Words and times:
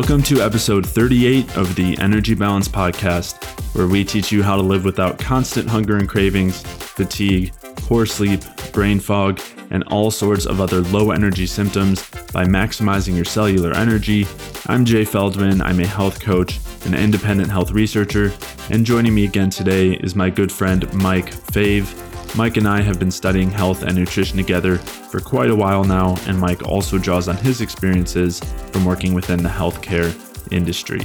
Welcome 0.00 0.22
to 0.22 0.40
episode 0.40 0.86
38 0.86 1.58
of 1.58 1.74
the 1.74 1.94
Energy 1.98 2.34
Balance 2.34 2.68
Podcast, 2.68 3.44
where 3.74 3.86
we 3.86 4.02
teach 4.02 4.32
you 4.32 4.42
how 4.42 4.56
to 4.56 4.62
live 4.62 4.82
without 4.82 5.18
constant 5.18 5.68
hunger 5.68 5.98
and 5.98 6.08
cravings, 6.08 6.62
fatigue, 6.62 7.52
poor 7.76 8.06
sleep, 8.06 8.40
brain 8.72 8.98
fog, 8.98 9.42
and 9.68 9.84
all 9.88 10.10
sorts 10.10 10.46
of 10.46 10.58
other 10.58 10.80
low 10.80 11.10
energy 11.10 11.46
symptoms 11.46 12.08
by 12.32 12.46
maximizing 12.46 13.14
your 13.14 13.26
cellular 13.26 13.74
energy. 13.74 14.26
I'm 14.68 14.86
Jay 14.86 15.04
Feldman. 15.04 15.60
I'm 15.60 15.80
a 15.80 15.86
health 15.86 16.18
coach, 16.18 16.60
an 16.86 16.94
independent 16.94 17.50
health 17.50 17.70
researcher, 17.70 18.32
and 18.70 18.86
joining 18.86 19.14
me 19.14 19.26
again 19.26 19.50
today 19.50 19.92
is 19.96 20.16
my 20.16 20.30
good 20.30 20.50
friend 20.50 20.90
Mike 20.94 21.30
Fave. 21.30 22.09
Mike 22.36 22.56
and 22.56 22.68
I 22.68 22.80
have 22.80 23.00
been 23.00 23.10
studying 23.10 23.50
health 23.50 23.82
and 23.82 23.96
nutrition 23.96 24.36
together 24.36 24.78
for 24.78 25.18
quite 25.18 25.50
a 25.50 25.56
while 25.56 25.82
now, 25.82 26.16
and 26.26 26.38
Mike 26.38 26.62
also 26.62 26.96
draws 26.96 27.26
on 27.26 27.36
his 27.36 27.60
experiences 27.60 28.38
from 28.70 28.84
working 28.84 29.14
within 29.14 29.42
the 29.42 29.48
healthcare 29.48 30.14
industry. 30.52 31.00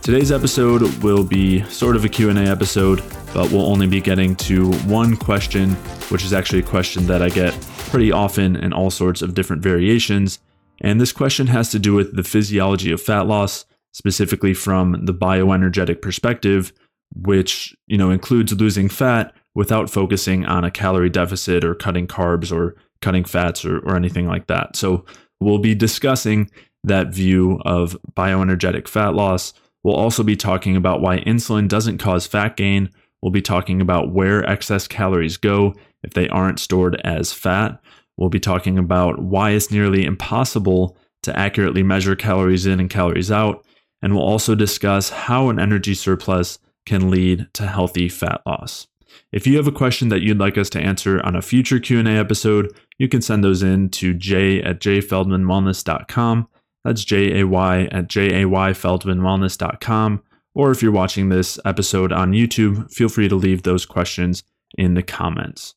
Today's 0.00 0.30
episode 0.30 0.82
will 1.02 1.24
be 1.24 1.64
sort 1.64 1.96
of 1.96 2.04
a 2.04 2.08
Q&A 2.08 2.34
episode, 2.34 3.02
but 3.34 3.50
we'll 3.50 3.66
only 3.66 3.88
be 3.88 4.00
getting 4.00 4.36
to 4.36 4.70
one 4.84 5.16
question, 5.16 5.70
which 6.10 6.24
is 6.24 6.32
actually 6.32 6.60
a 6.60 6.62
question 6.62 7.04
that 7.08 7.20
I 7.20 7.30
get 7.30 7.52
pretty 7.88 8.12
often 8.12 8.54
in 8.54 8.72
all 8.72 8.90
sorts 8.90 9.22
of 9.22 9.34
different 9.34 9.60
variations, 9.60 10.38
and 10.80 11.00
this 11.00 11.12
question 11.12 11.48
has 11.48 11.70
to 11.70 11.80
do 11.80 11.94
with 11.94 12.14
the 12.14 12.22
physiology 12.22 12.92
of 12.92 13.02
fat 13.02 13.26
loss, 13.26 13.64
specifically 13.92 14.54
from 14.54 15.04
the 15.04 15.14
bioenergetic 15.14 16.00
perspective, 16.00 16.72
which, 17.12 17.74
you 17.88 17.98
know, 17.98 18.10
includes 18.10 18.52
losing 18.52 18.88
fat 18.88 19.34
without 19.54 19.90
focusing 19.90 20.44
on 20.44 20.64
a 20.64 20.70
calorie 20.70 21.10
deficit 21.10 21.64
or 21.64 21.74
cutting 21.74 22.06
carbs 22.06 22.50
or 22.50 22.74
cutting 23.00 23.24
fats 23.24 23.64
or, 23.64 23.78
or 23.80 23.96
anything 23.96 24.26
like 24.26 24.46
that. 24.46 24.76
So 24.76 25.04
we'll 25.40 25.58
be 25.58 25.74
discussing 25.74 26.50
that 26.82 27.14
view 27.14 27.60
of 27.64 27.96
bioenergetic 28.14 28.88
fat 28.88 29.14
loss. 29.14 29.52
We'll 29.82 29.96
also 29.96 30.22
be 30.22 30.36
talking 30.36 30.76
about 30.76 31.00
why 31.00 31.20
insulin 31.20 31.68
doesn't 31.68 31.98
cause 31.98 32.26
fat 32.26 32.56
gain. 32.56 32.90
We'll 33.22 33.32
be 33.32 33.42
talking 33.42 33.80
about 33.80 34.12
where 34.12 34.48
excess 34.48 34.88
calories 34.88 35.36
go 35.36 35.74
if 36.02 36.14
they 36.14 36.28
aren't 36.28 36.60
stored 36.60 37.00
as 37.04 37.32
fat. 37.32 37.80
We'll 38.16 38.28
be 38.28 38.40
talking 38.40 38.78
about 38.78 39.22
why 39.22 39.50
it's 39.50 39.70
nearly 39.70 40.04
impossible 40.04 40.96
to 41.22 41.38
accurately 41.38 41.82
measure 41.82 42.14
calories 42.14 42.66
in 42.66 42.80
and 42.80 42.90
calories 42.90 43.30
out. 43.30 43.64
And 44.02 44.14
we'll 44.14 44.24
also 44.24 44.54
discuss 44.54 45.08
how 45.08 45.48
an 45.48 45.58
energy 45.58 45.94
surplus 45.94 46.58
can 46.84 47.10
lead 47.10 47.48
to 47.54 47.66
healthy 47.66 48.08
fat 48.08 48.42
loss. 48.46 48.86
If 49.32 49.46
you 49.46 49.56
have 49.56 49.66
a 49.66 49.72
question 49.72 50.08
that 50.08 50.22
you'd 50.22 50.38
like 50.38 50.58
us 50.58 50.70
to 50.70 50.80
answer 50.80 51.24
on 51.24 51.36
a 51.36 51.42
future 51.42 51.78
Q&A 51.78 52.10
episode, 52.10 52.74
you 52.98 53.08
can 53.08 53.22
send 53.22 53.42
those 53.42 53.62
in 53.62 53.88
to 53.90 54.14
j 54.14 54.62
at 54.62 54.80
jayfeldmanwellness.com. 54.80 56.48
That's 56.84 57.04
J-A-Y 57.04 57.88
at 57.90 58.08
J-A-Y-feldmanwellness.com. 58.08 60.22
Or 60.54 60.70
if 60.70 60.82
you're 60.82 60.92
watching 60.92 61.30
this 61.30 61.58
episode 61.64 62.12
on 62.12 62.32
YouTube, 62.32 62.92
feel 62.92 63.08
free 63.08 63.28
to 63.28 63.34
leave 63.34 63.62
those 63.62 63.86
questions 63.86 64.44
in 64.76 64.92
the 64.94 65.02
comments. 65.02 65.74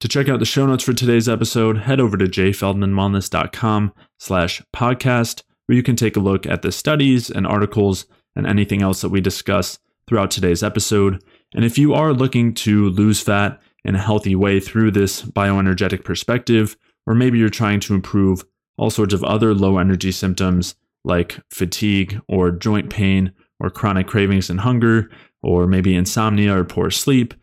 To 0.00 0.08
check 0.08 0.28
out 0.28 0.40
the 0.40 0.44
show 0.44 0.66
notes 0.66 0.84
for 0.84 0.92
today's 0.92 1.28
episode, 1.28 1.78
head 1.78 2.00
over 2.00 2.16
to 2.16 2.26
jayfeldmanwellness.com 2.26 3.92
slash 4.18 4.62
podcast, 4.74 5.42
where 5.66 5.76
you 5.76 5.82
can 5.82 5.96
take 5.96 6.16
a 6.16 6.20
look 6.20 6.46
at 6.46 6.62
the 6.62 6.72
studies 6.72 7.30
and 7.30 7.46
articles 7.46 8.06
and 8.36 8.46
anything 8.46 8.82
else 8.82 9.00
that 9.00 9.08
we 9.08 9.20
discuss 9.20 9.78
throughout 10.06 10.30
today's 10.30 10.62
episode. 10.62 11.22
And 11.54 11.64
if 11.64 11.78
you 11.78 11.94
are 11.94 12.12
looking 12.12 12.54
to 12.54 12.90
lose 12.90 13.20
fat 13.20 13.60
in 13.84 13.94
a 13.94 14.00
healthy 14.00 14.34
way 14.34 14.60
through 14.60 14.90
this 14.90 15.22
bioenergetic 15.22 16.04
perspective, 16.04 16.76
or 17.06 17.14
maybe 17.14 17.38
you're 17.38 17.48
trying 17.48 17.80
to 17.80 17.94
improve 17.94 18.44
all 18.76 18.90
sorts 18.90 19.14
of 19.14 19.24
other 19.24 19.54
low 19.54 19.78
energy 19.78 20.12
symptoms 20.12 20.74
like 21.04 21.38
fatigue 21.50 22.20
or 22.28 22.50
joint 22.50 22.90
pain 22.90 23.32
or 23.60 23.70
chronic 23.70 24.06
cravings 24.06 24.50
and 24.50 24.60
hunger, 24.60 25.10
or 25.42 25.66
maybe 25.66 25.94
insomnia 25.96 26.56
or 26.56 26.64
poor 26.64 26.90
sleep, 26.90 27.34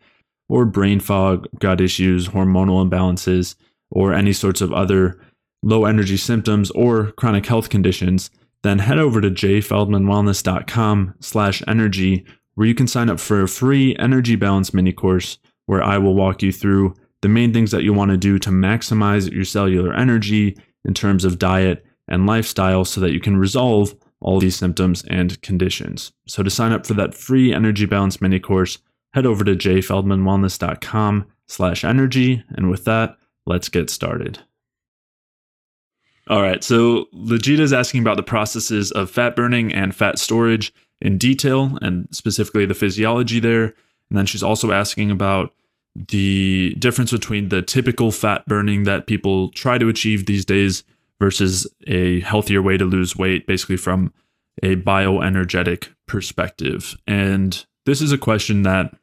or 0.48 0.64
brain 0.64 1.00
fog, 1.00 1.46
gut 1.58 1.80
issues, 1.80 2.28
hormonal 2.28 2.88
imbalances, 2.88 3.54
or 3.90 4.14
any 4.14 4.32
sorts 4.32 4.60
of 4.60 4.72
other 4.72 5.20
low 5.62 5.84
energy 5.84 6.16
symptoms 6.16 6.70
or 6.72 7.12
chronic 7.12 7.44
health 7.46 7.68
conditions, 7.68 8.30
then 8.62 8.78
head 8.78 8.98
over 8.98 9.20
to 9.20 9.30
jayfeldmanwellness.com 9.30 11.14
slash 11.20 11.62
energy 11.66 12.24
where 12.56 12.66
you 12.66 12.74
can 12.74 12.88
sign 12.88 13.08
up 13.08 13.20
for 13.20 13.42
a 13.42 13.48
free 13.48 13.96
energy 13.96 14.34
balance 14.34 14.74
mini 14.74 14.92
course 14.92 15.38
where 15.66 15.82
I 15.82 15.98
will 15.98 16.14
walk 16.14 16.42
you 16.42 16.52
through 16.52 16.94
the 17.22 17.28
main 17.28 17.52
things 17.52 17.70
that 17.70 17.82
you 17.82 17.92
want 17.92 18.10
to 18.10 18.16
do 18.16 18.38
to 18.40 18.50
maximize 18.50 19.30
your 19.32 19.44
cellular 19.44 19.94
energy 19.94 20.56
in 20.84 20.94
terms 20.94 21.24
of 21.24 21.38
diet 21.38 21.84
and 22.08 22.26
lifestyle 22.26 22.84
so 22.84 23.00
that 23.00 23.12
you 23.12 23.20
can 23.20 23.36
resolve 23.36 23.94
all 24.20 24.40
these 24.40 24.56
symptoms 24.56 25.04
and 25.08 25.40
conditions. 25.42 26.12
So 26.26 26.42
to 26.42 26.50
sign 26.50 26.72
up 26.72 26.86
for 26.86 26.94
that 26.94 27.14
free 27.14 27.52
energy 27.52 27.86
balance 27.86 28.20
mini 28.20 28.40
course, 28.40 28.78
head 29.12 29.26
over 29.26 29.44
to 29.44 29.54
jayfeldmanwellness.com 29.54 31.26
slash 31.48 31.84
energy. 31.84 32.42
And 32.50 32.70
with 32.70 32.84
that, 32.84 33.16
let's 33.46 33.68
get 33.68 33.90
started. 33.90 34.40
All 36.28 36.42
right, 36.42 36.64
so 36.64 37.06
Legita 37.14 37.60
is 37.60 37.72
asking 37.72 38.00
about 38.00 38.16
the 38.16 38.22
processes 38.22 38.90
of 38.90 39.10
fat 39.10 39.36
burning 39.36 39.72
and 39.72 39.94
fat 39.94 40.18
storage 40.18 40.72
in 41.00 41.18
detail 41.18 41.78
and 41.82 42.08
specifically 42.10 42.66
the 42.66 42.74
physiology 42.74 43.40
there. 43.40 43.74
And 44.08 44.18
then 44.18 44.26
she's 44.26 44.42
also 44.42 44.72
asking 44.72 45.10
about 45.10 45.52
the 45.94 46.74
difference 46.78 47.10
between 47.10 47.48
the 47.48 47.62
typical 47.62 48.10
fat 48.10 48.46
burning 48.46 48.84
that 48.84 49.06
people 49.06 49.50
try 49.50 49.78
to 49.78 49.88
achieve 49.88 50.26
these 50.26 50.44
days 50.44 50.84
versus 51.18 51.66
a 51.86 52.20
healthier 52.20 52.60
way 52.60 52.76
to 52.76 52.84
lose 52.84 53.16
weight, 53.16 53.46
basically 53.46 53.78
from 53.78 54.12
a 54.62 54.76
bioenergetic 54.76 55.88
perspective. 56.06 56.96
And 57.06 57.64
this 57.86 58.02
is 58.02 58.12
a 58.12 58.18
question 58.18 58.62
that 58.62 58.94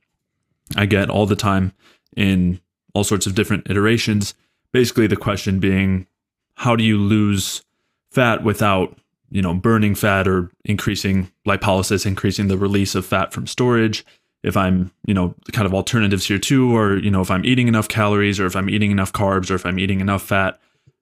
I 0.76 0.86
get 0.86 1.10
all 1.10 1.26
the 1.26 1.36
time 1.36 1.74
in 2.16 2.60
all 2.94 3.04
sorts 3.04 3.26
of 3.26 3.36
different 3.36 3.70
iterations. 3.70 4.36
Basically, 4.72 5.08
the 5.08 5.16
question 5.16 5.60
being, 5.60 6.08
how 6.56 6.76
do 6.76 6.84
you 6.84 6.98
lose 6.98 7.64
fat 8.12 8.44
without 8.44 8.98
you 9.34 9.42
know, 9.42 9.54
burning 9.56 9.96
fat 9.96 10.28
or 10.28 10.52
increasing 10.64 11.32
lipolysis, 11.48 12.06
increasing 12.06 12.50
the 12.50 12.58
release 12.58 12.94
of 12.94 13.04
fat 13.04 13.34
from 13.34 13.48
storage. 13.48 14.06
If 14.44 14.56
I'm, 14.56 14.92
you 15.08 15.14
know, 15.16 15.34
kind 15.54 15.66
of 15.66 15.74
alternatives 15.74 16.28
here 16.28 16.38
too, 16.38 16.76
or, 16.78 16.98
you 16.98 17.10
know, 17.10 17.22
if 17.22 17.32
I'm 17.32 17.44
eating 17.44 17.68
enough 17.68 17.88
calories 17.88 18.40
or 18.40 18.46
if 18.46 18.56
I'm 18.56 18.70
eating 18.70 18.92
enough 18.92 19.12
carbs 19.12 19.50
or 19.50 19.56
if 19.56 19.66
I'm 19.66 19.80
eating 19.80 20.02
enough 20.02 20.22
fat 20.22 20.60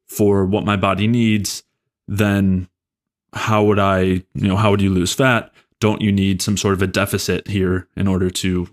for 0.08 0.46
what 0.46 0.64
my 0.64 0.78
body 0.78 1.08
needs, 1.08 1.64
then 2.08 2.70
how 3.34 3.64
would 3.64 3.80
I, 3.80 4.02
you 4.02 4.48
know, 4.48 4.56
how 4.56 4.72
would 4.72 4.82
you 4.82 4.92
lose 4.92 5.14
fat? 5.14 5.52
Don't 5.82 6.02
you 6.02 6.12
need 6.14 6.42
some 6.42 6.56
sort 6.56 6.74
of 6.74 6.82
a 6.82 6.88
deficit 6.88 7.50
here 7.50 7.90
in 7.98 8.08
order 8.08 8.30
to 8.30 8.70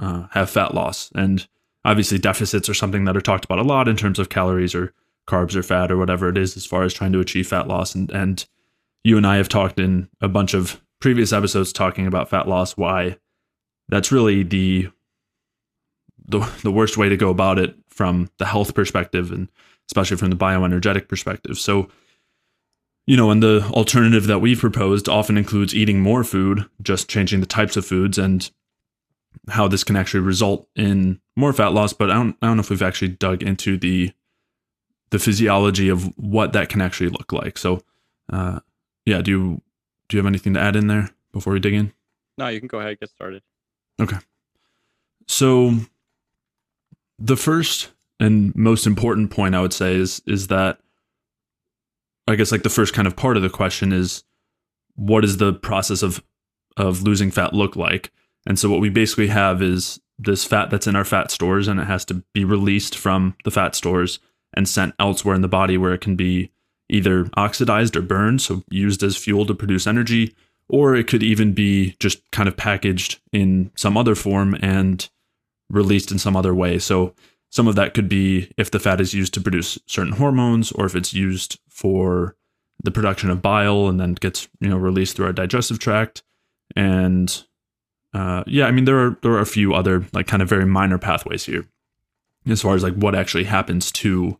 uh, 0.00 0.26
have 0.32 0.50
fat 0.50 0.74
loss? 0.74 1.12
And 1.14 1.46
obviously, 1.84 2.18
deficits 2.18 2.68
are 2.68 2.74
something 2.74 3.04
that 3.04 3.16
are 3.16 3.20
talked 3.20 3.44
about 3.44 3.60
a 3.60 3.62
lot 3.62 3.86
in 3.86 3.96
terms 3.96 4.18
of 4.18 4.30
calories 4.30 4.74
or 4.74 4.92
carbs 5.28 5.54
or 5.54 5.62
fat 5.62 5.92
or 5.92 5.96
whatever 5.96 6.28
it 6.28 6.36
is, 6.36 6.56
as 6.56 6.66
far 6.66 6.82
as 6.82 6.92
trying 6.92 7.12
to 7.12 7.20
achieve 7.20 7.46
fat 7.46 7.68
loss. 7.68 7.94
And, 7.94 8.10
and 8.10 8.46
you 9.06 9.16
and 9.16 9.24
I 9.24 9.36
have 9.36 9.48
talked 9.48 9.78
in 9.78 10.08
a 10.20 10.26
bunch 10.26 10.52
of 10.52 10.82
previous 11.00 11.32
episodes 11.32 11.72
talking 11.72 12.08
about 12.08 12.28
fat 12.28 12.48
loss, 12.48 12.76
why 12.76 13.18
that's 13.88 14.10
really 14.10 14.42
the 14.42 14.88
the, 16.28 16.40
the 16.64 16.72
worst 16.72 16.96
way 16.96 17.08
to 17.08 17.16
go 17.16 17.30
about 17.30 17.56
it 17.56 17.76
from 17.88 18.28
the 18.38 18.46
health 18.46 18.74
perspective 18.74 19.30
and 19.30 19.48
especially 19.88 20.16
from 20.16 20.30
the 20.30 20.36
bioenergetic 20.36 21.06
perspective. 21.06 21.56
So, 21.56 21.88
you 23.06 23.16
know, 23.16 23.30
and 23.30 23.40
the 23.40 23.62
alternative 23.70 24.26
that 24.26 24.40
we've 24.40 24.58
proposed 24.58 25.08
often 25.08 25.38
includes 25.38 25.72
eating 25.72 26.00
more 26.00 26.24
food, 26.24 26.68
just 26.82 27.08
changing 27.08 27.38
the 27.38 27.46
types 27.46 27.76
of 27.76 27.86
foods 27.86 28.18
and 28.18 28.50
how 29.48 29.68
this 29.68 29.84
can 29.84 29.94
actually 29.94 30.18
result 30.18 30.68
in 30.74 31.20
more 31.36 31.52
fat 31.52 31.72
loss. 31.72 31.92
But 31.92 32.10
I 32.10 32.14
don't, 32.14 32.36
I 32.42 32.48
don't 32.48 32.56
know 32.56 32.62
if 32.62 32.70
we've 32.70 32.82
actually 32.82 33.10
dug 33.10 33.44
into 33.44 33.76
the 33.76 34.12
the 35.10 35.20
physiology 35.20 35.88
of 35.88 36.12
what 36.18 36.52
that 36.54 36.68
can 36.68 36.80
actually 36.80 37.10
look 37.10 37.32
like. 37.32 37.56
So, 37.56 37.82
uh, 38.32 38.58
yeah, 39.06 39.22
do 39.22 39.30
you 39.30 39.62
do 40.08 40.16
you 40.16 40.18
have 40.18 40.26
anything 40.26 40.54
to 40.54 40.60
add 40.60 40.76
in 40.76 40.88
there 40.88 41.10
before 41.32 41.52
we 41.52 41.60
dig 41.60 41.74
in? 41.74 41.92
No, 42.36 42.48
you 42.48 42.60
can 42.60 42.68
go 42.68 42.80
ahead 42.80 43.00
get 43.00 43.08
started. 43.08 43.42
Okay. 44.00 44.18
So 45.26 45.74
the 47.18 47.36
first 47.36 47.92
and 48.20 48.54
most 48.54 48.86
important 48.86 49.30
point 49.30 49.54
I 49.54 49.60
would 49.60 49.72
say 49.72 49.94
is 49.94 50.20
is 50.26 50.48
that 50.48 50.80
I 52.28 52.34
guess 52.34 52.52
like 52.52 52.64
the 52.64 52.68
first 52.68 52.92
kind 52.92 53.06
of 53.06 53.16
part 53.16 53.36
of 53.36 53.42
the 53.42 53.48
question 53.48 53.92
is 53.92 54.24
what 54.96 55.22
does 55.22 55.38
the 55.38 55.52
process 55.52 56.02
of 56.02 56.22
of 56.76 57.02
losing 57.02 57.30
fat 57.30 57.54
look 57.54 57.76
like? 57.76 58.12
And 58.46 58.58
so 58.58 58.68
what 58.68 58.80
we 58.80 58.90
basically 58.90 59.28
have 59.28 59.62
is 59.62 60.00
this 60.18 60.44
fat 60.44 60.70
that's 60.70 60.86
in 60.86 60.96
our 60.96 61.04
fat 61.04 61.30
stores 61.30 61.68
and 61.68 61.80
it 61.80 61.84
has 61.84 62.04
to 62.06 62.22
be 62.32 62.44
released 62.44 62.96
from 62.96 63.36
the 63.44 63.50
fat 63.50 63.74
stores 63.74 64.18
and 64.54 64.68
sent 64.68 64.94
elsewhere 64.98 65.34
in 65.34 65.42
the 65.42 65.48
body 65.48 65.76
where 65.76 65.92
it 65.92 66.00
can 66.00 66.16
be 66.16 66.50
either 66.88 67.28
oxidized 67.34 67.96
or 67.96 68.02
burned, 68.02 68.42
so 68.42 68.62
used 68.70 69.02
as 69.02 69.16
fuel 69.16 69.46
to 69.46 69.54
produce 69.54 69.86
energy, 69.86 70.34
or 70.68 70.94
it 70.94 71.06
could 71.06 71.22
even 71.22 71.52
be 71.52 71.96
just 72.00 72.28
kind 72.30 72.48
of 72.48 72.56
packaged 72.56 73.20
in 73.32 73.70
some 73.76 73.96
other 73.96 74.14
form 74.14 74.56
and 74.60 75.08
released 75.70 76.10
in 76.10 76.18
some 76.18 76.36
other 76.36 76.54
way. 76.54 76.78
So 76.78 77.14
some 77.50 77.68
of 77.68 77.76
that 77.76 77.94
could 77.94 78.08
be 78.08 78.52
if 78.56 78.70
the 78.70 78.78
fat 78.78 79.00
is 79.00 79.14
used 79.14 79.34
to 79.34 79.40
produce 79.40 79.78
certain 79.86 80.12
hormones 80.12 80.72
or 80.72 80.86
if 80.86 80.94
it's 80.94 81.14
used 81.14 81.58
for 81.68 82.36
the 82.82 82.90
production 82.90 83.30
of 83.30 83.42
bile 83.42 83.88
and 83.88 83.98
then 83.98 84.14
gets 84.14 84.48
you 84.60 84.68
know 84.68 84.76
released 84.76 85.16
through 85.16 85.26
our 85.26 85.32
digestive 85.32 85.78
tract 85.78 86.22
and 86.74 87.44
uh, 88.12 88.44
yeah 88.46 88.66
i 88.66 88.70
mean 88.70 88.84
there 88.84 88.98
are 88.98 89.18
there 89.22 89.32
are 89.32 89.40
a 89.40 89.46
few 89.46 89.74
other 89.74 90.06
like 90.12 90.26
kind 90.26 90.42
of 90.42 90.48
very 90.48 90.66
minor 90.66 90.98
pathways 90.98 91.44
here 91.44 91.66
as 92.46 92.62
far 92.62 92.74
as 92.74 92.82
like 92.82 92.94
what 92.94 93.14
actually 93.14 93.44
happens 93.44 93.90
to 93.90 94.38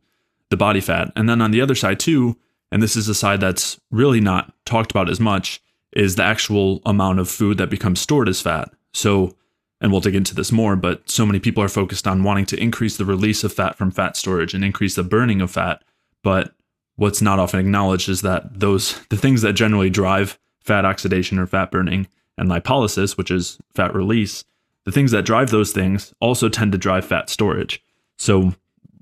the 0.56 0.64
body 0.64 0.80
fat 0.80 1.12
and 1.16 1.28
then 1.28 1.40
on 1.40 1.50
the 1.50 1.60
other 1.60 1.74
side 1.74 2.00
too 2.00 2.36
and 2.72 2.82
this 2.82 2.96
is 2.96 3.08
a 3.08 3.14
side 3.14 3.40
that's 3.40 3.80
really 3.90 4.20
not 4.20 4.52
talked 4.64 4.90
about 4.90 5.08
as 5.08 5.20
much 5.20 5.60
is 5.92 6.16
the 6.16 6.22
actual 6.22 6.82
amount 6.84 7.18
of 7.18 7.28
food 7.28 7.58
that 7.58 7.70
becomes 7.70 8.00
stored 8.00 8.28
as 8.28 8.40
fat 8.40 8.70
so 8.92 9.34
and 9.80 9.92
we'll 9.92 10.00
dig 10.00 10.14
into 10.14 10.34
this 10.34 10.52
more, 10.52 10.74
but 10.74 11.08
so 11.08 11.26
many 11.26 11.38
people 11.38 11.62
are 11.62 11.68
focused 11.68 12.06
on 12.06 12.22
wanting 12.22 12.46
to 12.46 12.60
increase 12.60 12.96
the 12.96 13.04
release 13.04 13.44
of 13.44 13.52
fat 13.52 13.76
from 13.76 13.90
fat 13.90 14.16
storage 14.16 14.54
and 14.54 14.64
increase 14.64 14.94
the 14.94 15.02
burning 15.02 15.40
of 15.40 15.50
fat. 15.50 15.82
But 16.22 16.54
what's 16.96 17.20
not 17.20 17.38
often 17.38 17.60
acknowledged 17.60 18.08
is 18.08 18.22
that 18.22 18.58
those 18.58 18.98
the 19.10 19.16
things 19.16 19.42
that 19.42 19.52
generally 19.52 19.90
drive 19.90 20.38
fat 20.60 20.84
oxidation 20.84 21.38
or 21.38 21.46
fat 21.46 21.70
burning 21.70 22.08
and 22.38 22.50
lipolysis, 22.50 23.16
which 23.16 23.30
is 23.30 23.58
fat 23.74 23.94
release, 23.94 24.44
the 24.84 24.92
things 24.92 25.10
that 25.10 25.24
drive 25.24 25.50
those 25.50 25.72
things 25.72 26.14
also 26.20 26.48
tend 26.48 26.72
to 26.72 26.78
drive 26.78 27.04
fat 27.04 27.28
storage. 27.28 27.82
So 28.18 28.54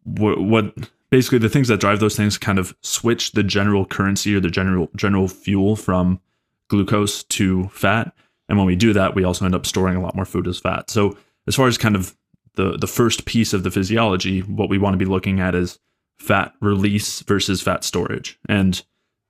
what, 0.03 0.41
what 0.41 0.91
basically 1.11 1.39
the 1.39 1.49
things 1.49 1.69
that 1.69 1.81
drive 1.81 2.01
those 2.01 2.17
things 2.17 2.39
kind 2.39 2.59
of 2.59 2.75
switch 2.81 3.33
the 3.33 3.43
general 3.43 3.85
currency 3.85 4.35
or 4.35 4.41
the 4.41 4.51
general 4.51 4.91
general 4.97 5.29
fuel 5.29 5.77
from 5.77 6.21
glucose 6.69 7.23
to 7.25 7.69
fat 7.69 8.13
and 8.49 8.59
when 8.59 8.67
we 8.67 8.77
do 8.77 8.93
that, 8.93 9.15
we 9.15 9.25
also 9.25 9.45
end 9.45 9.55
up 9.55 9.67
storing 9.67 9.97
a 9.97 10.03
lot 10.03 10.15
more 10.15 10.25
food 10.25 10.47
as 10.47 10.59
fat. 10.59 10.91
So 10.91 11.17
as 11.47 11.57
far 11.57 11.67
as 11.67 11.79
kind 11.79 11.97
of 11.97 12.17
the 12.57 12.77
the 12.77 12.87
first 12.87 13.25
piece 13.25 13.53
of 13.53 13.63
the 13.63 13.71
physiology, 13.71 14.41
what 14.41 14.69
we 14.69 14.79
want 14.79 14.95
to 14.95 14.99
be 14.99 15.11
looking 15.11 15.41
at 15.41 15.55
is 15.55 15.79
fat 16.19 16.53
release 16.61 17.21
versus 17.21 17.61
fat 17.63 17.85
storage. 17.85 18.39
And 18.49 18.83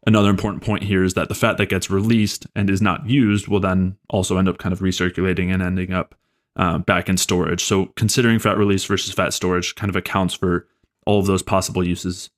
another 0.06 0.30
important 0.30 0.62
point 0.62 0.82
here 0.82 1.04
is 1.04 1.14
that 1.14 1.28
the 1.28 1.34
fat 1.34 1.56
that 1.58 1.70
gets 1.70 1.90
released 1.90 2.46
and 2.54 2.68
is 2.68 2.82
not 2.82 3.08
used 3.08 3.48
will 3.48 3.60
then 3.60 3.96
also 4.10 4.36
end 4.36 4.48
up 4.48 4.58
kind 4.58 4.72
of 4.72 4.80
recirculating 4.80 5.52
and 5.52 5.62
ending 5.62 5.92
up 5.92 6.14
uh, 6.56 6.78
back 6.78 7.08
in 7.08 7.16
storage. 7.16 7.64
So 7.64 7.86
considering 7.96 8.38
fat 8.38 8.58
release 8.58 8.84
versus 8.84 9.14
fat 9.14 9.32
storage 9.32 9.74
kind 9.74 9.90
of 9.90 9.96
accounts 9.96 10.34
for 10.34 10.66
all 11.06 11.20
of 11.20 11.26
those 11.26 11.42
possible 11.42 11.86
uses 11.86 12.30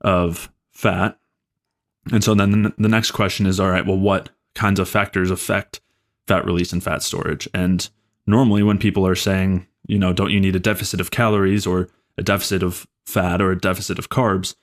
of 0.00 0.50
fat. 0.70 1.18
And 2.12 2.22
so 2.22 2.34
then 2.34 2.72
the 2.76 2.88
next 2.88 3.12
question 3.12 3.46
is 3.46 3.58
all 3.58 3.70
right, 3.70 3.86
well, 3.86 3.98
what 3.98 4.30
kinds 4.54 4.78
of 4.78 4.88
factors 4.88 5.30
affect 5.30 5.80
fat 6.26 6.44
release 6.44 6.72
and 6.72 6.82
fat 6.82 7.02
storage. 7.02 7.48
And 7.54 7.88
normally, 8.26 8.62
when 8.62 8.78
people 8.78 9.06
are 9.06 9.14
saying, 9.14 9.66
you 9.86 9.98
know, 9.98 10.12
don't 10.12 10.30
you 10.30 10.40
need 10.40 10.56
a 10.56 10.60
deficit 10.60 11.00
of 11.00 11.10
calories 11.10 11.66
or 11.66 11.88
a 12.16 12.22
deficit 12.22 12.62
of 12.62 12.86
fat 13.04 13.40
or 13.40 13.50
a 13.50 13.58
deficit 13.58 13.98
of 13.98 14.08
carbs, 14.08 14.54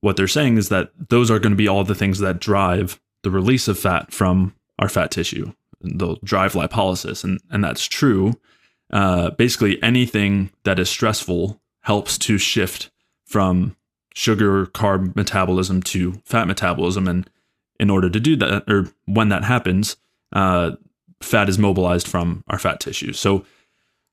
what 0.00 0.16
they're 0.16 0.28
saying 0.28 0.58
is 0.58 0.68
that 0.68 0.90
those 1.08 1.30
are 1.30 1.38
going 1.38 1.52
to 1.52 1.56
be 1.56 1.68
all 1.68 1.84
the 1.84 1.94
things 1.94 2.18
that 2.18 2.40
drive 2.40 3.00
the 3.22 3.30
release 3.30 3.68
of 3.68 3.78
fat 3.78 4.12
from 4.12 4.54
our 4.78 4.88
fat 4.88 5.10
tissue. 5.10 5.52
They'll 5.80 6.18
drive 6.22 6.52
lipolysis, 6.52 7.24
and, 7.24 7.40
and 7.50 7.64
that's 7.64 7.86
true. 7.86 8.34
Uh, 8.90 9.30
basically, 9.30 9.82
anything 9.82 10.50
that 10.64 10.78
is 10.78 10.88
stressful 10.88 11.60
helps 11.80 12.18
to 12.18 12.38
shift 12.38 12.90
from 13.26 13.76
sugar 14.14 14.66
carb 14.66 15.14
metabolism 15.14 15.82
to 15.82 16.12
fat 16.24 16.46
metabolism. 16.46 17.06
And 17.06 17.28
in 17.78 17.90
order 17.90 18.08
to 18.08 18.18
do 18.18 18.36
that, 18.36 18.64
or 18.66 18.88
when 19.04 19.28
that 19.28 19.44
happens, 19.44 19.96
uh, 20.32 20.72
fat 21.20 21.48
is 21.48 21.58
mobilized 21.58 22.08
from 22.08 22.42
our 22.48 22.58
fat 22.58 22.80
tissue. 22.80 23.12
So, 23.12 23.44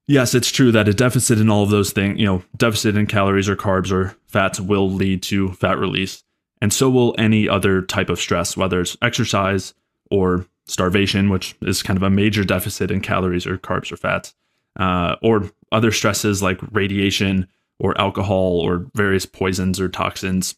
yes, 0.08 0.36
it's 0.36 0.52
true 0.52 0.72
that 0.74 0.90
a 0.90 0.94
deficit 0.94 1.40
in 1.40 1.50
all 1.50 1.64
of 1.64 1.70
those 1.70 1.92
things, 1.92 2.20
you 2.20 2.26
know, 2.26 2.44
deficit 2.58 2.98
in 2.98 3.08
calories 3.08 3.48
or 3.48 3.56
carbs 3.56 3.92
or 3.92 4.16
fats 4.28 4.60
will 4.60 4.90
lead 4.90 5.24
to 5.24 5.54
fat 5.54 5.78
release. 5.78 6.24
And 6.62 6.74
so 6.74 6.90
will 6.90 7.16
any 7.18 7.48
other 7.48 7.82
type 7.82 8.10
of 8.10 8.20
stress, 8.20 8.58
whether 8.58 8.82
it's 8.82 8.98
exercise 9.02 9.74
or 10.10 10.46
starvation, 10.66 11.30
which 11.30 11.56
is 11.62 11.84
kind 11.84 11.98
of 11.98 12.04
a 12.04 12.10
major 12.10 12.44
deficit 12.44 12.90
in 12.90 13.02
calories 13.02 13.46
or 13.46 13.58
carbs 13.58 13.92
or 13.92 13.98
fats, 13.98 14.34
uh, 14.78 15.16
or 15.22 15.50
other 15.72 15.92
stresses 15.92 16.42
like 16.42 16.60
radiation 16.72 17.48
or 17.80 18.00
alcohol 18.00 18.60
or 18.60 18.88
various 18.94 19.26
poisons 19.26 19.80
or 19.80 19.90
toxins. 19.90 20.56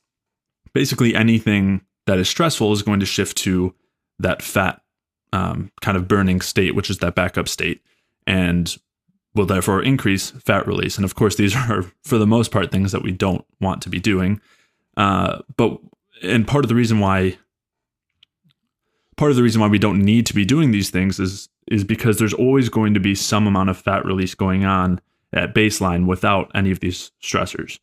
Basically, 0.73 1.15
anything 1.15 1.81
that 2.05 2.19
is 2.19 2.29
stressful 2.29 2.71
is 2.71 2.81
going 2.81 2.99
to 2.99 3.05
shift 3.05 3.37
to 3.37 3.73
that 4.19 4.41
fat 4.41 4.81
um, 5.33 5.71
kind 5.81 5.97
of 5.97 6.07
burning 6.07 6.41
state, 6.41 6.75
which 6.75 6.89
is 6.89 6.99
that 6.99 7.15
backup 7.15 7.47
state, 7.47 7.81
and 8.27 8.77
will 9.33 9.45
therefore 9.45 9.83
increase 9.83 10.31
fat 10.31 10.65
release. 10.65 10.95
And 10.95 11.05
of 11.05 11.15
course, 11.15 11.35
these 11.35 11.55
are 11.69 11.83
for 12.03 12.17
the 12.17 12.27
most 12.27 12.51
part 12.51 12.71
things 12.71 12.91
that 12.91 13.03
we 13.03 13.11
don't 13.11 13.45
want 13.59 13.81
to 13.83 13.89
be 13.89 13.99
doing. 13.99 14.41
Uh, 14.97 15.39
but 15.57 15.79
and 16.23 16.47
part 16.47 16.63
of 16.63 16.69
the 16.69 16.75
reason 16.75 16.99
why 16.99 17.37
part 19.17 19.31
of 19.31 19.37
the 19.37 19.43
reason 19.43 19.61
why 19.61 19.67
we 19.67 19.79
don't 19.79 20.01
need 20.01 20.25
to 20.25 20.33
be 20.33 20.45
doing 20.45 20.71
these 20.71 20.89
things 20.89 21.19
is 21.19 21.49
is 21.67 21.83
because 21.83 22.19
there's 22.19 22.33
always 22.33 22.69
going 22.69 22.93
to 22.93 22.99
be 22.99 23.15
some 23.15 23.47
amount 23.47 23.69
of 23.69 23.77
fat 23.77 24.05
release 24.05 24.35
going 24.35 24.65
on 24.65 25.01
at 25.35 25.53
baseline 25.53 26.07
without 26.07 26.49
any 26.55 26.71
of 26.71 26.79
these 26.79 27.11
stressors. 27.21 27.79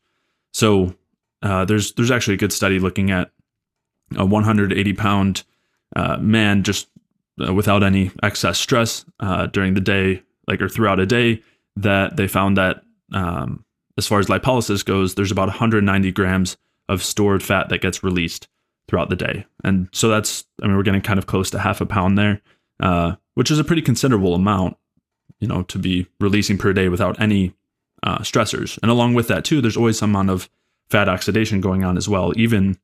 So 0.51 0.95
uh, 1.41 1.65
there's 1.65 1.93
there's 1.93 2.11
actually 2.11 2.35
a 2.35 2.37
good 2.37 2.53
study 2.53 2.79
looking 2.79 3.11
at 3.11 3.31
a 4.15 4.25
180 4.25 4.93
pound 4.93 5.43
uh, 5.95 6.17
man 6.17 6.63
just 6.63 6.87
uh, 7.45 7.53
without 7.53 7.83
any 7.83 8.11
excess 8.21 8.59
stress 8.59 9.05
uh, 9.19 9.47
during 9.47 9.73
the 9.73 9.81
day, 9.81 10.23
like 10.47 10.61
or 10.61 10.69
throughout 10.69 10.99
a 10.99 11.05
day, 11.05 11.41
that 11.75 12.17
they 12.17 12.27
found 12.27 12.57
that 12.57 12.83
um, 13.11 13.63
as 13.97 14.07
far 14.07 14.19
as 14.19 14.27
lipolysis 14.27 14.83
goes, 14.83 15.15
there's 15.15 15.31
about 15.31 15.47
190 15.47 16.11
grams 16.11 16.57
of 16.89 17.03
stored 17.03 17.43
fat 17.43 17.69
that 17.69 17.81
gets 17.81 18.03
released 18.03 18.47
throughout 18.87 19.09
the 19.09 19.15
day. 19.15 19.45
And 19.63 19.87
so 19.93 20.09
that's, 20.09 20.45
I 20.61 20.67
mean, 20.67 20.75
we're 20.75 20.83
getting 20.83 21.01
kind 21.01 21.19
of 21.19 21.27
close 21.27 21.49
to 21.51 21.59
half 21.59 21.81
a 21.81 21.85
pound 21.85 22.17
there, 22.17 22.41
uh, 22.79 23.15
which 23.35 23.51
is 23.51 23.59
a 23.59 23.63
pretty 23.63 23.81
considerable 23.81 24.35
amount, 24.35 24.77
you 25.43 25.47
know, 25.49 25.63
to 25.63 25.77
be 25.77 26.07
releasing 26.21 26.57
per 26.57 26.71
day 26.71 26.87
without 26.87 27.19
any 27.19 27.53
uh, 28.01 28.19
stressors. 28.19 28.79
And 28.81 28.89
along 28.89 29.13
with 29.13 29.27
that, 29.27 29.43
too, 29.43 29.59
there's 29.59 29.75
always 29.75 29.99
some 29.99 30.11
amount 30.11 30.29
of 30.29 30.49
fat 30.89 31.09
oxidation 31.09 31.59
going 31.59 31.83
on 31.83 31.97
as 31.97 32.07
well, 32.07 32.31
even 32.37 32.77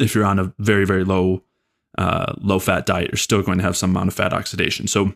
if 0.00 0.12
you're 0.12 0.24
on 0.24 0.40
a 0.40 0.52
very, 0.58 0.84
very 0.84 1.04
low 1.04 1.44
uh, 1.98 2.32
low 2.40 2.58
fat 2.58 2.86
diet, 2.86 3.10
you're 3.12 3.18
still 3.18 3.42
going 3.42 3.58
to 3.58 3.64
have 3.64 3.76
some 3.76 3.90
amount 3.90 4.08
of 4.08 4.14
fat 4.14 4.32
oxidation. 4.32 4.88
So 4.88 5.12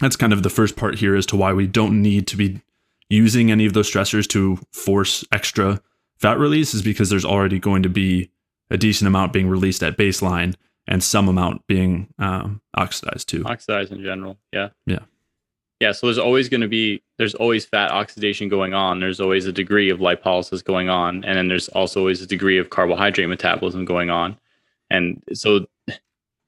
that's 0.00 0.16
kind 0.16 0.32
of 0.32 0.42
the 0.42 0.50
first 0.50 0.74
part 0.74 0.96
here 0.96 1.14
as 1.14 1.26
to 1.26 1.36
why 1.36 1.52
we 1.52 1.68
don't 1.68 2.02
need 2.02 2.26
to 2.28 2.36
be 2.36 2.60
using 3.08 3.52
any 3.52 3.64
of 3.64 3.74
those 3.74 3.88
stressors 3.88 4.26
to 4.28 4.58
force 4.72 5.24
extra 5.30 5.80
fat 6.18 6.38
release 6.38 6.74
is 6.74 6.82
because 6.82 7.10
there's 7.10 7.24
already 7.24 7.60
going 7.60 7.84
to 7.84 7.88
be 7.88 8.30
a 8.70 8.76
decent 8.76 9.06
amount 9.06 9.32
being 9.32 9.48
released 9.48 9.84
at 9.84 9.96
baseline 9.96 10.56
and 10.88 11.04
some 11.04 11.28
amount 11.28 11.66
being 11.66 12.08
um, 12.18 12.60
oxidized 12.74 13.28
too. 13.28 13.44
Oxidized 13.44 13.92
in 13.92 14.02
general. 14.02 14.36
Yeah. 14.52 14.70
Yeah. 14.86 15.00
Yeah. 15.80 15.92
So 15.92 16.06
there's 16.06 16.18
always 16.18 16.48
going 16.48 16.60
to 16.60 16.68
be, 16.68 17.02
there's 17.18 17.34
always 17.34 17.64
fat 17.64 17.90
oxidation 17.90 18.48
going 18.48 18.74
on. 18.74 19.00
There's 19.00 19.20
always 19.20 19.46
a 19.46 19.52
degree 19.52 19.90
of 19.90 20.00
lipolysis 20.00 20.64
going 20.64 20.88
on. 20.88 21.24
And 21.24 21.36
then 21.36 21.48
there's 21.48 21.68
also 21.68 22.00
always 22.00 22.20
a 22.20 22.26
degree 22.26 22.58
of 22.58 22.70
carbohydrate 22.70 23.28
metabolism 23.28 23.84
going 23.84 24.10
on. 24.10 24.36
And 24.90 25.22
so 25.32 25.66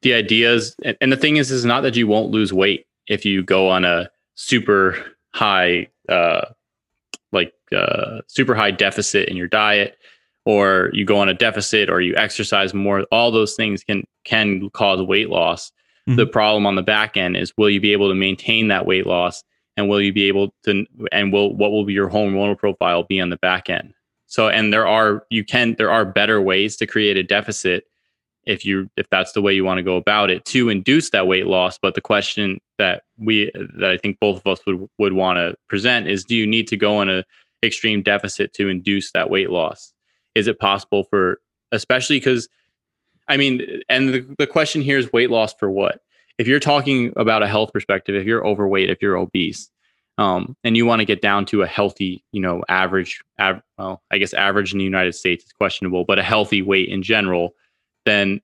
the 0.02 0.14
idea 0.14 0.52
is, 0.52 0.74
and 1.00 1.12
the 1.12 1.16
thing 1.16 1.36
is, 1.36 1.50
is 1.50 1.64
not 1.64 1.82
that 1.82 1.96
you 1.96 2.06
won't 2.06 2.30
lose 2.30 2.52
weight 2.52 2.86
if 3.06 3.24
you 3.24 3.42
go 3.42 3.68
on 3.68 3.84
a 3.84 4.10
super 4.34 4.96
high, 5.32 5.88
uh, 6.08 6.46
like 7.32 7.52
uh, 7.76 8.20
super 8.26 8.54
high 8.54 8.70
deficit 8.70 9.28
in 9.28 9.36
your 9.36 9.46
diet, 9.46 9.98
or 10.46 10.90
you 10.92 11.04
go 11.04 11.18
on 11.18 11.28
a 11.28 11.34
deficit, 11.34 11.90
or 11.90 12.00
you 12.00 12.16
exercise 12.16 12.72
more. 12.72 13.02
All 13.12 13.30
those 13.30 13.54
things 13.54 13.84
can 13.84 14.04
can 14.24 14.70
cause 14.70 15.02
weight 15.02 15.28
loss. 15.28 15.70
Mm-hmm. 16.10 16.16
The 16.16 16.26
problem 16.26 16.66
on 16.66 16.74
the 16.74 16.82
back 16.82 17.16
end 17.16 17.36
is, 17.36 17.52
will 17.56 17.70
you 17.70 17.80
be 17.80 17.92
able 17.92 18.08
to 18.08 18.14
maintain 18.14 18.68
that 18.68 18.84
weight 18.84 19.06
loss, 19.06 19.44
and 19.76 19.88
will 19.88 20.00
you 20.00 20.12
be 20.12 20.24
able 20.24 20.52
to, 20.64 20.84
and 21.12 21.32
will 21.32 21.54
what 21.54 21.70
will 21.70 21.84
be 21.84 21.92
your 21.92 22.10
hormonal 22.10 22.58
profile 22.58 23.04
be 23.04 23.20
on 23.20 23.30
the 23.30 23.36
back 23.36 23.70
end? 23.70 23.94
So, 24.26 24.48
and 24.48 24.72
there 24.72 24.86
are 24.86 25.24
you 25.30 25.44
can 25.44 25.74
there 25.74 25.90
are 25.90 26.04
better 26.04 26.40
ways 26.40 26.76
to 26.78 26.86
create 26.86 27.16
a 27.16 27.22
deficit 27.22 27.84
if 28.46 28.64
you 28.64 28.90
if 28.96 29.08
that's 29.10 29.32
the 29.32 29.42
way 29.42 29.52
you 29.52 29.64
want 29.64 29.78
to 29.78 29.82
go 29.82 29.96
about 29.96 30.30
it 30.30 30.44
to 30.46 30.68
induce 30.68 31.10
that 31.10 31.26
weight 31.26 31.46
loss 31.46 31.78
but 31.78 31.94
the 31.94 32.00
question 32.00 32.58
that 32.78 33.02
we 33.18 33.50
that 33.54 33.90
i 33.90 33.96
think 33.96 34.18
both 34.18 34.38
of 34.38 34.46
us 34.46 34.64
would 34.66 34.88
would 34.98 35.12
want 35.12 35.36
to 35.36 35.54
present 35.68 36.08
is 36.08 36.24
do 36.24 36.34
you 36.34 36.46
need 36.46 36.66
to 36.66 36.76
go 36.76 36.96
on 36.96 37.08
a 37.08 37.22
extreme 37.62 38.02
deficit 38.02 38.54
to 38.54 38.68
induce 38.68 39.12
that 39.12 39.28
weight 39.28 39.50
loss 39.50 39.92
is 40.34 40.46
it 40.46 40.58
possible 40.58 41.04
for 41.04 41.40
especially 41.72 42.16
because 42.16 42.48
i 43.30 43.36
mean 43.36 43.82
and 43.88 44.10
the, 44.10 44.34
the 44.38 44.46
question 44.46 44.82
here 44.82 44.98
is 44.98 45.12
weight 45.12 45.30
loss 45.30 45.54
for 45.54 45.70
what 45.70 46.00
if 46.38 46.46
you're 46.46 46.60
talking 46.60 47.12
about 47.16 47.42
a 47.42 47.48
health 47.48 47.72
perspective 47.72 48.14
if 48.14 48.26
you're 48.26 48.46
overweight 48.46 48.90
if 48.90 49.00
you're 49.00 49.16
obese 49.16 49.70
um, 50.18 50.54
and 50.64 50.76
you 50.76 50.84
want 50.84 51.00
to 51.00 51.06
get 51.06 51.22
down 51.22 51.46
to 51.46 51.62
a 51.62 51.66
healthy 51.66 52.22
you 52.32 52.40
know 52.40 52.62
average 52.68 53.20
av- 53.38 53.62
well 53.78 54.02
i 54.10 54.18
guess 54.18 54.34
average 54.34 54.72
in 54.72 54.78
the 54.78 54.84
united 54.84 55.14
states 55.14 55.44
is 55.44 55.52
questionable 55.52 56.04
but 56.04 56.18
a 56.18 56.22
healthy 56.22 56.60
weight 56.60 56.88
in 56.88 57.02
general 57.02 57.54
then 58.04 58.40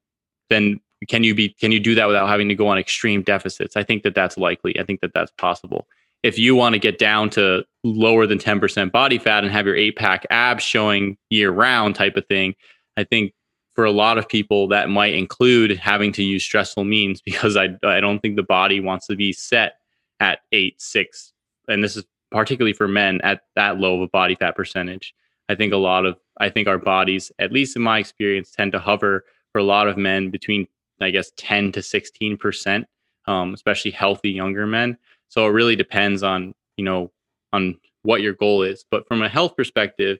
then 0.48 0.80
can 1.08 1.24
you 1.24 1.34
be 1.34 1.50
can 1.50 1.72
you 1.72 1.80
do 1.80 1.94
that 1.94 2.06
without 2.06 2.28
having 2.28 2.48
to 2.48 2.54
go 2.54 2.68
on 2.68 2.78
extreme 2.78 3.22
deficits? 3.22 3.76
I 3.76 3.82
think 3.82 4.02
that 4.02 4.14
that's 4.14 4.38
likely. 4.38 4.78
I 4.78 4.84
think 4.84 5.00
that 5.00 5.12
that's 5.14 5.32
possible. 5.32 5.86
If 6.22 6.38
you 6.38 6.56
want 6.56 6.72
to 6.72 6.78
get 6.78 6.98
down 6.98 7.30
to 7.30 7.64
lower 7.84 8.26
than 8.26 8.38
10% 8.38 8.90
body 8.90 9.18
fat 9.18 9.44
and 9.44 9.52
have 9.52 9.66
your 9.66 9.76
eight 9.76 9.96
pack 9.96 10.26
abs 10.30 10.64
showing 10.64 11.18
year 11.30 11.50
round 11.50 11.94
type 11.94 12.16
of 12.16 12.26
thing, 12.26 12.54
I 12.96 13.04
think 13.04 13.32
for 13.76 13.84
a 13.84 13.92
lot 13.92 14.18
of 14.18 14.28
people, 14.28 14.66
that 14.68 14.88
might 14.88 15.14
include 15.14 15.76
having 15.76 16.10
to 16.12 16.24
use 16.24 16.42
stressful 16.42 16.84
means 16.84 17.20
because 17.24 17.56
I, 17.56 17.68
I 17.84 18.00
don't 18.00 18.18
think 18.18 18.34
the 18.34 18.42
body 18.42 18.80
wants 18.80 19.06
to 19.06 19.14
be 19.14 19.32
set 19.32 19.74
at 20.18 20.40
eight, 20.50 20.80
six. 20.80 21.32
And 21.68 21.84
this 21.84 21.96
is 21.96 22.04
particularly 22.32 22.72
for 22.72 22.88
men 22.88 23.20
at 23.22 23.42
that 23.54 23.78
low 23.78 23.96
of 23.96 24.00
a 24.00 24.08
body 24.08 24.34
fat 24.34 24.56
percentage. 24.56 25.14
I 25.48 25.54
think 25.54 25.72
a 25.72 25.76
lot 25.76 26.06
of, 26.06 26.16
I 26.40 26.48
think 26.48 26.66
our 26.66 26.78
bodies, 26.78 27.30
at 27.38 27.52
least 27.52 27.76
in 27.76 27.82
my 27.82 27.98
experience, 27.98 28.50
tend 28.50 28.72
to 28.72 28.80
hover 28.80 29.24
for 29.52 29.58
a 29.58 29.64
lot 29.64 29.86
of 29.86 29.96
men 29.96 30.30
between, 30.30 30.66
I 31.00 31.10
guess, 31.10 31.30
10 31.36 31.72
to 31.72 31.80
16%, 31.80 32.84
um, 33.26 33.54
especially 33.54 33.92
healthy 33.92 34.30
younger 34.30 34.66
men. 34.66 34.96
So 35.28 35.46
it 35.46 35.50
really 35.50 35.76
depends 35.76 36.22
on, 36.22 36.54
you 36.76 36.84
know, 36.84 37.12
on 37.52 37.78
what 38.02 38.22
your 38.22 38.32
goal 38.32 38.62
is. 38.62 38.84
But 38.90 39.06
from 39.06 39.22
a 39.22 39.28
health 39.28 39.56
perspective, 39.56 40.18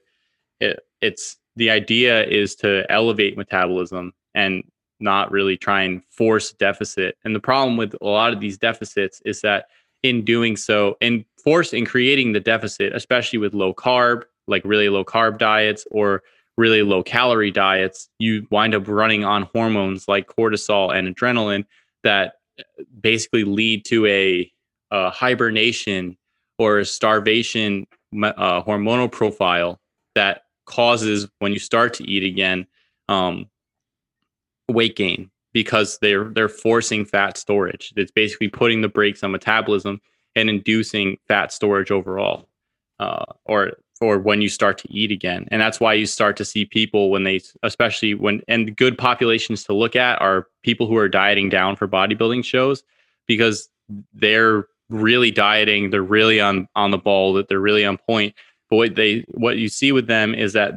it, 0.59 0.79
it's 1.01 1.37
the 1.57 1.71
idea 1.71 2.23
is 2.25 2.55
to 2.55 2.85
elevate 2.89 3.35
metabolism 3.35 4.13
and 4.35 4.63
not 4.99 5.31
really 5.31 5.57
try 5.57 5.81
and 5.81 6.03
force 6.09 6.53
deficit. 6.53 7.17
And 7.25 7.35
the 7.35 7.39
problem 7.39 7.77
with 7.77 7.95
a 7.99 8.05
lot 8.05 8.31
of 8.31 8.39
these 8.39 8.57
deficits 8.57 9.21
is 9.25 9.41
that 9.41 9.65
in 10.03 10.23
doing 10.23 10.55
so, 10.55 10.95
in 11.01 11.25
force 11.43 11.73
in 11.73 11.85
creating 11.85 12.33
the 12.33 12.39
deficit, 12.39 12.95
especially 12.95 13.39
with 13.39 13.53
low 13.53 13.73
carb, 13.73 14.23
like 14.47 14.63
really 14.65 14.89
low 14.89 15.03
carb 15.03 15.39
diets 15.39 15.85
or 15.91 16.21
really 16.57 16.83
low 16.83 17.03
calorie 17.03 17.51
diets, 17.51 18.07
you 18.19 18.47
wind 18.51 18.75
up 18.75 18.87
running 18.87 19.25
on 19.25 19.49
hormones 19.53 20.07
like 20.07 20.27
cortisol 20.27 20.95
and 20.95 21.13
adrenaline 21.13 21.65
that 22.03 22.33
basically 23.01 23.43
lead 23.43 23.85
to 23.85 24.05
a, 24.05 24.51
a 24.91 25.09
hibernation 25.09 26.17
or 26.59 26.79
a 26.79 26.85
starvation 26.85 27.85
uh, 28.23 28.61
hormonal 28.63 29.11
profile 29.11 29.79
that 30.15 30.43
causes 30.67 31.27
when 31.39 31.51
you 31.51 31.59
start 31.59 31.93
to 31.95 32.09
eat 32.09 32.23
again 32.23 32.67
um, 33.09 33.47
weight 34.69 34.95
gain 34.95 35.31
because 35.53 35.97
they're 35.99 36.25
they're 36.25 36.49
forcing 36.49 37.05
fat 37.05 37.37
storage. 37.37 37.93
It's 37.95 38.11
basically 38.11 38.49
putting 38.49 38.81
the 38.81 38.89
brakes 38.89 39.23
on 39.23 39.31
metabolism 39.31 39.99
and 40.35 40.49
inducing 40.49 41.17
fat 41.27 41.51
storage 41.51 41.89
overall, 41.89 42.47
uh, 42.99 43.25
or 43.45 43.71
or 44.01 44.19
when 44.19 44.41
you 44.41 44.49
start 44.49 44.77
to 44.77 44.93
eat 44.93 45.11
again. 45.11 45.47
And 45.49 45.59
that's 45.59 45.79
why 45.79 45.93
you 45.93 46.05
start 46.05 46.37
to 46.37 46.45
see 46.45 46.65
people 46.65 47.09
when 47.09 47.23
they, 47.23 47.39
especially 47.63 48.13
when, 48.13 48.41
and 48.47 48.75
good 48.75 48.95
populations 48.95 49.63
to 49.63 49.73
look 49.73 49.95
at 49.95 50.21
are 50.21 50.47
people 50.61 50.85
who 50.85 50.97
are 50.97 51.09
dieting 51.09 51.49
down 51.49 51.75
for 51.75 51.87
bodybuilding 51.87 52.45
shows 52.45 52.83
because 53.25 53.69
they're 54.13 54.67
really 54.89 55.31
dieting. 55.31 55.89
They're 55.89 56.03
really 56.03 56.39
on 56.39 56.67
on 56.75 56.91
the 56.91 56.97
ball. 56.97 57.33
That 57.33 57.47
they're 57.47 57.59
really 57.59 57.85
on 57.85 57.97
point. 57.97 58.35
But 58.69 58.75
what 58.77 58.95
they 58.95 59.25
what 59.29 59.57
you 59.57 59.69
see 59.69 59.91
with 59.91 60.07
them 60.07 60.33
is 60.33 60.53
that 60.53 60.73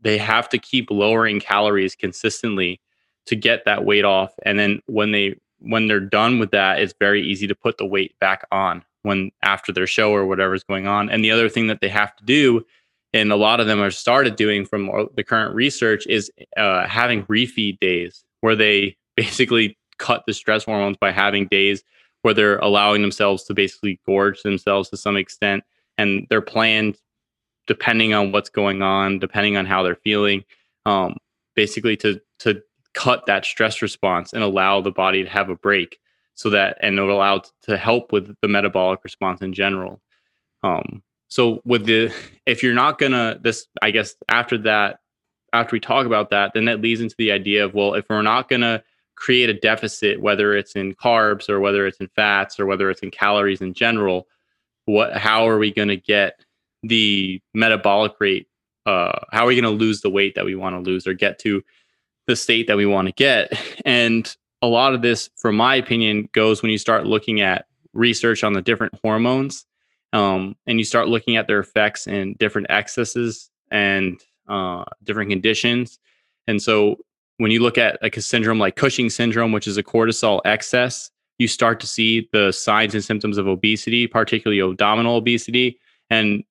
they 0.00 0.18
have 0.18 0.48
to 0.50 0.58
keep 0.58 0.90
lowering 0.90 1.40
calories 1.40 1.94
consistently 1.94 2.80
to 3.26 3.36
get 3.36 3.64
that 3.64 3.84
weight 3.84 4.04
off. 4.04 4.32
And 4.44 4.58
then 4.58 4.80
when 4.86 5.12
they 5.12 5.36
when 5.60 5.86
they're 5.86 6.00
done 6.00 6.38
with 6.38 6.50
that, 6.52 6.80
it's 6.80 6.94
very 6.98 7.22
easy 7.22 7.46
to 7.46 7.54
put 7.54 7.78
the 7.78 7.86
weight 7.86 8.18
back 8.20 8.46
on 8.52 8.84
when 9.02 9.30
after 9.42 9.72
their 9.72 9.86
show 9.86 10.12
or 10.12 10.26
whatever's 10.26 10.64
going 10.64 10.86
on. 10.86 11.10
And 11.10 11.24
the 11.24 11.30
other 11.30 11.48
thing 11.48 11.66
that 11.68 11.80
they 11.80 11.88
have 11.88 12.14
to 12.16 12.24
do, 12.24 12.64
and 13.12 13.32
a 13.32 13.36
lot 13.36 13.60
of 13.60 13.66
them 13.66 13.80
are 13.80 13.90
started 13.90 14.36
doing 14.36 14.64
from 14.64 14.90
the 15.14 15.24
current 15.24 15.54
research, 15.54 16.06
is 16.06 16.30
uh, 16.56 16.86
having 16.86 17.24
refeed 17.26 17.78
days 17.80 18.24
where 18.40 18.56
they 18.56 18.96
basically 19.16 19.76
cut 19.98 20.22
the 20.26 20.34
stress 20.34 20.64
hormones 20.64 20.96
by 20.96 21.10
having 21.10 21.48
days 21.48 21.82
where 22.22 22.34
they're 22.34 22.58
allowing 22.58 23.02
themselves 23.02 23.44
to 23.44 23.54
basically 23.54 24.00
gorge 24.06 24.42
themselves 24.42 24.88
to 24.90 24.96
some 24.96 25.16
extent. 25.16 25.64
And 25.96 26.26
they're 26.30 26.40
planned 26.40 26.98
depending 27.68 28.12
on 28.14 28.32
what's 28.32 28.50
going 28.50 28.82
on, 28.82 29.20
depending 29.20 29.56
on 29.56 29.66
how 29.66 29.84
they're 29.84 29.94
feeling, 29.94 30.44
um, 30.84 31.16
basically 31.54 31.96
to 31.98 32.20
to 32.40 32.60
cut 32.94 33.26
that 33.26 33.44
stress 33.44 33.80
response 33.80 34.32
and 34.32 34.42
allow 34.42 34.80
the 34.80 34.90
body 34.90 35.22
to 35.22 35.28
have 35.28 35.50
a 35.50 35.54
break 35.54 36.00
so 36.34 36.50
that 36.50 36.76
and 36.80 36.98
it'll 36.98 37.16
allow 37.16 37.42
to 37.62 37.76
help 37.76 38.10
with 38.10 38.34
the 38.42 38.48
metabolic 38.48 39.04
response 39.04 39.40
in 39.42 39.52
general. 39.52 40.00
Um 40.64 41.02
so 41.28 41.60
with 41.64 41.84
the 41.84 42.12
if 42.46 42.62
you're 42.62 42.74
not 42.74 42.98
gonna 42.98 43.38
this 43.40 43.66
i 43.82 43.90
guess 43.90 44.16
after 44.28 44.58
that 44.58 44.98
after 45.52 45.74
we 45.74 45.80
talk 45.80 46.06
about 46.06 46.30
that 46.30 46.52
then 46.54 46.64
that 46.64 46.80
leads 46.80 47.00
into 47.00 47.14
the 47.18 47.30
idea 47.30 47.64
of 47.64 47.74
well 47.74 47.94
if 47.94 48.04
we're 48.08 48.22
not 48.22 48.48
gonna 48.48 48.82
create 49.14 49.50
a 49.50 49.54
deficit 49.54 50.20
whether 50.20 50.56
it's 50.56 50.74
in 50.74 50.94
carbs 50.94 51.48
or 51.48 51.60
whether 51.60 51.86
it's 51.86 51.98
in 51.98 52.08
fats 52.08 52.58
or 52.58 52.66
whether 52.66 52.90
it's 52.90 53.02
in 53.02 53.10
calories 53.10 53.60
in 53.60 53.74
general 53.74 54.26
what 54.86 55.16
how 55.16 55.46
are 55.46 55.58
we 55.58 55.72
to 55.72 55.96
get 55.96 56.44
the 56.82 57.40
metabolic 57.54 58.12
rate 58.20 58.46
uh, 58.86 59.20
how 59.32 59.44
are 59.44 59.48
we 59.48 59.54
going 59.54 59.64
to 59.64 59.84
lose 59.84 60.00
the 60.00 60.08
weight 60.08 60.34
that 60.34 60.46
we 60.46 60.54
want 60.54 60.74
to 60.74 60.80
lose 60.80 61.06
or 61.06 61.12
get 61.12 61.38
to 61.38 61.62
the 62.26 62.36
state 62.36 62.66
that 62.68 62.76
we 62.76 62.86
want 62.86 63.06
to 63.06 63.12
get. 63.12 63.52
And 63.84 64.34
a 64.60 64.66
lot 64.66 64.94
of 64.94 65.02
this, 65.02 65.30
from 65.36 65.56
my 65.56 65.76
opinion, 65.76 66.28
goes 66.32 66.62
when 66.62 66.70
you 66.70 66.78
start 66.78 67.06
looking 67.06 67.40
at 67.40 67.66
research 67.94 68.44
on 68.44 68.52
the 68.52 68.60
different 68.60 68.92
hormones 69.02 69.64
um, 70.12 70.56
and 70.66 70.78
you 70.78 70.84
start 70.84 71.08
looking 71.08 71.36
at 71.36 71.46
their 71.46 71.60
effects 71.60 72.06
in 72.06 72.34
different 72.38 72.66
excesses 72.70 73.50
and 73.70 74.20
uh, 74.48 74.84
different 75.04 75.30
conditions. 75.30 75.98
And 76.48 76.60
so 76.60 76.96
when 77.38 77.50
you 77.50 77.60
look 77.60 77.78
at 77.78 78.02
like 78.02 78.16
a 78.16 78.22
syndrome 78.22 78.58
like 78.58 78.76
Cushing 78.76 79.10
syndrome, 79.10 79.52
which 79.52 79.66
is 79.66 79.76
a 79.76 79.82
cortisol 79.82 80.40
excess, 80.44 81.10
you 81.38 81.46
start 81.46 81.78
to 81.80 81.86
see 81.86 82.28
the 82.32 82.52
signs 82.52 82.94
and 82.94 83.04
symptoms 83.04 83.38
of 83.38 83.46
obesity, 83.46 84.06
particularly 84.06 84.60
abdominal 84.60 85.16
obesity. 85.16 85.78
And 86.10 86.42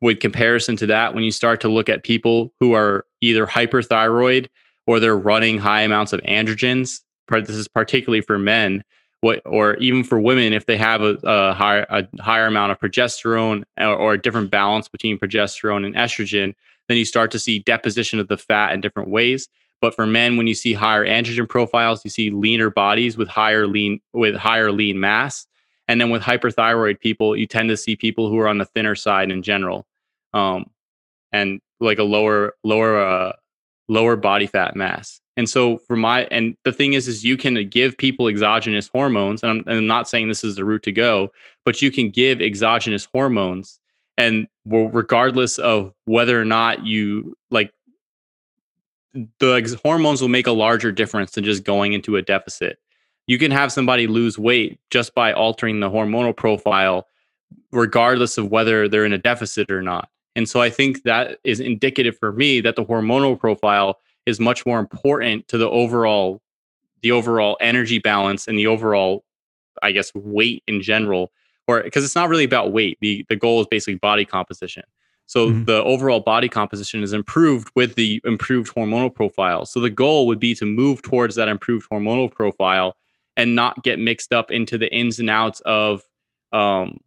with 0.00 0.20
comparison 0.20 0.76
to 0.76 0.86
that, 0.86 1.14
when 1.14 1.24
you 1.24 1.30
start 1.30 1.60
to 1.62 1.68
look 1.68 1.88
at 1.88 2.04
people 2.04 2.52
who 2.60 2.74
are 2.74 3.06
either 3.20 3.46
hyperthyroid 3.46 4.48
or 4.86 5.00
they're 5.00 5.16
running 5.16 5.58
high 5.58 5.82
amounts 5.82 6.12
of 6.12 6.20
androgens. 6.22 7.00
This 7.28 7.50
is 7.50 7.68
particularly 7.68 8.20
for 8.20 8.38
men, 8.38 8.84
what 9.20 9.42
or 9.44 9.74
even 9.76 10.04
for 10.04 10.20
women 10.20 10.52
if 10.52 10.66
they 10.66 10.76
have 10.76 11.02
a, 11.02 11.18
a 11.24 11.54
higher 11.54 11.86
a 11.90 12.06
higher 12.22 12.46
amount 12.46 12.72
of 12.72 12.78
progesterone 12.78 13.64
or, 13.78 13.94
or, 13.94 14.12
a 14.12 14.20
different 14.20 14.50
balance 14.50 14.88
between 14.88 15.18
progesterone 15.18 15.84
and 15.84 15.96
estrogen. 15.96 16.54
Then 16.88 16.96
you 16.96 17.04
start 17.04 17.32
to 17.32 17.40
see 17.40 17.58
deposition 17.58 18.20
of 18.20 18.28
the 18.28 18.38
fat 18.38 18.72
in 18.72 18.80
different 18.80 19.10
ways. 19.10 19.48
But 19.80 19.94
for 19.94 20.06
men, 20.06 20.36
when 20.36 20.46
you 20.46 20.54
see 20.54 20.72
higher 20.72 21.04
androgen 21.04 21.48
profiles, 21.48 22.04
you 22.04 22.10
see 22.10 22.30
leaner 22.30 22.70
bodies 22.70 23.16
with 23.16 23.28
higher 23.28 23.66
lean 23.66 24.00
with 24.12 24.36
higher 24.36 24.70
lean 24.70 25.00
mass. 25.00 25.46
And 25.88 26.00
then 26.00 26.10
with 26.10 26.22
hyperthyroid 26.22 27.00
people, 27.00 27.36
you 27.36 27.46
tend 27.46 27.68
to 27.68 27.76
see 27.76 27.96
people 27.96 28.28
who 28.28 28.38
are 28.38 28.48
on 28.48 28.58
the 28.58 28.64
thinner 28.64 28.94
side 28.94 29.30
in 29.30 29.42
general, 29.42 29.86
um, 30.32 30.70
and 31.32 31.60
like 31.80 31.98
a 31.98 32.04
lower 32.04 32.54
lower 32.64 32.98
uh, 33.00 33.32
lower 33.88 34.16
body 34.16 34.46
fat 34.46 34.74
mass. 34.74 35.20
And 35.36 35.48
so 35.48 35.78
for 35.78 35.96
my 35.96 36.24
and 36.30 36.56
the 36.64 36.72
thing 36.72 36.94
is 36.94 37.08
is 37.08 37.24
you 37.24 37.36
can 37.36 37.68
give 37.68 37.96
people 37.98 38.28
exogenous 38.28 38.88
hormones 38.88 39.42
and 39.42 39.50
I'm, 39.50 39.58
and 39.66 39.78
I'm 39.78 39.86
not 39.86 40.08
saying 40.08 40.28
this 40.28 40.44
is 40.44 40.56
the 40.56 40.64
route 40.64 40.82
to 40.84 40.92
go, 40.92 41.30
but 41.64 41.82
you 41.82 41.90
can 41.90 42.10
give 42.10 42.40
exogenous 42.40 43.04
hormones 43.04 43.78
and 44.16 44.48
regardless 44.64 45.58
of 45.58 45.92
whether 46.06 46.40
or 46.40 46.44
not 46.44 46.86
you 46.86 47.36
like 47.50 47.72
the 49.38 49.80
hormones 49.84 50.20
will 50.20 50.28
make 50.28 50.46
a 50.46 50.52
larger 50.52 50.92
difference 50.92 51.32
than 51.32 51.44
just 51.44 51.64
going 51.64 51.92
into 51.92 52.16
a 52.16 52.22
deficit. 52.22 52.78
You 53.26 53.38
can 53.38 53.50
have 53.50 53.72
somebody 53.72 54.06
lose 54.06 54.38
weight 54.38 54.78
just 54.90 55.14
by 55.14 55.32
altering 55.32 55.80
the 55.80 55.90
hormonal 55.90 56.36
profile 56.36 57.06
regardless 57.72 58.38
of 58.38 58.50
whether 58.50 58.88
they're 58.88 59.04
in 59.04 59.12
a 59.12 59.18
deficit 59.18 59.70
or 59.70 59.82
not. 59.82 60.08
And 60.34 60.48
so 60.48 60.60
I 60.60 60.70
think 60.70 61.02
that 61.04 61.38
is 61.44 61.60
indicative 61.60 62.16
for 62.18 62.32
me 62.32 62.60
that 62.60 62.76
the 62.76 62.84
hormonal 62.84 63.38
profile 63.38 63.98
is 64.26 64.38
much 64.38 64.66
more 64.66 64.78
important 64.78 65.48
to 65.48 65.58
the 65.58 65.68
overall 65.68 66.42
the 67.02 67.12
overall 67.12 67.56
energy 67.60 67.98
balance 67.98 68.48
and 68.48 68.58
the 68.58 68.66
overall 68.66 69.24
I 69.82 69.92
guess 69.92 70.12
weight 70.14 70.62
in 70.66 70.82
general 70.82 71.30
or 71.66 71.82
because 71.82 72.04
it's 72.04 72.14
not 72.14 72.28
really 72.28 72.44
about 72.44 72.72
weight. 72.72 72.98
The 73.00 73.24
the 73.28 73.36
goal 73.36 73.60
is 73.60 73.66
basically 73.66 73.96
body 73.96 74.24
composition. 74.24 74.84
So 75.26 75.48
mm-hmm. 75.48 75.64
the 75.64 75.82
overall 75.82 76.20
body 76.20 76.48
composition 76.48 77.02
is 77.02 77.12
improved 77.12 77.70
with 77.74 77.96
the 77.96 78.20
improved 78.24 78.74
hormonal 78.74 79.12
profile. 79.12 79.66
So 79.66 79.80
the 79.80 79.90
goal 79.90 80.26
would 80.28 80.38
be 80.38 80.54
to 80.54 80.64
move 80.64 81.02
towards 81.02 81.34
that 81.34 81.48
improved 81.48 81.88
hormonal 81.90 82.30
profile 82.30 82.96
and 83.36 83.54
not 83.54 83.82
get 83.82 83.98
mixed 83.98 84.32
up 84.32 84.50
into 84.50 84.78
the 84.78 84.92
ins 84.92 85.18
and 85.18 85.30
outs 85.30 85.60
of 85.66 86.02
um, 86.52 86.98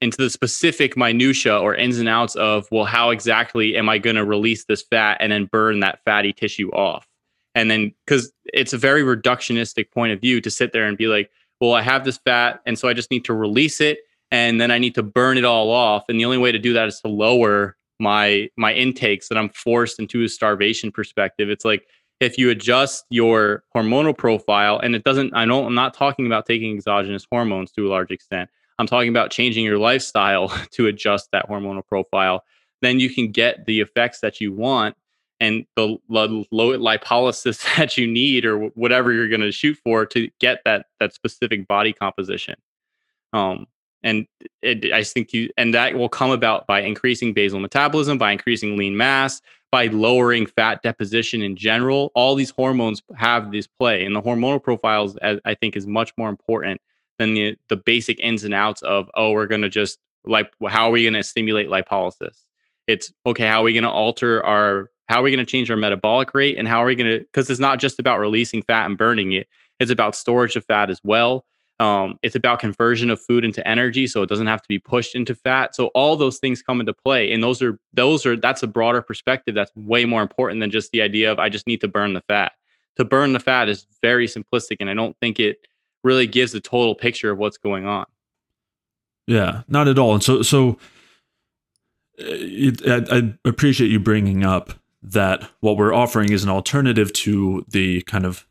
into 0.00 0.16
the 0.16 0.30
specific 0.30 0.96
minutia 0.96 1.58
or 1.58 1.74
ins 1.74 1.98
and 1.98 2.08
outs 2.08 2.36
of 2.36 2.68
well 2.70 2.84
how 2.84 3.10
exactly 3.10 3.76
am 3.76 3.88
i 3.88 3.98
going 3.98 4.16
to 4.16 4.24
release 4.24 4.64
this 4.64 4.82
fat 4.82 5.16
and 5.20 5.32
then 5.32 5.46
burn 5.46 5.80
that 5.80 6.00
fatty 6.04 6.32
tissue 6.32 6.70
off? 6.70 7.06
And 7.54 7.70
then 7.70 7.92
because 8.06 8.32
it's 8.46 8.72
a 8.72 8.78
very 8.78 9.02
reductionistic 9.02 9.90
point 9.90 10.12
of 10.12 10.20
view 10.20 10.40
to 10.40 10.50
sit 10.50 10.72
there 10.72 10.86
and 10.86 10.96
be 10.96 11.08
like 11.08 11.30
well 11.60 11.74
i 11.74 11.82
have 11.82 12.04
this 12.04 12.18
fat 12.18 12.60
and 12.66 12.78
so 12.78 12.88
i 12.88 12.92
just 12.92 13.10
need 13.10 13.24
to 13.24 13.34
release 13.34 13.80
it 13.80 13.98
and 14.30 14.60
then 14.60 14.70
i 14.70 14.78
need 14.78 14.94
to 14.94 15.02
burn 15.02 15.38
it 15.38 15.44
all 15.44 15.70
off. 15.70 16.04
And 16.08 16.18
the 16.18 16.24
only 16.24 16.38
way 16.38 16.52
to 16.52 16.58
do 16.58 16.72
that 16.74 16.88
is 16.88 17.00
to 17.00 17.08
lower 17.08 17.76
my 18.00 18.48
my 18.56 18.72
intakes 18.72 19.28
that 19.28 19.38
i'm 19.38 19.48
forced 19.50 19.98
into 19.98 20.22
a 20.22 20.28
starvation 20.28 20.92
perspective. 20.92 21.50
It's 21.50 21.64
like 21.64 21.86
if 22.20 22.36
you 22.36 22.50
adjust 22.50 23.04
your 23.10 23.62
hormonal 23.74 24.16
profile 24.16 24.78
and 24.78 24.94
it 24.94 25.04
doesn't 25.04 25.34
i 25.34 25.44
know 25.44 25.64
i'm 25.64 25.74
not 25.74 25.94
talking 25.94 26.26
about 26.26 26.46
taking 26.46 26.74
exogenous 26.74 27.26
hormones 27.30 27.70
to 27.72 27.86
a 27.86 27.90
large 27.90 28.10
extent 28.10 28.50
I'm 28.78 28.86
talking 28.86 29.08
about 29.08 29.30
changing 29.30 29.64
your 29.64 29.78
lifestyle 29.78 30.48
to 30.72 30.86
adjust 30.86 31.30
that 31.32 31.48
hormonal 31.48 31.86
profile. 31.86 32.44
Then 32.80 33.00
you 33.00 33.10
can 33.10 33.32
get 33.32 33.66
the 33.66 33.80
effects 33.80 34.20
that 34.20 34.40
you 34.40 34.52
want 34.52 34.96
and 35.40 35.66
the 35.76 35.96
low 36.08 36.44
lipolysis 36.50 37.64
that 37.76 37.96
you 37.96 38.06
need 38.06 38.44
or 38.44 38.68
whatever 38.70 39.12
you're 39.12 39.28
going 39.28 39.40
to 39.40 39.52
shoot 39.52 39.76
for 39.82 40.06
to 40.06 40.28
get 40.40 40.60
that 40.64 40.86
that 41.00 41.14
specific 41.14 41.68
body 41.68 41.92
composition 41.92 42.56
um 43.32 43.66
and 44.02 44.26
it, 44.62 44.92
i 44.92 45.04
think 45.04 45.32
you 45.32 45.48
and 45.56 45.74
that 45.74 45.94
will 45.94 46.08
come 46.08 46.32
about 46.32 46.66
by 46.66 46.80
increasing 46.80 47.32
basal 47.32 47.60
metabolism 47.60 48.18
by 48.18 48.32
increasing 48.32 48.76
lean 48.76 48.96
mass 48.96 49.40
by 49.70 49.86
lowering 49.86 50.46
fat 50.46 50.82
deposition 50.82 51.42
in 51.42 51.56
general 51.56 52.10
all 52.14 52.34
these 52.34 52.50
hormones 52.50 53.02
have 53.16 53.52
this 53.52 53.66
play 53.66 54.04
and 54.04 54.16
the 54.16 54.22
hormonal 54.22 54.62
profiles 54.62 55.16
i 55.22 55.54
think 55.54 55.76
is 55.76 55.86
much 55.86 56.12
more 56.16 56.28
important 56.28 56.80
than 57.18 57.34
the 57.34 57.56
the 57.68 57.76
basic 57.76 58.18
ins 58.20 58.44
and 58.44 58.54
outs 58.54 58.82
of 58.82 59.10
oh 59.14 59.32
we're 59.32 59.46
going 59.46 59.62
to 59.62 59.68
just 59.68 59.98
like 60.24 60.50
how 60.68 60.88
are 60.88 60.92
we 60.92 61.02
going 61.02 61.14
to 61.14 61.22
stimulate 61.22 61.68
lipolysis? 61.68 62.44
It's 62.86 63.12
okay 63.26 63.46
how 63.46 63.60
are 63.60 63.64
we 63.64 63.72
going 63.72 63.84
to 63.84 63.90
alter 63.90 64.44
our 64.44 64.90
how 65.08 65.20
are 65.20 65.22
we 65.22 65.30
going 65.30 65.44
to 65.44 65.50
change 65.50 65.70
our 65.70 65.76
metabolic 65.76 66.34
rate 66.34 66.58
and 66.58 66.68
how 66.68 66.82
are 66.82 66.86
we 66.86 66.94
going 66.94 67.18
to 67.18 67.20
because 67.20 67.50
it's 67.50 67.60
not 67.60 67.78
just 67.78 67.98
about 67.98 68.18
releasing 68.18 68.62
fat 68.62 68.86
and 68.86 68.96
burning 68.96 69.32
it 69.32 69.48
it's 69.80 69.90
about 69.90 70.16
storage 70.16 70.56
of 70.56 70.64
fat 70.64 70.90
as 70.90 71.00
well 71.04 71.44
um, 71.80 72.18
it's 72.22 72.34
about 72.34 72.58
conversion 72.58 73.08
of 73.08 73.20
food 73.20 73.44
into 73.44 73.66
energy 73.66 74.06
so 74.06 74.22
it 74.22 74.28
doesn't 74.28 74.48
have 74.48 74.60
to 74.62 74.68
be 74.68 74.78
pushed 74.78 75.14
into 75.14 75.34
fat. 75.34 75.76
So 75.76 75.86
all 75.88 76.16
those 76.16 76.38
things 76.38 76.60
come 76.60 76.80
into 76.80 76.92
play 76.92 77.32
and 77.32 77.42
those 77.42 77.62
are 77.62 77.78
those 77.92 78.26
are 78.26 78.36
that's 78.36 78.62
a 78.62 78.66
broader 78.66 79.00
perspective 79.00 79.54
that's 79.54 79.70
way 79.76 80.04
more 80.04 80.22
important 80.22 80.60
than 80.60 80.70
just 80.70 80.90
the 80.90 81.02
idea 81.02 81.30
of 81.30 81.38
i 81.38 81.48
just 81.48 81.66
need 81.66 81.80
to 81.82 81.88
burn 81.88 82.14
the 82.14 82.22
fat. 82.22 82.52
To 82.96 83.04
burn 83.04 83.32
the 83.32 83.40
fat 83.40 83.68
is 83.68 83.86
very 84.02 84.26
simplistic 84.26 84.76
and 84.80 84.90
i 84.90 84.94
don't 84.94 85.16
think 85.20 85.38
it 85.38 85.58
really 86.02 86.26
gives 86.26 86.54
a 86.54 86.60
total 86.60 86.94
picture 86.94 87.30
of 87.30 87.38
what's 87.38 87.58
going 87.58 87.86
on. 87.86 88.06
Yeah 89.26 89.62
not 89.68 89.86
at 89.86 89.98
all. 89.98 90.14
And 90.14 90.22
so 90.22 90.42
so 90.42 90.78
it, 92.16 92.82
I, 92.88 93.18
I 93.18 93.34
appreciate 93.44 93.92
you 93.92 94.00
bringing 94.00 94.44
up 94.44 94.72
that 95.00 95.48
what 95.60 95.76
we're 95.76 95.94
offering 95.94 96.32
is 96.32 96.42
an 96.42 96.50
alternative 96.50 97.12
to 97.12 97.64
the 97.68 98.02
kind 98.02 98.26
of 98.26 98.48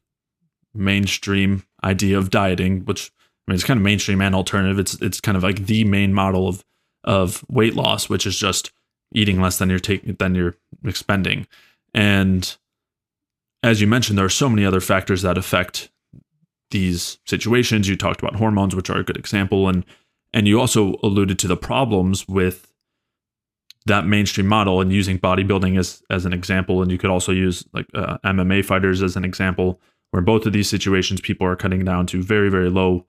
mainstream 0.74 1.64
idea 1.84 2.18
of 2.18 2.30
dieting, 2.30 2.86
which 2.86 3.12
I 3.48 3.52
mean 3.52 3.56
it's 3.56 3.64
kind 3.64 3.78
of 3.78 3.84
mainstream 3.84 4.22
and 4.22 4.36
alternative. 4.36 4.80
It's 4.80 4.96
it's 5.02 5.22
kind 5.22 5.38
of 5.38 5.44
like 5.44 5.66
the 5.66 5.84
main 5.84 6.14
model 6.14 6.48
of 6.48 6.64
of 7.04 7.46
weight 7.50 7.76
loss, 7.76 8.10
which 8.10 8.26
is 8.26 8.38
just 8.38 8.72
eating 9.14 9.42
less 9.42 9.58
than 9.58 9.70
you're 9.70 9.80
taking 9.80 10.16
than 10.16 10.36
you're 10.36 10.56
expending. 10.84 11.48
And 11.94 12.56
as 13.64 13.82
you 13.82 13.88
mentioned, 13.88 14.18
there 14.18 14.26
are 14.26 14.30
so 14.30 14.50
many 14.50 14.66
other 14.66 14.82
factors 14.82 15.22
that 15.22 15.38
affect 15.38 15.90
these 16.72 17.18
situations. 17.26 17.88
You 17.88 17.96
talked 17.96 18.22
about 18.22 18.36
hormones, 18.36 18.76
which 18.76 18.90
are 18.90 18.98
a 18.98 19.04
good 19.04 19.18
example, 19.18 19.68
and 19.68 19.86
and 20.34 20.48
you 20.48 20.60
also 20.60 20.96
alluded 21.04 21.40
to 21.40 21.48
the 21.48 21.58
problems 21.58 22.28
with 22.28 22.74
that 23.88 24.06
mainstream 24.06 24.48
model 24.48 24.82
and 24.82 24.92
using 24.92 25.18
bodybuilding 25.18 25.80
as 25.80 26.04
as 26.10 26.26
an 26.26 26.34
example 26.34 26.82
and 26.82 26.92
you 26.92 26.98
could 26.98 27.10
also 27.10 27.32
use 27.32 27.66
like 27.74 27.86
uh, 27.96 28.18
MMA 28.26 28.64
fighters 28.64 29.02
as 29.02 29.16
an 29.16 29.24
example 29.24 29.80
where 30.12 30.20
in 30.20 30.26
both 30.26 30.46
of 30.46 30.54
these 30.54 30.70
situations 30.70 31.22
people 31.22 31.46
are 31.46 31.56
cutting 31.56 31.84
down 31.84 32.06
to 32.06 32.22
very 32.22 32.50
very 32.50 32.70
low 32.70 33.06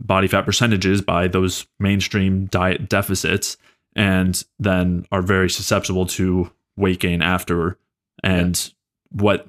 body 0.00 0.28
fat 0.28 0.44
percentages 0.44 1.00
by 1.00 1.26
those 1.26 1.66
mainstream 1.78 2.46
diet 2.46 2.88
deficits 2.88 3.56
and 3.94 4.44
then 4.58 5.06
are 5.10 5.22
very 5.22 5.48
susceptible 5.48 6.06
to 6.06 6.50
weight 6.76 7.00
gain 7.00 7.22
after 7.22 7.78
and 8.22 8.66
yeah. 8.66 9.22
what 9.22 9.48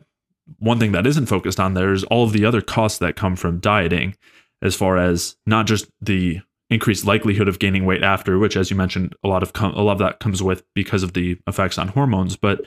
one 0.60 0.80
thing 0.80 0.94
that 0.94 1.06
isn't 1.06 1.26
focused 1.26 1.60
on 1.60 1.74
there 1.74 1.92
is 1.92 2.04
all 2.06 2.24
of 2.24 2.32
the 2.32 2.46
other 2.46 2.62
costs 2.62 3.00
that 3.00 3.16
come 3.16 3.36
from 3.36 3.60
dieting 3.60 4.16
as 4.62 4.76
far 4.76 4.98
as 4.98 5.36
not 5.46 5.68
just 5.68 5.90
the 6.02 6.40
increased 6.70 7.06
likelihood 7.06 7.48
of 7.48 7.60
gaining 7.60 7.86
weight 7.86 8.04
after, 8.04 8.38
which, 8.38 8.58
as 8.58 8.70
you 8.70 8.76
mentioned, 8.76 9.16
a 9.24 9.28
lot 9.28 9.44
of 9.44 9.54
com- 9.54 9.74
a 9.74 9.82
lot 9.82 9.94
of 9.94 10.00
that 10.00 10.20
comes 10.20 10.44
with 10.44 10.64
because 10.74 11.04
of 11.04 11.14
the 11.14 11.38
effects 11.48 11.78
on 11.78 11.90
hormones. 11.90 12.36
But 12.36 12.62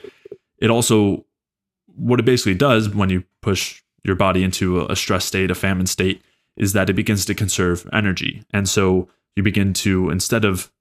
it 0.59 0.69
also, 0.69 1.25
what 1.95 2.19
it 2.19 2.25
basically 2.25 2.55
does 2.55 2.89
when 2.89 3.09
you 3.09 3.23
push 3.41 3.81
your 4.03 4.15
body 4.15 4.43
into 4.43 4.81
a 4.85 4.95
stress 4.95 5.25
state, 5.25 5.51
a 5.51 5.55
famine 5.55 5.87
state, 5.87 6.21
is 6.57 6.73
that 6.73 6.89
it 6.89 6.93
begins 6.93 7.25
to 7.25 7.35
conserve 7.35 7.87
energy, 7.93 8.43
and 8.51 8.67
so 8.67 9.07
you 9.35 9.43
begin 9.43 9.73
to 9.73 10.09
instead 10.09 10.43
of 10.43 10.71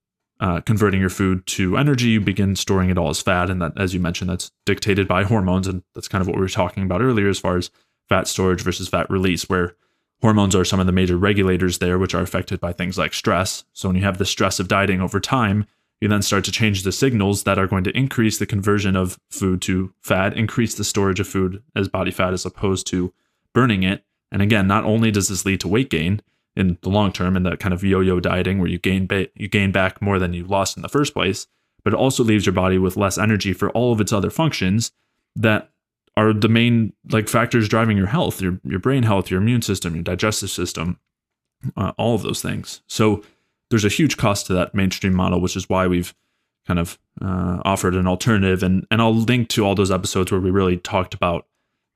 uh, 0.41 0.61
converting 0.63 1.01
your 1.01 1.11
food 1.11 1.47
to 1.47 1.77
energy, 1.77 2.09
you 2.09 2.21
begin 2.21 2.57
storing 2.57 2.89
it 2.89 2.97
all 2.97 3.11
as 3.11 3.21
fat, 3.21 3.51
and 3.51 3.61
that, 3.61 3.73
as 3.77 3.93
you 3.93 4.01
mentioned, 4.01 4.31
that's 4.31 4.51
dictated 4.65 5.07
by 5.07 5.23
hormones, 5.23 5.67
and 5.67 5.83
that's 5.95 6.09
kind 6.09 6.23
of 6.23 6.29
what 6.29 6.37
we 6.37 6.43
were 6.43 6.49
talking 6.49 6.83
about 6.83 7.03
earlier 7.03 7.29
as 7.29 7.39
far 7.39 7.57
as 7.57 7.71
fat 8.09 8.27
storage 8.27 8.63
versus 8.63 8.89
fat 8.89 9.09
release, 9.11 9.49
where 9.49 9.77
Hormones 10.21 10.55
are 10.55 10.67
some 10.67 10.81
of 10.81 10.87
the 10.87 10.93
major 10.93 11.17
regulators 11.17 11.79
there, 11.79 11.99
which 11.99 12.15
are 12.15 12.21
affected 12.21 12.61
by 12.61 12.73
things 12.73 12.99
like 12.99 13.15
stress. 13.15 13.65
So, 13.73 13.89
when 13.89 13.97
you 13.97 14.03
have 14.03 14.19
the 14.19 14.27
stress 14.27 14.61
of 14.61 14.69
dieting 14.69 15.01
over 15.01 15.19
time, 15.19 15.67
you 16.01 16.09
then 16.09 16.23
start 16.23 16.45
to 16.45 16.53
change 16.53 16.83
the 16.83 16.93
signals 16.93 17.43
that 17.43 17.59
are 17.59 17.67
going 17.67 17.85
to 17.85 17.97
increase 17.97 18.39
the 18.39 18.47
conversion 18.47 18.97
of 18.97 19.19
food 19.31 19.61
to 19.63 19.93
fat, 20.01 20.37
increase 20.37 20.75
the 20.75 20.85
storage 20.85 21.21
of 21.21 21.29
food 21.29 21.63
as 21.77 21.89
body 21.89 22.11
fat 22.11 22.33
as 22.33 22.47
opposed 22.47 22.87
to 22.89 23.13
burning 23.53 23.83
it. 23.83 24.05
And 24.33 24.41
again, 24.41 24.67
not 24.67 24.85
only 24.85 25.11
does 25.11 25.29
this 25.29 25.45
lead 25.45 25.61
to 25.61 25.69
weight 25.69 25.91
gain 25.91 26.23
in 26.57 26.79
the 26.83 26.89
long 26.89 27.13
term 27.13 27.37
in 27.37 27.43
that 27.45 27.61
kind 27.61 27.75
of 27.75 27.85
yo-yo 27.85 28.21
dieting 28.21 28.59
where 28.59 28.69
you 28.69 28.79
gain 28.79 29.07
ba- 29.07 29.29
you 29.35 29.49
gain 29.49 29.73
back 29.73 30.01
more 30.01 30.19
than 30.19 30.33
you 30.33 30.45
lost 30.45 30.77
in 30.77 30.83
the 30.83 30.89
first 30.89 31.13
place, 31.13 31.47
but 31.85 31.93
it 31.93 31.99
also 31.99 32.25
leaves 32.25 32.47
your 32.47 32.53
body 32.53 32.79
with 32.79 32.97
less 32.97 33.19
energy 33.19 33.53
for 33.53 33.71
all 33.71 33.93
of 33.93 34.01
its 34.01 34.13
other 34.13 34.31
functions 34.31 34.93
that 35.37 35.71
are 36.17 36.33
the 36.33 36.49
main 36.49 36.93
like 37.11 37.29
factors 37.29 37.69
driving 37.69 37.97
your 37.97 38.09
health, 38.09 38.41
your 38.41 38.61
your 38.65 38.81
brain 38.81 39.03
health, 39.03 39.31
your 39.31 39.41
immune 39.41 39.63
system, 39.63 39.95
your 39.95 40.05
digestive 40.05 40.51
system, 40.51 40.99
uh, 41.77 41.93
all 41.99 42.15
of 42.15 42.23
those 42.23 42.43
things. 42.43 42.83
So 42.87 43.23
there's 43.71 43.85
a 43.85 43.89
huge 43.89 44.17
cost 44.17 44.47
to 44.47 44.53
that 44.55 44.75
mainstream 44.75 45.15
model, 45.15 45.41
which 45.41 45.57
is 45.57 45.69
why 45.69 45.87
we've 45.87 46.15
kind 46.67 46.79
of 46.79 46.99
uh, 47.23 47.61
offered 47.65 47.95
an 47.95 48.07
alternative. 48.07 48.63
And 48.63 48.87
and 48.91 49.01
I'll 49.01 49.15
link 49.15 49.49
to 49.51 49.65
all 49.65 49.75
those 49.75 49.91
episodes 49.91 50.31
where 50.31 50.41
we 50.41 50.51
really 50.51 50.77
talked 50.77 51.15
about 51.15 51.47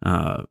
uh, 0.04 0.44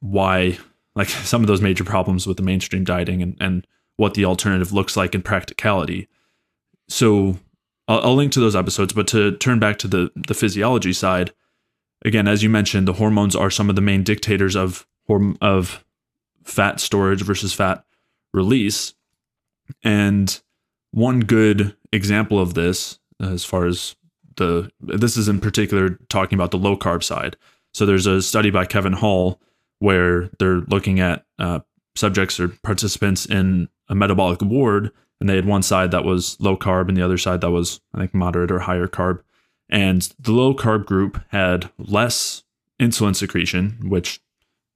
why 0.00 0.58
like 0.94 1.08
some 1.08 1.42
of 1.42 1.46
those 1.46 1.60
major 1.60 1.84
problems 1.84 2.26
with 2.26 2.36
the 2.36 2.42
mainstream 2.42 2.84
dieting 2.84 3.22
and 3.22 3.36
and 3.40 3.66
what 3.96 4.14
the 4.14 4.24
alternative 4.24 4.72
looks 4.72 4.96
like 4.96 5.14
in 5.14 5.22
practicality. 5.22 6.08
So 6.88 7.38
I'll, 7.86 8.00
I'll 8.00 8.14
link 8.14 8.32
to 8.32 8.40
those 8.40 8.56
episodes. 8.56 8.92
But 8.92 9.06
to 9.08 9.36
turn 9.36 9.58
back 9.58 9.78
to 9.80 9.88
the 9.88 10.10
the 10.14 10.34
physiology 10.34 10.92
side 10.92 11.32
again, 12.04 12.26
as 12.26 12.42
you 12.42 12.48
mentioned, 12.48 12.88
the 12.88 12.94
hormones 12.94 13.36
are 13.36 13.50
some 13.50 13.68
of 13.68 13.76
the 13.76 13.82
main 13.82 14.02
dictators 14.02 14.56
of 14.56 14.86
of 15.42 15.84
fat 16.44 16.80
storage 16.80 17.22
versus 17.22 17.52
fat 17.52 17.84
release. 18.32 18.94
And 19.82 20.40
one 20.92 21.20
good 21.20 21.76
example 21.92 22.38
of 22.38 22.54
this, 22.54 22.98
as 23.20 23.44
far 23.44 23.66
as 23.66 23.96
the 24.36 24.70
this 24.80 25.16
is 25.16 25.28
in 25.28 25.40
particular 25.40 25.90
talking 26.08 26.36
about 26.36 26.50
the 26.50 26.58
low 26.58 26.76
carb 26.76 27.02
side. 27.02 27.36
So 27.72 27.86
there's 27.86 28.06
a 28.06 28.22
study 28.22 28.50
by 28.50 28.64
Kevin 28.64 28.94
Hall 28.94 29.40
where 29.78 30.30
they're 30.38 30.60
looking 30.60 31.00
at 31.00 31.24
uh, 31.38 31.60
subjects 31.94 32.40
or 32.40 32.48
participants 32.48 33.26
in 33.26 33.68
a 33.88 33.94
metabolic 33.94 34.42
ward, 34.42 34.90
and 35.20 35.28
they 35.28 35.36
had 35.36 35.46
one 35.46 35.62
side 35.62 35.90
that 35.90 36.04
was 36.04 36.38
low 36.40 36.56
carb 36.56 36.88
and 36.88 36.96
the 36.96 37.04
other 37.04 37.18
side 37.18 37.40
that 37.40 37.50
was 37.50 37.80
I 37.94 37.98
think 37.98 38.14
moderate 38.14 38.50
or 38.50 38.60
higher 38.60 38.88
carb. 38.88 39.22
And 39.68 40.02
the 40.18 40.32
low 40.32 40.54
carb 40.54 40.84
group 40.84 41.22
had 41.28 41.70
less 41.78 42.42
insulin 42.80 43.14
secretion, 43.14 43.78
which 43.84 44.20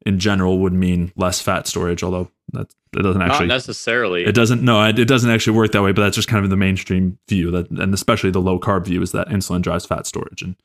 in 0.06 0.18
general 0.18 0.58
would 0.58 0.72
mean 0.72 1.12
less 1.16 1.40
fat 1.40 1.66
storage, 1.66 2.02
although 2.02 2.30
that, 2.54 2.74
that 2.92 3.02
doesn't 3.02 3.22
actually 3.22 3.46
not 3.46 3.54
necessarily. 3.54 4.24
It 4.24 4.34
doesn't 4.34 4.62
no, 4.62 4.82
it, 4.84 4.98
it 4.98 5.06
doesn't 5.06 5.30
actually 5.30 5.56
work 5.56 5.72
that 5.72 5.82
way, 5.82 5.92
but 5.92 6.02
that's 6.02 6.16
just 6.16 6.28
kind 6.28 6.44
of 6.44 6.50
the 6.50 6.56
mainstream 6.56 7.18
view 7.28 7.50
that 7.50 7.70
and 7.70 7.94
especially 7.94 8.30
the 8.30 8.40
low 8.40 8.58
carb 8.58 8.86
view 8.86 9.02
is 9.02 9.12
that 9.12 9.28
insulin 9.28 9.62
drives 9.62 9.86
fat 9.86 10.06
storage. 10.06 10.42
And 10.42 10.56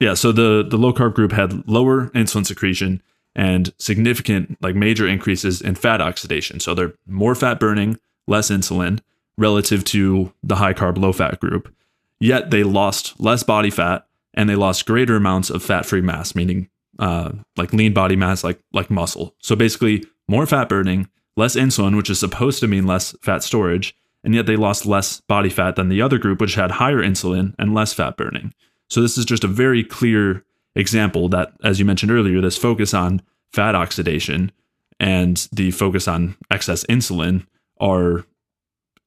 yeah, 0.00 0.14
so 0.14 0.32
the 0.32 0.64
the 0.68 0.78
low 0.78 0.92
carb 0.92 1.14
group 1.14 1.32
had 1.32 1.68
lower 1.68 2.08
insulin 2.10 2.46
secretion 2.46 3.02
and 3.34 3.72
significant 3.78 4.58
like 4.60 4.74
major 4.74 5.06
increases 5.06 5.60
in 5.60 5.74
fat 5.74 6.00
oxidation. 6.00 6.60
So 6.60 6.74
they're 6.74 6.94
more 7.06 7.34
fat 7.34 7.60
burning, 7.60 7.98
less 8.26 8.50
insulin 8.50 9.00
relative 9.38 9.84
to 9.84 10.32
the 10.42 10.56
high 10.56 10.74
carb 10.74 10.98
low 10.98 11.12
fat 11.12 11.40
group 11.40 11.74
yet 12.22 12.50
they 12.52 12.62
lost 12.62 13.18
less 13.20 13.42
body 13.42 13.70
fat 13.70 14.06
and 14.32 14.48
they 14.48 14.54
lost 14.54 14.86
greater 14.86 15.16
amounts 15.16 15.50
of 15.50 15.62
fat-free 15.62 16.00
mass, 16.00 16.34
meaning 16.34 16.68
uh, 16.98 17.32
like 17.56 17.72
lean 17.72 17.92
body 17.92 18.16
mass, 18.16 18.44
like 18.44 18.60
like 18.72 18.90
muscle. 18.90 19.34
So 19.40 19.56
basically, 19.56 20.04
more 20.28 20.46
fat 20.46 20.68
burning, 20.68 21.08
less 21.36 21.56
insulin, 21.56 21.96
which 21.96 22.10
is 22.10 22.20
supposed 22.20 22.60
to 22.60 22.68
mean 22.68 22.86
less 22.86 23.14
fat 23.22 23.42
storage, 23.42 23.96
and 24.24 24.34
yet 24.34 24.46
they 24.46 24.56
lost 24.56 24.86
less 24.86 25.20
body 25.22 25.48
fat 25.48 25.76
than 25.76 25.88
the 25.88 26.02
other 26.02 26.18
group, 26.18 26.40
which 26.40 26.54
had 26.54 26.72
higher 26.72 27.02
insulin 27.02 27.54
and 27.58 27.74
less 27.74 27.92
fat 27.92 28.16
burning. 28.16 28.52
So 28.88 29.00
this 29.00 29.16
is 29.16 29.24
just 29.24 29.44
a 29.44 29.48
very 29.48 29.82
clear 29.82 30.44
example 30.74 31.28
that, 31.30 31.52
as 31.64 31.78
you 31.78 31.84
mentioned 31.84 32.12
earlier, 32.12 32.40
this 32.40 32.56
focus 32.56 32.94
on 32.94 33.22
fat 33.52 33.74
oxidation 33.74 34.52
and 35.00 35.48
the 35.52 35.70
focus 35.70 36.06
on 36.06 36.36
excess 36.50 36.84
insulin 36.84 37.46
are 37.80 38.24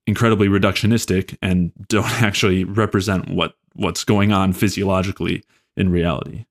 incredibly 0.07 0.47
reductionistic 0.47 1.37
and 1.41 1.71
don't 1.87 2.05
actually 2.21 2.63
represent 2.63 3.29
what 3.29 3.55
what's 3.73 4.03
going 4.03 4.31
on 4.31 4.53
physiologically 4.53 5.43
in 5.75 5.89
reality. 5.89 6.45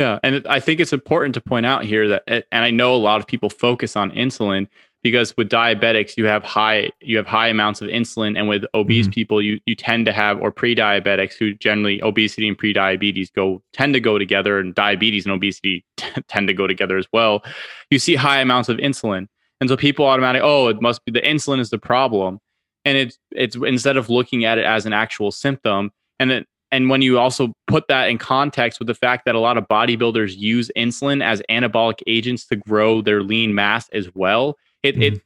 Yeah, 0.00 0.18
and 0.22 0.46
I 0.48 0.60
think 0.60 0.80
it's 0.80 0.94
important 0.94 1.34
to 1.34 1.42
point 1.42 1.66
out 1.66 1.84
here 1.84 2.08
that, 2.08 2.22
and 2.26 2.64
I 2.64 2.70
know 2.70 2.94
a 2.94 2.96
lot 2.96 3.20
of 3.20 3.26
people 3.26 3.50
focus 3.50 3.96
on 3.96 4.10
insulin 4.12 4.66
because 5.02 5.36
with 5.36 5.50
diabetics 5.50 6.16
you 6.16 6.24
have 6.24 6.42
high 6.42 6.90
you 7.00 7.18
have 7.18 7.26
high 7.26 7.48
amounts 7.48 7.82
of 7.82 7.88
insulin 7.88 8.38
and 8.38 8.48
with 8.48 8.64
obese 8.74 9.08
Mhm. 9.08 9.14
people 9.14 9.42
you 9.42 9.60
you 9.66 9.74
tend 9.74 10.06
to 10.06 10.12
have 10.12 10.40
or 10.40 10.50
pre-diabetics 10.50 11.34
who 11.34 11.52
generally 11.54 12.02
obesity 12.02 12.48
and 12.48 12.56
pre-diabetes 12.56 13.30
go 13.30 13.62
tend 13.74 13.92
to 13.94 14.00
go 14.00 14.18
together 14.18 14.58
and 14.58 14.74
diabetes 14.74 15.24
and 15.26 15.34
obesity 15.34 15.84
tend 16.28 16.48
to 16.48 16.54
go 16.54 16.66
together 16.66 16.96
as 16.98 17.06
well 17.12 17.42
you 17.90 17.98
see 17.98 18.14
high 18.14 18.40
amounts 18.40 18.68
of 18.68 18.76
insulin 18.78 19.26
and 19.60 19.70
so 19.70 19.76
people 19.76 20.04
automatically 20.06 20.46
oh 20.46 20.68
it 20.68 20.80
must 20.82 21.02
be 21.04 21.12
the 21.12 21.22
insulin 21.22 21.60
is 21.60 21.70
the 21.70 21.78
problem 21.78 22.38
and 22.84 22.98
it's 22.98 23.18
it's 23.32 23.56
instead 23.56 23.96
of 23.96 24.10
looking 24.10 24.44
at 24.44 24.58
it 24.58 24.64
as 24.66 24.84
an 24.86 24.92
actual 24.92 25.30
symptom 25.30 25.90
and 26.18 26.30
then 26.30 26.44
and 26.72 26.88
when 26.88 27.02
you 27.02 27.18
also 27.18 27.52
put 27.66 27.88
that 27.88 28.08
in 28.08 28.18
context 28.18 28.78
with 28.78 28.86
the 28.86 28.94
fact 28.94 29.24
that 29.24 29.34
a 29.34 29.40
lot 29.40 29.56
of 29.56 29.66
bodybuilders 29.68 30.36
use 30.36 30.70
insulin 30.76 31.22
as 31.22 31.42
anabolic 31.50 32.00
agents 32.06 32.46
to 32.46 32.56
grow 32.56 33.00
their 33.00 33.22
lean 33.22 33.54
mass 33.54 33.88
as 33.90 34.08
well 34.14 34.56
it, 34.82 35.00
it 35.02 35.20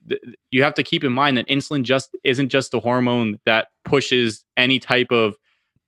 you 0.50 0.62
have 0.62 0.74
to 0.74 0.82
keep 0.82 1.04
in 1.04 1.12
mind 1.12 1.36
that 1.36 1.48
insulin 1.48 1.82
just 1.82 2.16
isn't 2.24 2.48
just 2.48 2.74
a 2.74 2.80
hormone 2.80 3.38
that 3.46 3.68
pushes 3.84 4.44
any 4.56 4.78
type 4.78 5.12
of 5.12 5.36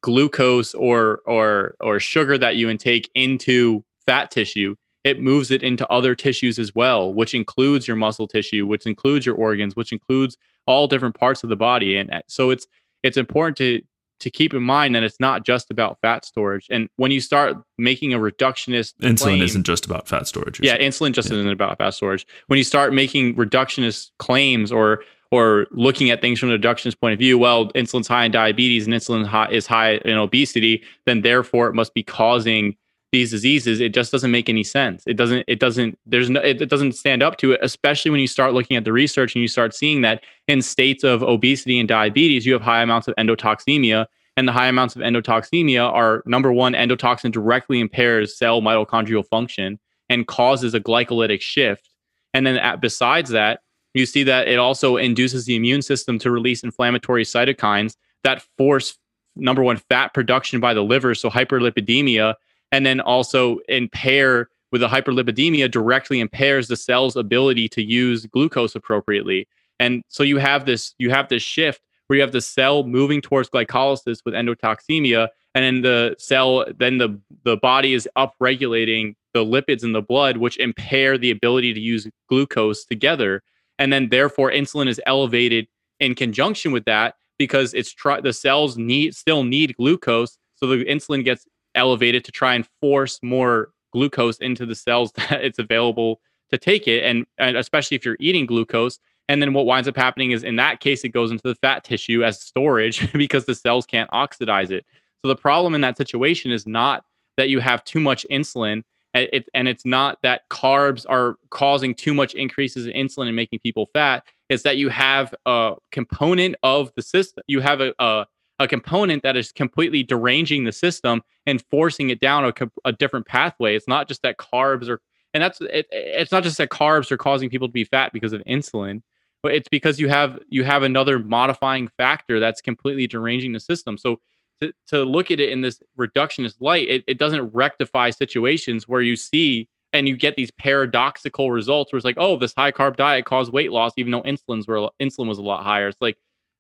glucose 0.02 0.74
or 0.74 1.20
or 1.26 1.74
or 1.80 1.98
sugar 1.98 2.38
that 2.38 2.56
you 2.56 2.70
intake 2.70 3.10
into 3.14 3.84
fat 4.06 4.30
tissue. 4.30 4.76
It 5.02 5.20
moves 5.20 5.50
it 5.50 5.62
into 5.62 5.88
other 5.88 6.14
tissues 6.14 6.58
as 6.58 6.74
well 6.74 7.12
which 7.12 7.34
includes 7.34 7.88
your 7.88 7.96
muscle 7.96 8.28
tissue 8.28 8.66
which 8.66 8.86
includes 8.86 9.26
your 9.26 9.34
organs 9.34 9.74
which 9.74 9.92
includes 9.92 10.36
all 10.66 10.86
different 10.86 11.16
parts 11.16 11.42
of 11.42 11.50
the 11.50 11.56
body. 11.56 11.96
And 11.96 12.12
uh, 12.12 12.22
so 12.28 12.50
it's 12.50 12.66
it's 13.02 13.16
important 13.16 13.56
to 13.58 13.82
to 14.20 14.30
keep 14.30 14.54
in 14.54 14.62
mind 14.62 14.94
that 14.94 15.02
it's 15.02 15.20
not 15.20 15.44
just 15.44 15.70
about 15.70 15.98
fat 16.00 16.24
storage 16.24 16.66
and 16.70 16.88
when 16.96 17.10
you 17.10 17.20
start 17.20 17.56
making 17.78 18.14
a 18.14 18.18
reductionist 18.18 18.94
Insulin 19.02 19.18
claim- 19.18 19.42
isn't 19.42 19.64
just 19.66 19.84
about 19.86 20.08
fat 20.08 20.26
storage. 20.26 20.58
yeah, 20.62 20.78
insulin 20.78 21.12
just 21.12 21.30
Yeah. 21.30 21.36
isn't 21.38 21.50
about 21.50 21.78
fat 21.78 21.90
storage. 21.90 22.26
When 22.46 22.56
you 22.56 22.64
start 22.64 22.92
making 22.94 23.34
reductionist 23.34 24.10
claims 24.18 24.70
or 24.72 25.02
or 25.32 25.66
looking 25.72 26.08
at 26.10 26.20
things 26.20 26.38
from 26.38 26.52
a 26.52 26.56
reductionist 26.56 27.00
point 27.00 27.12
of 27.12 27.18
view, 27.18 27.36
well, 27.36 27.66
insulin's 27.72 28.06
high 28.06 28.24
in 28.26 28.30
diabetes 28.30 28.86
and 28.86 28.94
insulin 28.94 29.26
high, 29.26 29.48
is 29.50 29.66
high 29.66 29.94
in 30.04 30.16
obesity, 30.16 30.84
then 31.04 31.22
therefore 31.22 31.66
it 31.68 31.74
must 31.74 31.92
be 31.94 32.02
causing 32.04 32.76
these 33.12 33.30
diseases. 33.30 33.80
It 33.80 33.94
just 33.94 34.12
doesn't 34.12 34.30
make 34.30 34.48
any 34.48 34.64
sense. 34.64 35.04
It 35.06 35.14
doesn't. 35.14 35.44
It 35.46 35.60
doesn't. 35.60 35.98
There's 36.06 36.28
no. 36.28 36.40
It, 36.40 36.60
it 36.60 36.68
doesn't 36.68 36.92
stand 36.92 37.22
up 37.22 37.36
to 37.38 37.52
it. 37.52 37.60
Especially 37.62 38.10
when 38.10 38.20
you 38.20 38.26
start 38.26 38.52
looking 38.52 38.76
at 38.76 38.84
the 38.84 38.92
research 38.92 39.34
and 39.34 39.42
you 39.42 39.48
start 39.48 39.74
seeing 39.74 40.00
that 40.02 40.24
in 40.48 40.62
states 40.62 41.04
of 41.04 41.22
obesity 41.22 41.78
and 41.78 41.88
diabetes, 41.88 42.44
you 42.44 42.52
have 42.52 42.62
high 42.62 42.82
amounts 42.82 43.08
of 43.08 43.14
endotoxemia, 43.16 44.06
and 44.36 44.46
the 44.46 44.52
high 44.52 44.66
amounts 44.68 44.96
of 44.96 45.02
endotoxemia 45.02 45.90
are 45.90 46.22
number 46.26 46.52
one, 46.52 46.74
endotoxin 46.74 47.32
directly 47.32 47.80
impairs 47.80 48.36
cell 48.36 48.60
mitochondrial 48.60 49.26
function 49.26 49.78
and 50.08 50.26
causes 50.26 50.74
a 50.74 50.80
glycolytic 50.80 51.40
shift. 51.40 51.88
And 52.34 52.46
then 52.46 52.56
at, 52.56 52.80
besides 52.80 53.30
that, 53.30 53.60
you 53.94 54.04
see 54.04 54.24
that 54.24 54.46
it 54.46 54.58
also 54.58 54.96
induces 54.96 55.46
the 55.46 55.56
immune 55.56 55.80
system 55.80 56.18
to 56.18 56.30
release 56.30 56.62
inflammatory 56.62 57.24
cytokines 57.24 57.96
that 58.24 58.44
force 58.58 58.98
number 59.36 59.62
one 59.62 59.76
fat 59.76 60.12
production 60.12 60.60
by 60.60 60.74
the 60.74 60.82
liver, 60.82 61.14
so 61.14 61.30
hyperlipidemia, 61.30 62.34
and 62.72 62.84
then 62.84 63.00
also 63.00 63.58
impair 63.68 64.48
with 64.72 64.80
the 64.80 64.88
hyperlipidemia 64.88 65.70
directly 65.70 66.20
impairs 66.20 66.68
the 66.68 66.76
cell's 66.76 67.16
ability 67.16 67.68
to 67.68 67.82
use 67.82 68.26
glucose 68.26 68.74
appropriately. 68.74 69.48
And 69.78 70.02
so 70.08 70.22
you 70.22 70.38
have 70.38 70.66
this 70.66 70.94
you 70.98 71.10
have 71.10 71.28
this 71.28 71.42
shift 71.42 71.82
where 72.06 72.16
you 72.16 72.22
have 72.22 72.32
the 72.32 72.40
cell 72.40 72.84
moving 72.84 73.20
towards 73.20 73.50
glycolysis 73.50 74.18
with 74.24 74.34
endotoxemia 74.34 75.28
and 75.54 75.64
then 75.64 75.82
the 75.82 76.14
cell 76.18 76.64
then 76.78 76.98
the 76.98 77.18
the 77.44 77.56
body 77.56 77.94
is 77.94 78.08
upregulating 78.16 79.14
the 79.34 79.44
lipids 79.44 79.82
in 79.82 79.92
the 79.92 80.02
blood 80.02 80.36
which 80.36 80.56
impair 80.58 81.18
the 81.18 81.30
ability 81.30 81.72
to 81.72 81.80
use 81.80 82.08
glucose 82.28 82.84
together 82.84 83.42
and 83.78 83.92
then 83.92 84.08
therefore 84.10 84.50
insulin 84.50 84.88
is 84.88 85.00
elevated 85.06 85.66
in 86.00 86.14
conjunction 86.14 86.72
with 86.72 86.84
that 86.84 87.14
because 87.38 87.74
it's 87.74 87.92
try 87.92 88.20
the 88.20 88.32
cells 88.32 88.76
need 88.76 89.14
still 89.14 89.44
need 89.44 89.74
glucose 89.76 90.38
so 90.54 90.66
the 90.66 90.84
insulin 90.84 91.24
gets 91.24 91.46
elevated 91.76 92.24
to 92.24 92.32
try 92.32 92.54
and 92.54 92.66
force 92.80 93.20
more 93.22 93.70
glucose 93.92 94.38
into 94.38 94.66
the 94.66 94.74
cells 94.74 95.12
that 95.16 95.44
it's 95.44 95.58
available 95.58 96.20
to 96.50 96.58
take 96.58 96.86
it 96.86 97.02
and, 97.04 97.26
and 97.38 97.56
especially 97.56 97.96
if 97.96 98.04
you're 98.04 98.16
eating 98.20 98.46
glucose. 98.46 98.98
And 99.28 99.42
then 99.42 99.52
what 99.52 99.66
winds 99.66 99.88
up 99.88 99.96
happening 99.96 100.30
is 100.30 100.44
in 100.44 100.56
that 100.56 100.80
case 100.80 101.02
it 101.04 101.08
goes 101.08 101.30
into 101.30 101.42
the 101.42 101.56
fat 101.56 101.82
tissue 101.82 102.22
as 102.22 102.40
storage 102.40 103.12
because 103.14 103.46
the 103.46 103.54
cells 103.54 103.86
can't 103.86 104.08
oxidize 104.12 104.70
it. 104.70 104.84
So 105.22 105.28
the 105.28 105.36
problem 105.36 105.74
in 105.74 105.80
that 105.80 105.96
situation 105.96 106.52
is 106.52 106.66
not 106.66 107.04
that 107.36 107.48
you 107.48 107.60
have 107.60 107.84
too 107.84 108.00
much 108.00 108.24
insulin 108.30 108.82
and 109.14 109.28
it, 109.32 109.48
and 109.54 109.66
it's 109.66 109.86
not 109.86 110.18
that 110.22 110.48
carbs 110.50 111.06
are 111.08 111.36
causing 111.50 111.94
too 111.94 112.12
much 112.12 112.34
increases 112.34 112.86
in 112.86 112.92
insulin 112.92 113.26
and 113.26 113.36
making 113.36 113.60
people 113.60 113.88
fat. 113.92 114.24
It's 114.50 114.62
that 114.62 114.76
you 114.76 114.90
have 114.90 115.34
a 115.46 115.74
component 115.90 116.54
of 116.62 116.92
the 116.94 117.02
system 117.02 117.42
you 117.46 117.60
have 117.60 117.80
a, 117.80 117.94
a, 117.98 118.26
a 118.58 118.68
component 118.68 119.22
that 119.22 119.36
is 119.36 119.52
completely 119.52 120.02
deranging 120.02 120.64
the 120.64 120.72
system 120.72 121.22
and 121.46 121.62
forcing 121.70 122.10
it 122.10 122.20
down 122.20 122.44
a, 122.44 122.52
a 122.84 122.92
different 122.92 123.26
pathway. 123.26 123.76
It's 123.76 123.88
not 123.88 124.08
just 124.08 124.22
that 124.22 124.38
carbs 124.38 124.88
are 124.88 125.00
and 125.34 125.42
that's 125.42 125.60
it, 125.60 125.86
it's 125.90 126.32
not 126.32 126.42
just 126.42 126.58
that 126.58 126.70
carbs 126.70 127.10
are 127.10 127.18
causing 127.18 127.50
people 127.50 127.68
to 127.68 127.72
be 127.72 127.84
fat 127.84 128.12
because 128.12 128.32
of 128.32 128.42
insulin 128.44 129.02
but 129.42 129.54
it's 129.54 129.68
because 129.68 130.00
you 130.00 130.08
have 130.08 130.38
you 130.48 130.64
have 130.64 130.82
another 130.82 131.18
modifying 131.18 131.88
factor 131.96 132.40
that's 132.40 132.60
completely 132.60 133.06
deranging 133.06 133.52
the 133.52 133.60
system. 133.60 133.96
So 133.98 134.20
to, 134.60 134.72
to 134.88 135.04
look 135.04 135.30
at 135.30 135.38
it 135.38 135.50
in 135.50 135.60
this 135.60 135.80
reductionist 135.98 136.56
light 136.60 136.88
it, 136.88 137.04
it 137.06 137.18
doesn't 137.18 137.52
rectify 137.52 138.10
situations 138.10 138.88
where 138.88 139.02
you 139.02 139.14
see 139.14 139.68
and 139.92 140.08
you 140.08 140.16
get 140.16 140.34
these 140.34 140.50
paradoxical 140.50 141.50
results 141.50 141.92
where 141.92 141.98
it's 141.98 142.04
like 142.04 142.16
oh 142.18 142.36
this 142.36 142.54
high 142.56 142.72
carb 142.72 142.96
diet 142.96 143.26
caused 143.26 143.52
weight 143.52 143.70
loss 143.70 143.92
even 143.96 144.12
though 144.12 144.22
insulin's 144.22 144.66
were 144.66 144.88
insulin 145.00 145.28
was 145.28 145.38
a 145.38 145.42
lot 145.42 145.62
higher. 145.62 145.88
It's 145.88 146.00
like 146.00 146.16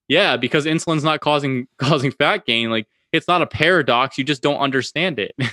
yeah 0.08 0.36
because 0.36 0.66
insulin's 0.66 1.04
not 1.04 1.20
causing 1.20 1.66
causing 1.78 2.10
fat 2.10 2.46
gain 2.46 2.70
like 2.70 2.86
it's 3.12 3.28
not 3.28 3.42
a 3.42 3.46
paradox 3.46 4.18
you 4.18 4.24
just 4.24 4.42
don't 4.42 4.58
understand 4.58 5.18
it. 5.18 5.34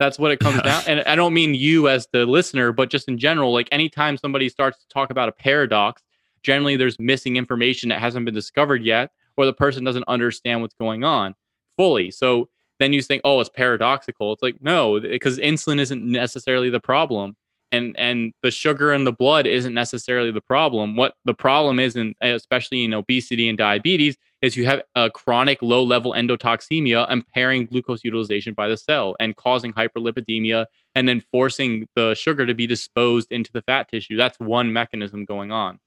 That's 0.00 0.18
what 0.18 0.32
it 0.32 0.40
comes 0.40 0.60
down 0.62 0.82
and 0.88 1.00
i 1.06 1.14
don't 1.14 1.32
mean 1.32 1.54
you 1.54 1.88
as 1.88 2.08
the 2.12 2.26
listener 2.26 2.72
but 2.72 2.90
just 2.90 3.08
in 3.08 3.16
general 3.16 3.52
like 3.52 3.68
anytime 3.70 4.16
somebody 4.16 4.48
starts 4.48 4.78
to 4.80 4.88
talk 4.88 5.10
about 5.10 5.28
a 5.28 5.32
paradox 5.32 6.02
generally 6.42 6.76
there's 6.76 6.98
missing 6.98 7.36
information 7.36 7.88
that 7.90 8.00
hasn't 8.00 8.24
been 8.24 8.34
discovered 8.34 8.82
yet 8.82 9.10
or 9.36 9.46
the 9.46 9.52
person 9.52 9.84
doesn't 9.84 10.04
understand 10.08 10.60
what's 10.60 10.74
going 10.74 11.04
on 11.04 11.34
fully. 11.76 12.10
So 12.10 12.48
then 12.78 12.92
you 12.92 13.02
think 13.02 13.22
oh 13.24 13.40
it's 13.40 13.50
paradoxical. 13.50 14.32
It's 14.32 14.42
like 14.42 14.56
no 14.60 15.00
because 15.00 15.38
insulin 15.38 15.78
isn't 15.80 16.04
necessarily 16.04 16.70
the 16.70 16.80
problem 16.80 17.36
and 17.74 17.94
and 17.98 18.32
the 18.42 18.50
sugar 18.50 18.92
in 18.92 19.04
the 19.04 19.12
blood 19.12 19.46
isn't 19.46 19.74
necessarily 19.74 20.30
the 20.30 20.40
problem. 20.40 20.96
What 20.96 21.14
the 21.24 21.34
problem 21.34 21.78
is 21.78 21.96
in 21.96 22.14
especially 22.20 22.84
in 22.84 22.94
obesity 22.94 23.48
and 23.48 23.58
diabetes 23.58 24.16
is 24.42 24.56
you 24.56 24.66
have 24.66 24.82
a 24.94 25.10
chronic 25.10 25.60
low 25.62 25.82
level 25.82 26.12
endotoxemia 26.12 27.10
impairing 27.10 27.66
glucose 27.66 28.04
utilization 28.04 28.54
by 28.54 28.68
the 28.68 28.76
cell 28.76 29.16
and 29.18 29.36
causing 29.36 29.72
hyperlipidemia 29.72 30.66
and 30.94 31.08
then 31.08 31.20
forcing 31.32 31.88
the 31.96 32.14
sugar 32.14 32.46
to 32.46 32.54
be 32.54 32.66
disposed 32.66 33.32
into 33.32 33.50
the 33.52 33.62
fat 33.62 33.88
tissue. 33.88 34.16
That's 34.16 34.38
one 34.38 34.72
mechanism 34.72 35.24
going 35.24 35.50
on. 35.50 35.80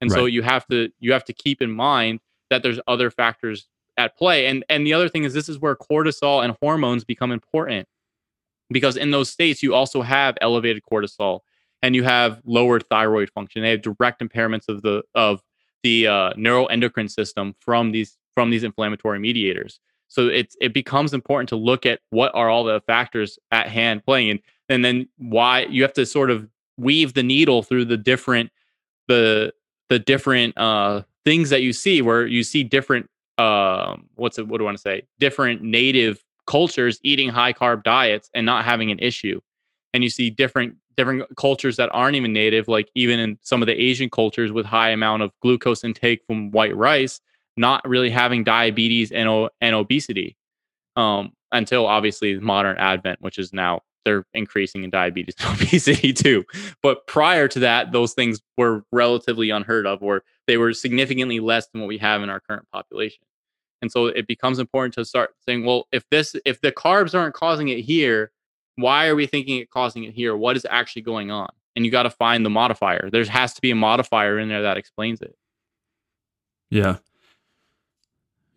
And 0.00 0.10
so 0.10 0.24
you 0.26 0.42
have 0.42 0.66
to 0.66 0.90
you 1.00 1.12
have 1.12 1.24
to 1.24 1.32
keep 1.32 1.62
in 1.62 1.70
mind 1.70 2.20
that 2.50 2.62
there's 2.62 2.80
other 2.86 3.10
factors 3.10 3.66
at 3.96 4.16
play. 4.16 4.46
And 4.46 4.64
and 4.68 4.86
the 4.86 4.94
other 4.94 5.08
thing 5.08 5.24
is 5.24 5.34
this 5.34 5.48
is 5.48 5.58
where 5.58 5.74
cortisol 5.74 6.44
and 6.44 6.56
hormones 6.60 7.04
become 7.04 7.32
important 7.32 7.88
because 8.72 8.96
in 8.96 9.10
those 9.10 9.30
states 9.30 9.62
you 9.62 9.74
also 9.74 10.02
have 10.02 10.36
elevated 10.40 10.82
cortisol 10.90 11.40
and 11.82 11.96
you 11.96 12.04
have 12.04 12.40
lower 12.44 12.80
thyroid 12.80 13.30
function. 13.30 13.62
They 13.62 13.70
have 13.70 13.82
direct 13.82 14.20
impairments 14.20 14.68
of 14.68 14.82
the 14.82 15.02
of 15.14 15.42
the 15.82 16.06
uh, 16.06 16.32
neuroendocrine 16.34 17.10
system 17.10 17.54
from 17.60 17.92
these 17.92 18.16
from 18.34 18.50
these 18.50 18.64
inflammatory 18.64 19.18
mediators. 19.18 19.80
So 20.08 20.28
it's 20.28 20.56
it 20.60 20.72
becomes 20.72 21.12
important 21.12 21.48
to 21.50 21.56
look 21.56 21.86
at 21.86 22.00
what 22.10 22.32
are 22.34 22.48
all 22.48 22.64
the 22.64 22.80
factors 22.86 23.38
at 23.50 23.68
hand 23.68 24.04
playing 24.04 24.30
and 24.30 24.40
and 24.68 24.84
then 24.84 25.08
why 25.16 25.66
you 25.66 25.82
have 25.82 25.92
to 25.94 26.06
sort 26.06 26.30
of 26.30 26.48
weave 26.76 27.14
the 27.14 27.22
needle 27.22 27.62
through 27.62 27.86
the 27.86 27.96
different 27.96 28.50
the 29.08 29.52
the 29.88 29.98
different 29.98 30.56
uh 30.56 31.02
things 31.24 31.50
that 31.50 31.62
you 31.62 31.72
see 31.72 32.02
where 32.02 32.26
you 32.26 32.42
see 32.42 32.62
different 32.62 33.08
um 33.38 34.08
what's 34.14 34.38
it 34.38 34.46
what 34.46 34.58
do 34.58 34.64
I 34.64 34.66
want 34.66 34.78
to 34.78 34.82
say? 34.82 35.02
Different 35.18 35.62
native 35.62 36.22
cultures 36.52 37.00
eating 37.02 37.30
high 37.30 37.54
carb 37.54 37.82
diets 37.82 38.28
and 38.34 38.44
not 38.44 38.66
having 38.66 38.90
an 38.90 38.98
issue. 38.98 39.40
And 39.94 40.04
you 40.04 40.10
see 40.10 40.28
different 40.28 40.76
different 40.98 41.24
cultures 41.38 41.76
that 41.76 41.88
aren't 41.94 42.16
even 42.16 42.34
native 42.34 42.68
like 42.68 42.90
even 42.94 43.18
in 43.18 43.38
some 43.40 43.62
of 43.62 43.66
the 43.66 43.72
asian 43.82 44.10
cultures 44.10 44.52
with 44.52 44.66
high 44.66 44.90
amount 44.90 45.22
of 45.22 45.32
glucose 45.40 45.82
intake 45.82 46.20
from 46.26 46.50
white 46.50 46.76
rice 46.76 47.18
not 47.56 47.82
really 47.88 48.10
having 48.10 48.44
diabetes 48.44 49.10
and, 49.10 49.48
and 49.62 49.74
obesity 49.74 50.36
um 50.96 51.32
until 51.50 51.86
obviously 51.86 52.38
modern 52.38 52.76
advent 52.76 53.18
which 53.22 53.38
is 53.38 53.54
now 53.54 53.80
they're 54.04 54.26
increasing 54.34 54.84
in 54.84 54.90
diabetes 54.90 55.34
and 55.38 55.60
obesity 55.62 56.12
too. 56.12 56.44
But 56.82 57.06
prior 57.06 57.48
to 57.48 57.60
that 57.60 57.92
those 57.92 58.12
things 58.12 58.42
were 58.58 58.84
relatively 58.92 59.48
unheard 59.48 59.86
of 59.86 60.02
or 60.02 60.24
they 60.46 60.58
were 60.58 60.74
significantly 60.74 61.40
less 61.40 61.68
than 61.68 61.80
what 61.80 61.88
we 61.88 61.98
have 61.98 62.22
in 62.22 62.28
our 62.28 62.40
current 62.40 62.66
population 62.70 63.22
and 63.82 63.92
so 63.92 64.06
it 64.06 64.26
becomes 64.26 64.58
important 64.58 64.94
to 64.94 65.04
start 65.04 65.34
saying 65.46 65.64
well 65.64 65.86
if 65.92 66.08
this 66.10 66.34
if 66.46 66.60
the 66.60 66.72
carbs 66.72 67.14
aren't 67.14 67.34
causing 67.34 67.68
it 67.68 67.80
here 67.80 68.30
why 68.76 69.06
are 69.06 69.14
we 69.14 69.26
thinking 69.26 69.58
it 69.58 69.70
causing 69.70 70.04
it 70.04 70.14
here 70.14 70.34
what 70.36 70.56
is 70.56 70.66
actually 70.70 71.02
going 71.02 71.30
on 71.30 71.50
and 71.74 71.84
you 71.84 71.90
got 71.90 72.04
to 72.04 72.10
find 72.10 72.44
the 72.44 72.50
modifier. 72.50 73.08
There 73.10 73.24
has 73.24 73.54
to 73.54 73.60
be 73.60 73.70
a 73.70 73.74
modifier 73.74 74.38
in 74.38 74.48
there 74.48 74.62
that 74.62 74.76
explains 74.76 75.20
it. 75.20 75.36
Yeah. 76.70 76.98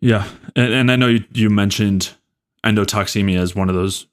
Yeah. 0.00 0.28
And, 0.54 0.72
and 0.72 0.92
I 0.92 0.96
know 0.96 1.08
you, 1.08 1.24
you 1.32 1.50
mentioned 1.50 2.12
endotoxemia 2.64 3.38
as 3.38 3.54
one 3.54 3.68
of 3.68 3.74
those 3.74 4.06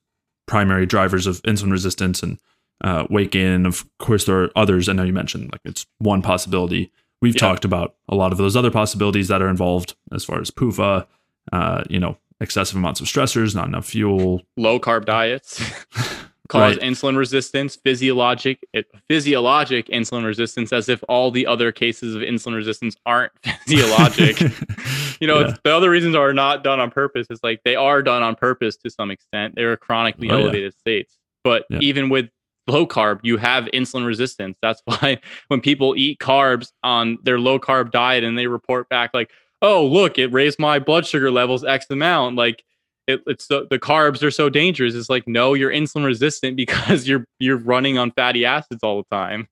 primary 0.45 0.85
drivers 0.85 1.27
of 1.27 1.41
insulin 1.43 1.71
resistance 1.71 2.23
and 2.23 2.39
uh, 2.83 3.05
weight 3.09 3.31
gain. 3.31 3.47
And 3.47 3.67
of 3.67 3.85
course, 3.99 4.25
there 4.25 4.43
are 4.43 4.51
others. 4.55 4.87
I 4.87 4.93
know 4.93 5.03
you 5.03 5.13
mentioned 5.13 5.51
like 5.51 5.61
it's 5.65 5.85
one 5.99 6.21
possibility. 6.21 6.91
We've 7.23 7.35
Yeah. 7.35 7.39
talked 7.39 7.63
about 7.65 7.95
a 8.09 8.15
lot 8.15 8.31
of 8.33 8.37
those 8.37 8.55
other 8.57 8.69
possibilities 8.69 9.29
that 9.29 9.41
are 9.41 9.47
involved 9.47 9.95
as 10.11 10.25
far 10.25 10.41
as 10.41 10.51
PUFA, 10.51 11.07
uh, 11.53 11.83
you 11.89 11.97
know, 11.99 12.17
excessive 12.41 12.75
amounts 12.75 12.99
of 12.99 13.07
stressors, 13.07 13.55
not 13.55 13.67
enough 13.67 13.85
fuel. 13.85 14.41
Low 14.57 14.77
carb 14.79 15.05
diets 15.05 15.59
cause 16.49 16.75
Right. 16.75 16.79
insulin 16.85 17.15
resistance, 17.15 17.77
physiologic 17.77 18.59
it, 18.73 18.87
physiologic 19.09 19.87
insulin 19.87 20.25
resistance, 20.25 20.73
as 20.73 20.89
if 20.89 21.01
all 21.07 21.31
the 21.31 21.47
other 21.47 21.71
cases 21.71 22.13
of 22.15 22.21
insulin 22.21 22.55
resistance 22.55 22.97
aren't 23.05 23.31
physiologic. 23.65 24.41
you 25.21 25.27
know, 25.27 25.39
Yeah. 25.39 25.47
it's, 25.51 25.59
the 25.63 25.73
other 25.73 25.89
reasons 25.89 26.15
are 26.15 26.33
not 26.33 26.61
done 26.63 26.81
on 26.81 26.91
purpose. 26.91 27.27
It's 27.29 27.41
like 27.43 27.61
they 27.63 27.77
are 27.77 28.01
done 28.01 28.21
on 28.21 28.35
purpose 28.35 28.75
to 28.77 28.89
some 28.89 29.09
extent. 29.11 29.53
They're 29.55 29.77
chronically 29.77 30.29
Oh, 30.29 30.35
yeah. 30.35 30.43
elevated 30.43 30.73
states. 30.77 31.17
But 31.45 31.65
Yeah. 31.69 31.79
even 31.81 32.09
with 32.09 32.29
low 32.67 32.87
carb, 32.87 33.19
you 33.23 33.37
have 33.37 33.65
insulin 33.73 34.05
resistance. 34.05 34.57
That's 34.61 34.81
why 34.85 35.19
when 35.47 35.61
people 35.61 35.95
eat 35.97 36.19
carbs 36.19 36.71
on 36.83 37.17
their 37.23 37.39
low 37.39 37.59
carb 37.59 37.91
diet 37.91 38.23
and 38.23 38.37
they 38.37 38.47
report 38.47 38.89
back 38.89 39.11
like, 39.13 39.31
"Oh, 39.61 39.85
look, 39.85 40.17
it 40.17 40.27
raised 40.31 40.59
my 40.59 40.79
blood 40.79 41.05
sugar 41.05 41.31
levels 41.31 41.63
X 41.63 41.85
amount," 41.89 42.35
like 42.35 42.63
it, 43.07 43.21
it's 43.27 43.45
so, 43.47 43.67
the 43.69 43.79
carbs 43.79 44.23
are 44.23 44.31
so 44.31 44.49
dangerous. 44.49 44.95
It's 44.95 45.09
like, 45.09 45.27
no, 45.27 45.53
you're 45.53 45.71
insulin 45.71 46.05
resistant 46.05 46.55
because 46.57 47.07
you're 47.07 47.25
you're 47.39 47.57
running 47.57 47.97
on 47.97 48.11
fatty 48.11 48.45
acids 48.45 48.83
all 48.83 48.97
the 48.97 49.15
time. 49.15 49.47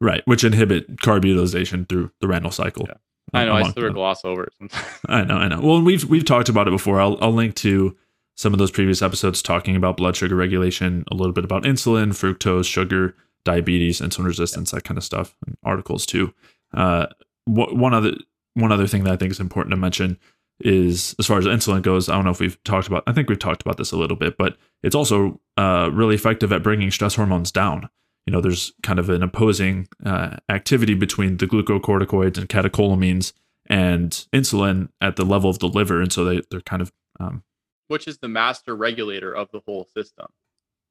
right. 0.00 0.22
Which 0.26 0.44
inhibit 0.44 0.96
carb 0.96 1.24
utilization 1.24 1.86
through 1.86 2.10
the 2.20 2.28
Randle 2.28 2.50
cycle. 2.50 2.86
Yeah. 2.88 2.94
I 3.32 3.46
know 3.46 3.54
I 3.54 3.62
sort 3.72 3.86
of 3.86 3.94
gloss 3.94 4.24
over 4.24 4.44
it. 4.44 4.52
I 5.08 5.24
know, 5.24 5.34
I 5.34 5.48
know. 5.48 5.60
Well, 5.60 5.82
we've 5.82 6.04
we've 6.04 6.24
talked 6.24 6.48
about 6.48 6.68
it 6.68 6.70
before. 6.70 7.00
I'll 7.00 7.18
I'll 7.20 7.32
link 7.32 7.56
to 7.56 7.96
some 8.36 8.52
of 8.52 8.58
those 8.58 8.70
previous 8.70 9.02
episodes 9.02 9.42
talking 9.42 9.76
about 9.76 9.96
blood 9.96 10.16
sugar 10.16 10.34
regulation, 10.34 11.04
a 11.10 11.14
little 11.14 11.32
bit 11.32 11.44
about 11.44 11.64
insulin, 11.64 12.08
fructose, 12.08 12.66
sugar, 12.66 13.14
diabetes, 13.44 14.00
insulin 14.00 14.26
resistance, 14.26 14.70
that 14.72 14.84
kind 14.84 14.98
of 14.98 15.04
stuff. 15.04 15.36
And 15.46 15.56
articles 15.62 16.06
too. 16.06 16.34
Uh, 16.72 17.06
one 17.46 17.94
other 17.94 18.14
one 18.54 18.72
other 18.72 18.86
thing 18.86 19.04
that 19.04 19.12
I 19.12 19.16
think 19.16 19.32
is 19.32 19.40
important 19.40 19.72
to 19.72 19.76
mention 19.76 20.18
is 20.60 21.14
as 21.18 21.26
far 21.26 21.38
as 21.38 21.46
insulin 21.46 21.82
goes. 21.82 22.08
I 22.08 22.14
don't 22.14 22.24
know 22.24 22.30
if 22.30 22.40
we've 22.40 22.62
talked 22.64 22.86
about. 22.86 23.02
I 23.06 23.12
think 23.12 23.28
we've 23.28 23.38
talked 23.38 23.62
about 23.62 23.76
this 23.76 23.92
a 23.92 23.96
little 23.96 24.16
bit, 24.16 24.36
but 24.38 24.56
it's 24.82 24.94
also 24.94 25.40
uh, 25.56 25.90
really 25.92 26.14
effective 26.14 26.52
at 26.52 26.62
bringing 26.62 26.90
stress 26.90 27.16
hormones 27.16 27.50
down. 27.50 27.88
You 28.26 28.32
know, 28.32 28.40
there's 28.40 28.72
kind 28.82 28.98
of 28.98 29.10
an 29.10 29.22
opposing 29.22 29.88
uh, 30.04 30.36
activity 30.48 30.94
between 30.94 31.36
the 31.36 31.46
glucocorticoids 31.46 32.38
and 32.38 32.48
catecholamines 32.48 33.32
and 33.68 34.10
insulin 34.32 34.88
at 35.00 35.16
the 35.16 35.24
level 35.24 35.50
of 35.50 35.58
the 35.58 35.68
liver, 35.68 36.00
and 36.00 36.12
so 36.12 36.24
they 36.24 36.40
they're 36.50 36.60
kind 36.60 36.82
of 36.82 36.92
um, 37.20 37.42
Which 37.88 38.08
is 38.08 38.18
the 38.18 38.28
master 38.28 38.74
regulator 38.74 39.34
of 39.34 39.50
the 39.52 39.60
whole 39.66 39.86
system. 39.94 40.26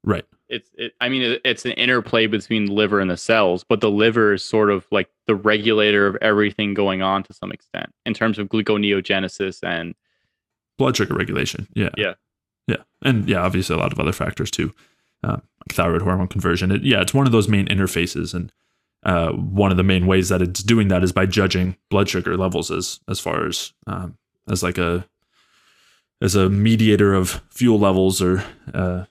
right. 0.03 0.25
it's 0.49 0.69
it, 0.77 0.93
i 0.99 1.07
mean 1.09 1.21
it, 1.21 1.41
it's 1.45 1.65
an 1.65 1.71
interplay 1.71 2.27
between 2.27 2.65
the 2.65 2.73
liver 2.73 2.99
and 2.99 3.09
the 3.09 3.17
cells 3.17 3.63
but 3.63 3.79
the 3.79 3.89
liver 3.89 4.33
is 4.33 4.43
sort 4.43 4.69
of 4.69 4.85
like 4.91 5.09
the 5.27 5.35
regulator 5.35 6.05
of 6.05 6.17
everything 6.21 6.73
going 6.73 7.01
on 7.01 7.23
to 7.23 7.33
some 7.33 7.51
extent 7.51 7.89
in 8.05 8.13
terms 8.13 8.37
of 8.37 8.49
gluconeogenesis 8.49 9.63
and 9.63 9.95
blood 10.77 10.97
sugar 10.97 11.13
regulation. 11.13 11.67
Yeah. 11.73 11.89
Yeah. 11.97 12.13
Yeah. 12.67 12.83
And 13.01 13.27
yeah, 13.27 13.37
obviously 13.37 13.75
a 13.75 13.79
lot 13.79 13.91
of 13.91 13.99
other 13.99 14.11
factors 14.11 14.49
too, 14.51 14.73
uh, 15.23 15.37
like 15.37 15.73
thyroid 15.73 16.01
hormone 16.01 16.27
conversion. 16.27 16.71
It, 16.71 16.83
yeah, 16.83 17.01
it's 17.01 17.13
one 17.13 17.25
of 17.25 17.31
those 17.31 17.47
main 17.47 17.67
interfaces. 17.67 18.33
And 18.33 18.51
uh, 19.03 19.31
one 19.31 19.71
of 19.71 19.77
the 19.77 19.83
main 19.83 20.07
ways 20.07 20.29
that 20.29 20.41
it's 20.41 20.63
doing 20.63 20.87
that 20.89 21.03
is 21.03 21.11
by 21.11 21.25
judging 21.25 21.77
blood 21.89 22.09
sugar 22.09 22.37
levels 22.37 22.71
as, 22.71 22.99
as 23.07 23.19
far 23.19 23.45
as, 23.45 23.73
um, 23.87 24.17
as 24.49 24.63
like 24.63 24.77
a, 24.77 25.05
as 26.23 26.33
a 26.35 26.49
mediator 26.49 27.13
of 27.13 27.41
fuel 27.51 27.77
levels 27.77 28.19
or, 28.21 28.43
uh, 28.73 29.03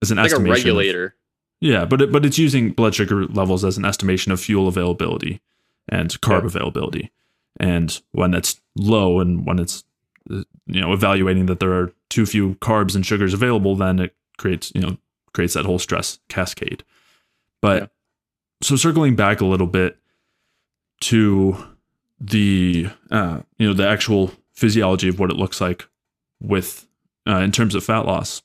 as 0.00 0.10
an 0.10 0.16
like 0.16 0.24
a 0.30 0.32
estimation. 0.32 0.70
of- 0.70 0.76
regulator 0.76 1.14
yeah, 1.60 1.84
but 1.86 2.00
it, 2.02 2.12
but 2.12 2.24
it's 2.26 2.38
using 2.38 2.70
blood 2.72 2.94
sugar 2.94 3.24
levels 3.26 3.64
as 3.64 3.76
an 3.78 3.84
estimation 3.86 4.32
of 4.32 4.40
fuel 4.40 4.68
availability 4.68 5.40
and 5.88 6.10
carb 6.20 6.40
Yeah. 6.42 6.46
availability, 6.46 7.10
and 7.58 8.00
when 8.12 8.34
it's 8.34 8.60
low 8.76 9.18
and 9.20 9.46
when 9.46 9.58
it's 9.58 9.82
uh, 10.30 10.42
you 10.66 10.80
know 10.80 10.92
evaluating 10.92 11.46
that 11.46 11.60
there 11.60 11.72
are 11.72 11.92
too 12.10 12.26
few 12.26 12.54
carbs 12.56 12.94
and 12.94 13.04
sugars 13.06 13.32
available, 13.34 13.76
then 13.76 13.98
it 13.98 14.14
creates 14.36 14.72
you 14.74 14.80
know 14.82 14.98
creates 15.32 15.54
that 15.54 15.64
whole 15.64 15.78
stress 15.78 16.18
cascade. 16.28 16.84
But 17.62 17.82
Yeah. 17.82 17.86
so 18.62 18.76
circling 18.76 19.16
back 19.16 19.40
a 19.40 19.46
little 19.46 19.66
bit 19.66 19.96
to 21.02 21.56
the 22.20 22.88
uh, 23.10 23.40
you 23.58 23.66
know 23.68 23.74
the 23.74 23.86
actual 23.88 24.32
physiology 24.52 25.08
of 25.08 25.18
what 25.18 25.30
it 25.30 25.36
looks 25.36 25.60
like 25.62 25.86
with 26.44 26.86
uh, 27.26 27.38
in 27.38 27.52
terms 27.52 27.74
of 27.74 27.84
fat 27.84 28.06
loss. 28.06 28.42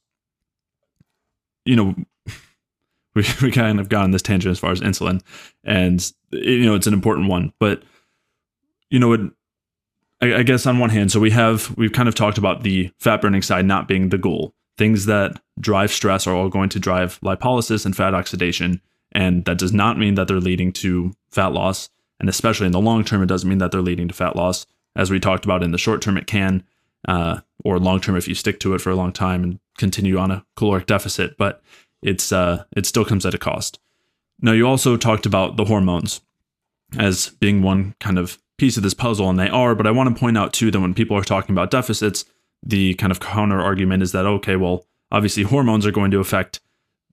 You 1.66 1.76
know, 1.76 1.96
we 3.16 3.26
we 3.42 3.52
kind 3.52 3.80
of 3.80 3.90
got 3.90 4.04
on 4.04 4.12
this 4.12 4.22
tangent 4.22 4.52
as 4.52 4.60
far 4.60 4.72
as 4.72 4.82
insulin, 4.82 5.22
and 5.64 6.12
you 6.32 6.66
know 6.66 6.76
it's 6.76 6.88
an 6.88 6.94
important 6.94 7.30
one. 7.30 7.54
But 7.60 7.84
you 8.90 9.00
know, 9.00 9.14
it, 9.14 9.22
I, 10.22 10.36
I 10.36 10.44
guess 10.44 10.66
on 10.66 10.80
one 10.80 10.90
hand, 10.90 11.12
so 11.12 11.20
we 11.20 11.32
have 11.32 11.76
we've 11.78 11.94
kind 11.94 12.10
of 12.10 12.16
talked 12.16 12.38
about 12.38 12.64
the 12.64 12.92
fat 12.98 13.22
burning 13.22 13.42
side 13.42 13.66
not 13.66 13.88
being 13.88 14.10
the 14.10 14.18
goal. 14.18 14.54
Things 14.78 15.06
that 15.08 15.42
drive 15.60 15.92
stress 15.92 16.26
are 16.26 16.34
all 16.34 16.50
going 16.50 16.70
to 16.70 16.80
drive 16.80 17.20
lipolysis 17.22 17.86
and 17.86 17.96
fat 17.96 18.14
oxidation, 18.14 18.82
and 19.12 19.44
that 19.46 19.58
does 19.58 19.74
not 19.74 19.98
mean 19.98 20.16
that 20.16 20.28
they're 20.28 20.40
leading 20.40 20.72
to 20.74 21.12
fat 21.30 21.52
loss. 21.52 21.90
And 22.20 22.28
especially 22.28 22.66
in 22.66 22.74
the 22.74 22.82
long 22.82 23.04
term, 23.04 23.24
it 23.24 23.28
doesn't 23.28 23.48
mean 23.48 23.60
that 23.60 23.72
they're 23.72 23.82
leading 23.82 24.08
to 24.08 24.14
fat 24.14 24.36
loss. 24.36 24.66
As 24.96 25.10
we 25.10 25.20
talked 25.20 25.46
about 25.46 25.64
in 25.64 25.72
the 25.72 25.78
short 25.78 26.02
term, 26.02 26.18
it 26.18 26.28
can, 26.28 26.64
uh, 27.08 27.40
or 27.64 27.80
long 27.80 28.00
term 28.00 28.16
if 28.16 28.28
you 28.28 28.36
stick 28.36 28.60
to 28.62 28.74
it 28.74 28.82
for 28.82 28.90
a 28.90 28.96
long 28.96 29.12
time 29.12 29.44
and 29.44 29.60
continue 29.78 30.18
on 30.18 30.32
a 30.32 30.46
caloric 30.56 30.86
deficit. 30.86 31.38
But 31.38 31.62
it's 32.02 32.32
uh, 32.32 32.64
it 32.76 32.86
still 32.86 33.06
comes 33.06 33.26
at 33.26 33.34
a 33.34 33.38
cost. 33.38 33.80
Now, 34.42 34.54
you 34.54 34.68
also 34.68 34.96
talked 34.98 35.26
about 35.26 35.58
the 35.58 35.66
hormones 35.66 36.22
as 36.98 37.30
being 37.40 37.62
one 37.62 37.96
kind 38.00 38.18
of 38.18 38.40
piece 38.58 38.78
of 38.78 38.84
this 38.84 38.94
puzzle, 38.94 39.30
and 39.30 39.38
they 39.40 39.50
are. 39.50 39.76
But 39.76 39.88
I 39.88 39.92
want 39.92 40.14
to 40.14 40.20
point 40.20 40.38
out 40.38 40.54
too 40.54 40.72
that 40.72 40.80
when 40.80 40.94
people 40.94 41.18
are 41.18 41.24
talking 41.24 41.54
about 41.54 41.72
deficits, 41.72 42.26
the 42.64 42.94
kind 42.96 43.12
of 43.12 43.20
counter 43.20 43.60
argument 43.60 44.04
is 44.04 44.12
that 44.14 44.26
okay, 44.26 44.56
well, 44.56 44.86
obviously 45.12 45.44
hormones 45.44 45.86
are 45.86 45.92
going 45.92 46.12
to 46.12 46.20
affect 46.20 46.62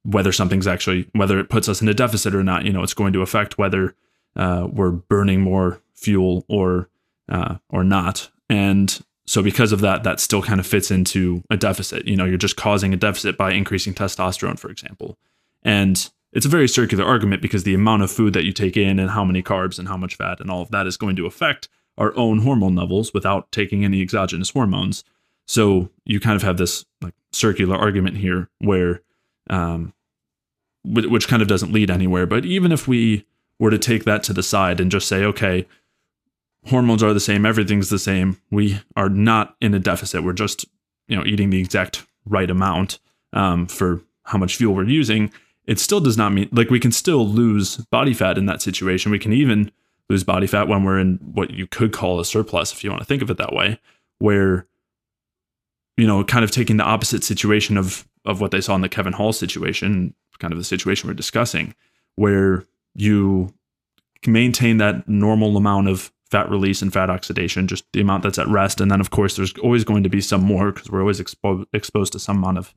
whether 0.03 0.31
something's 0.31 0.67
actually 0.67 1.09
whether 1.13 1.39
it 1.39 1.49
puts 1.49 1.69
us 1.69 1.83
in 1.83 1.89
a 1.89 1.95
deficit 1.95 2.35
or 2.35 2.45
not. 2.45 2.65
You 2.65 2.73
know, 2.73 2.83
it's 2.83 2.95
going 2.95 3.13
to 3.13 3.23
affect 3.23 3.59
whether 3.59 3.95
uh, 4.37 4.69
we're 4.71 4.91
burning 4.91 5.41
more 5.41 5.81
fuel 5.95 6.45
or 6.49 6.89
uh, 7.29 7.57
or 7.71 7.83
not, 7.83 8.31
and 8.49 9.01
so 9.27 9.43
because 9.43 9.73
of 9.73 9.81
that, 9.81 10.05
that 10.05 10.21
still 10.21 10.43
kind 10.43 10.61
of 10.61 10.67
fits 10.67 10.91
into 10.91 11.43
a 11.51 11.57
deficit. 11.57 12.07
You 12.07 12.17
know, 12.17 12.25
you're 12.25 12.39
just 12.39 12.57
causing 12.57 12.95
a 12.95 12.97
deficit 12.97 13.37
by 13.37 13.53
increasing 13.53 13.95
testosterone, 13.95 14.59
for 14.59 14.71
example, 14.71 15.19
and 15.63 16.09
it's 16.33 16.47
a 16.47 16.51
very 16.51 16.69
circular 16.69 17.05
argument 17.05 17.41
because 17.41 17.65
the 17.65 17.75
amount 17.75 18.03
of 18.03 18.11
food 18.11 18.35
that 18.35 18.45
you 18.45 18.53
take 18.53 18.77
in 18.77 18.99
and 18.99 19.11
how 19.11 19.25
many 19.25 19.43
carbs 19.43 19.79
and 19.79 19.89
how 19.89 19.97
much 19.97 20.17
fat 20.17 20.39
and 20.39 20.51
all 20.51 20.61
of 20.61 20.71
that 20.71 20.87
is 20.87 20.99
going 20.99 21.17
to 21.17 21.25
affect 21.25 21.69
our 21.97 22.15
own 22.15 22.41
hormone 22.41 22.75
levels 22.75 23.15
without 23.15 23.51
taking 23.53 23.85
any 23.85 24.03
exogenous 24.03 24.51
hormones. 24.51 25.03
So 25.47 25.89
you 26.05 26.21
kind 26.21 26.37
of 26.37 26.43
have 26.43 26.59
this 26.59 26.85
like 27.01 27.15
circular 27.33 27.77
argument 27.77 28.19
here 28.19 28.51
where, 28.59 29.01
um, 29.49 29.95
which 30.85 31.27
kind 31.27 31.41
of 31.41 31.49
doesn't 31.49 31.73
lead 31.73 31.91
anywhere. 31.91 32.27
But 32.27 32.45
even 32.45 32.71
if 32.71 32.87
we 32.87 33.25
were 33.59 33.71
to 33.71 33.79
take 33.79 34.05
that 34.05 34.23
to 34.25 34.33
the 34.33 34.43
side 34.43 34.79
and 34.79 34.91
just 34.91 35.09
say, 35.09 35.25
okay, 35.25 35.67
hormones 36.67 37.03
are 37.03 37.15
the 37.15 37.21
same, 37.21 37.47
everything's 37.47 37.91
the 37.91 37.99
same, 37.99 38.41
we 38.51 38.81
are 38.97 39.09
not 39.09 39.57
in 39.61 39.75
a 39.75 39.79
deficit. 39.79 40.25
We're 40.25 40.33
just, 40.33 40.67
you 41.09 41.17
know, 41.17 41.25
eating 41.25 41.51
the 41.51 41.61
exact 41.61 42.05
right 42.25 42.51
amount 42.51 42.99
um, 43.33 43.67
for 43.67 44.01
how 44.25 44.39
much 44.39 44.57
fuel 44.57 44.75
we're 44.75 44.85
using. 44.85 45.33
It 45.67 45.79
still 45.79 46.01
does 46.01 46.17
not 46.17 46.33
mean 46.33 46.49
like 46.53 46.71
we 46.71 46.81
can 46.81 46.93
still 46.93 47.27
lose 47.27 47.77
body 47.77 48.15
fat 48.15 48.39
in 48.39 48.47
that 48.47 48.63
situation. 48.63 49.11
We 49.11 49.19
can 49.19 49.33
even 49.33 49.71
lose 50.09 50.23
body 50.23 50.47
fat 50.47 50.69
when 50.69 50.85
we're 50.85 50.99
in 50.99 51.19
what 51.35 51.51
you 51.51 51.67
could 51.67 51.93
call 51.93 52.21
a 52.21 52.25
surplus, 52.25 52.73
if 52.73 52.85
you 52.85 52.91
want 52.91 53.03
to 53.03 53.07
think 53.07 53.23
of 53.23 53.31
it 53.31 53.37
that 53.39 53.53
way, 53.53 53.81
where 54.19 54.67
you 55.97 56.07
know, 56.07 56.23
kind 56.25 56.45
of 56.45 56.51
taking 56.51 56.77
the 56.77 56.85
opposite 56.85 57.25
situation 57.25 57.77
of 57.77 58.07
of 58.25 58.41
what 58.41 58.51
they 58.51 58.61
saw 58.61 58.75
in 58.75 58.81
the 58.81 58.89
Kevin 58.89 59.13
Hall 59.13 59.33
situation, 59.33 60.15
kind 60.39 60.53
of 60.53 60.59
the 60.59 60.65
situation 60.65 61.09
we're 61.09 61.15
discussing, 61.15 61.75
where 62.17 62.65
you 62.95 63.53
maintain 64.27 64.79
that 64.79 65.09
normal 65.09 65.57
amount 65.57 65.89
of 65.89 66.13
fat 66.31 66.51
release 66.51 66.83
and 66.83 66.93
fat 66.93 67.11
oxidation, 67.11 67.69
just 67.69 67.85
the 67.93 68.01
amount 68.01 68.23
that's 68.23 68.39
at 68.39 68.49
rest, 68.49 68.81
and 68.81 68.91
then 68.91 69.01
of 69.01 69.11
course 69.11 69.37
there's 69.37 69.55
always 69.59 69.85
going 69.85 70.03
to 70.03 70.09
be 70.09 70.21
some 70.21 70.43
more 70.43 70.73
because 70.73 70.91
we're 70.91 71.01
always 71.01 71.21
expo- 71.21 71.67
exposed 71.73 72.13
to 72.13 72.19
some 72.19 72.39
amount 72.39 72.59
of 72.59 72.75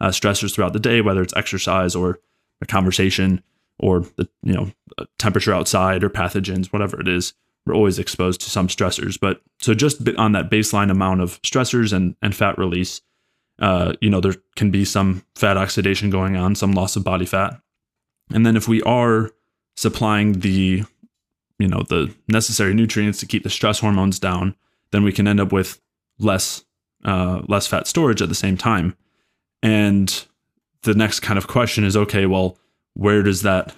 uh, 0.00 0.08
stressors 0.08 0.54
throughout 0.54 0.72
the 0.72 0.78
day, 0.78 1.00
whether 1.00 1.22
it's 1.22 1.36
exercise 1.36 1.94
or 1.94 2.18
a 2.60 2.66
conversation 2.66 3.42
or 3.78 4.00
the 4.16 4.28
you 4.42 4.52
know 4.52 4.70
temperature 5.18 5.54
outside 5.54 6.04
or 6.04 6.10
pathogens, 6.10 6.72
whatever 6.72 7.00
it 7.00 7.08
is. 7.08 7.34
We're 7.64 7.76
always 7.76 8.00
exposed 8.00 8.40
to 8.40 8.50
some 8.50 8.66
stressors, 8.66 9.18
but 9.20 9.40
so 9.60 9.72
just 9.72 10.08
on 10.18 10.32
that 10.32 10.50
baseline 10.50 10.90
amount 10.90 11.20
of 11.20 11.40
stressors 11.42 11.92
and 11.92 12.16
and 12.20 12.34
fat 12.34 12.58
release, 12.58 13.00
uh, 13.60 13.94
you 14.00 14.10
know 14.10 14.20
there 14.20 14.34
can 14.56 14.70
be 14.70 14.84
some 14.84 15.24
fat 15.36 15.56
oxidation 15.56 16.10
going 16.10 16.36
on, 16.36 16.54
some 16.56 16.72
loss 16.72 16.96
of 16.96 17.04
body 17.04 17.26
fat, 17.26 17.60
And 18.32 18.44
then 18.44 18.56
if 18.56 18.66
we 18.66 18.82
are 18.82 19.30
supplying 19.76 20.40
the 20.40 20.84
you 21.62 21.68
know 21.68 21.84
the 21.88 22.12
necessary 22.26 22.74
nutrients 22.74 23.20
to 23.20 23.26
keep 23.26 23.44
the 23.44 23.50
stress 23.50 23.78
hormones 23.78 24.18
down, 24.18 24.56
then 24.90 25.04
we 25.04 25.12
can 25.12 25.28
end 25.28 25.38
up 25.38 25.52
with 25.52 25.80
less 26.18 26.64
uh, 27.04 27.42
less 27.46 27.68
fat 27.68 27.86
storage 27.86 28.20
at 28.20 28.28
the 28.28 28.34
same 28.34 28.56
time. 28.56 28.96
And 29.62 30.26
the 30.82 30.94
next 30.94 31.20
kind 31.20 31.38
of 31.38 31.46
question 31.46 31.84
is 31.84 31.96
okay, 31.96 32.26
well, 32.26 32.58
where 32.94 33.22
does 33.22 33.42
that 33.42 33.74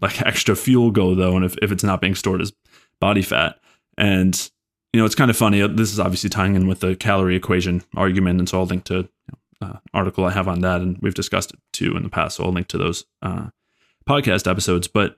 like 0.00 0.22
extra 0.26 0.54
fuel 0.54 0.92
go 0.92 1.16
though? 1.16 1.34
And 1.34 1.44
if, 1.44 1.56
if 1.60 1.72
it's 1.72 1.84
not 1.84 2.00
being 2.00 2.14
stored 2.14 2.40
as 2.40 2.52
body 3.00 3.22
fat, 3.22 3.58
and 3.98 4.50
you 4.92 5.00
know, 5.00 5.04
it's 5.04 5.16
kind 5.16 5.30
of 5.30 5.36
funny. 5.36 5.60
Uh, 5.60 5.66
this 5.68 5.92
is 5.92 5.98
obviously 5.98 6.30
tying 6.30 6.54
in 6.54 6.68
with 6.68 6.78
the 6.78 6.94
calorie 6.94 7.36
equation 7.36 7.82
argument, 7.96 8.38
and 8.38 8.48
so 8.48 8.60
I'll 8.60 8.66
link 8.66 8.84
to 8.84 8.94
you 8.94 9.08
know, 9.60 9.68
uh, 9.68 9.78
article 9.92 10.24
I 10.24 10.30
have 10.30 10.46
on 10.46 10.60
that, 10.60 10.80
and 10.80 10.96
we've 11.02 11.14
discussed 11.14 11.52
it 11.52 11.60
too 11.72 11.96
in 11.96 12.04
the 12.04 12.08
past. 12.08 12.36
So 12.36 12.44
I'll 12.44 12.52
link 12.52 12.68
to 12.68 12.78
those 12.78 13.04
uh, 13.20 13.48
podcast 14.08 14.48
episodes. 14.48 14.86
But 14.86 15.16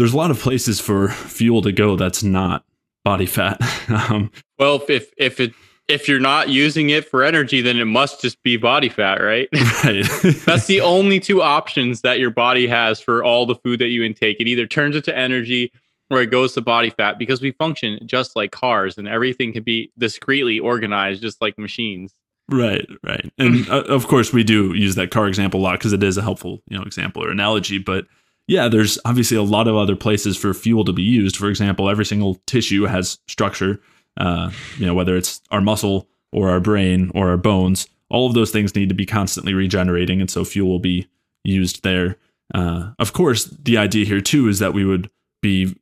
there's 0.00 0.14
a 0.14 0.16
lot 0.16 0.30
of 0.30 0.40
places 0.40 0.80
for 0.80 1.10
fuel 1.10 1.60
to 1.60 1.72
go 1.72 1.94
that's 1.94 2.22
not 2.22 2.64
body 3.04 3.26
fat. 3.26 3.60
um, 4.08 4.30
well, 4.58 4.82
if 4.88 5.12
if 5.18 5.38
it 5.40 5.52
if 5.88 6.08
you're 6.08 6.18
not 6.18 6.48
using 6.48 6.88
it 6.88 7.06
for 7.06 7.22
energy, 7.22 7.60
then 7.60 7.76
it 7.76 7.84
must 7.84 8.22
just 8.22 8.42
be 8.42 8.56
body 8.56 8.88
fat, 8.88 9.16
right? 9.16 9.46
Right. 9.84 10.06
That's 10.46 10.66
the 10.66 10.80
only 10.80 11.20
two 11.20 11.42
options 11.42 12.00
that 12.00 12.18
your 12.18 12.30
body 12.30 12.66
has 12.66 12.98
for 12.98 13.22
all 13.22 13.44
the 13.44 13.56
food 13.56 13.78
that 13.80 13.88
you 13.88 14.02
intake. 14.02 14.40
It 14.40 14.48
either 14.48 14.66
turns 14.66 14.96
it 14.96 15.04
to 15.04 15.14
energy 15.14 15.70
or 16.08 16.22
it 16.22 16.30
goes 16.30 16.54
to 16.54 16.62
body 16.62 16.88
fat 16.88 17.18
because 17.18 17.42
we 17.42 17.50
function 17.52 17.98
just 18.06 18.34
like 18.34 18.52
cars 18.52 18.96
and 18.96 19.06
everything 19.06 19.52
can 19.52 19.64
be 19.64 19.92
discreetly 19.98 20.58
organized 20.58 21.20
just 21.20 21.42
like 21.42 21.58
machines. 21.58 22.14
Right, 22.48 22.88
right. 23.04 23.30
And 23.36 23.68
uh, 23.68 23.82
of 23.82 24.08
course 24.08 24.32
we 24.32 24.44
do 24.44 24.72
use 24.74 24.94
that 24.94 25.10
car 25.10 25.28
example 25.28 25.60
a 25.60 25.62
lot 25.62 25.72
because 25.72 25.92
it 25.92 26.02
is 26.02 26.16
a 26.16 26.22
helpful, 26.22 26.62
you 26.68 26.78
know, 26.78 26.84
example 26.84 27.22
or 27.22 27.30
analogy, 27.30 27.76
but 27.76 28.06
yeah, 28.50 28.68
there's 28.68 28.98
obviously 29.04 29.36
a 29.36 29.42
lot 29.42 29.68
of 29.68 29.76
other 29.76 29.96
places 29.96 30.36
for 30.36 30.52
fuel 30.52 30.84
to 30.84 30.92
be 30.92 31.02
used. 31.02 31.36
For 31.36 31.48
example, 31.48 31.88
every 31.88 32.04
single 32.04 32.34
tissue 32.46 32.84
has 32.84 33.18
structure 33.28 33.80
uh, 34.16 34.50
you 34.78 34.86
know, 34.86 34.94
whether 34.94 35.16
it's 35.16 35.40
our 35.50 35.60
muscle 35.60 36.08
or 36.32 36.50
our 36.50 36.60
brain 36.60 37.10
or 37.14 37.30
our 37.30 37.36
bones, 37.36 37.88
all 38.08 38.26
of 38.26 38.34
those 38.34 38.50
things 38.50 38.74
need 38.74 38.88
to 38.88 38.94
be 38.94 39.06
constantly 39.06 39.54
regenerating. 39.54 40.20
And 40.20 40.30
so 40.30 40.44
fuel 40.44 40.68
will 40.68 40.80
be 40.80 41.08
used 41.44 41.82
there. 41.82 42.16
Uh, 42.54 42.90
of 42.98 43.12
course, 43.12 43.44
the 43.44 43.78
idea 43.78 44.04
here 44.04 44.20
too 44.20 44.48
is 44.48 44.58
that 44.58 44.74
we 44.74 44.84
would 44.84 45.10
be 45.40 45.74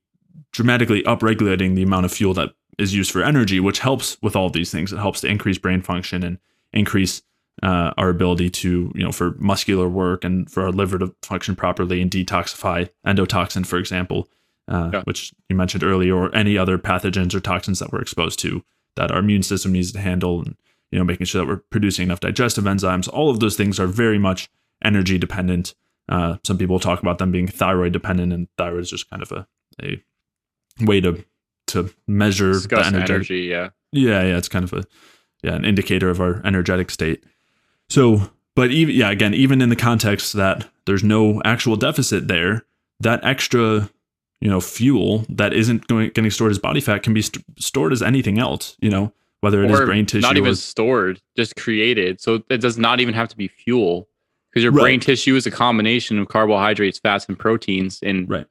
dramatically 0.53 1.03
upregulating 1.03 1.75
the 1.75 1.83
amount 1.83 2.07
of 2.07 2.13
fuel 2.13 2.35
that 2.35 2.51
is 2.79 2.95
used 2.95 3.11
for 3.11 3.23
energy, 3.23 3.61
which 3.61 3.81
helps 3.81 4.21
with 4.23 4.37
all 4.37 4.51
these 4.51 4.71
things. 4.71 4.93
It 4.93 4.99
helps 4.99 5.21
to 5.23 5.29
increase 5.29 5.59
brain 5.59 5.83
function 5.83 6.23
and 6.23 6.39
increase 6.73 7.23
uh, 7.63 7.93
our 7.97 8.09
ability 8.09 8.51
to, 8.51 8.93
you 8.95 9.05
know, 9.05 9.13
for 9.13 9.33
muscular 9.39 9.89
work 9.89 10.25
and 10.25 10.51
for 10.51 10.63
our 10.63 10.73
liver 10.73 10.99
to 10.99 11.15
function 11.23 11.57
properly 11.57 12.01
and 12.01 12.11
detoxify 12.11 12.89
endotoxin, 13.07 13.67
for 13.67 13.79
example 13.79 14.29
uh, 14.69 14.91
yeah. 14.93 15.03
which 15.05 15.33
you 15.49 15.57
mentioned 15.57 15.83
earlier, 15.83 16.15
or 16.15 16.35
any 16.35 16.59
other 16.59 16.79
pathogens 16.79 17.35
or 17.35 17.41
toxins 17.41 17.79
that 17.79 17.93
we're 17.93 18.01
exposed 18.01 18.39
to 18.41 18.63
that 18.97 19.11
our 19.11 19.19
immune 19.19 19.43
system 19.43 19.73
needs 19.73 19.93
to 19.93 20.01
handle, 20.01 20.41
and 20.41 20.57
you 20.91 20.99
know, 20.99 21.05
making 21.05 21.27
sure 21.27 21.41
that 21.41 21.49
we're 21.49 21.63
producing 21.71 22.05
enough 22.05 22.21
digestive 22.21 22.65
enzymes. 22.65 23.09
All 23.09 23.31
of 23.31 23.41
those 23.41 23.57
things 23.57 23.81
are 23.81 23.87
very 23.87 24.19
much 24.19 24.51
energy 24.85 25.19
dependent. 25.19 25.75
Uh, 26.09 26.37
some 26.45 26.59
people 26.59 26.79
talk 26.79 27.01
about 27.01 27.19
them 27.19 27.33
being 27.33 27.49
thyroid 27.49 27.93
dependent, 27.93 28.33
and 28.33 28.49
thyroid 28.57 28.83
is 28.83 28.91
just 28.91 29.09
kind 29.09 29.23
of 29.23 29.33
a, 29.33 29.47
a 29.83 30.03
way 30.81 31.01
to 31.01 31.25
to 31.69 31.91
measure 32.07 32.53
Discuss 32.53 32.91
the 32.91 32.99
energy. 32.99 33.41
Yeah, 33.41 33.71
yeah, 33.93 34.23
yeah. 34.23 34.37
It's 34.37 34.49
kind 34.49 34.65
of 34.65 34.73
a 34.73 34.85
yeah 35.43 35.55
an 35.55 35.65
indicator 35.65 36.11
of 36.11 36.21
our 36.21 36.43
energetic 36.45 36.91
state. 36.91 37.25
So, 37.89 38.31
but 38.55 38.71
even 38.71 38.95
yeah, 38.95 39.11
again, 39.11 39.35
even 39.35 39.63
in 39.63 39.69
the 39.69 39.77
context 39.77 40.33
that 40.35 40.69
there's 40.87 41.05
no 41.05 41.41
actual 41.45 41.77
deficit 41.77 42.29
there, 42.29 42.65
that 43.01 43.25
extra 43.25 43.89
you 44.41 44.49
know 44.49 44.61
fuel 44.61 45.25
that 45.29 45.53
isn't 45.53 45.87
going 45.87 46.11
getting 46.11 46.31
stored 46.31 46.51
as 46.51 46.59
body 46.59 46.81
fat 46.81 47.03
can 47.03 47.15
be 47.15 47.23
st- 47.23 47.45
stored 47.59 47.93
as 47.93 48.03
anything 48.03 48.39
else 48.39 48.77
you 48.81 48.91
know 48.91 49.13
whether 49.41 49.63
it 49.63 49.71
or 49.71 49.83
is 49.83 49.87
brain 49.87 50.07
tissue 50.07 50.27
not 50.27 50.37
even 50.37 50.53
or, 50.53 50.55
stored 50.55 51.21
just 51.37 51.57
created 51.57 52.21
so 52.21 52.43
it 52.49 52.61
does 52.61 52.79
not 52.79 53.01
even 53.01 53.15
have 53.15 53.29
to 53.29 53.37
be 53.37 53.49
fuel 53.49 54.09
because 54.51 54.63
your 54.63 54.73
right. 54.73 54.83
brain 54.83 55.01
tissue 55.01 55.35
is 55.37 55.47
a 55.47 55.51
combination 55.51 56.19
of 56.19 56.29
carbohydrates 56.29 56.99
fats 56.99 57.27
and 57.27 57.39
proteins 57.39 58.01
in 58.03 58.27
right. 58.27 58.47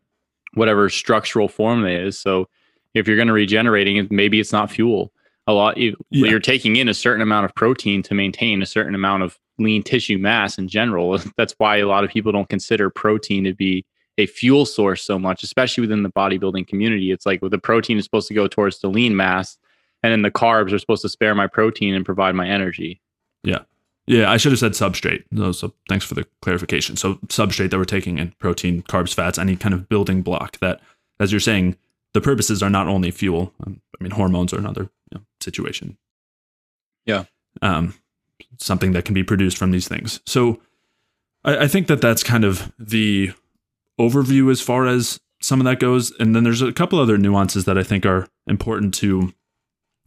whatever 0.54 0.89
structural 0.89 1.47
form 1.47 1.86
it 1.86 2.02
is 2.02 2.19
so 2.19 2.47
if 2.93 3.08
you're 3.08 3.17
going 3.17 3.28
to 3.28 3.34
regenerating 3.34 3.97
it 3.97 4.12
maybe 4.12 4.39
it's 4.39 4.52
not 4.52 4.69
fuel 4.69 5.12
a 5.48 5.54
lot 5.54 5.78
you, 5.78 5.96
yeah. 6.10 6.30
you're 6.30 6.40
taking 6.40 6.76
in 6.76 6.88
a 6.88 6.94
certain 6.94 7.22
amount 7.22 7.46
of 7.46 7.56
protein 7.56 8.04
to 8.04 8.14
maintain 8.14 8.62
a 8.62 8.66
certain 8.66 8.94
amount 8.94 9.24
of 9.24 9.40
lean 9.58 9.82
tissue 9.82 10.18
mass 10.18 10.58
in 10.58 10.68
general 10.68 11.18
that's 11.38 11.56
why 11.58 11.78
a 11.78 11.88
lot 11.88 12.04
of 12.04 12.10
people 12.10 12.32
don't 12.32 12.50
consider 12.50 12.90
protein 12.90 13.44
to 13.44 13.54
be 13.54 13.86
a 14.18 14.26
fuel 14.26 14.66
source 14.66 15.04
so 15.04 15.20
much, 15.20 15.44
especially 15.44 15.82
within 15.82 16.04
the 16.04 16.10
bodybuilding 16.10 16.68
community. 16.68 17.12
It's 17.12 17.26
like 17.26 17.42
well, 17.42 17.50
the 17.50 17.58
protein 17.58 17.98
is 17.98 18.04
supposed 18.04 18.28
to 18.30 18.34
go 18.34 18.48
towards 18.48 18.80
the 18.80 18.88
lean 18.88 19.16
mass, 19.16 19.58
and 20.04 20.12
then 20.12 20.22
the 20.22 20.32
carbs 20.32 20.74
are 20.74 20.80
supposed 20.80 21.04
to 21.04 21.10
spare 21.10 21.36
my 21.36 21.48
protein 21.48 21.94
and 21.94 22.06
provide 22.06 22.36
my 22.36 22.48
energy. 22.48 23.02
Yeah. 23.44 23.60
Yeah, 24.08 24.32
I 24.32 24.38
should 24.38 24.54
have 24.54 24.60
said 24.60 24.72
substrate. 24.72 25.26
No, 25.32 25.52
so 25.52 25.74
thanks 25.90 26.06
for 26.06 26.16
the 26.16 26.26
clarification. 26.42 26.96
So 26.96 27.16
substrate 27.28 27.72
that 27.72 27.78
we're 27.78 27.84
taking 27.84 28.20
in 28.20 28.34
protein, 28.40 28.84
carbs, 28.84 29.14
fats, 29.14 29.38
any 29.38 29.58
kind 29.58 29.74
of 29.74 29.90
building 29.90 30.22
block 30.22 30.58
that, 30.60 30.80
as 31.20 31.34
you're 31.34 31.42
saying, 31.42 31.76
the 32.14 32.22
purposes 32.22 32.64
are 32.64 32.70
not 32.70 32.88
only 32.88 33.12
fuel. 33.12 33.52
Um, 33.66 33.82
I 34.00 34.04
mean, 34.04 34.12
hormones 34.12 34.54
are 34.54 34.60
another 34.60 34.90
you 35.12 35.20
know, 35.20 35.26
situation. 35.41 35.98
Yeah. 37.06 37.26
Um, 37.62 37.93
something 38.58 38.91
that 38.91 39.06
can 39.06 39.13
be 39.13 39.24
produced 39.24 39.58
from 39.58 39.72
these 39.72 39.88
things. 39.88 40.20
So 40.26 40.60
I, 41.43 41.63
I 41.63 41.67
think 41.67 41.88
that 41.88 42.02
that's 42.02 42.24
kind 42.24 42.43
of 42.43 42.72
the 42.78 43.32
overview 44.00 44.52
as 44.52 44.62
far 44.62 44.88
as 44.88 45.20
some 45.41 45.60
of 45.60 45.65
that 45.65 45.80
goes. 45.80 46.12
And 46.20 46.36
then 46.36 46.43
there's 46.43 46.62
a 46.62 46.74
couple 46.74 47.00
other 47.00 47.17
nuances 47.17 47.65
that 47.65 47.78
I 47.78 47.84
think 47.84 48.06
are 48.06 48.28
important 48.48 48.93
to 48.96 49.34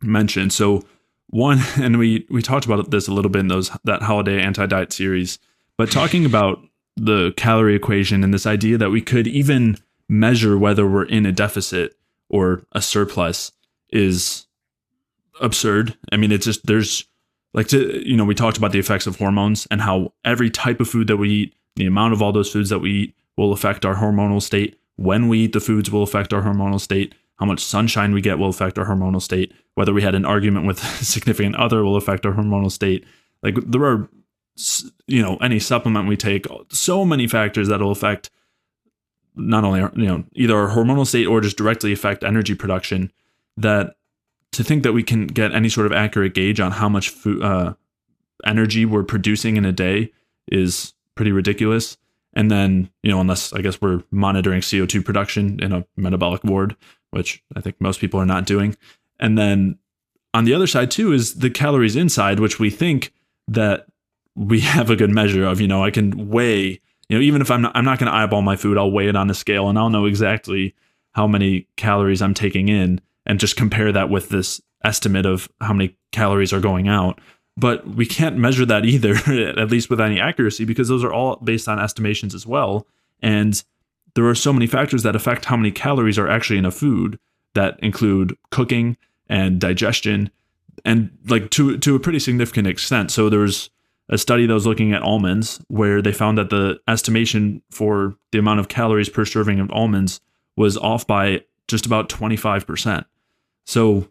mention. 0.02 0.50
So 0.50 0.84
one, 1.28 1.60
and 1.76 1.98
we 1.98 2.26
we 2.30 2.42
talked 2.42 2.66
about 2.66 2.90
this 2.90 3.08
a 3.08 3.12
little 3.12 3.30
bit 3.30 3.40
in 3.40 3.48
those 3.48 3.70
that 3.84 4.02
holiday 4.02 4.40
anti-diet 4.40 4.92
series, 4.92 5.38
but 5.76 5.90
talking 5.90 6.24
about 6.24 6.60
the 6.96 7.32
calorie 7.36 7.76
equation 7.76 8.22
and 8.22 8.34
this 8.34 8.46
idea 8.46 8.76
that 8.76 8.90
we 8.90 9.00
could 9.00 9.26
even 9.26 9.78
measure 10.08 10.58
whether 10.58 10.86
we're 10.86 11.04
in 11.04 11.24
a 11.24 11.32
deficit 11.32 11.96
or 12.28 12.62
a 12.72 12.82
surplus 12.82 13.52
is 13.90 14.46
absurd. 15.40 15.96
I 16.12 16.16
mean, 16.16 16.32
it's 16.32 16.44
just 16.44 16.66
there's 16.66 17.04
like 17.52 17.68
to 17.68 18.06
you 18.06 18.16
know 18.16 18.24
we 18.24 18.34
talked 18.34 18.56
about 18.56 18.72
the 18.72 18.78
effects 18.78 19.06
of 19.06 19.16
hormones 19.16 19.66
and 19.70 19.80
how 19.80 20.12
every 20.24 20.50
type 20.50 20.80
of 20.80 20.88
food 20.88 21.06
that 21.08 21.16
we 21.16 21.30
eat, 21.30 21.54
the 21.76 21.86
amount 21.86 22.12
of 22.12 22.22
all 22.22 22.32
those 22.32 22.50
foods 22.52 22.70
that 22.70 22.78
we 22.78 22.90
eat 22.90 23.14
will 23.36 23.52
affect 23.52 23.84
our 23.84 23.96
hormonal 23.96 24.42
state. 24.42 24.78
When 24.96 25.28
we 25.28 25.40
eat 25.40 25.52
the 25.52 25.60
foods 25.60 25.90
will 25.90 26.02
affect 26.02 26.32
our 26.32 26.42
hormonal 26.42 26.80
state. 26.80 27.14
How 27.38 27.46
much 27.46 27.64
sunshine 27.64 28.12
we 28.12 28.20
get 28.20 28.38
will 28.38 28.50
affect 28.50 28.78
our 28.78 28.84
hormonal 28.84 29.22
state. 29.22 29.54
Whether 29.74 29.94
we 29.94 30.02
had 30.02 30.14
an 30.14 30.26
argument 30.26 30.66
with 30.66 30.82
a 31.00 31.04
significant 31.04 31.56
other 31.56 31.82
will 31.82 31.96
affect 31.96 32.26
our 32.26 32.32
hormonal 32.32 32.70
state. 32.70 33.06
Like 33.42 33.54
there 33.66 33.82
are, 33.84 34.10
you 35.06 35.22
know, 35.22 35.36
any 35.36 35.58
supplement 35.58 36.06
we 36.06 36.18
take, 36.18 36.46
so 36.70 37.06
many 37.06 37.26
factors 37.26 37.68
that 37.68 37.80
will 37.80 37.90
affect 37.90 38.30
not 39.36 39.64
only 39.64 39.80
our, 39.80 39.92
you 39.94 40.06
know 40.06 40.24
either 40.34 40.56
our 40.56 40.68
hormonal 40.68 41.06
state 41.06 41.26
or 41.26 41.40
just 41.40 41.56
directly 41.56 41.92
affect 41.92 42.24
energy 42.24 42.54
production. 42.54 43.10
That 43.56 43.96
to 44.52 44.64
think 44.64 44.82
that 44.82 44.92
we 44.92 45.02
can 45.02 45.26
get 45.26 45.52
any 45.52 45.68
sort 45.68 45.86
of 45.86 45.92
accurate 45.92 46.34
gauge 46.34 46.60
on 46.60 46.72
how 46.72 46.88
much 46.88 47.10
food, 47.10 47.42
uh, 47.42 47.74
energy 48.44 48.84
we're 48.84 49.04
producing 49.04 49.56
in 49.56 49.64
a 49.64 49.72
day 49.72 50.12
is 50.50 50.94
pretty 51.14 51.32
ridiculous. 51.32 51.96
And 52.34 52.50
then, 52.50 52.90
you 53.02 53.10
know, 53.10 53.20
unless 53.20 53.52
I 53.52 53.60
guess 53.60 53.80
we're 53.80 54.02
monitoring 54.10 54.60
CO2 54.60 55.04
production 55.04 55.60
in 55.60 55.72
a 55.72 55.84
metabolic 55.96 56.44
ward, 56.44 56.76
which 57.10 57.42
I 57.56 57.60
think 57.60 57.80
most 57.80 58.00
people 58.00 58.20
are 58.20 58.26
not 58.26 58.46
doing. 58.46 58.76
And 59.18 59.36
then 59.36 59.78
on 60.32 60.44
the 60.44 60.54
other 60.54 60.66
side, 60.66 60.90
too, 60.90 61.12
is 61.12 61.36
the 61.36 61.50
calories 61.50 61.96
inside, 61.96 62.40
which 62.40 62.58
we 62.58 62.70
think 62.70 63.12
that 63.48 63.86
we 64.36 64.60
have 64.76 64.90
a 64.90 64.96
good 64.96 65.10
measure 65.10 65.44
of. 65.44 65.60
You 65.60 65.68
know, 65.68 65.84
I 65.84 65.90
can 65.90 66.28
weigh, 66.28 66.80
you 67.08 67.18
know, 67.18 67.20
even 67.20 67.40
if 67.40 67.50
I'm 67.50 67.62
not, 67.62 67.76
I'm 67.76 67.84
not 67.84 67.98
going 67.98 68.10
to 68.10 68.16
eyeball 68.16 68.42
my 68.42 68.56
food, 68.56 68.78
I'll 68.78 68.92
weigh 68.92 69.08
it 69.08 69.16
on 69.16 69.30
a 69.30 69.34
scale 69.34 69.68
and 69.68 69.78
I'll 69.78 69.90
know 69.90 70.06
exactly 70.06 70.74
how 71.12 71.26
many 71.26 71.66
calories 71.76 72.22
I'm 72.22 72.34
taking 72.34 72.68
in 72.68 73.00
and 73.26 73.40
just 73.40 73.56
compare 73.56 73.92
that 73.92 74.10
with 74.10 74.28
this 74.28 74.60
estimate 74.84 75.26
of 75.26 75.48
how 75.60 75.72
many 75.72 75.96
calories 76.12 76.52
are 76.52 76.60
going 76.60 76.88
out 76.88 77.20
but 77.60 77.86
we 77.86 78.06
can't 78.06 78.38
measure 78.38 78.64
that 78.64 78.86
either, 78.86 79.14
at 79.58 79.70
least 79.70 79.90
with 79.90 80.00
any 80.00 80.18
accuracy, 80.18 80.64
because 80.64 80.88
those 80.88 81.04
are 81.04 81.12
all 81.12 81.36
based 81.36 81.68
on 81.68 81.78
estimations 81.78 82.34
as 82.34 82.46
well. 82.46 82.86
And 83.22 83.62
there 84.14 84.26
are 84.26 84.34
so 84.34 84.52
many 84.52 84.66
factors 84.66 85.02
that 85.02 85.14
affect 85.14 85.44
how 85.44 85.56
many 85.56 85.70
calories 85.70 86.18
are 86.18 86.28
actually 86.28 86.58
in 86.58 86.64
a 86.64 86.70
food 86.70 87.18
that 87.54 87.78
include 87.80 88.36
cooking 88.50 88.96
and 89.28 89.60
digestion 89.60 90.30
and 90.84 91.10
like 91.28 91.50
to 91.50 91.76
to 91.78 91.94
a 91.94 92.00
pretty 92.00 92.18
significant 92.18 92.66
extent. 92.66 93.10
So 93.10 93.28
there's 93.28 93.68
a 94.08 94.16
study 94.16 94.46
that 94.46 94.54
was 94.54 94.66
looking 94.66 94.92
at 94.92 95.02
almonds 95.02 95.60
where 95.68 96.00
they 96.00 96.12
found 96.12 96.38
that 96.38 96.50
the 96.50 96.80
estimation 96.88 97.62
for 97.70 98.16
the 98.32 98.38
amount 98.38 98.60
of 98.60 98.68
calories 98.68 99.08
per 99.08 99.24
serving 99.24 99.60
of 99.60 99.70
almonds 99.70 100.20
was 100.56 100.76
off 100.78 101.06
by 101.06 101.42
just 101.70 101.86
about 101.86 102.08
25%. 102.08 103.04
So 103.66 104.08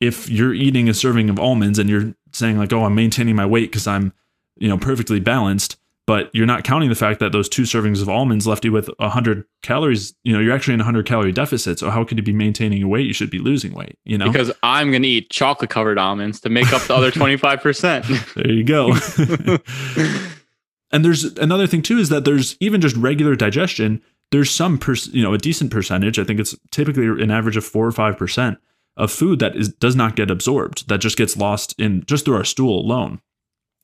if 0.00 0.28
you're 0.28 0.54
eating 0.54 0.88
a 0.88 0.94
serving 0.94 1.30
of 1.30 1.38
almonds 1.38 1.78
and 1.78 1.88
you're 1.88 2.14
saying 2.32 2.58
like, 2.58 2.72
"Oh, 2.72 2.84
I'm 2.84 2.94
maintaining 2.94 3.36
my 3.36 3.46
weight 3.46 3.70
because 3.70 3.86
I'm, 3.86 4.12
you 4.56 4.68
know, 4.68 4.78
perfectly 4.78 5.20
balanced," 5.20 5.76
but 6.06 6.30
you're 6.32 6.46
not 6.46 6.64
counting 6.64 6.88
the 6.88 6.94
fact 6.94 7.20
that 7.20 7.32
those 7.32 7.48
two 7.48 7.62
servings 7.62 8.00
of 8.00 8.08
almonds 8.08 8.46
left 8.46 8.64
you 8.64 8.72
with 8.72 8.88
100 8.98 9.44
calories 9.62 10.14
you 10.24 10.32
know 10.32 10.40
you're 10.40 10.54
actually 10.54 10.74
in 10.74 10.80
a 10.80 10.84
100 10.84 11.06
calorie 11.06 11.32
deficit. 11.32 11.78
So 11.78 11.90
how 11.90 12.04
could 12.04 12.18
you 12.18 12.24
be 12.24 12.32
maintaining 12.32 12.78
your 12.78 12.88
weight? 12.88 13.06
You 13.06 13.12
should 13.12 13.30
be 13.30 13.38
losing 13.38 13.72
weight 13.74 13.96
you 14.04 14.18
know? 14.18 14.26
Because 14.26 14.50
i'm 14.62 14.90
going 14.90 15.02
to 15.02 15.08
eat 15.08 15.30
chocolate 15.30 15.70
covered 15.70 15.98
almonds 15.98 16.40
to 16.40 16.48
make 16.48 16.72
up 16.72 16.82
the 16.82 16.94
other 16.94 17.10
25% 17.12 18.34
there 18.34 18.50
you 18.50 18.64
go. 18.64 18.94
And 20.92 21.04
there's 21.04 21.24
another 21.24 21.66
thing 21.66 21.82
too 21.82 21.98
is 21.98 22.08
that 22.08 22.24
there's 22.24 22.56
even 22.60 22.80
just 22.80 22.96
regular 22.96 23.36
digestion 23.36 24.02
there's 24.32 24.50
some 24.50 24.78
per, 24.78 24.94
you 25.12 25.22
know 25.22 25.34
a 25.34 25.38
decent 25.38 25.70
percentage 25.70 26.18
i 26.18 26.24
think 26.24 26.40
it's 26.40 26.54
typically 26.70 27.06
an 27.06 27.30
average 27.30 27.56
of 27.56 27.64
4 27.64 27.86
or 27.86 27.92
5% 27.92 28.56
of 28.96 29.10
food 29.10 29.38
that 29.38 29.56
is 29.56 29.68
does 29.68 29.96
not 29.96 30.16
get 30.16 30.30
absorbed 30.30 30.88
that 30.88 30.98
just 30.98 31.16
gets 31.16 31.36
lost 31.36 31.74
in 31.78 32.04
just 32.06 32.24
through 32.24 32.36
our 32.36 32.44
stool 32.44 32.80
alone 32.80 33.20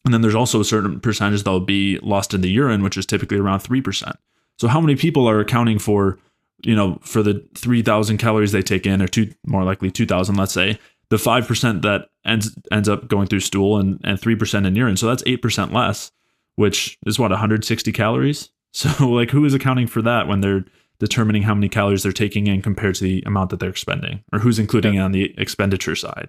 and 0.07 0.15
then 0.15 0.21
there's 0.23 0.37
also 0.37 0.61
a 0.61 0.65
certain 0.65 1.01
percentage 1.01 1.43
that 1.43 1.51
will 1.51 1.59
be 1.59 1.99
lost 1.99 2.33
in 2.33 2.41
the 2.41 2.49
urine, 2.49 2.85
which 2.85 2.97
is 2.97 3.05
typically 3.05 3.39
around 3.39 3.59
3%. 3.59 4.15
So 4.57 4.69
how 4.69 4.81
many 4.81 4.95
people 4.95 5.29
are 5.29 5.41
accounting 5.41 5.81
for, 5.81 6.17
you 6.63 6.77
know, 6.77 7.01
for 7.03 7.25
the 7.25 7.45
3,000 7.57 8.17
calories 8.17 8.53
they 8.53 8.63
take 8.63 8.87
in, 8.87 9.03
or 9.03 9.09
two, 9.09 9.33
more 9.45 9.65
likely 9.65 9.91
2,000, 9.91 10.37
let's 10.37 10.53
say, 10.53 10.79
the 11.11 11.17
5% 11.17 11.83
that 11.83 12.09
ends 12.25 12.57
ends 12.71 12.89
up 12.89 13.09
going 13.09 13.27
through 13.27 13.41
stool 13.41 13.79
and, 13.79 14.01
and 14.05 14.21
3% 14.21 14.65
in 14.65 14.77
urine. 14.77 14.97
So 14.97 15.09
that's 15.09 15.25
8% 15.25 15.73
less, 15.73 16.13
which 16.55 16.99
is 17.05 17.19
what, 17.19 17.33
160 17.33 17.91
calories? 17.91 18.51
So 18.77 19.09
like 19.09 19.31
who 19.31 19.45
is 19.45 19.55
accounting 19.55 19.87
for 19.87 20.03
that 20.03 20.29
when 20.29 20.43
they're 20.43 20.65
determining 20.99 21.43
how 21.43 21.55
many 21.55 21.69
calories 21.69 22.03
they're 22.03 22.13
taking 22.13 22.47
in 22.47 22.63
compared 22.63 22.95
to 22.97 23.05
the 23.05 23.23
amount 23.27 23.51
that 23.51 23.61
they're 23.61 23.71
expending 23.71 24.23
or 24.33 24.39
who's 24.39 24.59
including 24.59 24.95
yeah. 24.95 25.01
it 25.01 25.05
on 25.05 25.13
the 25.13 25.35
expenditure 25.39 25.97
side? 25.97 26.29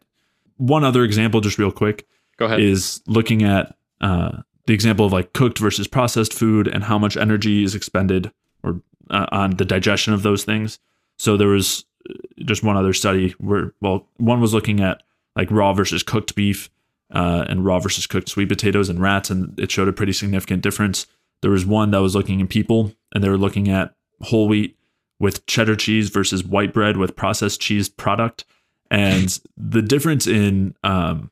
One 0.56 0.84
other 0.84 1.04
example, 1.04 1.42
just 1.42 1.60
real 1.60 1.72
quick 1.72 2.08
Go 2.38 2.46
ahead. 2.46 2.60
Is 2.60 3.02
looking 3.08 3.44
at 3.44 3.76
uh, 4.00 4.42
the 4.68 4.74
example 4.74 5.06
of 5.06 5.12
like 5.12 5.34
cooked 5.34 5.58
versus 5.58 5.88
processed 5.88 6.34
food 6.34 6.68
and 6.68 6.84
how 6.84 7.00
much 7.00 7.18
energy 7.18 7.64
is 7.64 7.74
expended 7.74 8.32
or 8.64 8.82
uh, 9.10 9.26
on 9.32 9.52
the 9.52 9.66
digestion 9.66 10.14
of 10.14 10.22
those 10.22 10.44
things. 10.44 10.80
So 11.18 11.36
there 11.36 11.48
was 11.48 11.86
uh, 12.10 12.14
just 12.46 12.64
one 12.64 12.78
other 12.78 12.94
study 12.94 13.32
where, 13.40 13.74
well, 13.82 14.08
one 14.18 14.40
was 14.40 14.54
looking 14.54 14.80
at 14.82 15.02
like 15.36 15.50
raw 15.50 15.74
versus 15.74 16.04
cooked 16.04 16.36
beef 16.36 16.70
uh, 17.12 17.46
and 17.50 17.66
raw 17.66 17.80
versus 17.80 18.06
cooked 18.06 18.30
sweet 18.30 18.50
potatoes 18.50 18.90
and 18.90 19.02
rats, 19.02 19.30
and 19.30 19.60
it 19.60 19.72
showed 19.72 19.88
a 19.88 19.94
pretty 19.94 20.14
significant 20.14 20.62
difference. 20.62 21.08
There 21.42 21.52
was 21.52 21.66
one 21.66 21.92
that 21.92 22.02
was 22.02 22.16
looking 22.16 22.42
at 22.42 22.50
people, 22.50 22.94
and 23.14 23.24
they 23.24 23.30
were 23.30 23.38
looking 23.38 23.70
at 23.70 23.94
whole 24.22 24.48
wheat 24.48 24.78
with 25.20 25.46
cheddar 25.46 25.76
cheese 25.76 26.10
versus 26.10 26.44
white 26.44 26.74
bread 26.74 26.98
with 26.98 27.16
processed 27.16 27.62
cheese 27.62 27.90
product, 27.90 28.46
and 28.90 29.40
the 29.58 29.82
difference 29.82 30.28
in 30.28 30.76
um, 30.84 31.32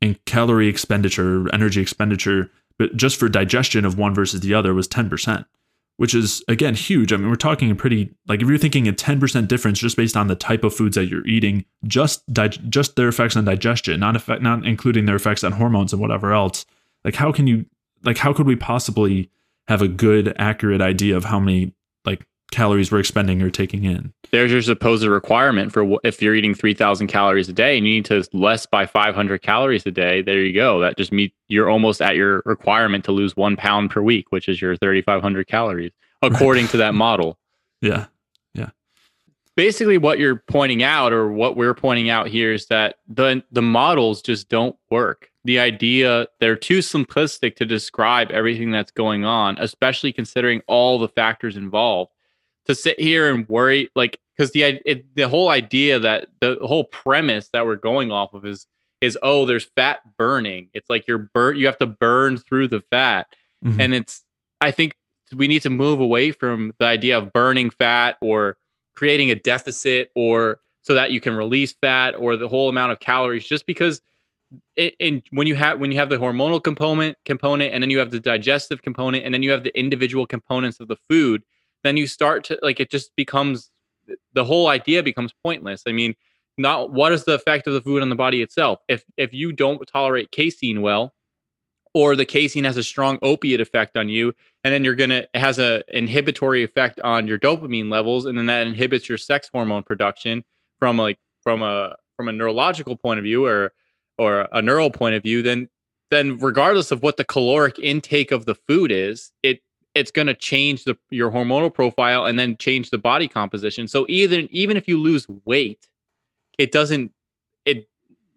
in 0.00 0.16
calorie 0.26 0.68
expenditure, 0.68 1.52
energy 1.52 1.80
expenditure, 1.80 2.50
but 2.78 2.96
just 2.96 3.16
for 3.16 3.28
digestion 3.28 3.84
of 3.84 3.98
one 3.98 4.14
versus 4.14 4.40
the 4.40 4.54
other 4.54 4.72
was 4.72 4.88
10%, 4.88 5.44
which 5.98 6.14
is 6.14 6.42
again 6.48 6.74
huge. 6.74 7.12
I 7.12 7.16
mean, 7.16 7.28
we're 7.28 7.36
talking 7.36 7.70
a 7.70 7.74
pretty 7.74 8.14
like 8.26 8.40
if 8.40 8.48
you're 8.48 8.58
thinking 8.58 8.88
a 8.88 8.92
10% 8.92 9.48
difference 9.48 9.78
just 9.78 9.96
based 9.96 10.16
on 10.16 10.28
the 10.28 10.34
type 10.34 10.64
of 10.64 10.74
foods 10.74 10.96
that 10.96 11.06
you're 11.06 11.26
eating, 11.26 11.64
just 11.84 12.26
di- 12.32 12.48
just 12.48 12.96
their 12.96 13.08
effects 13.08 13.36
on 13.36 13.44
digestion, 13.44 14.00
not 14.00 14.16
effect 14.16 14.42
not 14.42 14.64
including 14.64 15.06
their 15.06 15.16
effects 15.16 15.44
on 15.44 15.52
hormones 15.52 15.92
and 15.92 16.00
whatever 16.00 16.32
else. 16.32 16.64
Like 17.04 17.14
how 17.14 17.32
can 17.32 17.46
you 17.46 17.66
like 18.02 18.16
how 18.16 18.32
could 18.32 18.46
we 18.46 18.56
possibly 18.56 19.30
have 19.70 19.82
a 19.82 19.88
good 19.88 20.34
accurate 20.36 20.80
idea 20.80 21.16
of 21.16 21.24
how 21.24 21.38
many 21.38 21.72
like 22.04 22.26
calories 22.50 22.90
we're 22.90 22.98
expending 22.98 23.40
or 23.40 23.50
taking 23.50 23.84
in. 23.84 24.12
There's 24.32 24.50
your 24.50 24.62
supposed 24.62 25.06
requirement 25.06 25.72
for 25.72 25.96
if 26.02 26.20
you're 26.20 26.34
eating 26.34 26.56
3,000 26.56 27.06
calories 27.06 27.48
a 27.48 27.52
day 27.52 27.78
and 27.78 27.86
you 27.86 27.94
need 27.94 28.04
to 28.06 28.28
less 28.32 28.66
by 28.66 28.84
500 28.84 29.42
calories 29.42 29.86
a 29.86 29.92
day. 29.92 30.22
There 30.22 30.40
you 30.40 30.52
go. 30.52 30.80
That 30.80 30.96
just 30.96 31.12
means 31.12 31.30
you're 31.46 31.70
almost 31.70 32.02
at 32.02 32.16
your 32.16 32.42
requirement 32.46 33.04
to 33.04 33.12
lose 33.12 33.36
one 33.36 33.54
pound 33.56 33.92
per 33.92 34.02
week, 34.02 34.32
which 34.32 34.48
is 34.48 34.60
your 34.60 34.76
3,500 34.76 35.46
calories, 35.46 35.92
according 36.20 36.64
right. 36.64 36.70
to 36.72 36.76
that 36.78 36.94
model. 36.94 37.38
Yeah. 37.82 38.08
Yeah. 38.52 38.68
Basically, 39.56 39.96
what 39.96 40.18
you're 40.18 40.42
pointing 40.46 40.82
out, 40.82 41.14
or 41.14 41.32
what 41.32 41.56
we're 41.56 41.72
pointing 41.72 42.10
out 42.10 42.28
here, 42.28 42.52
is 42.52 42.66
that 42.66 42.96
the 43.08 43.42
the 43.50 43.62
models 43.62 44.20
just 44.20 44.50
don't 44.50 44.76
work. 44.90 45.29
The 45.44 45.58
idea 45.58 46.26
they're 46.38 46.56
too 46.56 46.80
simplistic 46.80 47.56
to 47.56 47.64
describe 47.64 48.30
everything 48.30 48.70
that's 48.70 48.90
going 48.90 49.24
on, 49.24 49.56
especially 49.58 50.12
considering 50.12 50.60
all 50.66 50.98
the 50.98 51.08
factors 51.08 51.56
involved 51.56 52.12
to 52.66 52.74
sit 52.74 53.00
here 53.00 53.32
and 53.32 53.48
worry 53.48 53.90
like 53.94 54.18
because 54.36 54.52
the 54.52 54.62
it, 54.62 55.14
the 55.14 55.28
whole 55.28 55.48
idea 55.48 55.98
that 55.98 56.28
the 56.40 56.56
whole 56.62 56.84
premise 56.84 57.48
that 57.52 57.66
we're 57.66 57.76
going 57.76 58.12
off 58.12 58.32
of 58.34 58.44
is 58.44 58.66
is 59.00 59.18
oh 59.22 59.44
there's 59.46 59.64
fat 59.76 60.00
burning 60.16 60.68
it's 60.72 60.88
like 60.88 61.06
you're 61.08 61.30
burn 61.34 61.56
you 61.56 61.66
have 61.66 61.78
to 61.78 61.86
burn 61.86 62.36
through 62.36 62.68
the 62.68 62.80
fat 62.90 63.26
mm-hmm. 63.64 63.80
and 63.80 63.94
it's 63.94 64.22
i 64.60 64.70
think 64.70 64.94
we 65.34 65.48
need 65.48 65.62
to 65.62 65.70
move 65.70 66.00
away 66.00 66.32
from 66.32 66.72
the 66.78 66.86
idea 66.86 67.16
of 67.16 67.32
burning 67.32 67.70
fat 67.70 68.16
or 68.20 68.56
creating 68.94 69.30
a 69.30 69.34
deficit 69.34 70.10
or 70.14 70.60
so 70.82 70.94
that 70.94 71.10
you 71.10 71.20
can 71.20 71.34
release 71.34 71.72
fat 71.80 72.14
or 72.16 72.36
the 72.36 72.48
whole 72.48 72.68
amount 72.68 72.92
of 72.92 73.00
calories 73.00 73.46
just 73.46 73.66
because 73.66 74.00
and 75.00 75.22
when 75.30 75.46
you 75.46 75.54
have 75.54 75.78
when 75.78 75.92
you 75.92 75.98
have 75.98 76.08
the 76.08 76.16
hormonal 76.16 76.62
component 76.62 77.16
component 77.24 77.72
and 77.72 77.82
then 77.82 77.90
you 77.90 77.98
have 77.98 78.10
the 78.10 78.18
digestive 78.18 78.82
component 78.82 79.24
and 79.24 79.32
then 79.32 79.42
you 79.42 79.50
have 79.50 79.62
the 79.62 79.78
individual 79.78 80.26
components 80.26 80.80
of 80.80 80.88
the 80.88 80.96
food 81.08 81.42
then 81.84 81.96
you 81.96 82.06
start 82.06 82.44
to 82.44 82.58
like 82.62 82.80
it 82.80 82.90
just 82.90 83.14
becomes 83.16 83.70
the 84.32 84.44
whole 84.44 84.68
idea 84.68 85.02
becomes 85.02 85.32
pointless. 85.44 85.82
I 85.86 85.92
mean, 85.92 86.14
not 86.58 86.92
what 86.92 87.12
is 87.12 87.24
the 87.24 87.34
effect 87.34 87.66
of 87.66 87.74
the 87.74 87.80
food 87.80 88.02
on 88.02 88.08
the 88.08 88.16
body 88.16 88.42
itself? 88.42 88.80
If 88.88 89.04
if 89.16 89.32
you 89.32 89.52
don't 89.52 89.84
tolerate 89.86 90.30
casein 90.30 90.82
well, 90.82 91.14
or 91.94 92.16
the 92.16 92.26
casein 92.26 92.64
has 92.64 92.76
a 92.76 92.82
strong 92.82 93.18
opiate 93.22 93.60
effect 93.60 93.96
on 93.96 94.08
you, 94.08 94.34
and 94.64 94.72
then 94.72 94.84
you're 94.84 94.94
gonna 94.94 95.26
it 95.32 95.38
has 95.38 95.58
a 95.58 95.82
inhibitory 95.88 96.62
effect 96.62 97.00
on 97.00 97.26
your 97.26 97.38
dopamine 97.38 97.90
levels, 97.90 98.26
and 98.26 98.36
then 98.36 98.46
that 98.46 98.66
inhibits 98.66 99.08
your 99.08 99.18
sex 99.18 99.48
hormone 99.52 99.82
production 99.82 100.44
from 100.78 100.98
like 100.98 101.18
from 101.42 101.62
a 101.62 101.96
from 102.16 102.28
a 102.28 102.32
neurological 102.32 102.96
point 102.96 103.18
of 103.18 103.24
view 103.24 103.46
or 103.46 103.72
or 104.20 104.46
a 104.52 104.60
neural 104.60 104.90
point 104.90 105.14
of 105.14 105.22
view, 105.22 105.40
then 105.42 105.66
then 106.10 106.36
regardless 106.38 106.90
of 106.90 107.02
what 107.02 107.16
the 107.16 107.24
caloric 107.24 107.78
intake 107.78 108.32
of 108.32 108.44
the 108.44 108.54
food 108.54 108.92
is, 108.92 109.32
it 109.42 109.62
it's 109.94 110.10
going 110.10 110.26
to 110.26 110.34
change 110.34 110.84
the 110.84 110.96
your 111.08 111.30
hormonal 111.30 111.72
profile 111.72 112.26
and 112.26 112.38
then 112.38 112.56
change 112.58 112.90
the 112.90 112.98
body 112.98 113.26
composition. 113.26 113.88
So 113.88 114.04
even 114.10 114.46
even 114.50 114.76
if 114.76 114.86
you 114.86 114.98
lose 114.98 115.26
weight, 115.46 115.88
it 116.58 116.70
doesn't 116.70 117.12
it 117.64 117.88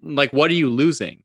like 0.02 0.32
what 0.32 0.50
are 0.50 0.56
you 0.56 0.70
losing? 0.70 1.22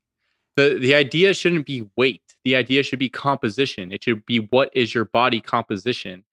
The 0.57 0.77
the 0.77 0.93
idea 0.93 1.33
shouldn't 1.33 1.65
be 1.65 1.87
weight. 1.95 2.35
The 2.43 2.57
idea 2.57 2.83
should 2.83 2.99
be 2.99 3.09
composition. 3.09 3.93
It 3.93 4.03
should 4.03 4.25
be 4.25 4.39
what 4.39 4.71
is 4.73 4.93
your 4.93 5.05
body 5.05 5.39
composition? 5.39 6.25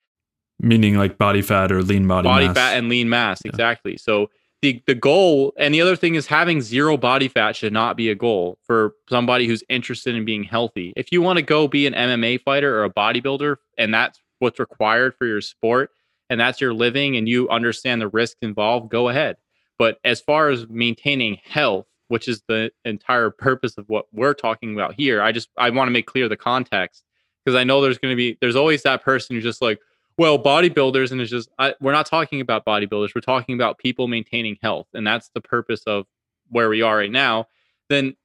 Meaning 0.58 0.96
like 0.96 1.16
body 1.16 1.42
fat 1.42 1.70
or 1.70 1.80
lean 1.82 2.08
body 2.08 2.26
body 2.26 2.46
mass. 2.46 2.56
fat 2.56 2.76
and 2.76 2.88
lean 2.88 3.08
mass, 3.08 3.42
yeah. 3.44 3.50
exactly. 3.50 3.96
So 3.96 4.30
the 4.62 4.82
the 4.86 4.94
goal 4.94 5.52
and 5.58 5.74
the 5.74 5.80
other 5.80 5.96
thing 5.96 6.14
is 6.14 6.26
having 6.26 6.60
zero 6.60 6.96
body 6.96 7.28
fat 7.28 7.56
should 7.56 7.72
not 7.72 7.96
be 7.96 8.10
a 8.10 8.14
goal 8.14 8.58
for 8.62 8.94
somebody 9.08 9.46
who's 9.46 9.62
interested 9.68 10.14
in 10.14 10.24
being 10.24 10.44
healthy. 10.44 10.92
If 10.96 11.12
you 11.12 11.22
want 11.22 11.38
to 11.38 11.42
go 11.42 11.68
be 11.68 11.86
an 11.86 11.92
MMA 11.92 12.42
fighter 12.42 12.78
or 12.78 12.84
a 12.84 12.92
bodybuilder 12.92 13.56
and 13.76 13.92
that's 13.92 14.20
what's 14.38 14.58
required 14.58 15.14
for 15.14 15.26
your 15.26 15.40
sport 15.40 15.90
and 16.30 16.40
that's 16.40 16.60
your 16.60 16.74
living 16.74 17.16
and 17.16 17.28
you 17.28 17.48
understand 17.48 18.00
the 18.00 18.08
risks 18.08 18.38
involved, 18.42 18.90
go 18.90 19.08
ahead. 19.08 19.36
But 19.78 19.98
as 20.04 20.20
far 20.20 20.48
as 20.48 20.66
maintaining 20.68 21.38
health, 21.44 21.86
which 22.08 22.28
is 22.28 22.42
the 22.48 22.70
entire 22.84 23.30
purpose 23.30 23.76
of 23.76 23.84
what 23.88 24.06
we're 24.12 24.34
talking 24.34 24.74
about 24.74 24.94
here, 24.94 25.20
I 25.20 25.32
just 25.32 25.48
I 25.58 25.70
want 25.70 25.88
to 25.88 25.92
make 25.92 26.06
clear 26.06 26.28
the 26.28 26.36
context 26.36 27.04
because 27.44 27.58
I 27.58 27.64
know 27.64 27.82
there's 27.82 27.98
going 27.98 28.12
to 28.12 28.16
be 28.16 28.38
there's 28.40 28.56
always 28.56 28.82
that 28.84 29.02
person 29.02 29.36
who's 29.36 29.44
just 29.44 29.60
like 29.60 29.80
well, 30.18 30.38
bodybuilders, 30.38 31.12
and 31.12 31.20
it's 31.20 31.30
just 31.30 31.50
I, 31.58 31.74
we're 31.80 31.92
not 31.92 32.06
talking 32.06 32.40
about 32.40 32.64
bodybuilders. 32.64 33.14
We're 33.14 33.20
talking 33.20 33.54
about 33.54 33.78
people 33.78 34.08
maintaining 34.08 34.56
health, 34.62 34.86
and 34.94 35.06
that's 35.06 35.30
the 35.34 35.40
purpose 35.40 35.82
of 35.86 36.06
where 36.48 36.68
we 36.68 36.82
are 36.82 36.96
right 36.96 37.10
now. 37.10 37.46
Then 37.88 38.16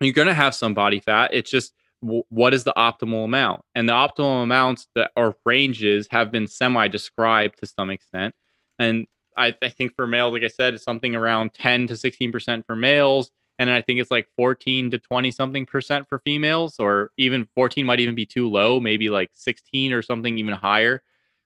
you're 0.00 0.12
going 0.12 0.28
to 0.28 0.34
have 0.34 0.54
some 0.54 0.74
body 0.74 1.00
fat. 1.00 1.30
It's 1.32 1.50
just 1.50 1.72
w- 2.02 2.24
what 2.28 2.52
is 2.52 2.64
the 2.64 2.74
optimal 2.76 3.24
amount, 3.24 3.62
and 3.74 3.88
the 3.88 3.94
optimal 3.94 4.42
amounts 4.42 4.88
that 4.94 5.10
or 5.16 5.36
ranges 5.46 6.08
have 6.10 6.30
been 6.30 6.46
semi-described 6.46 7.58
to 7.60 7.66
some 7.66 7.90
extent. 7.90 8.34
And 8.78 9.06
I, 9.36 9.54
I 9.62 9.70
think 9.70 9.94
for 9.94 10.06
males, 10.06 10.32
like 10.32 10.42
I 10.42 10.48
said, 10.48 10.74
it's 10.74 10.84
something 10.84 11.14
around 11.14 11.54
10 11.54 11.86
to 11.86 11.96
16 11.96 12.32
percent 12.32 12.66
for 12.66 12.76
males, 12.76 13.30
and 13.58 13.70
I 13.70 13.82
think 13.82 14.00
it's 14.00 14.10
like 14.10 14.28
14 14.36 14.90
to 14.92 14.98
20 14.98 15.30
something 15.30 15.66
percent 15.66 16.08
for 16.08 16.20
females, 16.20 16.76
or 16.78 17.10
even 17.16 17.48
14 17.54 17.84
might 17.84 18.00
even 18.00 18.14
be 18.14 18.26
too 18.26 18.48
low, 18.48 18.78
maybe 18.80 19.10
like 19.10 19.30
16 19.34 19.92
or 19.92 20.02
something 20.02 20.38
even 20.38 20.54
higher. 20.54 21.02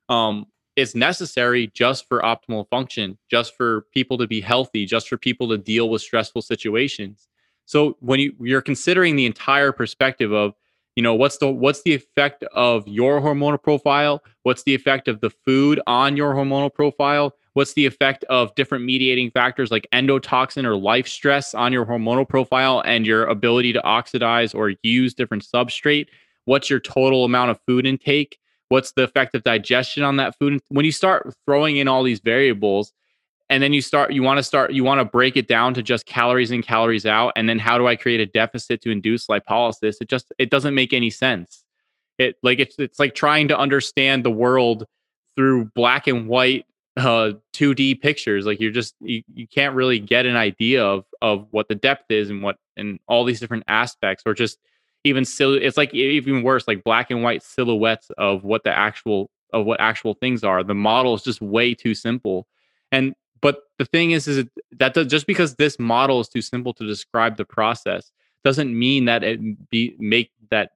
Um, 0.09 0.47
it's 0.77 0.95
necessary 0.95 1.71
just 1.75 2.09
for 2.09 2.21
optimal 2.21 2.69
function, 2.69 3.19
just 3.31 3.55
for 3.57 3.83
people 3.93 4.19
to 4.19 4.27
be 4.27 4.41
healthy, 4.41 4.87
just 4.87 5.09
for 5.09 5.17
people 5.17 5.49
to 5.49 5.59
deal 5.59 5.89
with 5.89 6.03
stressful 6.03 6.43
situations. 6.43 7.29
So 7.65 7.97
when 8.01 8.21
you, 8.21 8.35
you're 8.41 8.63
considering 8.63 9.17
the 9.17 9.27
entire 9.27 9.73
perspective 9.73 10.33
of, 10.33 10.55
you 10.97 11.03
know, 11.03 11.15
what's 11.15 11.39
the 11.39 11.51
what's 11.51 11.83
the 11.83 11.95
effect 11.95 12.45
of 12.53 12.87
your 12.87 13.21
hormonal 13.21 13.63
profile? 13.63 14.23
What's 14.43 14.65
the 14.65 14.75
effect 14.75 15.09
of 15.09 15.21
the 15.21 15.31
food 15.31 15.81
on 15.87 16.17
your 16.17 16.35
hormonal 16.35 16.73
profile? 16.73 17.35
What's 17.55 17.75
the 17.75 17.85
effect 17.85 18.25
of 18.25 18.55
different 18.55 18.85
mediating 18.85 19.31
factors 19.31 19.71
like 19.71 19.87
endotoxin 19.93 20.65
or 20.65 20.77
life 20.77 21.07
stress 21.07 21.55
on 21.55 21.73
your 21.73 21.85
hormonal 21.85 22.27
profile 22.27 22.83
and 22.87 23.07
your 23.07 23.27
ability 23.27 23.75
to 23.75 23.85
oxidize 23.85 24.55
or 24.55 24.73
use 24.83 25.13
different 25.15 25.45
substrate? 25.45 26.09
what's 26.45 26.71
your 26.71 26.81
total 26.81 27.25
amount 27.25 27.51
of 27.51 27.59
food 27.67 27.87
intake? 27.87 28.39
What's 28.69 28.93
the 28.93 29.05
effect 29.05 29.35
of 29.35 29.43
digestion 29.43 30.03
on 30.03 30.17
that 30.17 30.39
food? 30.39 30.61
When 30.69 30.85
you 30.85 30.93
start 30.93 31.35
throwing 31.47 31.77
in 31.77 31.89
all 31.89 32.03
these 32.03 32.21
variables 32.21 32.93
and 33.51 33.63
then 33.63 33.73
you 33.73 33.83
start 33.83 34.13
you 34.13 34.23
want 34.23 34.39
to 34.39 34.43
start 34.43 34.73
you 34.73 34.83
want 34.83 35.01
to 35.01 35.05
break 35.05 35.37
it 35.37 35.47
down 35.47 35.75
to 35.75 35.83
just 35.83 36.07
calories 36.07 36.51
in 36.51 36.63
calories 36.63 37.05
out 37.05 37.33
and 37.37 37.49
then 37.49 37.59
how 37.59 37.77
do 37.77 37.87
i 37.87 37.97
create 37.97 38.21
a 38.21 38.27
deficit 38.27 38.81
to 38.83 38.91
induce 38.91 39.27
lipolysis? 39.27 39.97
It 40.01 40.09
just 40.09 40.33
it 40.39 40.51
doesn't 40.51 40.75
make 40.75 40.93
any 40.93 41.11
sense. 41.11 41.65
It 42.19 42.37
like 42.43 42.61
it's 42.61 42.77
it's 42.79 42.99
like 42.99 43.15
trying 43.15 43.49
to 43.49 43.59
understand 43.59 44.25
the 44.25 44.31
world 44.31 44.87
through 45.37 45.67
black 45.75 46.07
and 46.07 46.29
white 46.29 46.67
uh 46.99 47.33
2D 47.55 48.01
pictures 48.01 48.45
like 48.45 48.61
you're 48.61 48.71
just 48.71 48.95
you, 49.01 49.23
you 49.33 49.47
can't 49.47 49.75
really 49.75 49.99
get 49.99 50.27
an 50.27 50.37
idea 50.37 50.85
of 50.85 51.05
of 51.23 51.47
what 51.51 51.69
the 51.69 51.75
depth 51.75 52.11
is 52.11 52.29
and 52.29 52.43
what 52.43 52.57
and 52.77 52.99
all 53.07 53.25
these 53.25 53.41
different 53.41 53.65
aspects 53.67 54.23
or 54.27 54.35
just 54.35 54.59
even 55.05 55.25
sil- 55.25 55.61
it's 55.61 55.77
like 55.77 55.93
even 55.95 56.43
worse 56.43 56.69
like 56.69 56.85
black 56.85 57.11
and 57.11 57.23
white 57.23 57.43
silhouettes 57.43 58.11
of 58.19 58.45
what 58.45 58.63
the 58.65 58.71
actual 58.71 59.31
of 59.53 59.67
what 59.67 59.81
actual 59.81 60.15
things 60.15 60.43
are. 60.45 60.63
The 60.65 60.75
model 60.75 61.15
is 61.15 61.23
just 61.23 61.41
way 61.41 61.75
too 61.75 61.95
simple. 61.95 62.47
And 62.91 63.15
but 63.41 63.63
the 63.79 63.85
thing 63.85 64.13
is 64.13 64.29
is 64.29 64.47
that 64.79 64.95
just 65.09 65.27
because 65.27 65.57
this 65.57 65.79
model 65.79 66.21
is 66.21 66.29
too 66.29 66.43
simple 66.43 66.73
to 66.75 66.87
describe 66.87 67.37
the 67.37 67.45
process 67.45 68.11
doesn't 68.45 68.77
mean 68.77 69.05
that 69.07 69.23
it 69.23 69.71
be 69.71 69.97
make 69.99 70.31
that 70.51 70.73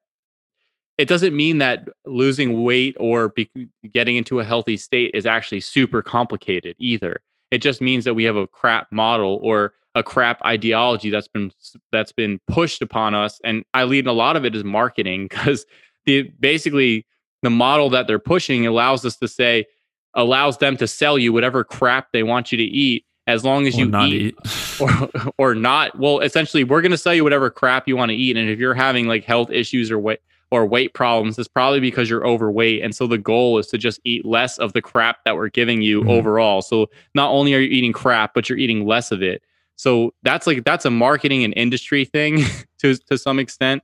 it 0.99 1.09
doesn't 1.09 1.37
mean 1.37 1.59
that 1.59 1.89
losing 2.07 2.63
weight 2.63 2.97
or 2.99 3.29
be, 3.31 3.51
getting 3.93 4.17
into 4.17 4.41
a 4.41 4.45
healthy 4.45 4.77
state 4.77 5.11
is 5.15 5.27
actually 5.27 5.61
super 5.61 6.03
complicated 6.03 6.75
either. 6.79 7.21
It 7.51 7.59
just 7.59 7.81
means 7.81 8.05
that 8.05 8.15
we 8.15 8.25
have 8.25 8.37
a 8.37 8.47
crap 8.47 8.91
model 8.91 9.39
or 9.43 9.75
a 9.95 10.03
crap 10.03 10.43
ideology 10.45 11.11
that's 11.11 11.29
been 11.29 11.53
that's 11.93 12.13
been 12.13 12.39
pushed 12.49 12.83
upon 12.83 13.15
us, 13.15 13.41
and 13.45 13.65
I 13.73 13.85
lead 13.85 14.07
a 14.07 14.13
lot 14.13 14.37
of 14.37 14.45
it 14.45 14.55
is 14.55 14.65
marketing 14.65 15.29
because 15.29 15.65
the 16.07 16.23
basically 16.41 17.07
the 17.43 17.51
model 17.51 17.91
that 17.91 18.07
they're 18.07 18.19
pushing 18.19 18.67
allows 18.67 19.05
us 19.05 19.17
to 19.19 19.29
say 19.29 19.67
allows 20.15 20.59
them 20.59 20.77
to 20.79 20.87
sell 20.87 21.19
you 21.19 21.33
whatever 21.33 21.63
crap 21.63 22.09
they 22.13 22.23
want 22.23 22.51
you 22.51 22.59
to 22.59 22.65
eat 22.65 23.05
as 23.27 23.45
long 23.45 23.67
as 23.67 23.75
Or 23.77 23.81
you 23.81 24.01
eat, 24.01 24.13
eat. 24.13 24.81
or 24.81 25.33
or 25.39 25.55
not. 25.55 25.99
Well, 25.99 26.21
essentially, 26.21 26.65
we're 26.65 26.83
going 26.83 26.93
to 26.93 26.99
sell 26.99 27.15
you 27.15 27.25
whatever 27.25 27.51
crap 27.51 27.87
you 27.87 27.97
want 27.97 28.11
to 28.11 28.17
eat, 28.17 28.37
and 28.37 28.49
if 28.51 28.59
you're 28.59 28.75
having 28.75 29.07
like 29.07 29.25
health 29.25 29.51
issues 29.51 29.91
or 29.91 29.99
weight 29.99 30.21
or 30.51 30.65
weight 30.65 30.95
problems, 30.95 31.39
it's 31.39 31.49
probably 31.49 31.81
because 31.81 32.09
you're 32.09 32.27
overweight. 32.27 32.83
And 32.83 32.95
so 32.95 33.07
the 33.07 33.19
goal 33.19 33.59
is 33.59 33.67
to 33.69 33.79
just 33.79 34.01
eat 34.05 34.25
less 34.25 34.59
of 34.59 34.73
the 34.75 34.81
crap 34.83 35.25
that 35.25 35.35
we're 35.37 35.49
giving 35.49 35.83
you 35.83 36.03
Mhm. 36.03 36.11
overall. 36.11 36.63
So 36.63 36.89
not 37.15 37.31
only 37.31 37.53
are 37.55 37.59
you 37.59 37.69
eating 37.69 37.93
crap, 37.93 38.33
but 38.35 38.49
you're 38.49 38.59
eating 38.59 38.87
less 38.87 39.11
of 39.11 39.23
it. 39.23 39.43
So 39.75 40.15
that's 40.23 40.47
like 40.47 40.65
that's 40.65 40.85
a 40.85 40.91
marketing 40.91 41.43
and 41.45 41.53
industry 41.57 42.05
thing 42.05 42.39
to 42.79 42.95
to 42.95 43.19
some 43.19 43.39
extent. 43.39 43.83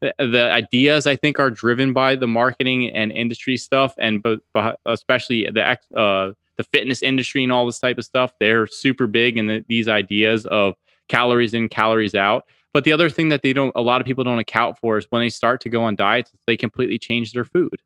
The, 0.00 0.12
the 0.18 0.50
ideas 0.50 1.06
I 1.06 1.14
think 1.16 1.38
are 1.38 1.48
driven 1.50 1.92
by 1.92 2.16
the 2.16 2.26
marketing 2.26 2.90
and 2.90 3.10
industry 3.12 3.56
stuff, 3.56 3.94
and 3.98 4.22
but, 4.22 4.40
but 4.52 4.80
especially 4.84 5.48
the 5.50 5.64
ex- 5.66 5.90
uh, 5.92 6.32
the 6.56 6.64
fitness 6.64 7.02
industry 7.02 7.42
and 7.44 7.50
all 7.52 7.64
this 7.66 7.78
type 7.78 7.96
of 7.98 8.04
stuff. 8.04 8.32
They're 8.38 8.66
super 8.66 9.06
big 9.06 9.38
in 9.38 9.46
the, 9.46 9.64
these 9.68 9.88
ideas 9.88 10.44
of 10.46 10.74
calories 11.08 11.54
in, 11.54 11.68
calories 11.68 12.14
out. 12.14 12.44
But 12.72 12.84
the 12.84 12.92
other 12.92 13.10
thing 13.10 13.28
that 13.28 13.42
they 13.42 13.52
don't, 13.52 13.72
a 13.74 13.82
lot 13.82 14.00
of 14.00 14.06
people 14.06 14.24
don't 14.24 14.38
account 14.38 14.78
for 14.78 14.96
is 14.96 15.06
when 15.10 15.20
they 15.20 15.28
start 15.28 15.60
to 15.62 15.68
go 15.68 15.84
on 15.84 15.94
diets, 15.94 16.30
they 16.46 16.56
completely 16.56 16.98
change 16.98 17.32
their 17.32 17.44
food. 17.44 17.82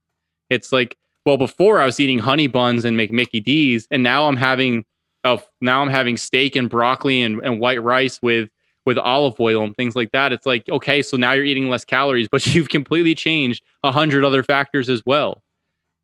It's 0.48 0.72
like, 0.72 0.96
well, 1.24 1.36
before 1.36 1.80
I 1.80 1.86
was 1.86 1.98
eating 1.98 2.20
honey 2.20 2.46
buns 2.46 2.84
and 2.84 2.96
make 2.96 3.10
Mickey 3.10 3.40
D's, 3.40 3.88
and 3.90 4.02
now 4.02 4.28
I'm 4.28 4.36
having, 4.36 4.84
uh, 5.24 5.38
now 5.60 5.82
I'm 5.82 5.90
having 5.90 6.16
steak 6.16 6.54
and 6.54 6.70
broccoli 6.70 7.22
and, 7.22 7.40
and 7.42 7.58
white 7.58 7.82
rice 7.82 8.20
with 8.22 8.48
with 8.86 8.98
olive 8.98 9.38
oil 9.40 9.64
and 9.64 9.74
things 9.74 9.96
like 9.96 10.12
that. 10.12 10.32
It's 10.32 10.46
like, 10.46 10.68
okay, 10.68 11.02
so 11.02 11.16
now 11.16 11.32
you're 11.32 11.44
eating 11.44 11.68
less 11.68 11.84
calories, 11.84 12.28
but 12.32 12.46
you've 12.46 12.68
completely 12.68 13.16
changed 13.16 13.64
a 13.82 13.90
hundred 13.90 14.24
other 14.24 14.44
factors 14.44 14.88
as 14.88 15.02
well. 15.04 15.42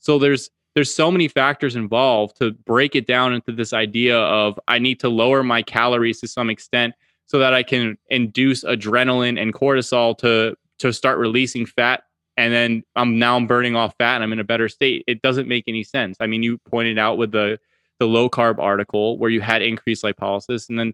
So 0.00 0.18
there's 0.18 0.50
there's 0.74 0.92
so 0.92 1.10
many 1.10 1.28
factors 1.28 1.76
involved 1.76 2.36
to 2.38 2.52
break 2.52 2.96
it 2.96 3.06
down 3.06 3.34
into 3.34 3.52
this 3.52 3.72
idea 3.72 4.18
of 4.18 4.58
I 4.68 4.78
need 4.78 5.00
to 5.00 5.08
lower 5.08 5.42
my 5.42 5.62
calories 5.62 6.20
to 6.20 6.28
some 6.28 6.50
extent 6.50 6.94
so 7.32 7.38
that 7.38 7.54
I 7.54 7.62
can 7.62 7.96
induce 8.10 8.62
adrenaline 8.62 9.40
and 9.40 9.54
cortisol 9.54 10.16
to 10.18 10.54
to 10.80 10.92
start 10.92 11.18
releasing 11.18 11.64
fat 11.64 12.04
and 12.36 12.52
then 12.52 12.82
I'm 12.94 13.18
now 13.18 13.36
I'm 13.36 13.46
burning 13.46 13.74
off 13.74 13.94
fat 13.98 14.16
and 14.16 14.24
I'm 14.24 14.32
in 14.34 14.38
a 14.38 14.44
better 14.44 14.68
state. 14.68 15.02
It 15.06 15.22
doesn't 15.22 15.48
make 15.48 15.64
any 15.66 15.82
sense. 15.82 16.18
I 16.20 16.26
mean, 16.26 16.42
you 16.42 16.58
pointed 16.58 16.98
out 16.98 17.16
with 17.16 17.32
the 17.32 17.58
the 17.98 18.06
low 18.06 18.28
carb 18.28 18.58
article 18.58 19.16
where 19.16 19.30
you 19.30 19.40
had 19.40 19.62
increased 19.62 20.04
lipolysis 20.04 20.68
and 20.68 20.78
then 20.78 20.92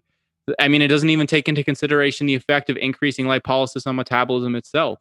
I 0.59 0.69
mean, 0.69 0.81
it 0.81 0.87
doesn't 0.87 1.09
even 1.09 1.27
take 1.27 1.49
into 1.49 1.63
consideration 1.63 2.25
the 2.25 2.35
effect 2.35 2.69
of 2.69 2.77
increasing 2.77 3.25
lipolysis 3.25 3.85
on 3.85 3.97
metabolism 3.97 4.55
itself. 4.55 4.99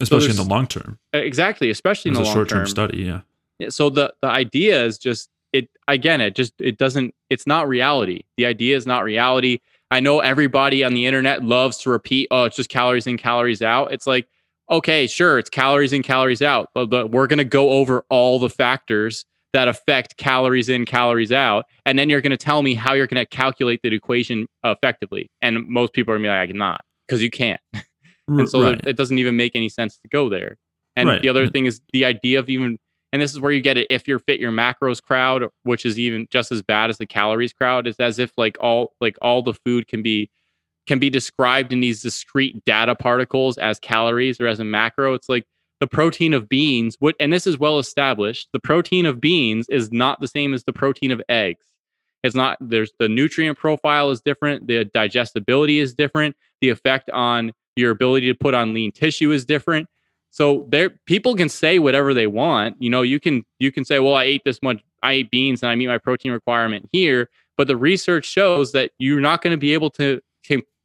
especially 0.00 0.30
in 0.30 0.36
the 0.36 0.42
long 0.42 0.66
term. 0.66 0.98
Exactly, 1.12 1.70
especially 1.70 2.10
in 2.10 2.14
the 2.14 2.22
long 2.22 2.34
short 2.34 2.48
term 2.48 2.58
term. 2.58 2.66
study. 2.66 2.98
Yeah. 2.98 3.20
Yeah, 3.60 3.68
so 3.68 3.88
the 3.88 4.12
the 4.20 4.28
idea 4.28 4.84
is 4.84 4.98
just 4.98 5.30
it 5.52 5.68
again 5.86 6.20
it 6.20 6.34
just 6.34 6.54
it 6.58 6.76
doesn't 6.76 7.14
it's 7.30 7.46
not 7.46 7.68
reality 7.68 8.22
the 8.36 8.46
idea 8.46 8.76
is 8.76 8.86
not 8.86 9.04
reality 9.04 9.60
i 9.92 10.00
know 10.00 10.20
everybody 10.20 10.82
on 10.82 10.94
the 10.94 11.06
internet 11.06 11.44
loves 11.44 11.78
to 11.78 11.90
repeat 11.90 12.26
oh 12.30 12.44
it's 12.44 12.56
just 12.56 12.68
calories 12.68 13.06
in 13.06 13.16
calories 13.16 13.62
out 13.62 13.92
it's 13.92 14.06
like 14.06 14.26
okay 14.70 15.06
sure 15.06 15.38
it's 15.38 15.50
calories 15.50 15.92
in 15.92 16.02
calories 16.02 16.42
out 16.42 16.68
but, 16.74 16.86
but 16.86 17.10
we're 17.10 17.26
going 17.26 17.38
to 17.38 17.44
go 17.44 17.70
over 17.70 18.04
all 18.08 18.38
the 18.38 18.50
factors 18.50 19.24
that 19.52 19.68
affect 19.68 20.16
calories 20.16 20.68
in 20.68 20.84
calories 20.86 21.30
out 21.30 21.66
and 21.86 21.98
then 21.98 22.08
you're 22.08 22.22
going 22.22 22.30
to 22.30 22.36
tell 22.36 22.62
me 22.62 22.74
how 22.74 22.94
you're 22.94 23.06
going 23.06 23.22
to 23.22 23.26
calculate 23.26 23.80
the 23.82 23.94
equation 23.94 24.46
effectively 24.64 25.30
and 25.40 25.68
most 25.68 25.92
people 25.92 26.12
are 26.12 26.16
going 26.16 26.24
to 26.24 26.28
be 26.28 26.30
like 26.30 26.48
I 26.48 26.52
not 26.52 26.84
because 27.06 27.22
you 27.22 27.30
can't 27.30 27.60
and 28.28 28.48
so 28.48 28.62
right. 28.62 28.80
it 28.86 28.96
doesn't 28.96 29.18
even 29.18 29.36
make 29.36 29.54
any 29.54 29.68
sense 29.68 29.98
to 29.98 30.08
go 30.08 30.28
there. 30.28 30.58
And 30.96 31.08
Right. 31.08 31.22
the 31.22 31.28
other 31.28 31.48
thing 31.48 31.66
is 31.66 31.80
the 31.92 32.04
idea 32.04 32.38
of 32.38 32.48
even, 32.48 32.78
and 33.12 33.20
this 33.20 33.32
is 33.32 33.40
where 33.40 33.52
you 33.52 33.60
get 33.60 33.76
it. 33.76 33.86
If 33.90 34.08
you're 34.08 34.18
fit 34.18 34.40
your 34.40 34.52
macros 34.52 35.02
crowd, 35.02 35.44
which 35.64 35.84
is 35.84 35.98
even 35.98 36.26
just 36.30 36.50
as 36.50 36.62
bad 36.62 36.90
as 36.90 36.98
the 36.98 37.06
calories 37.06 37.52
crowd, 37.52 37.86
is 37.86 37.96
as 38.00 38.18
if 38.18 38.32
like 38.36 38.56
all 38.60 38.94
like 39.00 39.16
all 39.20 39.42
the 39.42 39.54
food 39.54 39.86
can 39.86 40.02
be 40.02 40.30
can 40.86 40.98
be 40.98 41.10
described 41.10 41.72
in 41.72 41.80
these 41.80 42.02
discrete 42.02 42.64
data 42.64 42.94
particles 42.94 43.58
as 43.58 43.78
calories 43.78 44.40
or 44.40 44.46
as 44.46 44.60
a 44.60 44.64
macro. 44.64 45.14
It's 45.14 45.28
like 45.28 45.44
the 45.80 45.86
protein 45.86 46.32
of 46.32 46.48
beans, 46.48 46.96
what 47.00 47.14
and 47.20 47.32
this 47.32 47.46
is 47.46 47.58
well 47.58 47.78
established. 47.78 48.48
The 48.52 48.60
protein 48.60 49.04
of 49.04 49.20
beans 49.20 49.68
is 49.68 49.92
not 49.92 50.20
the 50.20 50.28
same 50.28 50.54
as 50.54 50.64
the 50.64 50.72
protein 50.72 51.10
of 51.10 51.20
eggs. 51.28 51.66
It's 52.24 52.34
not 52.34 52.56
there's 52.60 52.92
the 52.98 53.08
nutrient 53.08 53.58
profile 53.58 54.10
is 54.10 54.20
different, 54.20 54.66
the 54.66 54.84
digestibility 54.86 55.80
is 55.80 55.94
different, 55.94 56.36
the 56.60 56.70
effect 56.70 57.10
on 57.10 57.52
your 57.76 57.90
ability 57.90 58.28
to 58.28 58.34
put 58.34 58.54
on 58.54 58.74
lean 58.74 58.92
tissue 58.92 59.32
is 59.32 59.44
different. 59.44 59.88
So 60.32 60.66
there 60.70 60.90
people 61.06 61.36
can 61.36 61.50
say 61.50 61.78
whatever 61.78 62.14
they 62.14 62.26
want. 62.26 62.76
You 62.80 62.88
know, 62.88 63.02
you 63.02 63.20
can 63.20 63.44
you 63.58 63.70
can 63.70 63.84
say, 63.84 63.98
well, 63.98 64.14
I 64.14 64.24
ate 64.24 64.42
this 64.44 64.60
much, 64.62 64.82
I 65.02 65.12
ate 65.12 65.30
beans 65.30 65.62
and 65.62 65.70
I 65.70 65.74
meet 65.74 65.86
my 65.86 65.98
protein 65.98 66.32
requirement 66.32 66.88
here. 66.90 67.28
But 67.58 67.68
the 67.68 67.76
research 67.76 68.24
shows 68.24 68.72
that 68.72 68.92
you're 68.98 69.20
not 69.20 69.42
going 69.42 69.52
to 69.52 69.58
be 69.58 69.74
able 69.74 69.90
to, 69.90 70.20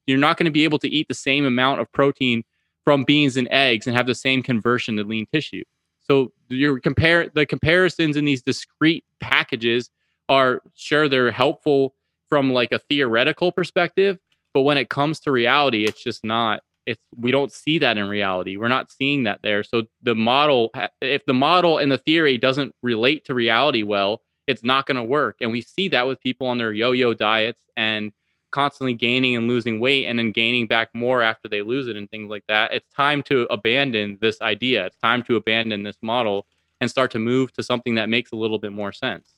you're 0.06 0.18
not 0.18 0.38
going 0.38 0.46
to 0.46 0.52
be 0.52 0.66
able 0.66 0.80
to 0.80 0.90
eat 0.90 1.08
the 1.08 1.14
same 1.14 1.46
amount 1.46 1.80
of 1.80 1.92
protein 1.94 2.44
from 2.84 3.06
beans 3.06 3.38
and 3.38 3.48
eggs 3.50 3.88
and 3.88 3.96
have 3.96 4.06
the 4.06 4.16
same 4.16 4.44
conversion 4.44 4.98
to 4.98 5.04
lean 5.04 5.26
tissue. 5.32 5.64
So 6.00 6.34
your 6.50 6.80
compare 6.80 7.30
the 7.34 7.46
comparisons 7.46 8.18
in 8.18 8.26
these 8.26 8.42
discrete 8.42 9.06
packages 9.22 9.90
are 10.28 10.62
sure 10.76 11.08
they're 11.08 11.32
helpful 11.32 11.96
from 12.28 12.52
like 12.52 12.74
a 12.74 12.80
theoretical 12.80 13.54
perspective, 13.54 14.20
but 14.54 14.62
when 14.62 14.78
it 14.78 14.90
comes 14.90 15.22
to 15.22 15.32
reality, 15.32 15.86
it's 15.86 16.04
just 16.04 16.26
not. 16.26 16.62
It's 16.88 17.02
we 17.16 17.32
don't 17.32 17.52
see 17.52 17.78
that 17.80 17.98
in 17.98 18.08
reality. 18.08 18.58
We're 18.58 18.70
not 18.70 18.92
seeing 18.92 19.24
that 19.26 19.42
there. 19.44 19.64
So 19.64 19.84
the 20.02 20.16
model, 20.16 20.72
if 21.02 21.26
the 21.26 21.34
model 21.34 21.78
and 21.78 21.92
the 21.92 21.98
theory 22.00 22.38
doesn't 22.38 22.74
relate 22.82 23.26
to 23.26 23.36
reality 23.36 23.84
well, 23.84 24.22
it's 24.48 24.64
not 24.64 24.88
going 24.88 24.96
to 24.96 25.04
work. 25.04 25.38
And 25.42 25.52
we 25.52 25.62
see 25.62 25.90
that 25.90 26.08
with 26.08 26.22
people 26.22 26.48
on 26.48 26.58
their 26.58 26.72
yo-yo 26.72 27.14
diets 27.14 27.60
and 27.76 28.14
constantly 28.52 28.94
gaining 28.94 29.36
and 29.36 29.48
losing 29.48 29.80
weight 29.80 30.06
and 30.06 30.18
then 30.18 30.32
gaining 30.32 30.66
back 30.66 30.90
more 30.94 31.22
after 31.22 31.50
they 31.50 31.62
lose 31.62 31.88
it 31.88 31.98
and 31.98 32.10
things 32.10 32.30
like 32.30 32.46
that. 32.48 32.74
It's 32.74 32.90
time 32.94 33.22
to 33.24 33.46
abandon 33.50 34.18
this 34.22 34.42
idea. 34.42 34.86
It's 34.86 34.98
time 34.98 35.22
to 35.24 35.36
abandon 35.36 35.84
this 35.84 35.98
model 36.02 36.48
and 36.80 36.90
start 36.90 37.12
to 37.12 37.20
move 37.20 37.52
to 37.54 37.64
something 37.64 37.96
that 37.96 38.08
makes 38.08 38.32
a 38.32 38.36
little 38.36 38.60
bit 38.60 38.72
more 38.72 38.94
sense 38.94 39.36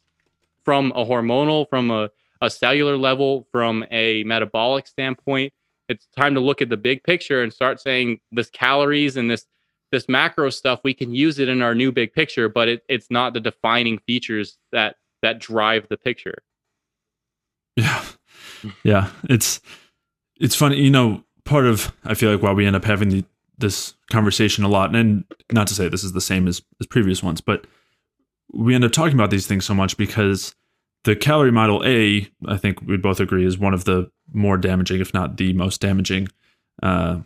from 0.64 0.92
a 0.96 1.04
hormonal, 1.04 1.68
from 1.68 1.90
a, 1.90 2.12
a 2.42 2.50
cellular 2.50 2.98
level, 2.98 3.48
from 3.52 3.84
a 3.90 4.24
metabolic 4.24 4.86
standpoint. 4.86 5.52
It's 5.90 6.08
time 6.16 6.36
to 6.36 6.40
look 6.40 6.62
at 6.62 6.70
the 6.70 6.78
big 6.78 7.04
picture 7.04 7.42
and 7.42 7.52
start 7.52 7.82
saying 7.82 8.20
this 8.32 8.50
calories 8.50 9.18
and 9.18 9.30
this 9.30 9.46
this 9.92 10.08
macro 10.08 10.52
stuff 10.52 10.80
we 10.84 10.94
can 10.94 11.16
use 11.16 11.40
it 11.40 11.50
in 11.50 11.64
our 11.64 11.74
new 11.74 11.92
big 11.92 12.14
picture, 12.14 12.48
but 12.48 12.68
it, 12.68 12.84
it's 12.88 13.08
not 13.10 13.34
the 13.34 13.40
defining 13.40 13.98
features 14.06 14.58
that 14.72 14.96
that 15.24 15.40
drive 15.40 15.88
the 15.90 15.98
picture. 15.98 16.38
Yeah. 17.76 18.04
Yeah. 18.84 19.10
It's 19.24 19.60
it's 20.40 20.56
funny, 20.56 20.78
you 20.78 20.92
know, 20.92 21.24
part 21.44 21.66
of 21.66 21.92
I 22.06 22.14
feel 22.14 22.32
like 22.32 22.42
why 22.42 22.54
we 22.54 22.66
end 22.66 22.76
up 22.76 22.86
having 22.86 23.10
the, 23.10 23.26
this 23.58 23.96
conversation 24.12 24.64
a 24.64 24.70
lot, 24.70 24.96
and 24.96 25.26
not 25.52 25.68
to 25.68 25.74
say 25.74 25.90
this 25.90 26.04
is 26.04 26.14
the 26.14 26.22
same 26.22 26.48
as, 26.48 26.62
as 26.80 26.88
previous 26.88 27.22
ones, 27.22 27.42
but 27.42 27.68
we 28.54 28.74
end 28.74 28.84
up 28.84 28.92
talking 28.92 29.16
about 29.16 29.32
these 29.32 29.48
things 29.48 29.66
so 29.66 29.74
much 29.74 29.98
because 29.98 30.56
the 31.04 31.16
calorie 31.16 31.52
model 31.52 31.84
A, 31.86 32.28
I 32.46 32.58
think 32.58 32.82
we 32.82 32.98
both 32.98 33.20
agree, 33.20 33.46
is 33.46 33.58
one 33.58 33.74
of 33.74 33.86
the 33.86 34.12
more 34.34 34.58
damaging, 34.58 35.02
if 35.02 35.14
not 35.14 35.38
the 35.38 35.54
most 35.54 35.82
damaging, 35.82 36.28
uh, 36.84 37.20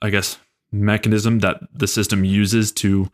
I 0.00 0.10
guess, 0.10 0.38
mechanism 0.70 1.40
that 1.40 1.60
the 1.72 1.86
system 1.86 2.24
uses 2.24 2.72
to 2.72 3.10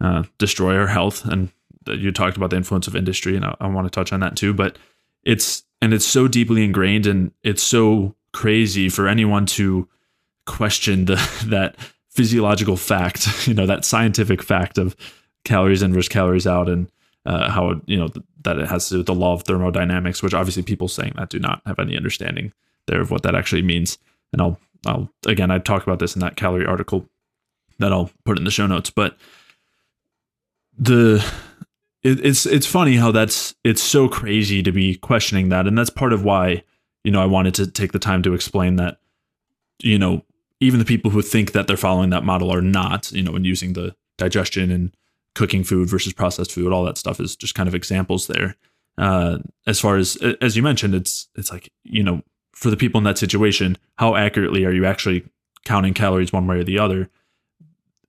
uh, 0.00 0.24
destroy 0.38 0.76
our 0.76 0.86
health. 0.86 1.24
And 1.24 1.50
you 1.86 2.12
talked 2.12 2.36
about 2.36 2.50
the 2.50 2.56
influence 2.56 2.86
of 2.86 2.96
industry, 2.96 3.36
and 3.36 3.44
I, 3.44 3.56
I 3.60 3.66
want 3.68 3.86
to 3.86 3.90
touch 3.90 4.12
on 4.12 4.20
that 4.20 4.36
too. 4.36 4.54
But 4.54 4.78
it's 5.24 5.64
and 5.82 5.94
it's 5.94 6.06
so 6.06 6.28
deeply 6.28 6.64
ingrained, 6.64 7.06
and 7.06 7.32
it's 7.42 7.62
so 7.62 8.14
crazy 8.32 8.88
for 8.88 9.08
anyone 9.08 9.46
to 9.46 9.88
question 10.46 11.06
the 11.06 11.14
that 11.46 11.76
physiological 12.08 12.76
fact, 12.76 13.28
you 13.48 13.54
know, 13.54 13.66
that 13.66 13.84
scientific 13.84 14.42
fact 14.42 14.78
of 14.78 14.94
calories 15.44 15.82
in 15.82 15.92
versus 15.92 16.08
calories 16.08 16.46
out, 16.46 16.68
and 16.68 16.90
uh, 17.26 17.50
how 17.50 17.80
you 17.86 17.96
know 17.96 18.08
that 18.42 18.58
it 18.58 18.68
has 18.68 18.88
to 18.88 18.94
do 18.94 18.98
with 18.98 19.06
the 19.06 19.14
law 19.14 19.34
of 19.34 19.42
thermodynamics, 19.42 20.22
which 20.22 20.34
obviously 20.34 20.62
people 20.62 20.88
saying 20.88 21.12
that 21.16 21.30
do 21.30 21.38
not 21.38 21.60
have 21.66 21.78
any 21.78 21.96
understanding 21.96 22.52
there 22.86 23.00
of 23.00 23.10
what 23.10 23.22
that 23.22 23.34
actually 23.34 23.62
means. 23.62 23.98
And 24.32 24.40
I'll 24.40 24.58
I'll 24.86 25.10
again 25.26 25.50
I 25.50 25.58
talk 25.58 25.82
about 25.82 25.98
this 25.98 26.14
in 26.14 26.20
that 26.20 26.36
calorie 26.36 26.66
article 26.66 27.08
that 27.78 27.92
I'll 27.92 28.10
put 28.24 28.38
in 28.38 28.44
the 28.44 28.50
show 28.50 28.66
notes, 28.66 28.90
but 28.90 29.16
the 30.78 31.24
it, 32.02 32.24
it's 32.24 32.46
it's 32.46 32.66
funny 32.66 32.96
how 32.96 33.12
that's 33.12 33.54
it's 33.64 33.82
so 33.82 34.08
crazy 34.08 34.62
to 34.62 34.72
be 34.72 34.96
questioning 34.96 35.50
that, 35.50 35.66
and 35.66 35.76
that's 35.76 35.90
part 35.90 36.12
of 36.12 36.24
why 36.24 36.62
you 37.04 37.12
know 37.12 37.22
I 37.22 37.26
wanted 37.26 37.54
to 37.56 37.66
take 37.66 37.92
the 37.92 37.98
time 37.98 38.22
to 38.22 38.34
explain 38.34 38.76
that 38.76 38.98
you 39.82 39.98
know 39.98 40.22
even 40.60 40.78
the 40.78 40.84
people 40.84 41.10
who 41.10 41.22
think 41.22 41.52
that 41.52 41.66
they're 41.66 41.76
following 41.76 42.10
that 42.10 42.24
model 42.24 42.52
are 42.52 42.62
not 42.62 43.12
you 43.12 43.22
know 43.22 43.34
and 43.34 43.44
using 43.44 43.74
the 43.74 43.94
digestion 44.16 44.70
and 44.70 44.94
cooking 45.34 45.64
food 45.64 45.88
versus 45.88 46.12
processed 46.12 46.52
food 46.52 46.72
all 46.72 46.84
that 46.84 46.98
stuff 46.98 47.20
is 47.20 47.36
just 47.36 47.54
kind 47.54 47.68
of 47.68 47.74
examples 47.74 48.26
there. 48.26 48.56
Uh, 48.98 49.38
as 49.66 49.80
far 49.80 49.96
as 49.96 50.16
as 50.40 50.56
you 50.56 50.62
mentioned 50.62 50.94
it's 50.94 51.28
it's 51.36 51.50
like 51.50 51.72
you 51.84 52.02
know 52.02 52.22
for 52.52 52.70
the 52.70 52.76
people 52.76 52.98
in 52.98 53.04
that 53.04 53.16
situation 53.16 53.78
how 53.96 54.16
accurately 54.16 54.64
are 54.64 54.72
you 54.72 54.84
actually 54.84 55.24
counting 55.64 55.94
calories 55.94 56.32
one 56.32 56.46
way 56.46 56.58
or 56.58 56.64
the 56.64 56.78
other? 56.78 57.10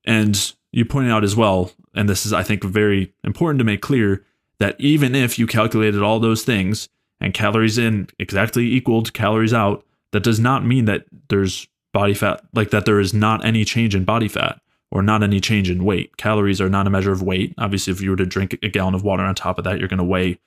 And 0.05 0.53
you 0.71 0.85
pointed 0.85 1.11
out 1.11 1.23
as 1.23 1.35
well, 1.35 1.71
and 1.93 2.09
this 2.09 2.25
is, 2.25 2.33
I 2.33 2.43
think, 2.43 2.63
very 2.63 3.13
important 3.23 3.59
to 3.59 3.65
make 3.65 3.81
clear 3.81 4.25
that 4.59 4.75
even 4.79 5.15
if 5.15 5.37
you 5.37 5.47
calculated 5.47 6.01
all 6.01 6.19
those 6.19 6.43
things 6.43 6.87
and 7.19 7.33
calories 7.33 7.77
in 7.77 8.07
exactly 8.19 8.65
equaled 8.65 9.13
calories 9.13 9.53
out, 9.53 9.85
that 10.11 10.23
does 10.23 10.39
not 10.39 10.65
mean 10.65 10.85
that 10.85 11.05
there's 11.29 11.67
body 11.93 12.13
fat, 12.13 12.41
like 12.53 12.71
that 12.71 12.85
there 12.85 12.99
is 12.99 13.13
not 13.13 13.43
any 13.45 13.65
change 13.65 13.95
in 13.95 14.05
body 14.05 14.27
fat 14.27 14.59
or 14.91 15.01
not 15.01 15.23
any 15.23 15.39
change 15.39 15.69
in 15.69 15.83
weight. 15.85 16.17
Calories 16.17 16.59
are 16.59 16.69
not 16.69 16.85
a 16.85 16.89
measure 16.89 17.11
of 17.11 17.21
weight. 17.21 17.53
Obviously, 17.57 17.93
if 17.93 18.01
you 18.01 18.09
were 18.09 18.17
to 18.17 18.25
drink 18.25 18.57
a 18.61 18.69
gallon 18.69 18.93
of 18.93 19.03
water 19.03 19.23
on 19.23 19.33
top 19.33 19.57
of 19.57 19.63
that, 19.63 19.79
you're 19.79 19.87
going 19.87 19.97
to 19.97 20.03
weigh 20.03 20.39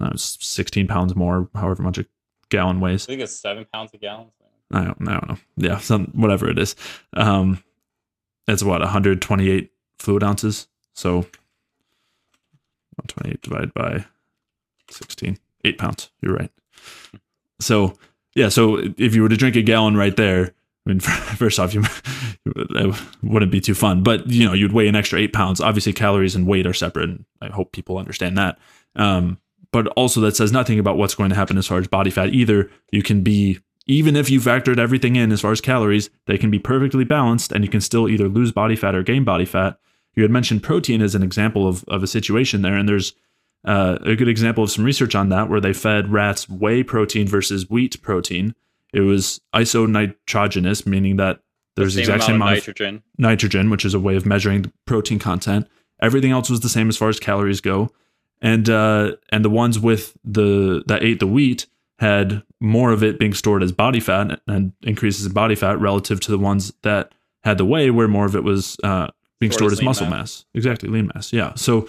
uh, 0.00 0.16
16 0.16 0.86
pounds 0.86 1.14
more, 1.14 1.48
however 1.54 1.82
much 1.82 1.98
a 1.98 2.06
gallon 2.48 2.80
weighs. 2.80 3.04
I 3.04 3.12
think 3.12 3.22
it's 3.22 3.32
seven 3.38 3.66
pounds 3.72 3.90
a 3.94 3.98
gallon. 3.98 4.28
I 4.72 4.84
don't, 4.84 5.08
I 5.08 5.12
don't 5.12 5.28
know. 5.28 5.38
Yeah, 5.56 5.78
some 5.78 6.06
whatever 6.14 6.48
it 6.48 6.58
is. 6.58 6.74
Um, 7.12 7.62
it's 8.48 8.62
what 8.62 8.80
128 8.80 9.70
fluid 9.98 10.24
ounces. 10.24 10.66
So 10.94 11.18
128 12.96 13.42
divided 13.42 13.74
by 13.74 14.06
16, 14.90 15.38
eight 15.64 15.78
pounds. 15.78 16.10
You're 16.20 16.34
right. 16.34 16.50
So 17.60 17.94
yeah, 18.34 18.48
so 18.48 18.78
if 18.96 19.14
you 19.14 19.22
were 19.22 19.28
to 19.28 19.36
drink 19.36 19.56
a 19.56 19.62
gallon 19.62 19.96
right 19.96 20.16
there, 20.16 20.52
I 20.86 20.90
mean, 20.90 21.00
first 21.00 21.58
off, 21.58 21.74
you 21.74 21.82
it 22.46 23.02
wouldn't 23.22 23.52
be 23.52 23.60
too 23.60 23.74
fun, 23.74 24.02
but 24.02 24.28
you 24.28 24.46
know, 24.46 24.52
you'd 24.52 24.72
weigh 24.72 24.88
an 24.88 24.96
extra 24.96 25.18
eight 25.18 25.32
pounds. 25.32 25.60
Obviously, 25.60 25.92
calories 25.92 26.36
and 26.36 26.46
weight 26.46 26.66
are 26.66 26.74
separate. 26.74 27.10
And 27.10 27.24
I 27.40 27.48
hope 27.48 27.72
people 27.72 27.98
understand 27.98 28.38
that. 28.38 28.58
Um, 28.94 29.38
but 29.72 29.88
also, 29.88 30.20
that 30.22 30.36
says 30.36 30.52
nothing 30.52 30.78
about 30.78 30.96
what's 30.96 31.14
going 31.14 31.30
to 31.30 31.36
happen 31.36 31.58
as 31.58 31.66
far 31.66 31.78
as 31.78 31.88
body 31.88 32.10
fat 32.10 32.32
either. 32.32 32.70
You 32.92 33.02
can 33.02 33.22
be 33.22 33.58
even 33.86 34.16
if 34.16 34.30
you 34.30 34.40
factored 34.40 34.78
everything 34.78 35.16
in 35.16 35.30
as 35.32 35.40
far 35.40 35.52
as 35.52 35.60
calories, 35.60 36.10
they 36.26 36.36
can 36.36 36.50
be 36.50 36.58
perfectly 36.58 37.04
balanced 37.04 37.52
and 37.52 37.64
you 37.64 37.70
can 37.70 37.80
still 37.80 38.08
either 38.08 38.28
lose 38.28 38.50
body 38.50 38.74
fat 38.74 38.94
or 38.94 39.02
gain 39.02 39.24
body 39.24 39.44
fat. 39.44 39.78
You 40.14 40.22
had 40.22 40.32
mentioned 40.32 40.62
protein 40.62 41.02
as 41.02 41.14
an 41.14 41.22
example 41.22 41.68
of, 41.68 41.84
of 41.84 42.02
a 42.02 42.06
situation 42.06 42.62
there, 42.62 42.74
and 42.74 42.88
there's 42.88 43.12
uh, 43.64 43.98
a 44.02 44.16
good 44.16 44.28
example 44.28 44.64
of 44.64 44.70
some 44.70 44.84
research 44.84 45.14
on 45.14 45.28
that 45.28 45.48
where 45.48 45.60
they 45.60 45.72
fed 45.72 46.10
rats 46.10 46.48
whey 46.48 46.82
protein 46.82 47.28
versus 47.28 47.68
wheat 47.68 48.00
protein. 48.02 48.54
It 48.92 49.00
was 49.00 49.40
isonitrogenous, 49.54 50.86
meaning 50.86 51.16
that 51.16 51.40
there's 51.76 51.94
the 51.94 52.00
exact 52.00 52.24
same 52.24 52.36
amount 52.36 52.52
of 52.52 52.56
nitrogen. 52.58 53.02
nitrogen, 53.18 53.70
which 53.70 53.84
is 53.84 53.94
a 53.94 54.00
way 54.00 54.16
of 54.16 54.24
measuring 54.24 54.72
protein 54.86 55.18
content. 55.18 55.68
Everything 56.00 56.30
else 56.30 56.50
was 56.50 56.60
the 56.60 56.68
same 56.68 56.88
as 56.88 56.96
far 56.96 57.08
as 57.08 57.20
calories 57.20 57.60
go, 57.60 57.90
and 58.40 58.68
uh, 58.68 59.12
and 59.30 59.44
the 59.44 59.50
ones 59.50 59.78
with 59.78 60.16
the 60.24 60.82
that 60.86 61.02
ate 61.02 61.20
the 61.20 61.26
wheat 61.26 61.66
had 61.98 62.42
more 62.60 62.92
of 62.92 63.02
it 63.02 63.18
being 63.18 63.34
stored 63.34 63.62
as 63.62 63.72
body 63.72 64.00
fat 64.00 64.40
and 64.46 64.72
increases 64.82 65.24
in 65.24 65.32
body 65.32 65.54
fat 65.54 65.80
relative 65.80 66.20
to 66.20 66.30
the 66.30 66.38
ones 66.38 66.72
that 66.82 67.12
had 67.42 67.58
the 67.58 67.64
whey 67.64 67.90
where 67.90 68.08
more 68.08 68.26
of 68.26 68.36
it 68.36 68.44
was 68.44 68.76
uh, 68.84 69.08
being 69.38 69.52
stored, 69.52 69.70
stored 69.70 69.72
as, 69.72 69.78
as 69.78 69.84
muscle 69.84 70.06
mass. 70.06 70.12
mass. 70.12 70.44
Exactly, 70.54 70.88
lean 70.88 71.10
mass. 71.14 71.32
Yeah. 71.32 71.54
So 71.54 71.88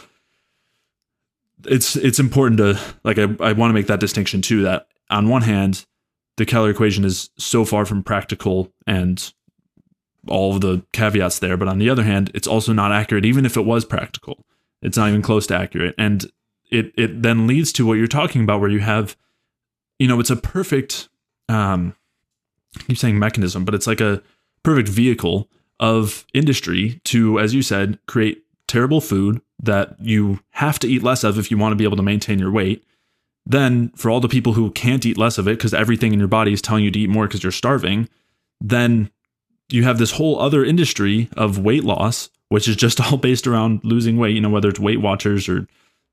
it's 1.65 1.95
it's 1.95 2.19
important 2.19 2.57
to 2.59 2.79
like 3.03 3.17
I, 3.17 3.23
I 3.39 3.53
want 3.53 3.69
to 3.69 3.73
make 3.73 3.87
that 3.87 3.99
distinction 3.99 4.41
too 4.41 4.63
that 4.63 4.87
on 5.09 5.27
one 5.29 5.41
hand 5.41 5.85
the 6.37 6.45
calorie 6.45 6.71
equation 6.71 7.03
is 7.03 7.29
so 7.37 7.65
far 7.65 7.85
from 7.85 8.03
practical 8.03 8.71
and 8.85 9.33
all 10.27 10.55
of 10.55 10.61
the 10.61 10.85
caveats 10.93 11.39
there 11.39 11.57
but 11.57 11.67
on 11.67 11.79
the 11.79 11.89
other 11.89 12.03
hand 12.03 12.31
it's 12.33 12.47
also 12.47 12.73
not 12.73 12.91
accurate 12.91 13.25
even 13.25 13.45
if 13.45 13.55
it 13.55 13.65
was 13.65 13.85
practical 13.85 14.45
it's 14.81 14.97
not 14.97 15.09
even 15.09 15.21
close 15.21 15.47
to 15.47 15.55
accurate 15.55 15.95
and 15.97 16.31
it 16.69 16.91
it 16.97 17.21
then 17.21 17.47
leads 17.47 17.71
to 17.71 17.85
what 17.85 17.93
you're 17.93 18.07
talking 18.07 18.43
about 18.43 18.59
where 18.59 18.69
you 18.69 18.79
have 18.79 19.15
you 19.99 20.07
know, 20.07 20.19
it's 20.19 20.29
a 20.29 20.35
perfect 20.35 21.09
um 21.49 21.95
I 22.77 22.83
keep 22.83 22.97
saying 22.97 23.17
mechanism, 23.17 23.65
but 23.65 23.73
it's 23.73 23.87
like 23.87 24.01
a 24.01 24.21
perfect 24.63 24.89
vehicle 24.89 25.49
of 25.79 26.25
industry 26.33 26.99
to, 27.05 27.39
as 27.39 27.53
you 27.53 27.61
said, 27.61 27.97
create 28.07 28.43
terrible 28.67 29.01
food 29.01 29.41
that 29.61 29.95
you 29.99 30.39
have 30.51 30.77
to 30.79 30.87
eat 30.87 31.01
less 31.01 31.23
of 31.23 31.39
if 31.39 31.49
you 31.49 31.57
want 31.57 31.71
to 31.71 31.75
be 31.75 31.85
able 31.85 31.97
to 31.97 32.03
maintain 32.03 32.37
your 32.37 32.51
weight. 32.51 32.85
Then, 33.49 33.91
for 33.95 34.11
all 34.11 34.19
the 34.19 34.27
people 34.27 34.53
who 34.53 34.71
can't 34.71 35.05
eat 35.05 35.17
less 35.17 35.37
of 35.37 35.47
it 35.47 35.57
because 35.57 35.73
everything 35.73 36.11
in 36.11 36.19
your 36.19 36.27
body 36.27 36.51
is 36.51 36.61
telling 36.61 36.83
you 36.83 36.91
to 36.91 36.99
eat 36.99 37.09
more 37.09 37.27
because 37.27 37.43
you're 37.43 37.51
starving, 37.53 38.09
then 38.59 39.09
you 39.69 39.85
have 39.85 39.99
this 39.99 40.11
whole 40.11 40.37
other 40.37 40.65
industry 40.65 41.29
of 41.37 41.57
weight 41.57 41.85
loss, 41.85 42.29
which 42.49 42.67
is 42.67 42.75
just 42.75 42.99
all 43.11 43.17
based 43.17 43.47
around 43.47 43.79
losing 43.85 44.17
weight, 44.17 44.35
you 44.35 44.41
know, 44.41 44.49
whether 44.49 44.67
it's 44.67 44.81
Weight 44.81 44.99
Watchers 44.99 45.47
or 45.47 45.65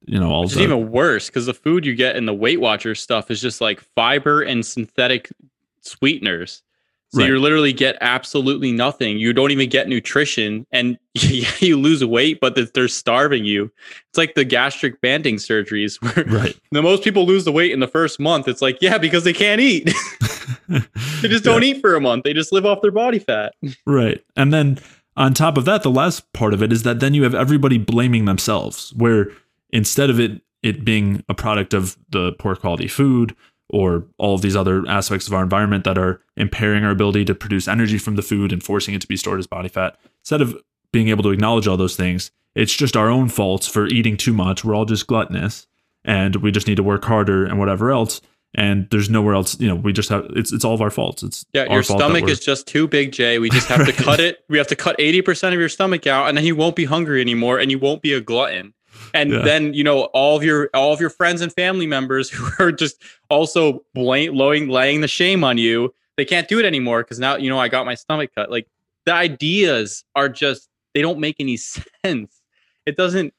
you 0.07 0.21
know, 0.21 0.31
all 0.31 0.45
is 0.45 0.59
even 0.59 0.91
worse 0.91 1.29
because 1.29 1.47
the 1.47 1.55
food 1.55 1.85
you 1.85 1.95
get 1.95 2.15
in 2.15 2.27
the 2.27 2.35
Weight 2.35 2.61
Watcher 2.61 2.95
stuff 2.95 3.31
is 3.31 3.41
just 3.41 3.61
like 3.61 3.81
fiber 3.81 4.43
and 4.43 4.65
synthetic 4.65 5.31
sweeteners. 5.81 6.63
So 7.15 7.21
right. 7.21 7.29
you 7.29 7.39
literally 7.39 7.73
get 7.73 7.97
absolutely 8.01 8.73
nothing. 8.73 9.19
You 9.19 9.33
don't 9.33 9.53
even 9.53 9.69
get 9.69 9.87
nutrition, 9.87 10.67
and 10.73 10.99
you 11.15 11.79
lose 11.79 12.05
weight, 12.05 12.41
but 12.41 12.75
they're 12.75 12.89
starving 12.89 13.45
you. 13.45 13.71
It's 14.09 14.19
like 14.19 14.35
the 14.35 14.45
gastric 14.45 15.01
banding 15.01 15.37
surgeries, 15.37 16.03
where 16.17 16.25
right. 16.25 16.59
the 16.73 16.83
most 16.83 17.05
people 17.05 17.25
lose 17.25 17.45
the 17.45 17.53
weight 17.53 17.71
in 17.71 17.79
the 17.79 17.87
first 17.87 18.19
month. 18.19 18.49
It's 18.49 18.61
like, 18.61 18.79
yeah, 18.81 18.99
because 18.99 19.23
they 19.23 19.33
can't 19.33 19.61
eat. 19.61 19.95
they 20.69 21.29
just 21.29 21.45
don't 21.45 21.63
yeah. 21.63 21.75
eat 21.75 21.81
for 21.81 21.95
a 21.95 22.01
month. 22.01 22.25
They 22.25 22.33
just 22.33 22.53
live 22.53 22.67
off 22.67 22.83
their 22.83 22.91
body 22.91 23.21
fat. 23.21 23.55
Right, 23.87 24.21
and 24.35 24.53
then 24.53 24.81
on 25.17 25.35
top 25.35 25.57
of 25.57 25.67
that, 25.67 25.85
the 25.85 25.93
last 25.93 26.33
part 26.33 26.53
of 26.53 26.65
it 26.65 26.73
is 26.73 26.83
that 26.83 26.99
then 26.99 27.15
you 27.15 27.23
have 27.23 27.35
everybody 27.37 27.79
blaming 27.79 28.25
themselves, 28.25 28.93
where 28.97 29.29
instead 29.71 30.11
of 30.11 30.19
it 30.19 30.41
it 30.65 30.85
being 30.85 31.23
a 31.29 31.35
product 31.35 31.75
of 31.75 31.97
the 32.11 32.33
poor 32.41 32.57
quality 32.57 32.89
food 32.89 33.37
or 33.75 34.07
all 34.19 34.35
of 34.35 34.43
these 34.43 34.57
other 34.57 34.87
aspects 34.89 35.27
of 35.27 35.35
our 35.35 35.43
environment 35.43 35.85
that 35.85 35.99
are 35.99 36.21
impairing 36.37 36.85
our 36.85 36.91
ability 36.91 37.25
to 37.25 37.35
produce 37.35 37.69
energy 37.69 37.99
from 37.99 38.17
the 38.17 38.23
food 38.23 38.53
and 38.53 38.63
forcing 38.63 38.95
it 38.95 39.01
to 39.01 39.09
be 39.09 39.17
stored 39.17 39.41
as 39.41 39.47
body 39.47 39.69
fat. 39.69 39.99
Instead 40.23 40.41
of 40.41 40.57
being 40.93 41.09
able 41.09 41.25
to 41.25 41.31
acknowledge 41.31 41.67
all 41.67 41.77
those 41.77 41.97
things 41.97 42.31
it's 42.55 42.75
just 42.75 42.97
our 42.97 43.11
own 43.11 43.29
faults 43.29 43.67
for 43.67 43.87
eating 43.87 44.17
too 44.17 44.33
much. 44.33 44.65
We're 44.65 44.75
all 44.75 44.85
just 44.85 45.07
gluttonous 45.07 45.67
and 46.05 46.37
we 46.37 46.53
just 46.53 46.67
need 46.67 46.77
to 46.77 46.83
work 46.83 47.05
harder 47.05 47.45
and 47.45 47.59
whatever 47.59 47.91
else. 47.91 48.21
And 48.57 48.89
there's 48.91 49.11
nowhere 49.11 49.35
else 49.35 49.59
you 49.59 49.67
know 49.67 49.75
we 49.75 49.93
just 49.93 50.09
have 50.11 50.27
it's 50.31 50.53
it's 50.53 50.65
all 50.65 50.75
of 50.75 50.81
our 50.81 50.91
faults. 50.91 51.25
It's 51.25 51.45
yeah 51.53 51.73
your 51.73 51.83
stomach 51.83 52.29
is 52.29 52.39
just 52.39 52.69
too 52.69 52.87
big 52.87 53.11
jay. 53.11 53.41
We 53.41 53.51
just 53.51 53.69
have 53.69 53.85
to 53.87 53.93
cut 54.05 54.21
it. 54.21 54.45
We 54.49 54.59
have 54.59 54.69
to 54.69 54.77
cut 54.77 54.97
80% 54.99 55.49
of 55.49 55.59
your 55.59 55.69
stomach 55.69 56.07
out 56.07 56.29
and 56.29 56.39
then 56.39 56.45
you 56.45 56.55
won't 56.55 56.77
be 56.77 56.85
hungry 56.85 57.21
anymore 57.21 57.59
and 57.59 57.71
you 57.71 57.81
won't 57.81 58.03
be 58.03 58.13
a 58.13 58.21
glutton 58.21 58.73
and 59.13 59.31
yeah. 59.31 59.39
then 59.43 59.75
you 59.75 59.85
know 59.85 60.05
all 60.07 60.37
of 60.37 60.43
your 60.43 60.71
all 60.75 60.93
of 60.93 61.01
your 61.01 61.11
friends 61.11 61.41
and 61.41 61.53
family 61.53 61.87
members 61.87 62.31
who 62.31 62.49
are 62.59 62.73
just 62.73 63.03
also 63.31 63.85
blame, 63.95 64.35
laying 64.35 64.69
laying 64.69 65.01
the 65.01 65.09
shame 65.09 65.45
on 65.45 65.59
you 65.59 65.95
they 66.17 66.25
can't 66.25 66.49
do 66.49 66.59
it 66.59 66.65
anymore 66.65 67.03
because 67.03 67.19
now 67.19 67.37
you 67.37 67.49
know 67.49 67.59
i 67.59 67.69
got 67.69 67.87
my 67.87 67.95
stomach 67.95 68.31
cut. 68.35 68.51
Like 68.51 68.69
the 69.05 69.13
ideas 69.13 70.05
are 70.15 70.29
just 70.29 70.69
they 70.95 71.03
don't 71.03 71.19
make 71.19 71.37
any 71.41 71.57
sense. 72.05 72.41
It 72.87 72.97
doesn't 72.97 73.35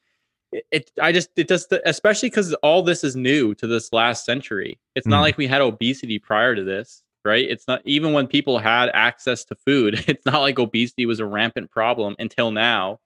it, 0.70 0.90
i 1.02 1.12
just 1.12 1.30
it 1.36 1.48
does 1.48 1.66
especially 1.84 2.30
because 2.30 2.54
all 2.54 2.82
this 2.82 3.02
is 3.02 3.16
new 3.16 3.54
to 3.56 3.66
this 3.66 3.92
last 3.92 4.24
century. 4.24 4.78
It's 4.94 5.06
not 5.06 5.18
mm. 5.18 5.22
like 5.22 5.38
we 5.38 5.46
had 5.46 5.60
obesity 5.60 6.18
prior 6.18 6.54
to 6.54 6.64
this 6.64 7.02
right? 7.24 7.50
It's 7.50 7.66
not 7.66 7.82
even 7.84 8.12
when 8.12 8.28
people 8.28 8.60
had 8.60 8.88
access 8.94 9.44
to 9.46 9.56
food 9.56 10.04
it's 10.08 10.24
not 10.24 10.40
like 10.40 10.58
obesity 10.58 11.06
was 11.06 11.20
a 11.20 11.26
rampant 11.26 11.70
problem 11.70 12.14
until 12.18 12.50
now 12.50 13.00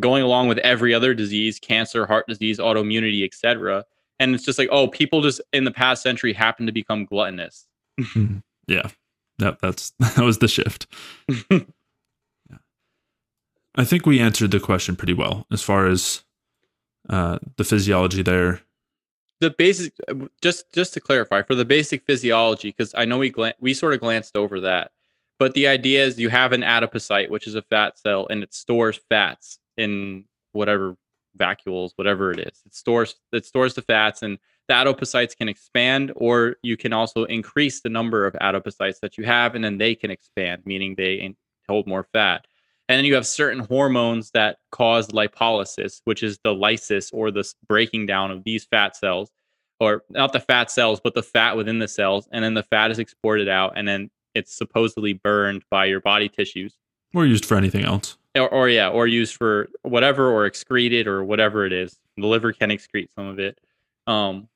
going 0.00 0.22
along 0.22 0.48
with 0.48 0.58
every 0.58 0.92
other 0.92 1.14
disease, 1.14 1.58
cancer, 1.58 2.06
heart 2.06 2.26
disease, 2.26 2.58
autoimmunity, 2.58 3.24
etc. 3.24 3.84
And 4.18 4.34
it's 4.34 4.44
just 4.44 4.58
like, 4.58 4.68
oh, 4.70 4.88
people 4.88 5.22
just 5.22 5.40
in 5.52 5.64
the 5.64 5.70
past 5.70 6.02
century 6.02 6.32
happen 6.32 6.66
to 6.66 6.72
become 6.72 7.04
gluttonous. 7.04 7.66
yeah, 8.66 8.88
that 9.38 9.58
that's 9.60 9.90
that 9.98 10.18
was 10.18 10.38
the 10.38 10.48
shift. 10.48 10.86
yeah. 11.50 11.60
I 13.74 13.84
think 13.84 14.06
we 14.06 14.20
answered 14.20 14.50
the 14.50 14.60
question 14.60 14.96
pretty 14.96 15.14
well 15.14 15.46
as 15.50 15.62
far 15.62 15.86
as 15.86 16.22
uh, 17.08 17.38
the 17.56 17.64
physiology 17.64 18.22
there. 18.22 18.60
The 19.40 19.50
basic, 19.50 19.92
just 20.40 20.72
just 20.72 20.94
to 20.94 21.00
clarify, 21.00 21.42
for 21.42 21.54
the 21.54 21.64
basic 21.64 22.04
physiology, 22.04 22.68
because 22.68 22.94
I 22.96 23.04
know 23.04 23.18
we 23.18 23.30
glan- 23.30 23.54
we 23.60 23.74
sort 23.74 23.94
of 23.94 24.00
glanced 24.00 24.36
over 24.36 24.60
that, 24.60 24.92
but 25.38 25.54
the 25.54 25.66
idea 25.66 26.04
is 26.04 26.18
you 26.18 26.28
have 26.28 26.52
an 26.52 26.62
adipocyte, 26.62 27.30
which 27.30 27.46
is 27.46 27.54
a 27.54 27.62
fat 27.62 27.98
cell, 27.98 28.26
and 28.30 28.42
it 28.42 28.54
stores 28.54 29.00
fats 29.08 29.58
in 29.76 30.24
whatever 30.52 30.96
vacuoles, 31.38 31.92
whatever 31.96 32.30
it 32.30 32.40
is. 32.40 32.62
It 32.64 32.74
stores 32.74 33.16
it 33.32 33.44
stores 33.44 33.74
the 33.74 33.82
fats, 33.82 34.22
and 34.22 34.38
the 34.68 34.74
adipocytes 34.74 35.36
can 35.36 35.48
expand, 35.48 36.12
or 36.16 36.56
you 36.62 36.76
can 36.76 36.92
also 36.92 37.24
increase 37.24 37.80
the 37.80 37.88
number 37.88 38.26
of 38.26 38.34
adipocytes 38.34 39.00
that 39.00 39.18
you 39.18 39.24
have, 39.24 39.54
and 39.54 39.64
then 39.64 39.78
they 39.78 39.94
can 39.94 40.10
expand, 40.10 40.62
meaning 40.64 40.94
they 40.94 41.34
hold 41.68 41.86
more 41.86 42.06
fat. 42.12 42.46
And 42.88 42.98
then 42.98 43.04
you 43.06 43.14
have 43.14 43.26
certain 43.26 43.60
hormones 43.60 44.30
that 44.32 44.58
cause 44.70 45.08
lipolysis, 45.08 46.02
which 46.04 46.22
is 46.22 46.38
the 46.44 46.54
lysis 46.54 47.10
or 47.12 47.30
the 47.30 47.50
breaking 47.66 48.06
down 48.06 48.30
of 48.30 48.44
these 48.44 48.64
fat 48.64 48.94
cells, 48.94 49.30
or 49.80 50.02
not 50.10 50.32
the 50.32 50.40
fat 50.40 50.70
cells, 50.70 51.00
but 51.02 51.14
the 51.14 51.22
fat 51.22 51.56
within 51.56 51.78
the 51.78 51.88
cells. 51.88 52.28
And 52.30 52.44
then 52.44 52.54
the 52.54 52.62
fat 52.62 52.90
is 52.90 52.98
exported 52.98 53.48
out, 53.48 53.72
and 53.76 53.88
then 53.88 54.10
it's 54.34 54.54
supposedly 54.54 55.12
burned 55.12 55.64
by 55.70 55.84
your 55.86 56.00
body 56.00 56.28
tissues. 56.28 56.76
Or 57.14 57.26
used 57.26 57.44
for 57.44 57.56
anything 57.56 57.84
else. 57.84 58.16
Or, 58.34 58.48
or 58.48 58.68
yeah, 58.68 58.88
or 58.88 59.06
used 59.06 59.36
for 59.36 59.68
whatever, 59.82 60.30
or 60.30 60.46
excreted, 60.46 61.06
or 61.06 61.24
whatever 61.24 61.64
it 61.64 61.72
is. 61.72 61.98
The 62.16 62.26
liver 62.26 62.52
can 62.52 62.70
excrete 62.70 63.08
some 63.16 63.26
of 63.26 63.38
it. 63.38 63.58
Um, 64.06 64.48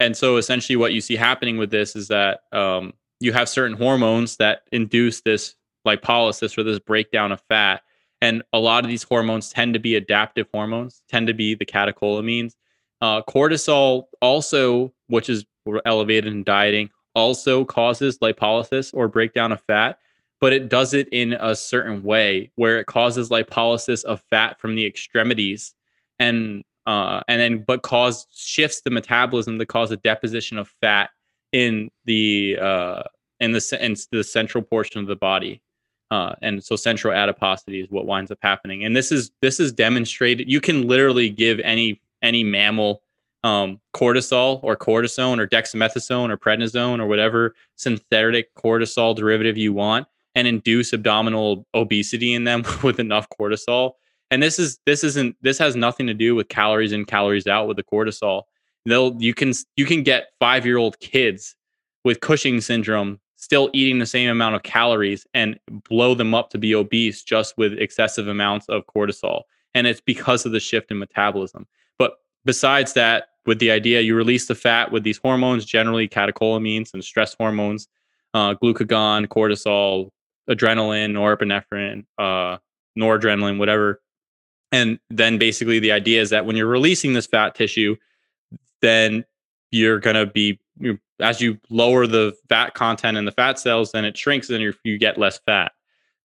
and 0.00 0.16
so 0.16 0.36
essentially, 0.36 0.76
what 0.76 0.92
you 0.92 1.00
see 1.00 1.14
happening 1.14 1.58
with 1.58 1.70
this 1.70 1.94
is 1.94 2.08
that 2.08 2.40
um, 2.52 2.92
you 3.20 3.32
have 3.32 3.48
certain 3.48 3.76
hormones 3.76 4.36
that 4.38 4.62
induce 4.72 5.20
this 5.20 5.54
lipolysis 5.86 6.58
or 6.58 6.64
this 6.64 6.80
breakdown 6.80 7.30
of 7.32 7.40
fat. 7.48 7.82
And 8.20 8.42
a 8.52 8.58
lot 8.58 8.84
of 8.84 8.90
these 8.90 9.02
hormones 9.02 9.50
tend 9.50 9.74
to 9.74 9.80
be 9.80 9.96
adaptive 9.96 10.46
hormones, 10.52 11.02
tend 11.08 11.26
to 11.28 11.34
be 11.34 11.54
the 11.54 11.66
catecholamines. 11.66 12.54
Uh, 13.00 13.22
cortisol 13.22 14.04
also, 14.20 14.92
which 15.08 15.28
is 15.28 15.44
elevated 15.84 16.32
in 16.32 16.44
dieting, 16.44 16.90
also 17.14 17.64
causes 17.64 18.18
lipolysis 18.18 18.92
or 18.94 19.08
breakdown 19.08 19.52
of 19.52 19.60
fat, 19.62 19.98
but 20.40 20.52
it 20.52 20.68
does 20.68 20.94
it 20.94 21.08
in 21.12 21.34
a 21.34 21.54
certain 21.54 22.02
way 22.02 22.50
where 22.56 22.78
it 22.78 22.86
causes 22.86 23.28
lipolysis 23.28 24.04
of 24.04 24.22
fat 24.30 24.60
from 24.60 24.74
the 24.74 24.86
extremities 24.86 25.74
and 26.18 26.64
uh, 26.86 27.20
and 27.28 27.40
then 27.40 27.62
but 27.64 27.82
cause 27.82 28.26
shifts 28.34 28.80
the 28.80 28.90
metabolism 28.90 29.58
to 29.58 29.66
cause 29.66 29.90
a 29.90 29.96
deposition 29.98 30.58
of 30.58 30.68
fat 30.80 31.10
in 31.52 31.90
the 32.06 32.58
uh, 32.60 33.02
in 33.40 33.52
the 33.52 33.78
in 33.80 33.94
the 34.10 34.24
central 34.24 34.62
portion 34.62 35.00
of 35.00 35.06
the 35.06 35.16
body. 35.16 35.62
Uh, 36.10 36.34
and 36.42 36.62
so 36.62 36.76
central 36.76 37.14
adiposity 37.14 37.80
is 37.80 37.90
what 37.90 38.04
winds 38.04 38.30
up 38.30 38.38
happening. 38.42 38.84
And 38.84 38.94
this 38.94 39.12
is 39.12 39.30
this 39.40 39.60
is 39.60 39.72
demonstrated. 39.72 40.50
You 40.50 40.60
can 40.60 40.86
literally 40.86 41.30
give 41.30 41.60
any 41.60 42.00
any 42.22 42.44
mammal 42.44 43.02
um, 43.44 43.80
cortisol 43.94 44.60
or 44.62 44.76
cortisone 44.76 45.38
or 45.38 45.46
dexamethasone 45.46 46.30
or 46.30 46.36
prednisone 46.36 47.00
or 47.00 47.06
whatever 47.06 47.54
synthetic 47.76 48.54
cortisol 48.54 49.16
derivative 49.16 49.56
you 49.56 49.72
want 49.72 50.06
and 50.34 50.46
induce 50.46 50.92
abdominal 50.92 51.66
obesity 51.74 52.34
in 52.34 52.44
them 52.44 52.64
with 52.82 52.98
enough 53.00 53.26
cortisol. 53.38 53.92
And 54.30 54.42
this 54.42 54.58
is 54.58 54.78
this 54.86 55.04
isn't 55.04 55.36
this 55.42 55.58
has 55.58 55.76
nothing 55.76 56.06
to 56.06 56.14
do 56.14 56.34
with 56.34 56.48
calories 56.48 56.92
in 56.92 57.04
calories 57.04 57.46
out 57.46 57.68
with 57.68 57.76
the 57.76 57.82
cortisol. 57.82 58.44
They'll 58.86 59.20
you 59.20 59.34
can 59.34 59.52
you 59.76 59.84
can 59.84 60.02
get 60.02 60.28
five 60.40 60.64
year 60.64 60.78
old 60.78 60.98
kids 61.00 61.54
with 62.04 62.20
Cushing 62.20 62.60
syndrome 62.60 63.20
still 63.42 63.70
eating 63.72 63.98
the 63.98 64.06
same 64.06 64.30
amount 64.30 64.54
of 64.54 64.62
calories 64.62 65.26
and 65.34 65.58
blow 65.88 66.14
them 66.14 66.32
up 66.32 66.48
to 66.48 66.58
be 66.58 66.76
obese 66.76 67.24
just 67.24 67.58
with 67.58 67.72
excessive 67.72 68.28
amounts 68.28 68.68
of 68.68 68.86
cortisol. 68.86 69.42
And 69.74 69.88
it's 69.88 70.00
because 70.00 70.46
of 70.46 70.52
the 70.52 70.60
shift 70.60 70.92
in 70.92 71.00
metabolism. 71.00 71.66
But 71.98 72.12
besides 72.44 72.92
that, 72.92 73.30
with 73.46 73.58
the 73.58 73.70
idea 73.70 74.00
you 74.00 74.14
release 74.14 74.46
the 74.46 74.54
fat 74.54 74.92
with 74.92 75.02
these 75.02 75.18
hormones, 75.18 75.64
generally 75.64 76.08
catecholamines 76.08 76.94
and 76.94 77.02
stress 77.02 77.34
hormones, 77.34 77.88
uh, 78.34 78.54
glucagon, 78.54 79.26
cortisol, 79.26 80.10
adrenaline, 80.48 81.12
norepinephrine, 81.12 82.04
uh, 82.18 82.58
noradrenaline, 82.98 83.58
whatever. 83.58 84.00
And 84.70 84.98
then 85.10 85.38
basically 85.38 85.78
the 85.78 85.92
idea 85.92 86.22
is 86.22 86.30
that 86.30 86.46
when 86.46 86.56
you're 86.56 86.66
releasing 86.66 87.12
this 87.12 87.26
fat 87.26 87.54
tissue, 87.54 87.96
then 88.80 89.24
you're 89.70 89.98
going 89.98 90.16
to 90.16 90.26
be 90.26 90.58
as 91.20 91.40
you 91.40 91.58
lower 91.70 92.06
the 92.06 92.34
fat 92.48 92.74
content 92.74 93.16
in 93.16 93.24
the 93.24 93.32
fat 93.32 93.58
cells, 93.58 93.92
then 93.92 94.04
it 94.04 94.16
shrinks 94.16 94.50
and 94.50 94.74
you 94.84 94.98
get 94.98 95.18
less 95.18 95.38
fat. 95.38 95.72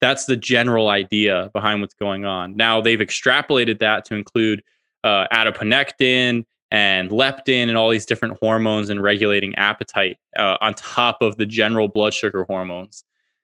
That's 0.02 0.26
the 0.26 0.36
general 0.36 0.90
idea 0.90 1.50
behind 1.54 1.82
what's 1.82 1.94
going 1.94 2.26
on. 2.26 2.56
Now 2.56 2.82
they've 2.82 3.00
extrapolated 3.00 3.80
that 3.80 4.06
to 4.06 4.16
include 4.16 4.64
uh, 5.04 5.28
adiponectin 5.32 6.46
and 6.72 7.10
leptin 7.10 7.70
and 7.70 7.78
all 7.78 7.90
these 7.90 8.06
different 8.06 8.38
hormones 8.42 8.90
and 8.90 9.02
regulating 9.02 9.56
appetite 9.56 10.18
uh, 10.38 10.58
on 10.62 10.74
top 10.74 11.22
of 11.22 11.38
the 11.38 11.46
general 11.46 11.88
blood 11.88 12.14
sugar 12.14 12.44
hormones. 12.44 13.04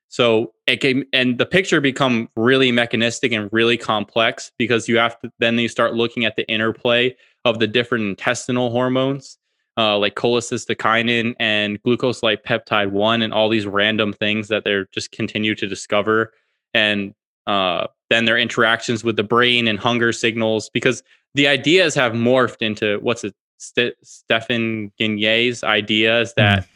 So 0.10 0.54
it 0.68 0.78
came, 0.78 1.06
and 1.12 1.38
the 1.38 1.46
picture 1.46 1.82
become 1.82 2.30
really 2.36 2.72
mechanistic 2.72 3.32
and 3.32 3.50
really 3.52 3.78
complex 3.78 4.52
because 4.60 4.88
you 4.88 4.98
have 4.98 5.20
to 5.22 5.32
then 5.40 5.58
you 5.58 5.68
start 5.68 5.96
looking 5.96 6.26
at 6.26 6.36
the 6.36 6.48
interplay 6.48 7.16
of 7.46 7.60
the 7.60 7.68
different 7.68 8.06
intestinal 8.06 8.70
hormones 8.70 9.38
uh, 9.78 9.98
like 9.98 10.16
cholecystokinin 10.16 11.34
and 11.40 11.82
glucose 11.82 12.22
like 12.22 12.44
peptide 12.44 12.92
1 12.92 13.22
and 13.22 13.34
all 13.34 13.50
these 13.50 13.66
random 13.66 14.14
things 14.14 14.48
that 14.50 14.64
they're 14.64 14.86
just 14.94 15.12
continue 15.12 15.56
to 15.56 15.68
discover 15.68 16.34
and 16.74 17.14
uh, 17.48 17.88
then 18.14 18.26
their 18.26 18.38
interactions 18.38 19.04
with 19.04 19.16
the 19.16 19.24
brain 19.24 19.68
and 19.68 19.80
hunger 19.80 20.14
signals 20.14 20.70
because 20.70 21.04
the 21.34 21.48
ideas 21.48 21.96
have 21.96 22.14
morphed 22.14 22.62
into 22.62 23.00
what's 23.00 23.24
it 23.24 23.36
St- 23.58 23.96
Stephan 24.04 24.92
Guyenet's 25.00 25.64
idea 25.64 26.20
is 26.20 26.34
that 26.34 26.64
mm. 26.64 26.68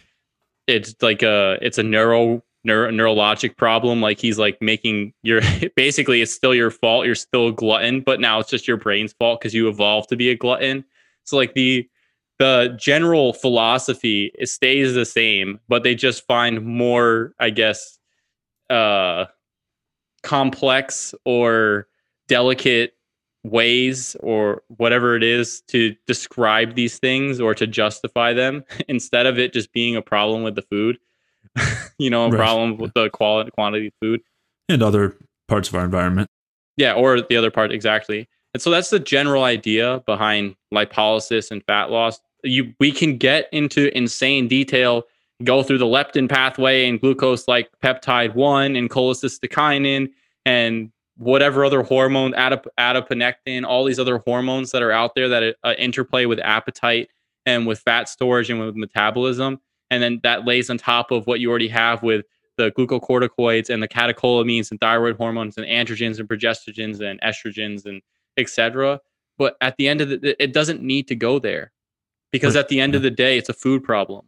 it's 0.68 0.96
like 1.02 1.22
a 1.22 1.58
it's 1.62 1.78
a 1.78 1.84
neuro, 1.84 2.42
neuro 2.64 2.90
neurologic 2.92 3.58
problem. 3.58 4.02
Like 4.02 4.20
he's 4.20 4.40
like 4.40 4.62
making 4.62 5.14
your 5.22 5.42
basically 5.76 6.22
it's 6.22 6.34
still 6.34 6.56
your 6.56 6.72
fault. 6.72 7.06
You're 7.06 7.16
still 7.16 7.50
a 7.50 7.52
glutton 7.52 8.02
but 8.02 8.22
now 8.22 8.40
it's 8.40 8.50
just 8.50 8.68
your 8.68 8.78
brain's 8.78 9.14
fault 9.14 9.42
because 9.42 9.54
you 9.54 9.68
evolved 9.68 10.10
to 10.10 10.16
be 10.16 10.30
a 10.30 10.36
glutton. 10.36 10.86
So 11.26 11.36
like 11.36 11.54
the 11.54 11.88
the 12.40 12.76
general 12.80 13.34
philosophy 13.34 14.32
stays 14.44 14.94
the 14.94 15.06
same, 15.06 15.60
but 15.68 15.84
they 15.84 15.96
just 15.96 16.26
find 16.28 16.64
more, 16.64 17.34
I 17.40 17.50
guess, 17.50 17.98
uh, 18.70 19.26
complex 20.28 21.16
or 21.24 21.88
delicate 22.28 22.94
ways 23.46 24.18
or 24.20 24.62
whatever 24.76 25.16
it 25.16 25.24
is 25.24 25.62
to 25.70 25.96
describe 26.06 26.76
these 26.76 27.00
things 27.00 27.40
or 27.40 27.56
to 27.56 27.66
justify 27.66 28.34
them 28.34 28.62
instead 28.90 29.26
of 29.26 29.40
it 29.40 29.54
just 29.54 29.72
being 29.72 29.96
a 29.96 30.02
problem 30.02 30.44
with 30.44 30.56
the 30.56 30.62
food, 30.64 31.00
you 31.98 32.10
know, 32.10 32.26
a 32.26 32.30
right. 32.30 32.38
problem 32.38 32.76
with 32.78 32.94
the 32.94 33.10
quality 33.10 33.50
quantity 33.52 33.88
of 33.88 33.94
food 34.02 34.20
and 34.68 34.84
other 34.84 35.16
parts 35.48 35.70
of 35.70 35.76
our 35.76 35.86
environment. 35.86 36.30
Yeah, 36.76 36.94
or 36.94 37.22
the 37.22 37.38
other 37.38 37.50
part 37.50 37.72
exactly. 37.72 38.28
And 38.54 38.62
so 38.62 38.70
that's 38.70 38.90
the 38.90 39.00
general 39.00 39.46
idea 39.46 40.04
behind 40.06 40.56
lipolysis 40.74 41.52
and 41.52 41.64
fat 41.64 41.90
loss 41.90 42.20
you 42.44 42.74
we 42.80 42.92
can 42.92 43.18
get 43.18 43.48
into 43.52 43.96
insane 43.98 44.48
detail, 44.48 45.04
go 45.44 45.64
through 45.64 45.78
the 45.78 45.86
leptin 45.86 46.30
pathway 46.30 46.88
and 46.88 47.00
glucose 47.00 47.48
like 47.48 47.70
peptide 47.84 48.34
one 48.34 48.76
and 48.76 48.90
cholecystokinin 48.90 50.10
and 50.46 50.92
whatever 51.18 51.66
other 51.66 51.84
hormone, 51.84 52.34
adip- 52.34 52.68
adiponectin, 52.80 53.66
all 53.66 53.84
these 53.84 54.00
other 54.00 54.20
hormones 54.20 54.72
that 54.72 54.82
are 54.82 54.92
out 54.92 55.16
there 55.16 55.30
that 55.30 55.56
uh, 55.64 55.74
interplay 55.78 56.26
with 56.26 56.40
appetite 56.40 57.10
and 57.46 57.68
with 57.68 57.80
fat 57.80 58.08
storage 58.10 58.50
and 58.50 58.60
with 58.60 58.76
metabolism. 58.76 59.60
And 59.90 60.02
then 60.02 60.20
that 60.24 60.46
lays 60.46 60.70
on 60.70 60.78
top 60.78 61.12
of 61.12 61.28
what 61.28 61.40
you 61.40 61.50
already 61.50 61.70
have 61.70 62.04
with 62.04 62.26
the 62.58 62.72
glucocorticoids 62.72 63.70
and 63.70 63.82
the 63.82 63.88
catecholamines 63.88 64.72
and 64.72 64.80
thyroid 64.82 65.16
hormones 65.18 65.58
and 65.58 65.66
androgens 65.66 66.20
and 66.20 66.28
progestogens 66.28 67.00
and 67.00 67.22
estrogens 67.22 67.86
and 67.86 68.02
etc. 68.38 69.00
But 69.38 69.56
at 69.62 69.78
the 69.78 69.88
end 69.88 70.02
of 70.02 70.10
the, 70.10 70.44
it 70.44 70.54
doesn't 70.54 70.82
need 70.82 71.08
to 71.08 71.16
go 71.16 71.40
there 71.40 71.72
because 72.32 72.56
at 72.56 72.68
the 72.68 72.80
end 72.80 72.96
of 72.96 73.04
the 73.04 73.12
day 73.12 73.38
it's 73.38 73.50
a 73.50 73.54
food 73.54 73.84
problem 73.84 74.26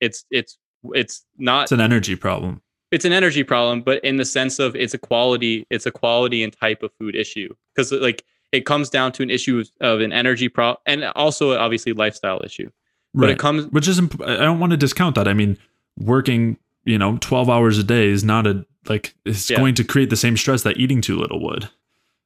it's 0.00 0.24
it's 0.30 0.58
it's 0.94 1.24
not 1.38 1.64
it's 1.64 1.72
an 1.72 1.80
energy 1.80 2.16
problem 2.16 2.60
it's 2.90 3.04
an 3.04 3.12
energy 3.12 3.44
problem 3.44 3.82
but 3.82 4.02
in 4.04 4.16
the 4.16 4.24
sense 4.24 4.58
of 4.58 4.74
it's 4.74 4.94
a 4.94 4.98
quality 4.98 5.66
it's 5.70 5.86
a 5.86 5.90
quality 5.90 6.42
and 6.42 6.52
type 6.52 6.82
of 6.82 6.90
food 6.98 7.14
issue 7.14 7.54
because 7.74 7.92
like 7.92 8.24
it 8.52 8.66
comes 8.66 8.90
down 8.90 9.12
to 9.12 9.22
an 9.22 9.30
issue 9.30 9.62
of 9.80 10.00
an 10.00 10.12
energy 10.12 10.48
problem 10.48 10.78
and 10.86 11.04
also 11.16 11.56
obviously 11.58 11.92
lifestyle 11.92 12.40
issue 12.44 12.70
but 13.14 13.22
right. 13.22 13.30
it 13.30 13.38
comes 13.38 13.66
which 13.68 13.88
is 13.88 13.98
imp- 13.98 14.22
i 14.22 14.36
don't 14.36 14.58
want 14.58 14.70
to 14.70 14.76
discount 14.76 15.14
that 15.14 15.28
i 15.28 15.34
mean 15.34 15.56
working 15.98 16.56
you 16.84 16.98
know 16.98 17.18
12 17.20 17.50
hours 17.50 17.78
a 17.78 17.84
day 17.84 18.08
is 18.08 18.24
not 18.24 18.46
a 18.46 18.64
like 18.88 19.14
it's 19.24 19.50
yeah. 19.50 19.58
going 19.58 19.74
to 19.74 19.84
create 19.84 20.10
the 20.10 20.16
same 20.16 20.36
stress 20.36 20.62
that 20.62 20.76
eating 20.78 21.00
too 21.00 21.16
little 21.16 21.42
would 21.42 21.68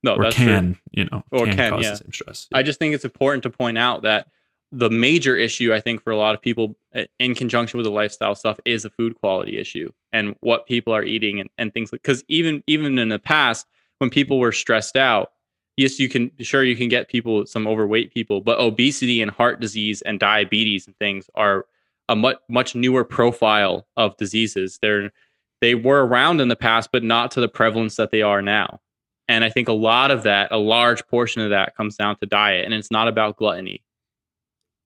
no 0.02 0.14
or 0.14 0.30
can 0.30 0.74
true. 0.74 0.80
you 0.92 1.08
know 1.10 1.24
or 1.30 1.46
can, 1.46 1.56
can 1.56 1.72
cause 1.72 1.84
yeah. 1.84 1.90
the 1.90 1.96
same 1.96 2.12
stress 2.12 2.46
yeah. 2.50 2.58
i 2.58 2.62
just 2.62 2.78
think 2.78 2.94
it's 2.94 3.04
important 3.04 3.42
to 3.42 3.50
point 3.50 3.76
out 3.76 4.02
that 4.02 4.28
the 4.76 4.90
major 4.90 5.36
issue 5.36 5.72
I 5.72 5.80
think 5.80 6.02
for 6.02 6.10
a 6.10 6.16
lot 6.16 6.34
of 6.34 6.42
people 6.42 6.76
uh, 6.94 7.04
in 7.18 7.34
conjunction 7.34 7.78
with 7.78 7.84
the 7.84 7.92
lifestyle 7.92 8.34
stuff 8.34 8.58
is 8.64 8.84
a 8.84 8.90
food 8.90 9.14
quality 9.20 9.58
issue 9.58 9.90
and 10.12 10.34
what 10.40 10.66
people 10.66 10.92
are 10.92 11.04
eating 11.04 11.40
and, 11.40 11.48
and 11.58 11.72
things 11.72 11.92
like 11.92 12.02
because 12.02 12.24
even 12.28 12.62
even 12.66 12.98
in 12.98 13.08
the 13.08 13.18
past 13.18 13.66
when 13.98 14.10
people 14.10 14.38
were 14.38 14.52
stressed 14.52 14.96
out, 14.96 15.32
yes, 15.76 15.98
you 15.98 16.08
can 16.08 16.30
sure 16.40 16.64
you 16.64 16.76
can 16.76 16.88
get 16.88 17.08
people 17.08 17.46
some 17.46 17.66
overweight 17.66 18.12
people, 18.12 18.40
but 18.40 18.58
obesity 18.58 19.22
and 19.22 19.30
heart 19.30 19.60
disease 19.60 20.02
and 20.02 20.18
diabetes 20.18 20.86
and 20.86 20.96
things 20.98 21.30
are 21.34 21.66
a 22.08 22.16
much 22.16 22.38
much 22.48 22.74
newer 22.74 23.04
profile 23.04 23.86
of 23.96 24.16
diseases. 24.16 24.78
They're 24.82 25.12
they 25.60 25.74
were 25.74 26.04
around 26.04 26.40
in 26.40 26.48
the 26.48 26.56
past, 26.56 26.90
but 26.92 27.02
not 27.02 27.30
to 27.32 27.40
the 27.40 27.48
prevalence 27.48 27.96
that 27.96 28.10
they 28.10 28.22
are 28.22 28.42
now. 28.42 28.80
And 29.28 29.44
I 29.44 29.50
think 29.50 29.68
a 29.68 29.72
lot 29.72 30.10
of 30.10 30.22
that, 30.24 30.52
a 30.52 30.58
large 30.58 31.06
portion 31.06 31.42
of 31.42 31.50
that 31.50 31.76
comes 31.76 31.96
down 31.96 32.16
to 32.18 32.26
diet. 32.26 32.64
And 32.64 32.74
it's 32.74 32.90
not 32.90 33.08
about 33.08 33.36
gluttony. 33.36 33.82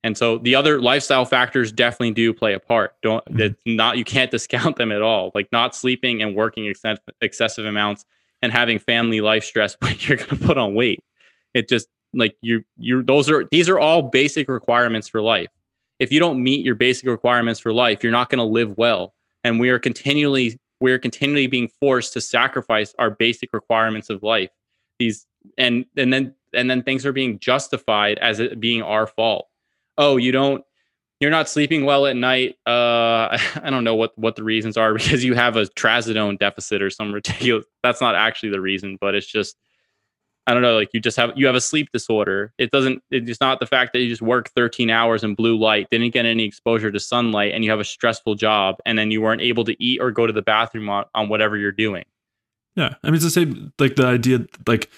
And 0.05 0.17
so 0.17 0.39
the 0.39 0.55
other 0.55 0.81
lifestyle 0.81 1.25
factors 1.25 1.73
definitely 1.73 2.13
do 2.13 2.33
play 2.33 2.55
a 2.55 2.61
part. 2.61 2.95
Don't 3.03 3.25
mm-hmm. 3.27 3.77
not 3.77 3.99
you 3.99 4.05
can't 4.05 4.31
discount 4.31 4.77
them 4.77 4.93
at 4.93 5.03
all. 5.03 5.33
Like 5.35 5.51
not 5.53 5.75
sleeping 5.75 6.23
and 6.23 6.35
working 6.35 6.67
excessive, 6.67 7.03
excessive 7.21 7.67
amounts 7.67 8.05
and 8.43 8.53
having 8.53 8.79
family 8.79 9.21
life 9.21 9.45
stress 9.45 9.77
when 9.81 9.97
you're 10.01 10.17
going 10.17 10.31
to 10.31 10.37
put 10.37 10.59
on 10.59 10.75
weight. 10.75 11.03
It 11.55 11.69
just 11.69 11.89
like 12.15 12.37
you 12.41 12.63
you 12.77 13.03
those 13.03 13.29
are 13.29 13.45
these 13.51 13.69
are 13.69 13.79
all 13.79 14.03
basic 14.03 14.49
requirements 14.49 15.09
for 15.09 15.21
life. 15.21 15.49
If 15.99 16.13
you 16.13 16.21
don't 16.21 16.43
meet 16.43 16.65
your 16.65 16.77
basic 16.77 17.09
requirements 17.09 17.59
for 17.59 17.73
life, 17.73 18.03
you're 18.03 18.13
not 18.13 18.31
going 18.31 18.39
to 18.39 18.45
live 18.45 18.77
well. 18.79 19.15
And 19.43 19.59
we 19.59 19.71
are 19.71 19.79
continually 19.79 20.59
we 20.81 20.93
are 20.93 20.99
continually 20.99 21.49
being 21.49 21.69
forced 21.81 22.13
to 22.13 22.21
sacrifice 22.21 22.95
our 22.99 23.11
basic 23.11 23.53
requirements 23.53 24.11
of 24.11 24.23
life. 24.23 24.51
These 24.99 25.27
and 25.57 25.85
and 25.97 26.13
then 26.13 26.35
and 26.55 26.71
then 26.71 26.83
things 26.83 27.05
are 27.05 27.13
being 27.13 27.39
justified 27.39 28.19
as 28.19 28.41
it 28.41 28.61
being 28.61 28.83
our 28.83 29.07
fault. 29.07 29.48
Oh, 29.99 30.17
you 30.17 30.33
don't 30.33 30.65
you're 31.21 31.31
not 31.31 31.49
sleeping 31.49 31.85
well 31.85 32.07
at 32.07 32.17
night. 32.17 32.57
Uh, 32.67 33.37
I 33.63 33.71
don't 33.71 33.85
know 33.85 33.95
what 33.95 34.17
what 34.17 34.37
the 34.37 34.45
reasons 34.45 34.77
are 34.77 34.95
because 34.95 35.25
you 35.25 35.35
have 35.35 35.57
a 35.57 35.65
trazodone 35.65 36.39
deficit 36.39 36.83
or 36.83 36.91
some 36.91 37.13
ridiculous. 37.13 37.67
That's 37.83 38.01
not 38.01 38.15
actually 38.15 38.51
the 38.51 38.61
reason, 38.61 38.99
but 39.01 39.15
it's 39.15 39.27
just 39.27 39.57
I 40.47 40.55
don't 40.55 40.63
know. 40.63 40.77
Like 40.77 40.91
you 40.95 41.01
just 41.01 41.17
have 41.19 41.33
you 41.37 41.47
have 41.47 41.55
a 41.55 41.61
sleep 41.61 41.91
disorder. 41.93 42.55
It 42.57 42.71
doesn't. 42.71 43.03
It's 43.11 43.41
not 43.41 43.61
the 43.61 43.67
fact 43.67 43.93
that 43.93 44.01
you 44.01 44.09
just 44.09 44.23
work 44.23 44.49
13 44.51 44.89
hours 44.89 45.23
in 45.23 45.35
blue 45.35 45.59
light, 45.59 45.89
didn't 45.91 46.11
get 46.11 46.25
any 46.25 46.45
exposure 46.45 46.91
to 46.91 46.99
sunlight, 46.99 47.53
and 47.53 47.65
you 47.65 47.71
have 47.71 47.81
a 47.81 47.85
stressful 47.85 48.35
job, 48.37 48.77
and 48.87 48.99
then 48.99 49.11
you 49.11 49.21
weren't 49.21 49.43
able 49.43 49.65
to 49.65 49.83
eat 49.83 50.01
or 50.01 50.11
go 50.11 50.27
to 50.27 50.33
the 50.33 50.41
bathroom 50.41 50.89
on, 50.89 51.05
on 51.15 51.29
whatever 51.29 51.59
you're 51.59 51.71
doing. 51.71 52.05
Yeah, 52.77 52.95
I 53.03 53.09
mean 53.09 53.17
it's 53.17 53.25
the 53.25 53.31
same. 53.31 53.75
Like 53.79 53.97
the 53.97 54.07
idea, 54.07 54.47
like 54.67 54.89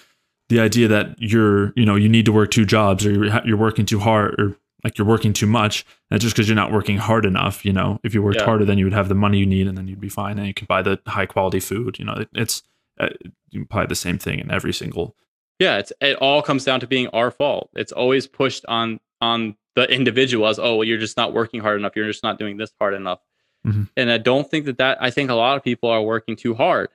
the 0.47 0.61
idea 0.61 0.87
that 0.87 1.15
you're, 1.17 1.73
you 1.75 1.85
know, 1.85 1.95
you 1.95 2.07
need 2.07 2.25
to 2.25 2.31
work 2.31 2.51
two 2.51 2.65
jobs, 2.65 3.05
or 3.05 3.11
you're, 3.11 3.45
you're 3.45 3.57
working 3.57 3.85
too 3.85 3.99
hard, 3.99 4.39
or 4.39 4.55
like 4.83 4.97
you're 4.97 5.07
working 5.07 5.33
too 5.33 5.45
much 5.45 5.85
and 6.09 6.19
just 6.19 6.35
because 6.35 6.47
you're 6.47 6.55
not 6.55 6.71
working 6.71 6.97
hard 6.97 7.25
enough 7.25 7.65
you 7.65 7.73
know 7.73 7.99
if 8.03 8.13
you 8.13 8.21
worked 8.21 8.37
yeah. 8.37 8.45
harder 8.45 8.65
then 8.65 8.77
you 8.77 8.85
would 8.85 8.93
have 8.93 9.09
the 9.09 9.15
money 9.15 9.37
you 9.37 9.45
need 9.45 9.67
and 9.67 9.77
then 9.77 9.87
you'd 9.87 10.01
be 10.01 10.09
fine 10.09 10.37
and 10.37 10.47
you 10.47 10.53
can 10.53 10.65
buy 10.65 10.81
the 10.81 10.99
high 11.07 11.25
quality 11.25 11.59
food 11.59 11.97
you 11.99 12.05
know 12.05 12.13
it, 12.13 12.29
it's 12.33 12.63
uh, 12.99 13.09
you 13.49 13.63
apply 13.63 13.85
the 13.85 13.95
same 13.95 14.17
thing 14.17 14.39
in 14.39 14.51
every 14.51 14.73
single 14.73 15.15
yeah 15.59 15.77
it's 15.77 15.91
it 16.01 16.15
all 16.17 16.41
comes 16.41 16.63
down 16.63 16.79
to 16.79 16.87
being 16.87 17.07
our 17.09 17.31
fault 17.31 17.69
it's 17.73 17.91
always 17.91 18.27
pushed 18.27 18.65
on 18.67 18.99
on 19.21 19.55
the 19.75 19.89
individual 19.91 20.47
as 20.47 20.59
oh 20.59 20.75
well 20.75 20.83
you're 20.83 20.97
just 20.97 21.17
not 21.17 21.33
working 21.33 21.61
hard 21.61 21.79
enough 21.79 21.95
you're 21.95 22.07
just 22.07 22.23
not 22.23 22.37
doing 22.37 22.57
this 22.57 22.71
hard 22.79 22.93
enough 22.93 23.19
mm-hmm. 23.65 23.83
and 23.95 24.11
i 24.11 24.17
don't 24.17 24.49
think 24.49 24.65
that 24.65 24.77
that 24.77 24.97
i 25.01 25.09
think 25.09 25.29
a 25.29 25.35
lot 25.35 25.57
of 25.57 25.63
people 25.63 25.89
are 25.89 26.01
working 26.01 26.35
too 26.35 26.53
hard 26.53 26.89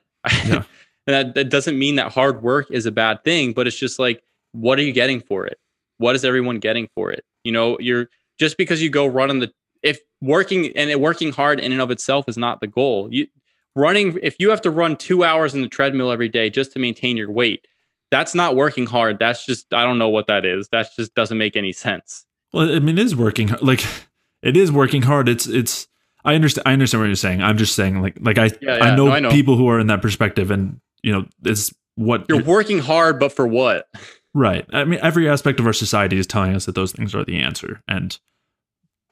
yeah. 0.45 0.63
and 1.07 1.15
that, 1.15 1.33
that 1.35 1.49
doesn't 1.49 1.79
mean 1.79 1.95
that 1.95 2.11
hard 2.11 2.43
work 2.43 2.69
is 2.69 2.85
a 2.85 2.91
bad 2.91 3.23
thing 3.23 3.53
but 3.53 3.67
it's 3.67 3.77
just 3.77 3.97
like 3.99 4.21
what 4.51 4.77
are 4.77 4.83
you 4.83 4.93
getting 4.93 5.19
for 5.19 5.45
it 5.45 5.59
what 5.97 6.15
is 6.15 6.23
everyone 6.23 6.59
getting 6.59 6.87
for 6.93 7.11
it 7.11 7.23
you 7.47 7.53
know, 7.53 7.77
you're 7.79 8.09
just 8.37 8.57
because 8.57 8.81
you 8.81 8.89
go 8.89 9.07
run 9.07 9.29
on 9.29 9.39
the 9.39 9.49
if 9.81 9.99
working 10.21 10.75
and 10.75 11.01
working 11.01 11.31
hard 11.31 11.61
in 11.61 11.71
and 11.71 11.79
of 11.79 11.91
itself 11.91 12.25
is 12.27 12.37
not 12.37 12.59
the 12.59 12.67
goal. 12.67 13.07
You 13.09 13.27
running 13.73 14.19
if 14.21 14.35
you 14.37 14.49
have 14.49 14.59
to 14.63 14.69
run 14.69 14.97
two 14.97 15.23
hours 15.23 15.55
in 15.55 15.61
the 15.61 15.69
treadmill 15.69 16.11
every 16.11 16.27
day 16.27 16.49
just 16.49 16.73
to 16.73 16.79
maintain 16.79 17.15
your 17.15 17.31
weight, 17.31 17.65
that's 18.11 18.35
not 18.35 18.57
working 18.57 18.85
hard. 18.85 19.17
That's 19.17 19.45
just 19.45 19.73
I 19.73 19.85
don't 19.85 19.97
know 19.97 20.09
what 20.09 20.27
that 20.27 20.43
is. 20.43 20.67
That 20.73 20.89
just 20.93 21.15
doesn't 21.15 21.37
make 21.37 21.55
any 21.55 21.71
sense. 21.71 22.25
Well, 22.51 22.69
I 22.69 22.79
mean, 22.79 22.97
it 22.97 23.01
is 23.01 23.15
working 23.15 23.55
like 23.61 23.85
it 24.43 24.57
is 24.57 24.69
working 24.69 25.03
hard. 25.03 25.29
It's 25.29 25.47
it's 25.47 25.87
I 26.25 26.35
understand 26.35 26.67
I 26.67 26.73
understand 26.73 27.01
what 27.01 27.07
you're 27.07 27.15
saying. 27.15 27.41
I'm 27.41 27.57
just 27.57 27.75
saying 27.75 28.01
like 28.01 28.17
like 28.19 28.37
I 28.37 28.47
yeah, 28.61 28.75
yeah. 28.75 28.83
I, 28.83 28.95
know 28.97 29.05
no, 29.05 29.11
I 29.13 29.19
know 29.21 29.31
people 29.31 29.55
who 29.55 29.69
are 29.69 29.79
in 29.79 29.87
that 29.87 30.01
perspective 30.01 30.51
and 30.51 30.81
you 31.01 31.13
know 31.13 31.25
it's 31.45 31.73
what 31.95 32.25
you're 32.27 32.43
working 32.43 32.79
hard, 32.79 33.21
but 33.21 33.31
for 33.31 33.47
what? 33.47 33.87
Right. 34.37 34.67
I 34.71 34.83
mean, 34.83 34.99
every 35.01 35.27
aspect 35.27 35.59
of 35.59 35.65
our 35.65 35.73
society 35.73 36.15
is 36.15 36.27
telling 36.27 36.53
us 36.53 36.67
that 36.67 36.75
those 36.75 36.91
things 36.91 37.15
are 37.15 37.25
the 37.25 37.39
answer, 37.39 37.81
and 37.87 38.19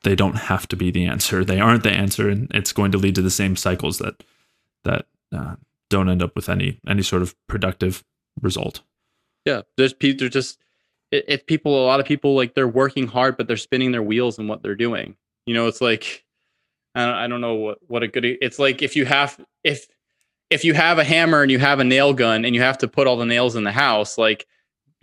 they 0.03 0.15
don't 0.15 0.35
have 0.35 0.67
to 0.67 0.75
be 0.75 0.91
the 0.91 1.05
answer. 1.05 1.43
They 1.43 1.59
aren't 1.59 1.81
the 1.81 1.89
answer, 1.89 2.29
and 2.29 2.47
it's 2.53 2.71
going 2.71 2.91
to 2.91 2.99
lead 2.99 3.15
to 3.15 3.23
the 3.23 3.31
same 3.31 3.55
cycles 3.55 3.97
that 3.97 4.23
that 4.83 5.07
uh, 5.35 5.55
don't 5.89 6.09
end 6.09 6.21
up 6.21 6.35
with 6.35 6.47
any 6.47 6.79
any 6.87 7.01
sort 7.01 7.23
of 7.23 7.33
productive 7.47 8.03
result. 8.39 8.81
Yeah, 9.45 9.61
there's 9.77 9.93
people. 9.93 10.29
Just 10.29 10.59
if 11.11 11.47
people, 11.47 11.83
a 11.83 11.87
lot 11.87 11.99
of 11.99 12.05
people 12.05 12.35
like 12.35 12.53
they're 12.53 12.67
working 12.67 13.07
hard, 13.07 13.35
but 13.35 13.47
they're 13.47 13.57
spinning 13.57 13.93
their 13.93 14.03
wheels 14.03 14.37
in 14.37 14.47
what 14.47 14.61
they're 14.61 14.75
doing. 14.75 15.15
You 15.47 15.55
know, 15.55 15.65
it's 15.65 15.81
like 15.81 16.23
I 16.93 17.25
don't 17.25 17.41
know 17.41 17.55
what 17.55 17.79
what 17.87 18.03
a 18.03 18.07
good. 18.07 18.25
It's 18.25 18.59
like 18.59 18.83
if 18.83 18.95
you 18.95 19.05
have 19.05 19.43
if 19.63 19.87
if 20.51 20.63
you 20.63 20.75
have 20.75 20.99
a 20.99 21.03
hammer 21.03 21.41
and 21.41 21.49
you 21.49 21.57
have 21.57 21.79
a 21.79 21.83
nail 21.83 22.13
gun 22.13 22.45
and 22.45 22.53
you 22.53 22.61
have 22.61 22.77
to 22.77 22.87
put 22.87 23.07
all 23.07 23.17
the 23.17 23.25
nails 23.25 23.55
in 23.55 23.63
the 23.63 23.71
house, 23.71 24.19
like 24.19 24.45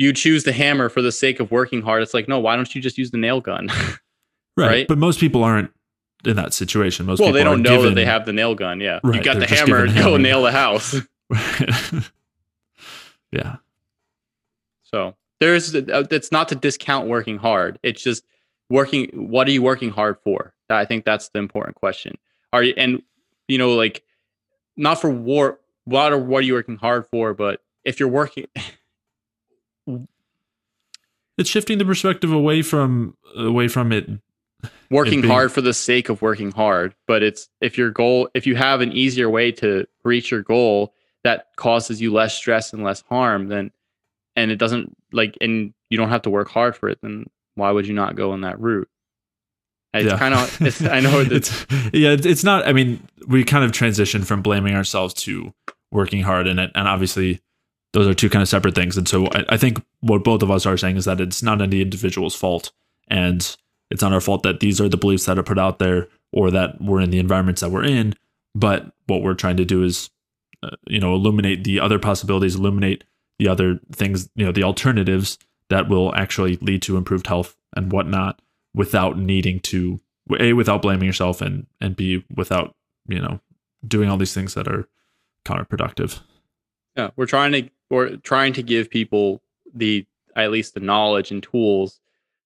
you 0.03 0.13
choose 0.13 0.43
the 0.43 0.53
hammer 0.53 0.89
for 0.89 1.01
the 1.01 1.13
sake 1.13 1.39
of 1.39 1.51
working 1.53 1.81
hard. 1.81 2.03
It's 2.03 2.13
like, 2.13 2.27
no, 2.27 2.41
why 2.41 2.57
don't 2.57 2.75
you 2.75 2.83
just 2.83 2.99
use 2.99 3.13
the 3.13 3.19
nail 3.19 3.41
gun? 3.41 3.69
right. 4.57 4.67
right. 4.67 4.89
But 4.89 4.99
most 4.99 5.21
people 5.21 5.45
aren't 5.45 5.71
in 6.25 6.35
that 6.37 6.53
situation. 6.53 7.07
Most 7.07 7.21
well, 7.21 7.33
they 7.33 7.45
don't 7.45 7.63
know 7.63 7.77
given, 7.77 7.91
that 7.91 7.95
they 7.95 8.05
have 8.05 8.27
the 8.27 8.33
nail 8.33 8.57
gun. 8.57 8.81
Yeah. 8.81 8.99
Right, 9.05 9.17
you 9.17 9.23
got 9.23 9.39
the 9.39 9.47
hammer, 9.47 9.87
go 9.87 9.93
hammer. 9.93 10.19
nail 10.19 10.43
the 10.43 10.51
house. 10.51 10.97
yeah. 13.33 13.57
So 14.83 15.15
there's, 15.39 15.73
uh, 15.75 16.05
it's 16.11 16.33
not 16.33 16.49
to 16.49 16.57
discount 16.57 17.09
working 17.09 17.39
hard. 17.39 17.79
It's 17.85 18.03
just 18.03 18.25
working. 18.69 19.09
What 19.15 19.47
are 19.47 19.53
you 19.53 19.63
working 19.63 19.91
hard 19.91 20.19
for? 20.25 20.53
I 20.69 20.85
think 20.85 21.05
that's 21.05 21.29
the 21.29 21.39
important 21.39 21.77
question. 21.77 22.19
Are 22.53 22.65
you, 22.65 22.75
and 22.77 23.03
you 23.47 23.59
know, 23.59 23.75
like 23.75 24.03
not 24.77 25.01
for 25.01 25.11
war, 25.11 25.61
what 25.85 26.13
are, 26.13 26.19
what 26.19 26.39
are 26.39 26.47
you 26.47 26.55
working 26.55 26.77
hard 26.77 27.07
for? 27.07 27.35
But 27.35 27.61
if 27.85 28.01
you're 28.01 28.09
working, 28.09 28.47
it's 31.43 31.51
shifting 31.51 31.79
the 31.79 31.85
perspective 31.85 32.33
away 32.33 32.63
from 32.63 33.17
away 33.37 33.67
from 33.67 33.91
it 33.93 34.09
working 34.91 35.19
it 35.19 35.23
being, 35.23 35.33
hard 35.33 35.51
for 35.51 35.61
the 35.61 35.75
sake 35.75 36.09
of 36.09 36.23
working 36.23 36.53
hard 36.53 36.95
but 37.09 37.23
it's 37.23 37.49
if 37.61 37.77
your 37.77 37.91
goal 37.91 38.29
if 38.33 38.47
you 38.47 38.55
have 38.55 38.81
an 38.81 38.93
easier 38.93 39.29
way 39.29 39.51
to 39.51 39.85
reach 40.05 40.31
your 40.31 40.43
goal 40.43 40.95
that 41.25 41.49
causes 41.57 42.01
you 42.01 42.13
less 42.13 42.35
stress 42.35 42.73
and 42.73 42.85
less 42.85 43.03
harm 43.09 43.49
then 43.49 43.73
and 44.37 44.53
it 44.53 44.57
doesn't 44.57 44.97
like 45.13 45.37
and 45.41 45.75
you 45.91 45.99
don't 45.99 46.11
have 46.11 46.23
to 46.23 46.31
work 46.31 46.49
hard 46.49 46.77
for 46.77 46.89
it 46.89 46.99
then 47.03 47.27
why 47.57 47.73
would 47.73 47.87
you 47.87 47.95
not 47.95 48.15
go 48.15 48.31
on 48.31 48.43
that 48.43 48.61
route 48.61 48.89
it's 49.95 50.11
yeah. 50.11 50.17
kind 50.17 50.35
of 50.35 50.87
i 50.93 51.01
know 51.01 51.21
it's 51.21 51.67
yeah 51.93 52.15
it's 52.19 52.45
not 52.45 52.65
i 52.69 52.73
mean 52.73 53.03
we 53.27 53.43
kind 53.43 53.65
of 53.65 53.73
transition 53.73 54.23
from 54.23 54.43
blaming 54.43 54.77
ourselves 54.77 55.13
to 55.13 55.53
working 55.91 56.23
hard 56.23 56.47
in 56.47 56.61
it 56.61 56.71
and 56.77 56.87
obviously 56.87 57.41
those 57.93 58.07
are 58.07 58.15
two 58.15 58.31
kind 58.31 58.43
of 58.43 58.49
separate 58.49 58.75
things. 58.75 58.97
And 58.97 59.09
so 59.09 59.27
I, 59.27 59.45
I, 59.51 59.57
think 59.57 59.85
what 60.01 60.25
both 60.25 60.43
of 60.43 60.51
us 60.51 60.65
are 60.67 60.77
saying 60.77 60.97
is 60.97 61.05
that 61.05 61.21
it's 61.21 61.43
not 61.43 61.61
any 61.61 61.83
individual's 61.83 62.35
fault. 62.35 62.73
And 63.09 63.57
it's 63.91 64.03
not 64.03 64.13
our 64.13 64.21
fault 64.21 64.43
that 64.45 64.61
these 64.61 64.81
are 64.81 64.89
the 64.89 64.97
beliefs 64.97 65.27
that 65.27 65.39
are 65.39 65.43
put 65.43 65.59
out 65.59 65.79
there 65.79 66.09
or 66.33 66.51
that 66.51 66.81
we're 66.81 67.01
in 67.01 67.11
the 67.11 67.19
environments 67.19 67.61
that 67.61 67.71
we're 67.71 67.85
in. 67.85 68.15
But 68.55 68.93
what 69.07 69.23
we're 69.23 69.35
trying 69.35 69.59
to 69.59 69.65
do 69.65 69.83
is, 69.83 70.11
uh, 70.63 70.71
you 70.87 70.99
know, 70.99 71.15
illuminate 71.15 71.65
the 71.65 71.81
other 71.81 71.99
possibilities, 71.99 72.55
illuminate 72.55 73.05
the 73.39 73.49
other 73.49 73.81
things, 73.93 74.29
you 74.35 74.47
know, 74.47 74.53
the 74.53 74.63
alternatives 74.63 75.39
that 75.69 75.89
will 75.89 76.15
actually 76.15 76.57
lead 76.57 76.83
to 76.83 76.97
improved 76.97 77.27
health 77.27 77.57
and 77.77 77.93
whatnot 77.93 78.41
without 78.75 79.19
needing 79.19 79.61
to, 79.61 80.01
A, 80.39 80.53
without 80.55 80.83
blaming 80.83 81.07
yourself 81.07 81.41
and, 81.41 81.67
and 81.81 81.97
B, 81.97 82.25
without, 82.35 82.75
you 83.07 83.21
know, 83.21 83.41
doing 83.87 84.09
all 84.09 84.17
these 84.17 84.35
things 84.35 84.55
that 84.55 84.69
are 84.69 84.89
counterproductive. 85.45 86.21
Yeah, 86.97 87.11
we're 87.17 87.27
trying 87.27 87.53
to 87.53 87.71
we're 87.93 88.17
trying 88.17 88.55
to 88.55 88.63
give 88.63 88.89
people 88.89 89.43
the 89.75 90.07
at 90.35 90.51
least 90.51 90.73
the 90.73 90.81
knowledge 90.81 91.31
and 91.31 91.43
tools 91.43 92.01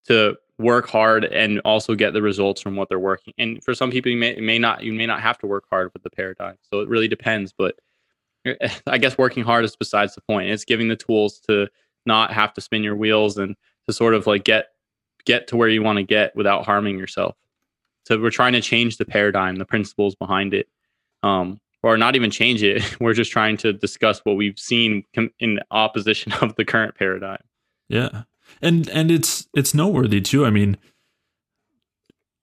to 0.09 0.37
work 0.59 0.89
hard 0.89 1.25
and 1.25 1.61
also 1.61 1.95
get 1.95 2.13
the 2.13 2.21
results 2.21 2.61
from 2.61 2.75
what 2.75 2.89
they're 2.89 2.99
working. 2.99 3.33
And 3.39 3.63
for 3.63 3.73
some 3.73 3.93
people, 3.93 4.11
you 4.11 4.19
may 4.19 4.35
may 4.41 4.59
not 4.59 4.83
you 4.83 4.93
may 4.93 5.07
not 5.07 5.23
have 5.23 5.39
to 5.39 5.47
work 5.47 5.65
hard 5.71 5.93
with 5.93 6.03
the 6.03 6.11
paradigm. 6.11 6.57
So 6.63 6.81
it 6.81 6.89
really 6.89 7.07
depends. 7.07 7.55
But 7.57 7.77
I 8.89 8.99
guess 8.99 9.17
working 9.17 9.45
hard 9.45 9.65
is 9.65 9.77
besides 9.77 10.17
the 10.17 10.21
point. 10.23 10.51
It's 10.51 10.65
giving 10.65 10.89
the 10.89 10.97
tools 10.97 11.39
to 11.49 11.69
not 12.07 12.33
have 12.33 12.53
to 12.55 12.61
spin 12.61 12.83
your 12.83 12.97
wheels 12.97 13.39
and 13.39 13.55
to 13.87 13.93
sort 13.93 14.15
of 14.15 14.27
like 14.27 14.43
get 14.43 14.71
get 15.27 15.47
to 15.49 15.57
where 15.57 15.69
you 15.69 15.83
want 15.83 15.99
to 15.99 16.03
get 16.03 16.35
without 16.35 16.65
harming 16.65 16.99
yourself. 16.99 17.37
So 18.05 18.21
we're 18.21 18.31
trying 18.31 18.55
to 18.55 18.61
change 18.61 18.97
the 18.97 19.05
paradigm, 19.05 19.57
the 19.57 19.65
principles 19.65 20.17
behind 20.17 20.55
it. 20.55 20.69
Um, 21.23 21.61
or 21.87 21.97
not 21.97 22.17
even 22.17 22.31
change 22.31 22.63
it. 22.63 22.83
We're 23.01 23.15
just 23.15 23.31
trying 23.31 23.57
to 23.59 23.73
discuss 23.73 24.21
what 24.25 24.37
we've 24.37 24.59
seen 24.59 25.05
in 25.39 25.61
opposition 25.71 26.33
of 26.41 26.55
the 26.57 26.65
current 26.65 26.97
paradigm. 26.97 27.43
Yeah. 27.89 28.23
And 28.63 28.89
and 28.91 29.11
it's 29.11 29.49
it's 29.55 29.75
noteworthy 29.75 30.21
too. 30.21 30.47
I 30.47 30.51
mean, 30.51 30.77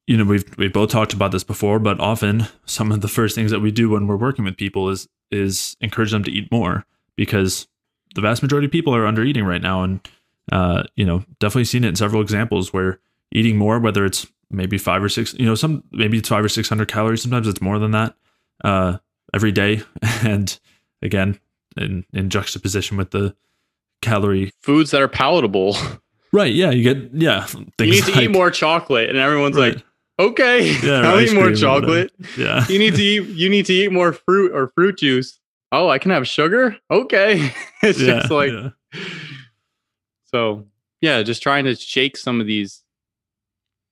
you 0.08 0.18
know, 0.18 0.26
we've 0.26 0.46
we've 0.58 0.74
both 0.74 0.90
talked 0.90 1.14
about 1.14 1.32
this 1.32 1.44
before, 1.44 1.80
but 1.80 2.00
often 2.00 2.48
some 2.66 2.92
of 2.92 3.02
the 3.02 3.08
first 3.08 3.36
things 3.36 3.52
that 3.52 3.62
we 3.62 3.72
do 3.72 3.90
when 3.90 4.08
we're 4.08 4.18
working 4.18 4.46
with 4.46 4.58
people 4.58 4.90
is 4.90 5.08
is 5.32 5.76
encourage 5.82 6.12
them 6.12 6.24
to 6.24 6.32
eat 6.32 6.52
more 6.52 6.86
because 7.16 7.68
the 8.16 8.22
vast 8.22 8.44
majority 8.44 8.66
of 8.66 8.72
people 8.72 8.94
are 8.96 9.08
under 9.08 9.24
eating 9.24 9.46
right 9.46 9.62
now, 9.62 9.84
and 9.84 10.08
uh, 10.52 10.84
you 10.96 11.06
know, 11.06 11.24
definitely 11.40 11.66
seen 11.66 11.84
it 11.84 11.90
in 11.90 11.96
several 11.96 12.22
examples 12.22 12.74
where 12.74 13.00
eating 13.32 13.58
more, 13.58 13.80
whether 13.80 14.06
it's 14.06 14.28
maybe 14.52 14.78
five 14.78 15.02
or 15.02 15.10
six, 15.10 15.34
you 15.36 15.46
know, 15.46 15.56
some 15.56 15.84
maybe 15.92 16.18
it's 16.18 16.30
five 16.30 16.44
or 16.44 16.50
six 16.50 16.68
hundred 16.68 16.90
calories. 16.90 17.22
Sometimes 17.22 17.48
it's 17.48 17.62
more 17.62 17.80
than 17.80 17.92
that 17.92 18.16
uh, 18.64 18.98
every 19.34 19.52
day, 19.52 19.82
and 20.24 20.60
again, 21.02 21.40
in 21.78 22.06
in 22.14 22.30
juxtaposition 22.30 22.98
with 22.98 23.12
the 23.12 23.36
calorie 24.02 24.52
foods 24.62 24.92
that 24.92 25.02
are 25.02 25.08
palatable. 25.08 25.78
Right. 26.32 26.54
Yeah. 26.54 26.72
You 26.72 26.84
get 26.84 27.14
yeah. 27.14 27.48
You 27.80 27.86
need 27.86 28.04
to 28.06 28.12
like, 28.12 28.22
eat 28.24 28.32
more 28.32 28.52
chocolate, 28.52 29.10
and 29.10 29.18
everyone's 29.18 29.56
right. 29.56 29.76
like, 29.76 29.86
okay, 30.20 30.72
yeah, 30.84 31.02
I'll 31.02 31.20
eat 31.20 31.34
more 31.34 31.54
chocolate. 31.54 32.12
Yeah. 32.38 32.66
you 32.68 32.80
need 32.80 32.96
to 32.96 33.04
eat. 33.04 33.28
You 33.30 33.50
need 33.50 33.66
to 33.68 33.74
eat 33.74 33.92
more 33.92 34.14
fruit 34.14 34.52
or 34.54 34.72
fruit 34.76 34.98
juice. 34.98 35.40
Oh, 35.72 35.90
I 35.90 35.98
can 35.98 36.12
have 36.12 36.28
sugar. 36.28 36.78
Okay. 36.92 37.52
it's 37.84 38.00
yeah, 38.00 38.20
just 38.20 38.32
like. 38.32 38.52
Yeah. 38.52 38.70
So 40.26 40.66
yeah, 41.02 41.22
just 41.22 41.44
trying 41.44 41.66
to 41.66 41.76
shake 41.76 42.16
some 42.16 42.40
of 42.40 42.48
these, 42.48 42.82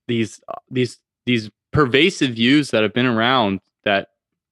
these, 0.07 0.41
these, 0.69 0.97
these 1.25 1.51
pervasive 1.71 2.35
views 2.35 2.71
that 2.71 2.83
have 2.83 2.93
been 2.93 3.05
around 3.05 3.59
that 3.83 4.10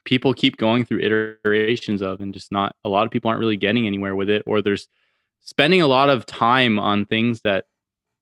people 0.09 0.33
keep 0.33 0.57
going 0.57 0.83
through 0.83 0.99
iterations 1.01 2.01
of, 2.01 2.19
and 2.19 2.33
just 2.33 2.51
not 2.51 2.75
a 2.83 2.89
lot 2.89 3.05
of 3.05 3.11
people 3.11 3.29
aren't 3.29 3.39
really 3.39 3.55
getting 3.55 3.85
anywhere 3.85 4.15
with 4.15 4.27
it, 4.27 4.41
or 4.47 4.59
there's 4.59 4.87
spending 5.41 5.83
a 5.83 5.87
lot 5.87 6.09
of 6.09 6.25
time 6.25 6.79
on 6.79 7.05
things 7.05 7.41
that 7.41 7.65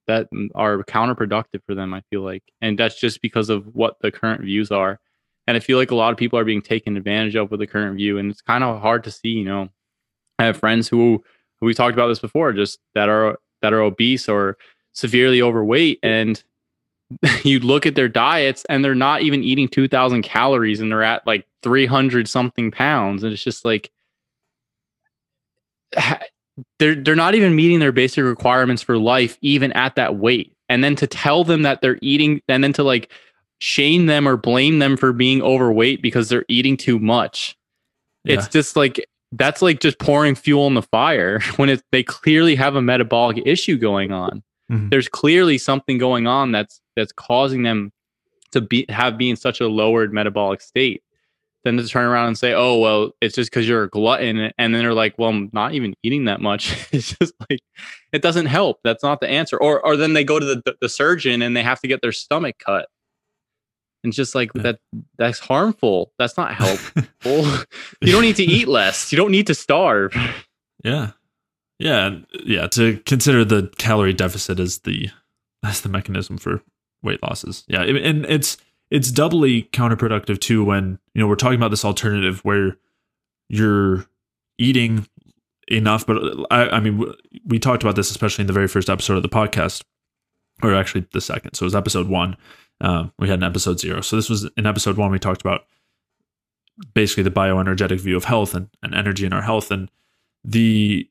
that 0.06 0.28
are 0.54 0.84
counterproductive 0.84 1.62
for 1.66 1.76
them. 1.76 1.94
I 1.94 2.02
feel 2.10 2.22
like, 2.22 2.44
and 2.62 2.78
that's 2.78 3.00
just 3.00 3.22
because 3.22 3.50
of 3.50 3.74
what 3.74 3.96
the 4.02 4.12
current 4.12 4.42
views 4.42 4.70
are. 4.70 5.00
And 5.48 5.56
I 5.56 5.62
feel 5.62 5.78
like 5.78 5.92
a 5.92 5.96
lot 5.96 6.12
of 6.12 6.18
people 6.18 6.38
are 6.38 6.44
being 6.44 6.62
taken 6.62 6.98
advantage 6.98 7.38
of 7.38 7.52
with 7.52 7.62
the 7.62 7.68
current 7.68 7.96
view, 7.96 8.18
and 8.18 8.30
it's 8.30 8.42
kind 8.42 8.66
of 8.66 8.82
hard 8.82 9.06
to 9.06 9.12
see. 9.12 9.30
You 9.30 9.46
know, 9.46 9.70
I 10.40 10.44
have 10.44 10.58
friends 10.58 10.90
who, 10.90 11.24
who 11.62 11.68
we 11.68 11.74
talked 11.74 11.94
about 11.94 12.10
this 12.10 12.20
before, 12.20 12.52
just 12.52 12.80
that 12.96 13.08
are 13.08 13.40
that 13.62 13.72
are 13.72 13.82
obese 13.82 14.28
or 14.28 14.58
severely 14.92 15.42
overweight, 15.42 16.00
and 16.04 16.44
you 17.44 17.60
look 17.60 17.86
at 17.86 17.96
their 17.96 18.10
diets 18.10 18.66
and 18.70 18.84
they're 18.84 18.96
not 18.96 19.22
even 19.22 19.44
eating 19.44 19.68
2000 19.68 20.22
calories 20.24 20.80
and 20.80 20.92
they're 20.92 21.04
at 21.04 21.26
like 21.26 21.48
300 21.64 22.28
something 22.28 22.72
pounds. 22.72 23.24
And 23.24 23.34
it's 23.34 23.44
just 23.44 23.66
like 23.66 23.92
they're 26.80 26.96
they're 26.96 27.16
not 27.16 27.36
even 27.36 27.56
meeting 27.56 27.80
their 27.80 27.92
basic 27.92 28.24
requirements 28.24 28.82
for 28.82 28.98
life 28.98 29.38
even 29.42 29.72
at 29.74 29.96
that 29.96 30.16
weight. 30.18 30.54
And 30.70 30.84
then 30.84 30.96
to 30.98 31.08
tell 31.08 31.44
them 31.44 31.62
that 31.62 31.82
they're 31.82 32.00
eating 32.02 32.42
and 32.50 32.64
then 32.64 32.74
to 32.74 32.84
like 32.84 33.12
shame 33.60 34.06
them 34.06 34.28
or 34.28 34.38
blame 34.38 34.80
them 34.80 34.98
for 34.98 35.14
being 35.14 35.42
overweight 35.42 36.02
because 36.02 36.30
they're 36.30 36.46
eating 36.48 36.78
too 36.78 37.00
much. 37.00 37.58
Yeah. 38.24 38.34
it's 38.36 38.50
just 38.50 38.76
like 38.76 39.08
that's 39.32 39.62
like 39.62 39.80
just 39.80 40.00
pouring 40.00 40.36
fuel 40.36 40.68
in 40.68 40.74
the 40.74 40.82
fire 40.82 41.40
when 41.56 41.70
it, 41.70 41.84
they 41.92 42.04
clearly 42.04 42.56
have 42.56 42.76
a 42.76 42.82
metabolic 42.82 43.42
issue 43.46 43.78
going 43.78 44.12
on 44.12 44.44
mm-hmm. 44.72 44.90
there's 44.90 45.08
clearly 45.08 45.58
something 45.58 45.98
going 45.98 46.28
on 46.28 46.52
that's 46.52 46.82
that's 46.96 47.12
causing 47.12 47.64
them 47.64 47.92
to 48.52 48.62
be 48.62 48.86
have 48.90 49.18
be 49.18 49.30
in 49.30 49.36
such 49.36 49.60
a 49.62 49.68
lowered 49.68 50.14
metabolic 50.14 50.62
state 50.62 51.04
then 51.68 51.78
to 51.78 51.88
turn 51.88 52.06
around 52.06 52.28
and 52.28 52.38
say, 52.38 52.54
"Oh, 52.54 52.78
well, 52.78 53.12
it's 53.22 53.36
just 53.36 53.52
because 53.52 53.68
you're 53.68 53.84
a 53.84 53.90
glutton," 53.90 54.52
and 54.58 54.74
then 54.74 54.82
they're 54.82 54.94
like, 54.94 55.16
"Well, 55.18 55.30
I'm 55.30 55.50
not 55.52 55.74
even 55.74 55.96
eating 56.02 56.26
that 56.26 56.42
much." 56.42 56.88
it's 56.92 57.14
just 57.18 57.34
like 57.50 57.60
it 58.12 58.22
doesn't 58.22 58.46
help. 58.46 58.80
That's 58.84 59.04
not 59.04 59.20
the 59.20 59.30
answer. 59.30 59.58
Or 59.58 59.86
or 59.86 59.98
then 59.98 60.14
they 60.14 60.24
go 60.24 60.40
to 60.40 60.46
the 60.46 60.76
the 60.80 60.90
surgeon 60.90 61.42
and 61.42 61.56
they 61.56 61.64
have 61.64 61.82
to 61.82 61.88
get 61.88 62.02
their 62.02 62.12
stomach 62.12 62.58
cut. 62.60 62.88
And 64.04 64.14
just 64.14 64.36
like 64.36 64.54
that, 64.54 64.80
that's 65.18 65.40
harmful. 65.40 66.14
That's 66.18 66.38
not 66.38 66.54
helpful. 66.54 67.04
you 68.02 68.12
don't 68.12 68.22
need 68.22 68.38
to 68.38 68.44
eat 68.44 68.68
less. 68.68 69.12
You 69.12 69.18
don't 69.18 69.32
need 69.32 69.48
to 69.48 69.56
starve. 69.56 70.16
Yeah, 70.84 71.12
yeah, 71.80 72.18
yeah. 72.46 72.68
To 72.68 72.98
consider 73.06 73.46
the 73.46 73.72
calorie 73.78 74.14
deficit 74.14 74.60
as 74.60 74.80
the 74.80 75.10
as 75.64 75.82
the 75.82 75.90
mechanism 75.90 76.38
for 76.38 76.62
weight 77.04 77.22
losses. 77.22 77.64
Yeah, 77.68 77.84
and 77.84 78.26
it's 78.26 78.58
it's 78.90 79.12
doubly 79.12 79.64
counterproductive 79.64 80.40
too 80.40 80.64
when 80.64 81.00
you 81.14 81.22
know 81.22 81.28
we're 81.28 81.36
talking 81.36 81.58
about 81.58 81.72
this 81.72 81.86
alternative 81.86 82.40
where 82.44 82.78
you're 83.50 84.06
eating 84.58 85.08
enough 85.68 86.06
but 86.06 86.18
I, 86.50 86.70
I 86.70 86.80
mean 86.80 87.14
we 87.46 87.60
talked 87.60 87.84
about 87.84 87.96
this 87.96 88.10
especially 88.10 88.44
in 88.44 88.48
the 88.48 88.54
very 88.54 88.68
first 88.68 88.90
episode 88.90 89.18
of 89.18 89.24
the 89.24 89.30
podcast 89.30 89.84
or 90.64 90.74
actually 90.74 91.06
the 91.12 91.22
second 91.22 91.54
so 91.54 91.64
it 91.64 91.68
was 91.68 91.76
episode 91.76 92.08
one 92.08 92.38
um, 92.80 93.12
we 93.20 93.28
had 93.28 93.40
an 93.40 93.44
episode 93.44 93.80
zero 93.80 94.02
so 94.02 94.16
this 94.16 94.30
was 94.30 94.50
in 94.56 94.66
episode 94.66 94.98
one 94.98 95.12
we 95.12 95.20
talked 95.20 95.42
about 95.42 95.66
basically 96.94 97.24
the 97.24 97.32
bioenergetic 97.32 98.00
view 98.00 98.16
of 98.16 98.24
health 98.24 98.54
and, 98.54 98.70
and 98.82 98.96
energy 98.96 99.26
in 99.26 99.34
our 99.34 99.42
health 99.42 99.72
and 99.72 99.92
the 100.44 101.10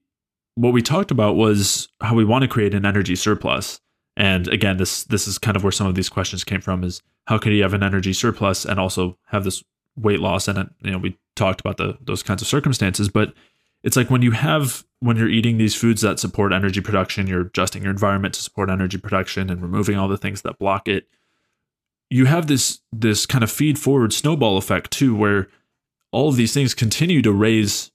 what 0.57 0.73
we 0.73 0.83
talked 0.83 1.11
about 1.11 1.37
was 1.37 1.89
how 2.03 2.15
we 2.15 2.25
want 2.25 2.43
to 2.43 2.49
create 2.49 2.75
an 2.75 2.85
energy 2.85 3.15
surplus 3.15 3.81
and 4.17 4.49
again, 4.49 4.79
this 4.79 5.05
this 5.05 5.29
is 5.29 5.39
kind 5.39 5.57
of 5.57 5.63
where 5.63 5.73
some 5.73 5.87
of 5.87 5.95
these 5.95 6.09
questions 6.09 6.43
came 6.43 6.61
from: 6.61 6.83
is 6.83 7.03
how 7.27 7.39
can 7.39 7.53
you 7.53 7.63
have 7.63 7.75
an 7.75 7.83
energy 7.83 8.13
surplus 8.13 8.65
and 8.65 8.81
also 8.81 9.19
have 9.27 9.45
this 9.45 9.63
weight 9.95 10.21
loss? 10.21 10.49
And 10.49 10.59
uh, 10.59 10.65
you 10.81 10.91
know, 10.91 10.99
we 10.99 11.19
talked 11.35 11.61
about 11.61 11.77
the 11.77 11.99
those 12.01 12.23
kinds 12.23 12.41
of 12.41 12.49
circumstances, 12.49 13.11
but 13.11 13.35
it's 13.83 13.97
like 13.97 14.11
when 14.11 14.23
you 14.23 14.31
have 14.31 14.85
when 15.01 15.19
you're 15.19 15.29
eating 15.29 15.59
these 15.59 15.75
foods 15.75 16.01
that 16.01 16.19
support 16.19 16.53
energy 16.53 16.81
production, 16.81 17.27
you're 17.27 17.43
adjusting 17.43 17.83
your 17.83 17.93
environment 17.93 18.33
to 18.35 18.43
support 18.43 18.71
energy 18.71 18.97
production 18.97 19.51
and 19.51 19.61
removing 19.61 19.99
all 19.99 20.09
the 20.09 20.17
things 20.17 20.43
that 20.43 20.59
block 20.59 20.89
it. 20.89 21.07
You 22.09 22.25
have 22.25 22.47
this 22.47 22.81
this 22.91 23.27
kind 23.27 23.45
of 23.45 23.51
feed 23.51 23.79
forward 23.79 24.15
snowball 24.15 24.57
effect 24.57 24.93
too, 24.93 25.15
where 25.15 25.49
all 26.11 26.31
of 26.31 26.37
these 26.37 26.55
things 26.55 26.73
continue 26.73 27.21
to 27.21 27.33
raise 27.33 27.91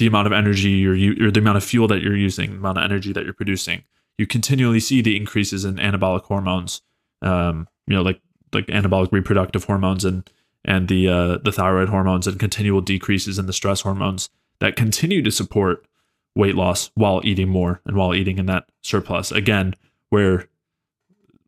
the 0.00 0.08
amount 0.08 0.26
of 0.26 0.32
energy 0.32 0.70
you're 0.70 1.28
or 1.28 1.30
the 1.30 1.38
amount 1.38 1.56
of 1.56 1.62
fuel 1.62 1.86
that 1.86 2.02
you're 2.02 2.16
using, 2.16 2.50
the 2.50 2.56
amount 2.56 2.78
of 2.78 2.84
energy 2.84 3.12
that 3.12 3.24
you're 3.24 3.32
producing 3.32 3.84
you 4.20 4.26
continually 4.26 4.80
see 4.80 5.00
the 5.00 5.16
increases 5.16 5.64
in 5.64 5.76
anabolic 5.76 6.24
hormones, 6.24 6.82
um, 7.22 7.66
you 7.86 7.96
know, 7.96 8.02
like 8.02 8.20
like 8.52 8.66
anabolic 8.66 9.10
reproductive 9.12 9.64
hormones 9.64 10.04
and 10.04 10.28
and 10.62 10.88
the 10.88 11.08
uh, 11.08 11.38
the 11.38 11.50
thyroid 11.50 11.88
hormones 11.88 12.26
and 12.26 12.38
continual 12.38 12.82
decreases 12.82 13.38
in 13.38 13.46
the 13.46 13.52
stress 13.54 13.80
hormones 13.80 14.28
that 14.58 14.76
continue 14.76 15.22
to 15.22 15.30
support 15.30 15.86
weight 16.34 16.54
loss 16.54 16.90
while 16.96 17.22
eating 17.24 17.48
more 17.48 17.80
and 17.86 17.96
while 17.96 18.14
eating 18.14 18.36
in 18.36 18.44
that 18.44 18.68
surplus. 18.82 19.32
Again, 19.32 19.74
where 20.10 20.50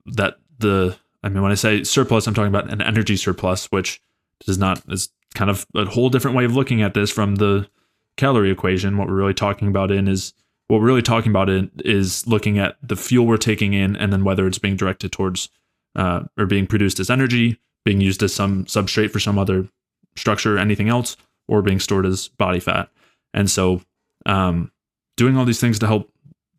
that 0.06 0.38
the 0.58 0.96
I 1.22 1.28
mean 1.28 1.42
when 1.42 1.52
I 1.52 1.56
say 1.56 1.84
surplus, 1.84 2.26
I'm 2.26 2.32
talking 2.32 2.54
about 2.54 2.72
an 2.72 2.80
energy 2.80 3.18
surplus, 3.18 3.66
which 3.66 4.00
does 4.46 4.56
not 4.56 4.80
is 4.88 5.10
kind 5.34 5.50
of 5.50 5.66
a 5.74 5.84
whole 5.84 6.08
different 6.08 6.38
way 6.38 6.46
of 6.46 6.56
looking 6.56 6.80
at 6.80 6.94
this 6.94 7.10
from 7.10 7.34
the 7.34 7.68
calorie 8.16 8.50
equation. 8.50 8.98
What 8.98 9.08
we're 9.08 9.14
really 9.14 9.34
talking 9.34 9.68
about 9.68 9.90
in 9.90 10.08
is 10.08 10.32
what 10.68 10.80
we're 10.80 10.86
really 10.86 11.02
talking 11.02 11.30
about 11.30 11.48
is 11.84 12.26
looking 12.26 12.58
at 12.58 12.76
the 12.82 12.96
fuel 12.96 13.26
we're 13.26 13.36
taking 13.36 13.74
in 13.74 13.96
and 13.96 14.12
then 14.12 14.24
whether 14.24 14.46
it's 14.46 14.58
being 14.58 14.76
directed 14.76 15.12
towards 15.12 15.48
uh, 15.96 16.22
or 16.38 16.46
being 16.46 16.66
produced 16.66 16.98
as 16.98 17.10
energy, 17.10 17.58
being 17.84 18.00
used 18.00 18.22
as 18.22 18.34
some 18.34 18.64
substrate 18.64 19.10
for 19.10 19.20
some 19.20 19.38
other 19.38 19.68
structure, 20.16 20.58
anything 20.58 20.88
else, 20.88 21.16
or 21.48 21.62
being 21.62 21.80
stored 21.80 22.06
as 22.06 22.28
body 22.28 22.60
fat. 22.60 22.88
And 23.34 23.50
so, 23.50 23.82
um, 24.26 24.70
doing 25.16 25.36
all 25.36 25.44
these 25.44 25.60
things 25.60 25.78
to 25.80 25.86
help 25.86 26.10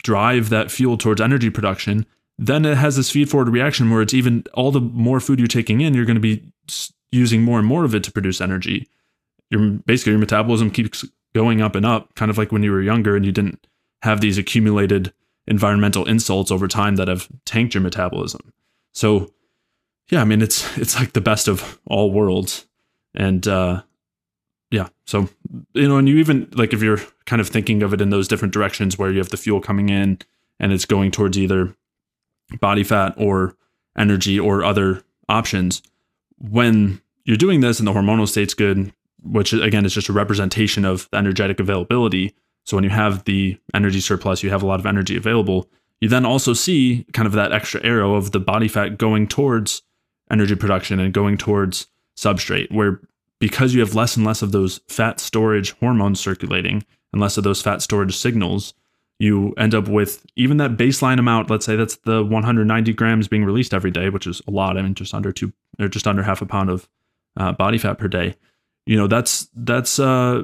drive 0.04 0.50
that 0.50 0.70
fuel 0.70 0.98
towards 0.98 1.22
energy 1.22 1.50
production, 1.50 2.06
then 2.38 2.66
it 2.66 2.78
has 2.78 2.96
this 2.96 3.10
feed 3.10 3.30
forward 3.30 3.50
reaction 3.50 3.90
where 3.90 4.02
it's 4.02 4.14
even 4.14 4.44
all 4.54 4.72
the 4.72 4.82
more 4.82 5.20
food 5.20 5.40
you're 5.40 5.48
taking 5.48 5.82
in, 5.82 5.94
you're 5.94 6.06
going 6.06 6.16
to 6.16 6.22
be 6.22 6.44
using 7.12 7.42
more 7.42 7.60
and 7.60 7.68
more 7.68 7.84
of 7.84 7.96
it 7.96 8.04
to 8.04 8.12
produce 8.12 8.42
energy. 8.42 8.88
Your 9.50 9.70
basically 9.86 10.12
your 10.12 10.20
metabolism 10.20 10.72
keeps 10.72 11.06
going 11.34 11.62
up 11.62 11.76
and 11.76 11.86
up, 11.86 12.14
kind 12.16 12.30
of 12.32 12.38
like 12.38 12.52
when 12.52 12.64
you 12.64 12.72
were 12.72 12.82
younger 12.82 13.16
and 13.16 13.26
you 13.26 13.32
didn't 13.32 13.66
have 14.02 14.22
these 14.22 14.38
accumulated 14.38 15.14
environmental 15.48 16.06
insults 16.06 16.52
over 16.52 16.68
time 16.68 16.96
that 16.96 17.08
have 17.08 17.28
tanked 17.46 17.74
your 17.74 17.82
metabolism. 17.82 18.54
So 18.94 19.32
yeah, 20.10 20.22
I 20.22 20.26
mean 20.26 20.42
it's 20.42 20.78
it's 20.78 20.98
like 20.98 21.14
the 21.14 21.22
best 21.22 21.48
of 21.48 21.80
all 21.86 22.12
worlds. 22.12 22.66
And 23.16 23.48
uh 23.48 23.84
yeah, 24.72 24.90
so 25.06 25.30
you 25.74 25.88
know, 25.88 25.98
and 25.98 26.10
you 26.10 26.18
even 26.18 26.50
like 26.54 26.74
if 26.74 26.82
you're 26.82 27.00
kind 27.26 27.40
of 27.40 27.48
thinking 27.48 27.84
of 27.84 27.94
it 27.94 28.02
in 28.02 28.10
those 28.10 28.28
different 28.28 28.54
directions 28.54 28.98
where 28.98 29.12
you 29.12 29.20
have 29.20 29.30
the 29.30 29.38
fuel 29.38 29.62
coming 29.62 29.90
in 29.90 30.20
and 30.60 30.72
it's 30.72 30.86
going 30.86 31.12
towards 31.12 31.38
either 31.38 31.76
body 32.60 32.84
fat 32.84 33.14
or 33.18 33.56
energy 33.98 34.40
or 34.40 34.64
other 34.64 35.04
options, 35.30 35.84
when 36.38 37.02
you're 37.24 37.38
doing 37.38 37.62
this 37.62 37.80
and 37.80 37.88
the 37.88 37.94
hormonal 37.94 38.28
state's 38.28 38.54
good, 38.54 38.92
which 39.24 39.54
again 39.54 39.86
is 39.86 39.94
just 39.94 40.10
a 40.10 40.14
representation 40.14 40.86
of 40.86 41.10
the 41.12 41.18
energetic 41.18 41.60
availability, 41.60 42.36
so 42.64 42.78
when 42.78 42.84
you 42.84 42.90
have 42.90 43.26
the 43.26 43.58
energy 43.74 44.00
surplus, 44.00 44.44
you 44.44 44.50
have 44.50 44.64
a 44.64 44.66
lot 44.66 44.80
of 44.80 44.86
energy 44.86 45.18
available. 45.18 45.70
You 46.00 46.10
then 46.10 46.26
also 46.26 46.54
see 46.54 47.06
kind 47.14 47.26
of 47.26 47.34
that 47.34 47.52
extra 47.52 47.84
arrow 47.84 48.16
of 48.16 48.32
the 48.32 48.40
body 48.40 48.68
fat 48.68 48.98
going 48.98 49.28
towards 49.28 49.82
energy 50.32 50.56
production 50.56 51.00
and 51.00 51.14
going 51.14 51.38
towards 51.38 51.88
substrate, 52.18 52.72
where 52.72 53.02
because 53.40 53.74
you 53.74 53.82
have 53.82 53.96
less 53.96 54.16
and 54.16 54.26
less 54.26 54.42
of 54.42 54.52
those 54.52 54.80
fat 54.88 55.20
storage 55.20 55.72
hormones 55.80 56.20
circulating 56.20 56.86
and 57.12 57.22
less 57.22 57.38
of 57.38 57.44
those 57.44 57.62
fat 57.62 57.82
storage 57.82 58.16
signals, 58.16 58.74
you 59.20 59.54
end 59.58 59.76
up 59.76 59.88
with 59.88 60.26
even 60.36 60.58
that 60.58 60.78
baseline 60.78 61.20
amount. 61.20 61.50
Let's 61.50 61.66
say 61.66 61.76
that's 61.76 61.98
the 61.98 62.24
190 62.24 62.94
grams 62.94 63.28
being 63.28 63.44
released 63.44 63.74
every 63.74 63.92
day, 63.92 64.10
which 64.10 64.28
is 64.28 64.42
a 64.48 64.52
lot. 64.52 64.78
I 64.78 64.82
mean, 64.82 64.96
just 64.96 65.14
under 65.14 65.32
two 65.32 65.52
or 65.80 65.88
just 65.88 66.08
under 66.08 66.24
half 66.24 66.42
a 66.42 66.46
pound 66.46 66.70
of 66.70 66.88
uh, 67.38 67.52
body 67.52 67.78
fat 67.78 67.98
per 67.98 68.08
day. 68.08 68.36
You 68.86 68.98
know, 68.98 69.08
that's 69.08 69.48
that's 69.56 70.00
uh, 70.00 70.44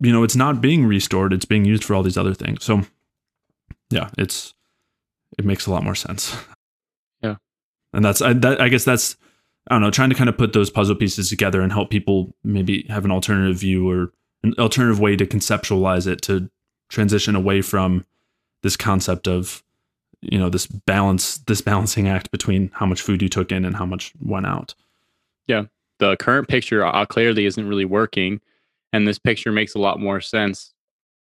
you 0.00 0.12
know, 0.12 0.22
it's 0.22 0.36
not 0.36 0.60
being 0.60 0.86
restored, 0.86 1.32
it's 1.32 1.44
being 1.44 1.64
used 1.64 1.84
for 1.84 1.94
all 1.94 2.02
these 2.02 2.18
other 2.18 2.34
things. 2.34 2.64
So 2.64 2.82
yeah, 3.90 4.10
it's 4.18 4.54
it 5.38 5.44
makes 5.44 5.66
a 5.66 5.70
lot 5.70 5.84
more 5.84 5.94
sense. 5.94 6.36
Yeah. 7.22 7.36
And 7.92 8.04
that's 8.04 8.20
I 8.20 8.32
that, 8.34 8.60
I 8.60 8.68
guess 8.68 8.84
that's 8.84 9.16
I 9.68 9.74
don't 9.74 9.82
know, 9.82 9.90
trying 9.90 10.10
to 10.10 10.16
kind 10.16 10.28
of 10.28 10.36
put 10.36 10.52
those 10.52 10.70
puzzle 10.70 10.94
pieces 10.94 11.30
together 11.30 11.62
and 11.62 11.72
help 11.72 11.90
people 11.90 12.34
maybe 12.44 12.84
have 12.90 13.04
an 13.04 13.10
alternative 13.10 13.56
view 13.56 13.88
or 13.88 14.12
an 14.42 14.54
alternative 14.58 15.00
way 15.00 15.16
to 15.16 15.24
conceptualize 15.26 16.06
it 16.06 16.20
to 16.22 16.50
transition 16.90 17.34
away 17.34 17.62
from 17.62 18.04
this 18.62 18.76
concept 18.76 19.26
of 19.26 19.62
you 20.20 20.38
know 20.38 20.48
this 20.48 20.66
balance 20.66 21.38
this 21.38 21.60
balancing 21.60 22.08
act 22.08 22.30
between 22.30 22.70
how 22.74 22.86
much 22.86 23.02
food 23.02 23.22
you 23.22 23.28
took 23.28 23.52
in 23.52 23.64
and 23.64 23.76
how 23.76 23.86
much 23.86 24.12
went 24.20 24.46
out 24.46 24.74
yeah 25.46 25.64
the 25.98 26.16
current 26.16 26.48
picture 26.48 26.84
uh, 26.84 27.06
clearly 27.06 27.46
isn't 27.46 27.68
really 27.68 27.84
working 27.84 28.40
and 28.92 29.06
this 29.06 29.18
picture 29.18 29.52
makes 29.52 29.74
a 29.74 29.78
lot 29.78 30.00
more 30.00 30.20
sense 30.20 30.72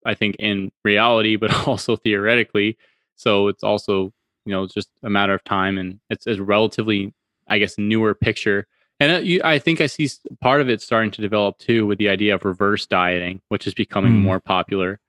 i 0.05 0.13
think 0.13 0.35
in 0.37 0.71
reality 0.83 1.35
but 1.35 1.53
also 1.67 1.95
theoretically 1.95 2.77
so 3.15 3.47
it's 3.47 3.63
also 3.63 4.13
you 4.45 4.51
know 4.51 4.67
just 4.67 4.89
a 5.03 5.09
matter 5.09 5.33
of 5.33 5.43
time 5.43 5.77
and 5.77 5.99
it's 6.09 6.27
a 6.27 6.41
relatively 6.41 7.13
i 7.47 7.57
guess 7.57 7.77
newer 7.77 8.13
picture 8.13 8.67
and 8.99 9.11
uh, 9.11 9.17
you, 9.17 9.41
I 9.43 9.59
think 9.59 9.81
I 9.81 9.87
see 9.87 10.09
part 10.41 10.61
of 10.61 10.69
it 10.69 10.81
starting 10.81 11.11
to 11.11 11.21
develop 11.21 11.57
too 11.57 11.85
with 11.85 11.97
the 11.97 12.09
idea 12.09 12.35
of 12.35 12.45
reverse 12.45 12.85
dieting, 12.85 13.41
which 13.49 13.67
is 13.67 13.73
becoming 13.73 14.13
mm. 14.13 14.21
more 14.21 14.39
popular. 14.39 14.99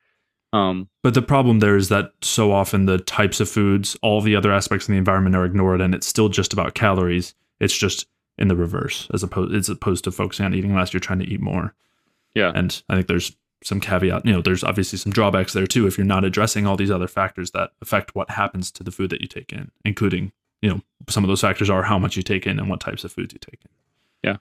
Um, 0.52 0.88
but 1.02 1.14
the 1.14 1.22
problem 1.22 1.59
there 1.59 1.76
is 1.76 1.88
that 1.90 2.12
so 2.22 2.52
often 2.52 2.86
the 2.86 2.98
types 2.98 3.40
of 3.40 3.48
foods, 3.48 3.96
all 4.02 4.20
the 4.20 4.34
other 4.34 4.52
aspects 4.52 4.86
of 4.86 4.92
the 4.92 4.98
environment 4.98 5.36
are 5.36 5.44
ignored, 5.44 5.80
and 5.80 5.94
it's 5.94 6.07
still 6.07 6.28
just 6.28 6.52
about 6.52 6.74
calories. 6.74 7.34
It's 7.61 7.76
just 7.76 8.07
in 8.39 8.49
the 8.49 8.57
reverse, 8.57 9.09
as 9.12 9.22
opposed 9.22 9.55
as 9.55 9.68
opposed 9.68 10.05
to 10.05 10.12
focusing 10.12 10.47
on 10.47 10.55
eating 10.55 10.74
less. 10.74 10.93
You're 10.93 11.01
trying 11.01 11.20
to 11.20 11.28
eat 11.28 11.41
more. 11.41 11.74
Yeah, 12.34 12.53
and 12.55 12.82
I 12.89 12.95
think 12.97 13.07
there's 13.07 13.37
some 13.64 13.80
caveat. 13.80 14.24
You 14.26 14.32
know, 14.32 14.43
there's 14.43 14.64
obviously 14.64 14.99
some 14.99 15.12
drawbacks 15.12 15.53
there 15.53 15.66
too 15.66 15.87
if 15.87 15.97
you're 15.97 16.07
not 16.07 16.24
addressing 16.24 16.66
all 16.66 16.76
these 16.76 16.91
other 16.91 17.09
factors 17.09 17.51
that 17.53 17.70
affect 17.80 18.14
what 18.14 18.30
happens 18.30 18.70
to 18.72 18.84
the 18.84 18.91
food 18.91 19.11
that 19.11 19.20
you 19.20 19.28
take 19.28 19.53
in, 19.53 19.70
including 19.84 20.32
you 20.62 20.70
know 20.70 20.80
some 21.09 21.24
of 21.24 21.28
those 21.28 21.41
factors 21.41 21.70
are 21.70 21.82
how 21.82 21.99
much 21.99 22.16
you 22.16 22.22
take 22.22 22.47
in 22.47 22.59
and 22.59 22.68
what 22.68 22.80
types 22.80 23.05
of 23.05 23.12
foods 23.12 23.32
you 23.32 23.39
take 23.39 23.61
in. 23.64 23.70
Yeah. 24.30 24.37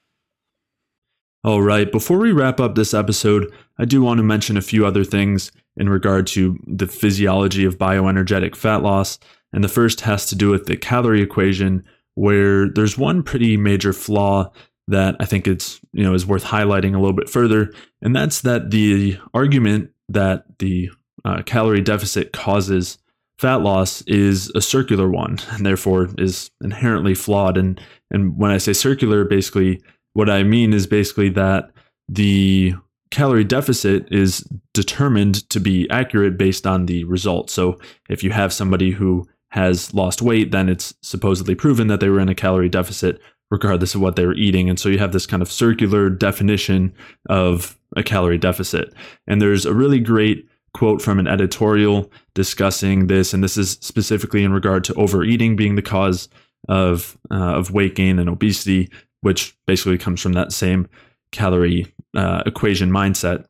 All 1.43 1.61
right, 1.61 1.91
before 1.91 2.17
we 2.17 2.31
wrap 2.31 2.59
up 2.59 2.75
this 2.75 2.93
episode, 2.93 3.53
I 3.77 3.85
do 3.85 4.01
want 4.01 4.17
to 4.17 4.23
mention 4.23 4.57
a 4.57 4.61
few 4.61 4.85
other 4.85 5.03
things 5.03 5.51
in 5.77 5.89
regard 5.89 6.25
to 6.27 6.57
the 6.65 6.87
physiology 6.87 7.65
of 7.65 7.77
bioenergetic 7.77 8.55
fat 8.55 8.81
loss. 8.81 9.19
And 9.53 9.63
the 9.63 9.69
first 9.69 10.01
has 10.01 10.25
to 10.27 10.35
do 10.35 10.49
with 10.49 10.65
the 10.65 10.75
calorie 10.75 11.21
equation, 11.21 11.85
where 12.15 12.69
there's 12.69 12.97
one 12.97 13.23
pretty 13.23 13.57
major 13.57 13.93
flaw 13.93 14.51
that 14.87 15.15
I 15.19 15.25
think 15.25 15.47
it's 15.47 15.79
you 15.93 16.03
know 16.03 16.13
is 16.13 16.25
worth 16.25 16.43
highlighting 16.43 16.95
a 16.95 16.99
little 16.99 17.13
bit 17.13 17.29
further, 17.29 17.71
and 18.01 18.15
that's 18.15 18.41
that 18.41 18.71
the 18.71 19.17
argument 19.33 19.91
that 20.09 20.45
the 20.59 20.89
uh, 21.23 21.41
calorie 21.43 21.81
deficit 21.81 22.33
causes 22.33 22.97
fat 23.39 23.61
loss 23.61 24.01
is 24.03 24.51
a 24.55 24.61
circular 24.61 25.09
one, 25.09 25.39
and 25.51 25.65
therefore 25.65 26.09
is 26.17 26.51
inherently 26.63 27.15
flawed. 27.15 27.57
And 27.57 27.79
and 28.11 28.37
when 28.37 28.51
I 28.51 28.57
say 28.57 28.73
circular, 28.73 29.25
basically 29.25 29.81
what 30.13 30.29
I 30.29 30.43
mean 30.43 30.73
is 30.73 30.87
basically 30.87 31.29
that 31.29 31.71
the 32.07 32.73
calorie 33.11 33.43
deficit 33.43 34.11
is 34.11 34.47
determined 34.73 35.49
to 35.49 35.59
be 35.59 35.89
accurate 35.89 36.37
based 36.37 36.65
on 36.67 36.85
the 36.85 37.03
result. 37.05 37.49
So 37.49 37.79
if 38.09 38.23
you 38.23 38.31
have 38.31 38.53
somebody 38.53 38.91
who 38.91 39.27
has 39.55 39.93
lost 39.93 40.21
weight, 40.21 40.51
then 40.51 40.69
it's 40.69 40.93
supposedly 41.01 41.55
proven 41.55 41.87
that 41.87 41.99
they 41.99 42.09
were 42.09 42.19
in 42.19 42.29
a 42.29 42.35
calorie 42.35 42.69
deficit 42.69 43.19
regardless 43.51 43.95
of 43.95 44.01
what 44.01 44.15
they 44.15 44.25
were 44.25 44.33
eating. 44.33 44.69
And 44.69 44.79
so 44.79 44.89
you 44.89 44.97
have 44.97 45.11
this 45.11 45.27
kind 45.27 45.41
of 45.41 45.51
circular 45.51 46.09
definition 46.09 46.93
of 47.29 47.79
a 47.95 48.03
calorie 48.03 48.39
deficit. 48.39 48.93
And 49.27 49.39
there's 49.39 49.65
a 49.65 49.73
really 49.73 49.99
great 49.99 50.49
quote 50.73 51.01
from 51.01 51.19
an 51.19 51.27
editorial 51.27 52.11
discussing 52.33 53.07
this, 53.07 53.33
and 53.33 53.43
this 53.43 53.55
is 53.55 53.77
specifically 53.81 54.43
in 54.43 54.51
regard 54.51 54.83
to 54.85 54.93
overeating 54.95 55.55
being 55.55 55.75
the 55.75 55.81
cause 55.81 56.27
of 56.67 57.17
uh, 57.31 57.55
of 57.55 57.71
weight 57.71 57.95
gain 57.95 58.17
and 58.17 58.27
obesity 58.27 58.89
which 59.25 59.57
basically 59.65 59.97
comes 59.97 60.21
from 60.21 60.33
that 60.33 60.51
same 60.51 60.87
calorie 61.31 61.91
uh, 62.15 62.43
equation 62.45 62.91
mindset. 62.91 63.45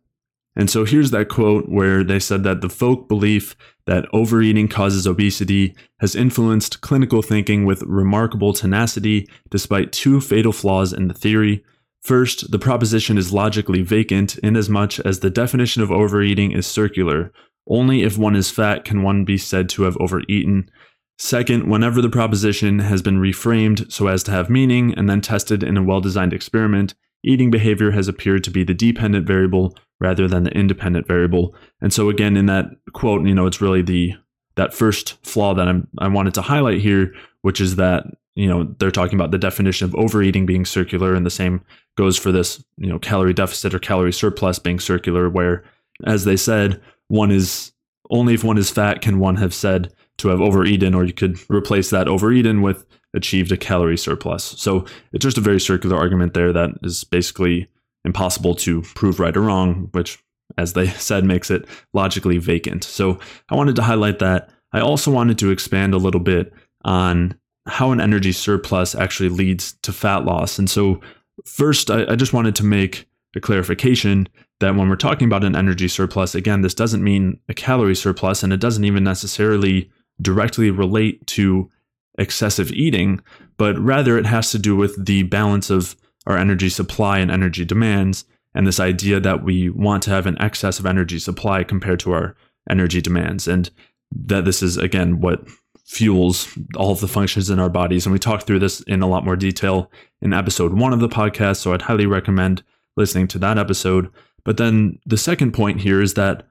And 0.56 0.70
so 0.70 0.86
here's 0.86 1.12
that 1.12 1.28
quote 1.28 1.68
where 1.68 2.03
they 2.03 2.20
said 2.20 2.43
that 2.43 2.62
the 2.62 2.70
folk 2.70 3.10
belief 3.10 3.56
that 3.86 4.08
overeating 4.14 4.68
causes 4.68 5.06
obesity 5.06 5.76
has 5.99 6.16
influenced 6.16 6.82
clinical 6.82 7.22
thinking 7.22 7.66
with 7.66 7.84
remarkable 7.84 8.53
tenacity, 8.53 9.28
despite 9.49 9.91
two 9.91 10.22
fatal 10.22 10.53
flaws 10.53 10.93
in 10.93 11.08
the 11.08 11.14
theory. 11.14 11.64
First, 12.01 12.51
the 12.51 12.60
proposition 12.60 13.18
is 13.18 13.34
logically 13.34 13.82
vacant 13.82 14.38
inasmuch 14.38 14.99
as 14.99 15.20
the 15.20 15.30
definition 15.30 15.82
of 15.82 15.91
overeating 15.91 16.51
is 16.51 16.68
circular. 16.68 17.34
Only 17.68 18.03
if 18.03 18.18
one 18.18 18.36
is 18.36 18.51
fat 18.51 18.86
can 18.86 19.01
one 19.01 19.26
be 19.26 19.38
said 19.38 19.70
to 19.70 19.84
have 19.84 19.97
overeaten. 19.99 20.70
Second, 21.18 21.70
whenever 21.70 22.01
the 22.01 22.10
proposition 22.10 22.80
has 22.80 23.01
been 23.01 23.20
reframed 23.20 23.91
so 23.91 24.08
as 24.08 24.22
to 24.24 24.32
have 24.32 24.49
meaning 24.49 24.93
and 24.93 25.10
then 25.10 25.22
tested 25.22 25.64
in 25.64 25.78
a 25.78 25.84
well 25.84 26.01
designed 26.01 26.34
experiment, 26.34 26.93
eating 27.26 27.52
behavior 27.52 27.92
has 27.92 28.08
appeared 28.08 28.44
to 28.46 28.52
be 28.52 28.64
the 28.64 28.74
dependent 28.74 29.28
variable 29.28 29.76
rather 30.00 30.28
than 30.28 30.44
the 30.44 30.52
independent 30.52 31.08
variable. 31.08 31.56
And 31.82 31.92
so 31.92 32.10
again 32.10 32.38
in 32.38 32.46
that 32.46 32.66
quote, 32.94 33.26
you 33.26 33.34
know, 33.34 33.48
it's 33.48 33.62
really 33.62 33.82
the 33.82 34.14
that 34.56 34.74
first 34.74 35.18
flaw 35.26 35.54
that 35.54 35.68
I'm, 35.68 35.88
I 36.00 36.08
wanted 36.08 36.34
to 36.36 36.42
highlight 36.42 36.82
here, 36.82 37.14
which 37.42 37.60
is 37.60 37.76
that 37.76 38.06
you 38.36 38.48
know 38.48 38.76
they're 38.80 38.92
talking 38.92 39.16
about 39.16 39.32
the 39.32 39.38
definition 39.38 39.86
of 39.86 39.96
overeating 39.96 40.46
being 40.46 40.66
circular, 40.66 41.14
and 41.14 41.26
the 41.26 41.30
same 41.30 41.62
goes 41.98 42.18
for 42.18 42.32
this 42.32 42.64
you 42.78 42.88
know 42.88 43.00
calorie 43.00 43.34
deficit 43.34 43.74
or 43.74 43.80
calorie 43.80 44.14
surplus 44.14 44.60
being 44.60 44.80
circular, 44.80 45.30
where 45.30 45.64
as 46.06 46.26
they 46.26 46.38
said, 46.38 46.82
one 47.08 47.32
is 47.32 47.72
only 48.10 48.34
if 48.34 48.44
one 48.44 48.58
is 48.58 48.70
fat 48.70 49.02
can 49.02 49.20
one 49.20 49.36
have 49.38 49.54
said 49.54 49.94
to 50.18 50.30
have 50.30 50.42
overeaten, 50.42 50.94
or 50.94 51.04
you 51.06 51.14
could 51.14 51.38
replace 51.50 51.90
that 51.90 52.08
overeaten 52.08 52.62
with 52.62 52.86
achieved 53.16 53.51
a 53.51 53.57
calorie 53.57 53.97
surplus. 53.97 54.43
So 54.43 54.86
it's 55.11 55.24
just 55.24 55.38
a 55.38 55.41
very 55.41 55.59
circular 55.59 55.97
argument 55.97 56.34
there 56.34 56.53
that 56.53 56.72
is 56.84 57.03
basically 57.03 57.68
impossible 58.03 58.55
to 58.55 58.82
prove 58.93 59.20
right 59.20 59.36
or 59.36 59.41
wrong, 59.41 59.89
which, 59.91 60.24
as 60.57 60.74
they 60.74 60.88
said, 60.89 61.24
makes 61.24 61.49
it 61.49 61.66
logically 61.93 62.38
vacant. 62.38 62.84
So 62.84 63.20
I 63.49 63.55
wanted 63.55 63.76
to 63.78 63.84
highlight 63.84 64.20
that. 64.20 64.49
I 64.72 64.82
also 64.82 65.11
wanted 65.11 65.38
to 65.39 65.51
expand 65.51 65.93
a 65.93 65.97
little 65.97 66.20
bit 66.20 66.53
on 66.84 67.38
how 67.68 67.91
an 67.91 68.01
energy 68.01 68.32
surplus 68.32 68.93
actually 68.93 69.30
leads 69.30 69.74
to 69.82 69.91
fat 69.91 70.26
loss. 70.26 70.59
And 70.59 70.70
so, 70.70 71.01
first, 71.45 71.89
I, 71.89 72.05
I 72.11 72.16
just 72.16 72.34
wanted 72.34 72.55
to 72.57 72.63
make 72.63 73.07
a 73.36 73.39
clarification 73.39 74.28
that 74.59 74.76
when 74.76 74.88
we're 74.88 74.95
talking 74.95 75.28
about 75.28 75.43
an 75.43 75.55
energy 75.55 75.88
surplus, 75.88 76.36
again, 76.36 76.62
this 76.62 76.74
doesn't 76.74 77.04
mean 77.04 77.39
a 77.50 77.54
calorie 77.54 77.96
surplus, 77.96 78.43
and 78.43 78.54
it 78.54 78.59
doesn't 78.59 78.86
even 78.86 79.04
necessarily 79.04 79.89
directly 80.21 80.71
relate 80.71 81.25
to 81.28 81.70
excessive 82.17 82.71
eating, 82.71 83.21
but 83.58 83.78
rather 83.79 84.17
it 84.17 84.25
has 84.25 84.51
to 84.51 84.59
do 84.59 84.75
with 84.75 85.05
the 85.05 85.24
balance 85.24 85.70
of 85.70 85.96
our 86.28 86.37
energy 86.37 86.70
supply 86.70 87.20
and 87.20 87.29
energy 87.29 87.66
demands, 87.66 88.25
and 88.54 88.66
this 88.66 88.79
idea 88.79 89.20
that 89.20 89.43
we 89.43 89.70
want 89.70 90.01
to 90.04 90.09
have 90.09 90.25
an 90.25 90.42
excess 90.42 90.79
of 90.79 90.86
energy 90.86 91.20
supply 91.20 91.63
compared 91.63 92.00
to 92.00 92.13
our 92.13 92.36
energy 92.70 93.01
demands. 93.01 93.47
And 93.47 93.70
that 94.12 94.46
this 94.46 94.63
is, 94.63 94.78
again, 94.78 95.20
what 95.20 95.46
fuels 95.86 96.58
all 96.75 96.92
of 96.92 97.00
the 97.00 97.08
functions 97.08 97.50
in 97.50 97.59
our 97.59 97.70
bodies. 97.70 98.05
And 98.05 98.13
we 98.13 98.20
talked 98.20 98.47
through 98.47 98.59
this 98.59 98.82
in 98.82 99.01
a 99.01 99.08
lot 99.08 99.25
more 99.25 99.36
detail 99.36 99.92
in 100.21 100.33
episode 100.33 100.74
one 100.74 100.93
of 100.93 101.00
the 101.00 101.09
podcast. 101.09 101.58
So 101.58 101.74
I'd 101.74 101.83
highly 101.83 102.05
recommend 102.05 102.63
listening 102.97 103.28
to 103.29 103.39
that 103.39 103.58
episode. 103.58 104.09
But 104.43 104.58
then 104.58 105.00
the 105.05 105.17
second 105.17 105.51
point 105.51 105.82
here 105.82 106.01
is 106.01 106.13
that 106.16 106.47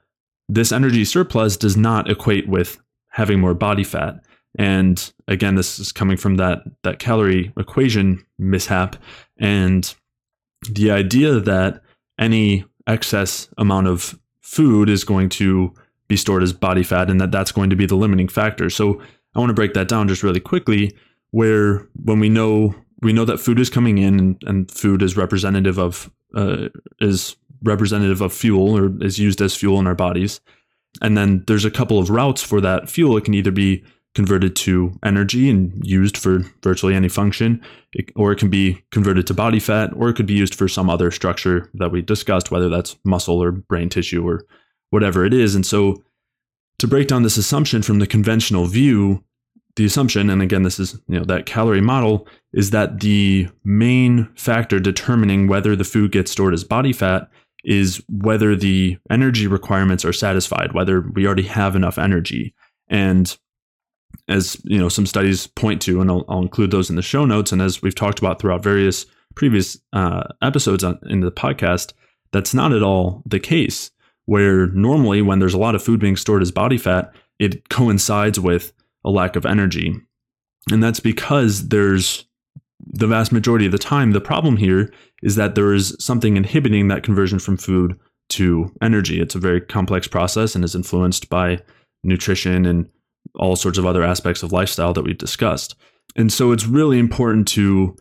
this 0.49 0.73
energy 0.73 1.05
surplus 1.05 1.57
does 1.57 1.77
not 1.77 2.11
equate 2.11 2.49
with 2.49 2.79
having 3.11 3.41
more 3.41 3.55
body 3.55 3.85
fat. 3.85 4.23
And 4.59 5.13
again, 5.27 5.57
this 5.57 5.79
is 5.79 5.93
coming 5.93 6.17
from 6.17 6.37
that 6.37 6.63
that 6.83 6.99
calorie 6.99 7.53
equation 7.57 8.25
mishap 8.39 8.97
and 9.39 9.95
the 10.71 10.91
idea 10.91 11.41
that 11.41 11.83
any 12.19 12.65
excess 12.87 13.49
amount 13.59 13.89
of 13.89 14.19
food 14.41 14.89
is 14.89 15.05
going 15.05 15.29
to 15.29 15.73
be 16.07 16.17
stored 16.17 16.43
as 16.43 16.53
body 16.53 16.83
fat 16.83 17.11
and 17.11 17.21
that 17.21 17.33
that's 17.33 17.53
going 17.53 17.71
to 17.71 17.77
be 17.77 17.87
the 17.87 17.97
limiting 17.97 18.29
factor. 18.29 18.71
So 18.71 19.01
I 19.35 19.41
want 19.41 19.51
to 19.51 19.55
break 19.55 19.75
that 19.75 19.89
down 19.89 20.09
just 20.09 20.23
really 20.23 20.41
quickly 20.41 20.93
where 21.31 21.89
when 22.05 22.21
we 22.21 22.29
know 22.29 22.75
we 23.03 23.13
know 23.13 23.25
that 23.25 23.41
food 23.41 23.59
is 23.59 23.69
coming 23.69 23.99
in 23.99 24.19
and, 24.19 24.43
and 24.47 24.71
food 24.71 25.03
is 25.03 25.17
representative 25.17 25.79
of 25.79 26.11
uh, 26.37 26.69
is 27.01 27.37
representative 27.63 28.21
of 28.21 28.33
fuel 28.33 28.77
or 28.77 28.93
is 29.03 29.19
used 29.19 29.41
as 29.41 29.57
fuel 29.57 29.81
in 29.81 29.87
our 29.87 29.95
bodies 29.95 30.41
and 31.03 31.17
then 31.17 31.45
there's 31.47 31.65
a 31.65 31.71
couple 31.71 31.99
of 31.99 32.11
routes 32.11 32.43
for 32.43 32.61
that 32.61 32.89
fuel. 32.89 33.17
It 33.17 33.25
can 33.25 33.35
either 33.35 33.51
be 33.51 33.85
converted 34.15 34.55
to 34.55 34.93
energy 35.05 35.51
and 35.51 35.73
used 35.85 36.17
for 36.17 36.41
virtually 36.63 36.95
any 36.95 37.09
function, 37.09 37.61
or 38.15 38.33
it 38.33 38.39
can 38.39 38.49
be 38.49 38.83
converted 38.91 39.27
to 39.27 39.35
body 39.35 39.59
fat, 39.59 39.91
or 39.97 40.09
it 40.09 40.15
could 40.15 40.27
be 40.27 40.35
used 40.35 40.55
for 40.55 40.69
some 40.69 40.89
other 40.89 41.11
structure 41.11 41.69
that 41.75 41.91
we 41.91 42.01
discussed, 42.01 42.51
whether 42.51 42.69
that's 42.69 42.97
muscle 43.05 43.43
or 43.43 43.51
brain 43.51 43.89
tissue 43.89 44.27
or 44.27 44.45
whatever 44.91 45.25
it 45.25 45.35
is. 45.35 45.55
And 45.55 45.67
so 45.67 46.03
to 46.79 46.87
break 46.87 47.09
down 47.09 47.23
this 47.23 47.37
assumption 47.37 47.83
from 47.83 47.99
the 47.99 48.07
conventional 48.07 48.67
view, 48.67 49.25
the 49.77 49.85
assumption, 49.85 50.31
and 50.31 50.41
again, 50.41 50.63
this 50.63 50.79
is 50.79 51.01
you 51.09 51.19
know 51.19 51.25
that 51.25 51.47
calorie 51.47 51.81
model, 51.81 52.29
is 52.53 52.71
that 52.71 53.01
the 53.01 53.49
main 53.65 54.29
factor 54.37 54.79
determining 54.79 55.49
whether 55.49 55.75
the 55.75 55.83
food 55.83 56.13
gets 56.13 56.31
stored 56.31 56.55
as 56.55 56.63
body 56.63 56.93
fat 56.93 57.29
is 57.65 58.01
whether 58.09 58.55
the 58.55 58.97
energy 59.11 59.49
requirements 59.49 60.05
are 60.05 60.13
satisfied, 60.13 60.73
whether 60.73 61.01
we 61.01 61.27
already 61.27 61.43
have 61.43 61.75
enough 61.75 61.99
energy. 61.99 62.55
And 62.89 63.37
as 64.29 64.61
you 64.65 64.79
know, 64.79 64.89
some 64.89 65.07
studies 65.07 65.47
point 65.47 65.83
to, 65.83 66.01
and 66.01 66.11
I'll, 66.11 66.25
I'll 66.29 66.43
include 66.43 66.71
those 66.71 66.91
in 66.91 66.97
the 66.97 67.03
show 67.03 67.25
notes. 67.25 67.53
And 67.53 67.61
as 67.61 67.83
we've 67.83 67.95
talked 67.95 68.19
about 68.19 68.41
throughout 68.41 68.63
various 68.63 69.07
previous 69.35 69.79
uh, 69.93 70.25
episodes 70.43 70.85
on, 70.85 70.99
in 71.07 71.21
the 71.21 71.33
podcast, 71.33 71.93
that's 72.33 72.55
not 72.55 72.73
at 72.73 72.83
all 72.83 73.23
the 73.27 73.41
case. 73.41 73.91
Where 74.27 74.69
normally, 74.69 75.21
when 75.21 75.39
there's 75.39 75.55
a 75.55 75.59
lot 75.59 75.75
of 75.75 75.83
food 75.83 76.01
being 76.01 76.17
stored 76.17 76.41
as 76.41 76.51
body 76.51 76.79
fat, 76.79 77.13
it 77.39 77.69
coincides 77.69 78.41
with 78.41 78.73
a 79.05 79.11
lack 79.11 79.37
of 79.37 79.45
energy. 79.45 79.95
And 80.71 80.83
that's 80.83 81.01
because 81.01 81.69
there's 81.69 82.25
the 82.87 83.07
vast 83.07 83.33
majority 83.33 83.67
of 83.67 83.73
the 83.73 83.79
time, 83.79 84.13
the 84.13 84.21
problem 84.21 84.57
here 84.57 84.93
is 85.23 85.37
that 85.37 85.55
there 85.55 85.73
is 85.73 85.97
something 85.99 86.37
inhibiting 86.37 86.89
that 86.89 87.03
conversion 87.03 87.39
from 87.39 87.57
food 87.57 87.99
to 88.31 88.73
energy. 88.81 89.21
It's 89.21 89.35
a 89.35 89.39
very 89.41 89.61
complex 89.61 90.09
process 90.09 90.55
and 90.55 90.65
is 90.65 90.75
influenced 90.75 91.29
by 91.29 91.61
nutrition 92.03 92.67
and 92.67 92.89
all 93.35 93.57
sorts 93.57 93.79
of 93.79 93.87
other 93.87 94.03
aspects 94.03 94.43
of 94.43 94.53
lifestyle 94.53 94.93
that 94.93 95.03
we've 95.03 95.19
discussed. 95.19 95.75
And 96.17 96.33
so 96.33 96.53
it's 96.53 96.67
really 96.67 96.99
important 96.99 97.49
to 97.49 97.97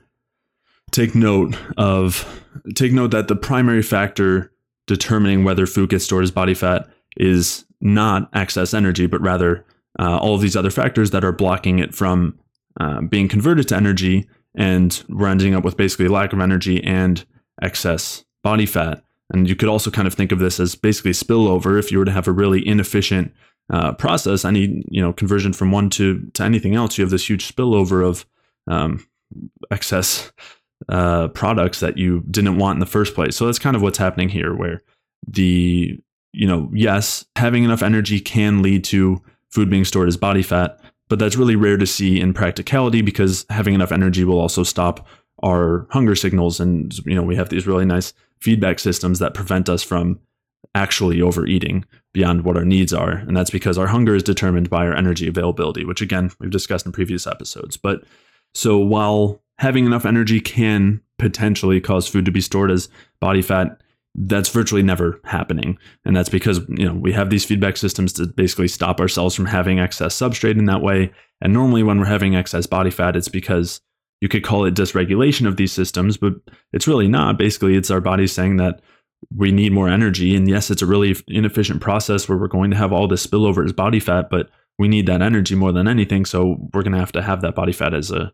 take 0.91 1.15
note 1.15 1.57
of 1.77 2.41
take 2.75 2.93
note 2.93 3.11
that 3.11 3.27
the 3.27 3.35
primary 3.35 3.81
factor 3.81 4.51
determining 4.85 5.43
whether 5.43 5.65
food 5.65 5.89
gets 5.89 6.05
stored 6.05 6.23
as 6.23 6.31
body 6.31 6.53
fat 6.53 6.87
is 7.17 7.65
not 7.81 8.29
excess 8.33 8.73
energy, 8.73 9.07
but 9.07 9.21
rather 9.21 9.65
uh, 9.99 10.17
all 10.17 10.35
of 10.35 10.41
these 10.41 10.55
other 10.55 10.69
factors 10.69 11.11
that 11.11 11.23
are 11.23 11.31
blocking 11.31 11.79
it 11.79 11.93
from 11.93 12.37
uh, 12.79 13.01
being 13.01 13.27
converted 13.27 13.67
to 13.67 13.75
energy 13.75 14.27
and 14.55 15.03
we're 15.09 15.27
ending 15.27 15.55
up 15.55 15.63
with 15.63 15.77
basically 15.77 16.07
lack 16.07 16.33
of 16.33 16.39
energy 16.39 16.83
and 16.83 17.25
excess 17.61 18.23
body 18.43 18.65
fat. 18.65 19.03
And 19.31 19.47
you 19.47 19.55
could 19.55 19.69
also 19.69 19.89
kind 19.89 20.07
of 20.07 20.13
think 20.13 20.31
of 20.31 20.39
this 20.39 20.59
as 20.59 20.75
basically 20.75 21.11
spillover 21.11 21.79
if 21.79 21.91
you 21.91 21.97
were 21.97 22.05
to 22.05 22.11
have 22.11 22.27
a 22.27 22.31
really 22.31 22.65
inefficient 22.65 23.33
uh, 23.71 23.93
process, 23.93 24.45
any 24.45 24.83
you 24.89 25.01
know 25.01 25.13
conversion 25.13 25.53
from 25.53 25.71
one 25.71 25.89
to 25.91 26.21
to 26.33 26.43
anything 26.43 26.75
else, 26.75 26.97
you 26.97 27.03
have 27.03 27.11
this 27.11 27.29
huge 27.29 27.53
spillover 27.53 28.05
of 28.05 28.25
um, 28.67 29.05
excess 29.71 30.31
uh, 30.89 31.29
products 31.29 31.79
that 31.79 31.97
you 31.97 32.23
didn't 32.29 32.57
want 32.57 32.75
in 32.75 32.79
the 32.79 32.85
first 32.85 33.15
place. 33.15 33.35
So 33.35 33.45
that's 33.45 33.59
kind 33.59 33.75
of 33.75 33.81
what's 33.81 33.97
happening 33.97 34.29
here, 34.29 34.53
where 34.53 34.81
the 35.27 35.97
you 36.33 36.47
know 36.47 36.69
yes, 36.73 37.25
having 37.35 37.63
enough 37.63 37.83
energy 37.83 38.19
can 38.19 38.61
lead 38.61 38.83
to 38.85 39.21
food 39.51 39.69
being 39.69 39.85
stored 39.85 40.07
as 40.07 40.17
body 40.17 40.43
fat, 40.43 40.79
but 41.09 41.19
that's 41.19 41.35
really 41.35 41.55
rare 41.55 41.77
to 41.77 41.85
see 41.85 42.19
in 42.19 42.33
practicality 42.33 43.01
because 43.01 43.45
having 43.49 43.73
enough 43.73 43.91
energy 43.91 44.23
will 44.23 44.39
also 44.39 44.63
stop 44.63 45.07
our 45.43 45.87
hunger 45.91 46.15
signals 46.15 46.59
and 46.59 46.97
you 47.05 47.15
know 47.15 47.23
we 47.23 47.35
have 47.35 47.49
these 47.49 47.67
really 47.67 47.85
nice 47.85 48.13
feedback 48.39 48.79
systems 48.79 49.19
that 49.19 49.33
prevent 49.33 49.69
us 49.69 49.83
from 49.83 50.19
actually 50.75 51.21
overeating 51.21 51.85
beyond 52.13 52.43
what 52.43 52.57
our 52.57 52.65
needs 52.65 52.93
are 52.93 53.11
and 53.11 53.35
that's 53.35 53.49
because 53.49 53.77
our 53.77 53.87
hunger 53.87 54.15
is 54.15 54.23
determined 54.23 54.69
by 54.69 54.85
our 54.85 54.95
energy 54.95 55.27
availability 55.27 55.83
which 55.83 56.01
again 56.01 56.31
we've 56.39 56.51
discussed 56.51 56.85
in 56.85 56.91
previous 56.91 57.27
episodes. 57.27 57.77
But 57.77 58.03
so 58.53 58.77
while 58.77 59.41
having 59.57 59.85
enough 59.85 60.05
energy 60.05 60.39
can 60.39 61.01
potentially 61.17 61.79
cause 61.81 62.07
food 62.07 62.25
to 62.25 62.31
be 62.31 62.41
stored 62.41 62.71
as 62.71 62.89
body 63.19 63.41
fat 63.41 63.79
that's 64.15 64.49
virtually 64.49 64.83
never 64.83 65.19
happening. 65.23 65.77
And 66.05 66.15
that's 66.15 66.29
because 66.29 66.59
you 66.69 66.85
know 66.85 66.93
we 66.93 67.11
have 67.13 67.29
these 67.29 67.45
feedback 67.45 67.77
systems 67.77 68.13
to 68.13 68.27
basically 68.27 68.67
stop 68.67 68.99
ourselves 68.99 69.35
from 69.35 69.45
having 69.45 69.79
excess 69.79 70.15
substrate 70.15 70.57
in 70.57 70.65
that 70.65 70.81
way. 70.81 71.11
And 71.41 71.51
normally 71.51 71.83
when 71.83 71.99
we're 71.99 72.05
having 72.05 72.35
excess 72.35 72.67
body 72.67 72.91
fat 72.91 73.15
it's 73.15 73.27
because 73.27 73.81
you 74.21 74.29
could 74.29 74.43
call 74.43 74.65
it 74.65 74.75
dysregulation 74.75 75.47
of 75.47 75.57
these 75.57 75.71
systems 75.71 76.17
but 76.17 76.33
it's 76.73 76.87
really 76.87 77.07
not. 77.07 77.37
Basically 77.37 77.75
it's 77.75 77.91
our 77.91 78.01
body 78.01 78.27
saying 78.27 78.57
that 78.57 78.81
we 79.35 79.51
need 79.51 79.71
more 79.71 79.89
energy. 79.89 80.35
And 80.35 80.47
yes 80.47 80.69
it's 80.71 80.81
a 80.81 80.87
really 80.87 81.15
inefficient 81.27 81.81
process 81.81 82.27
where 82.27 82.37
we're 82.37 82.47
going 82.47 82.71
to 82.71 82.77
have 82.77 82.93
all 82.93 83.07
this 83.07 83.25
spillover 83.25 83.65
as 83.65 83.73
body 83.73 83.99
fat 83.99 84.29
but 84.29 84.49
we 84.79 84.87
need 84.87 85.05
that 85.07 85.21
energy 85.21 85.55
more 85.55 85.71
than 85.71 85.87
anything. 85.87 86.25
So 86.25 86.57
we're 86.73 86.83
going 86.83 86.93
to 86.93 86.99
have 86.99 87.11
to 87.13 87.21
have 87.21 87.41
that 87.41 87.55
body 87.55 87.73
fat 87.73 87.93
as 87.93 88.11
a 88.11 88.33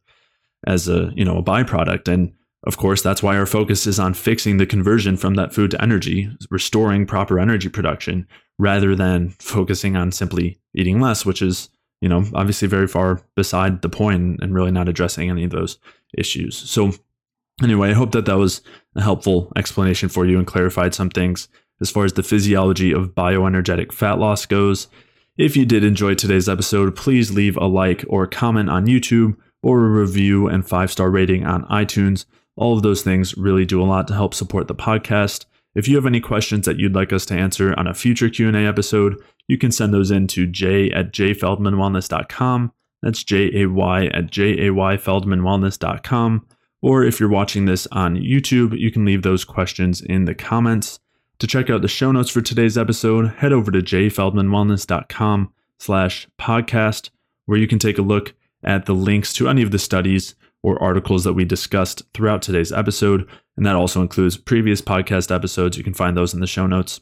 as 0.68 0.88
a 0.88 1.12
you 1.16 1.26
know 1.26 1.38
a 1.38 1.44
byproduct. 1.44 2.08
And 2.08 2.34
of 2.64 2.78
course, 2.78 3.02
that's 3.02 3.24
why 3.24 3.38
our 3.38 3.46
focus 3.46 3.88
is 3.88 4.00
on 4.00 4.14
fixing 4.14 4.58
the 4.58 4.66
conversion 4.66 5.16
from 5.16 5.36
that 5.36 5.54
food 5.54 5.72
to 5.72 5.82
energy, 5.82 6.30
restoring 6.50 7.06
proper 7.06 7.40
energy 7.40 7.70
production, 7.70 8.28
rather 8.58 8.96
than 8.96 9.30
focusing 9.40 9.96
on 9.96 10.12
simply 10.12 10.60
eating 10.76 11.00
less, 11.00 11.26
which 11.26 11.42
is, 11.42 11.70
you 12.02 12.10
know, 12.10 12.26
obviously 12.34 12.68
very 12.68 12.88
far 12.88 13.22
beside 13.36 13.82
the 13.82 13.90
point 13.90 14.40
and 14.42 14.54
really 14.54 14.72
not 14.72 14.90
addressing 14.90 15.30
any 15.30 15.46
of 15.46 15.52
those 15.52 15.78
issues. 16.18 16.58
So, 16.58 16.92
anyway, 17.64 17.90
I 17.90 17.94
hope 17.94 18.12
that 18.12 18.26
that 18.26 18.38
was 18.38 18.62
a 18.96 19.02
helpful 19.02 19.52
explanation 19.56 20.10
for 20.10 20.26
you 20.26 20.38
and 20.38 20.48
clarified 20.48 20.94
some 20.94 21.10
things 21.10 21.48
as 21.82 21.92
far 21.92 22.06
as 22.06 22.14
the 22.14 22.24
physiology 22.24 22.92
of 22.92 23.16
bioenergetic 23.16 23.92
fat 23.92 24.20
loss 24.20 24.46
goes. 24.46 24.88
If 25.38 25.56
you 25.56 25.66
did 25.66 25.84
enjoy 25.84 26.16
today's 26.16 26.50
episode, 26.50 26.96
please 26.96 27.32
leave 27.32 27.58
a 27.58 27.66
like 27.66 28.04
or 28.10 28.28
comment 28.28 28.70
on 28.70 28.88
YouTube 28.88 29.36
or 29.64 29.86
a 29.86 29.90
review 29.90 30.48
and 30.48 30.68
five 30.68 30.92
star 30.92 31.10
rating 31.10 31.46
on 31.46 31.66
iTunes. 31.66 32.26
All 32.56 32.76
of 32.76 32.84
those 32.84 33.04
things 33.04 33.38
really 33.38 33.66
do 33.66 33.82
a 33.82 33.86
lot 33.86 34.08
to 34.10 34.14
help 34.14 34.34
support 34.34 34.68
the 34.68 34.76
podcast. 34.76 35.46
If 35.76 35.88
you 35.88 35.96
have 35.96 36.06
any 36.06 36.20
questions 36.20 36.66
that 36.66 36.78
you'd 36.78 36.96
like 36.96 37.14
us 37.14 37.26
to 37.28 37.36
answer 37.36 37.74
on 37.78 37.88
a 37.88 37.94
future 37.94 38.30
Q&A 38.30 38.68
episode, 38.68 39.16
you 39.48 39.58
can 39.58 39.72
send 39.72 39.94
those 39.94 40.12
in 40.12 40.28
to 40.28 40.46
jay 40.46 40.92
at 40.92 41.14
jayfeldmanwellness.com. 41.14 42.74
That's 43.02 43.24
J-A-Y 43.24 44.08
at 44.08 44.30
J-A-Y-feldmanwellness.com. 44.30 46.46
Or 46.82 47.04
if 47.04 47.20
you're 47.20 47.30
watching 47.30 47.66
this 47.66 47.88
on 47.92 48.16
YouTube, 48.16 48.78
you 48.78 48.92
can 48.92 49.06
leave 49.06 49.22
those 49.22 49.44
questions 49.44 50.02
in 50.02 50.26
the 50.26 50.36
comments. 50.36 51.00
To 51.40 51.48
check 51.48 51.70
out 51.70 51.82
the 51.82 51.88
show 51.88 52.12
notes 52.12 52.30
for 52.30 52.42
today's 52.42 52.78
episode, 52.78 53.28
head 53.28 53.54
over 53.54 53.72
to 53.72 53.80
jayfeldmanwellness.com 53.80 55.54
slash 55.78 56.28
podcast, 56.40 57.10
where 57.46 57.58
you 57.58 57.68
can 57.68 57.80
take 57.80 57.98
a 57.98 58.04
look 58.04 58.34
at 58.64 58.86
the 58.86 58.94
links 58.94 59.34
to 59.34 59.48
any 59.48 59.62
of 59.62 59.72
the 59.72 59.80
studies 59.80 60.36
or 60.62 60.82
articles 60.82 61.24
that 61.24 61.34
we 61.34 61.46
discussed 61.46 62.04
throughout 62.14 62.42
today's 62.42 62.72
episode. 62.72 63.28
And 63.56 63.66
that 63.66 63.76
also 63.76 64.02
includes 64.02 64.38
previous 64.38 64.82
podcast 64.82 65.34
episodes. 65.34 65.78
You 65.78 65.84
can 65.84 65.94
find 65.94 66.16
those 66.16 66.34
in 66.34 66.42
the 66.42 66.48
show 66.48 66.68
notes 66.68 67.00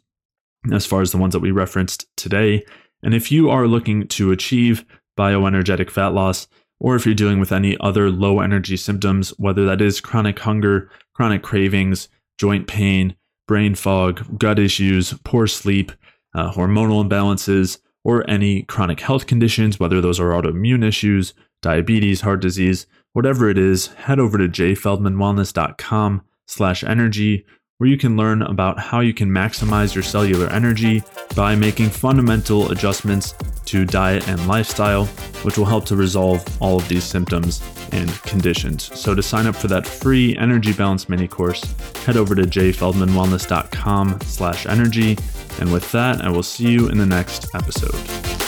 as 0.72 0.86
far 0.86 1.02
as 1.02 1.12
the 1.12 1.18
ones 1.18 1.34
that 1.34 1.40
we 1.40 1.52
referenced 1.52 2.06
today. 2.16 2.66
And 3.04 3.14
if 3.14 3.32
you 3.32 3.50
are 3.50 3.68
looking 3.68 4.08
to 4.10 4.32
achieve 4.32 4.86
bioenergetic 5.18 5.90
fat 5.90 6.14
loss, 6.14 6.48
or 6.80 6.96
if 6.96 7.06
you're 7.06 7.16
dealing 7.16 7.40
with 7.40 7.52
any 7.52 7.78
other 7.80 8.10
low 8.10 8.40
energy 8.40 8.78
symptoms, 8.78 9.30
whether 9.38 9.66
that 9.66 9.82
is 9.82 10.02
chronic 10.02 10.40
hunger, 10.40 10.90
chronic 11.14 11.44
cravings, 11.44 12.10
joint 12.38 12.68
pain, 12.68 13.16
brain 13.48 13.76
fog, 13.76 14.38
gut 14.38 14.60
issues, 14.60 15.14
poor 15.24 15.48
sleep, 15.48 15.92
uh, 16.36 16.52
hormonal 16.52 17.08
imbalances, 17.08 17.80
or 18.04 18.30
any 18.30 18.64
chronic 18.64 19.00
health 19.00 19.26
conditions, 19.26 19.80
whether 19.80 20.00
those 20.00 20.20
are 20.20 20.30
autoimmune 20.30 20.86
issues, 20.86 21.34
diabetes, 21.62 22.22
heart 22.22 22.42
disease, 22.42 22.86
whatever 23.14 23.50
it 23.50 23.58
is, 23.58 23.88
head 23.88 24.20
over 24.20 24.38
to 24.38 24.48
jayfeldmanwellness.com 24.48 26.22
slash 26.46 26.84
energy, 26.84 27.46
where 27.78 27.90
you 27.90 27.98
can 27.98 28.18
learn 28.18 28.42
about 28.42 28.80
how 28.80 29.02
you 29.02 29.14
can 29.14 29.30
maximize 29.30 29.94
your 29.94 30.04
cellular 30.04 30.48
energy 30.50 31.04
by 31.36 31.56
making 31.56 31.90
fundamental 31.90 32.72
adjustments 32.72 33.36
to 33.66 33.86
diet 33.86 34.28
and 34.28 34.48
lifestyle, 34.48 35.06
which 35.44 35.58
will 35.58 35.66
help 35.66 35.86
to 35.86 35.96
resolve 35.96 36.44
all 36.62 36.78
of 36.78 36.88
these 36.90 37.04
symptoms 37.04 37.62
and 37.92 38.10
conditions. 38.24 38.92
So 39.00 39.14
to 39.14 39.22
sign 39.22 39.46
up 39.46 39.56
for 39.56 39.68
that 39.68 39.86
free 39.86 40.36
energy 40.38 40.74
balance 40.74 41.08
mini 41.08 41.28
course, 41.28 41.64
head 42.06 42.18
over 42.18 42.34
to 42.34 42.44
jayfeldmanwellness.com 42.44 44.22
slash 44.22 44.66
energy 44.66 45.18
And 45.60 45.74
with 45.74 45.92
that, 45.92 46.22
I 46.22 46.30
will 46.30 46.44
see 46.44 46.70
you 46.70 46.90
in 46.90 46.98
the 46.98 47.06
next 47.06 47.54
episode. 47.56 48.47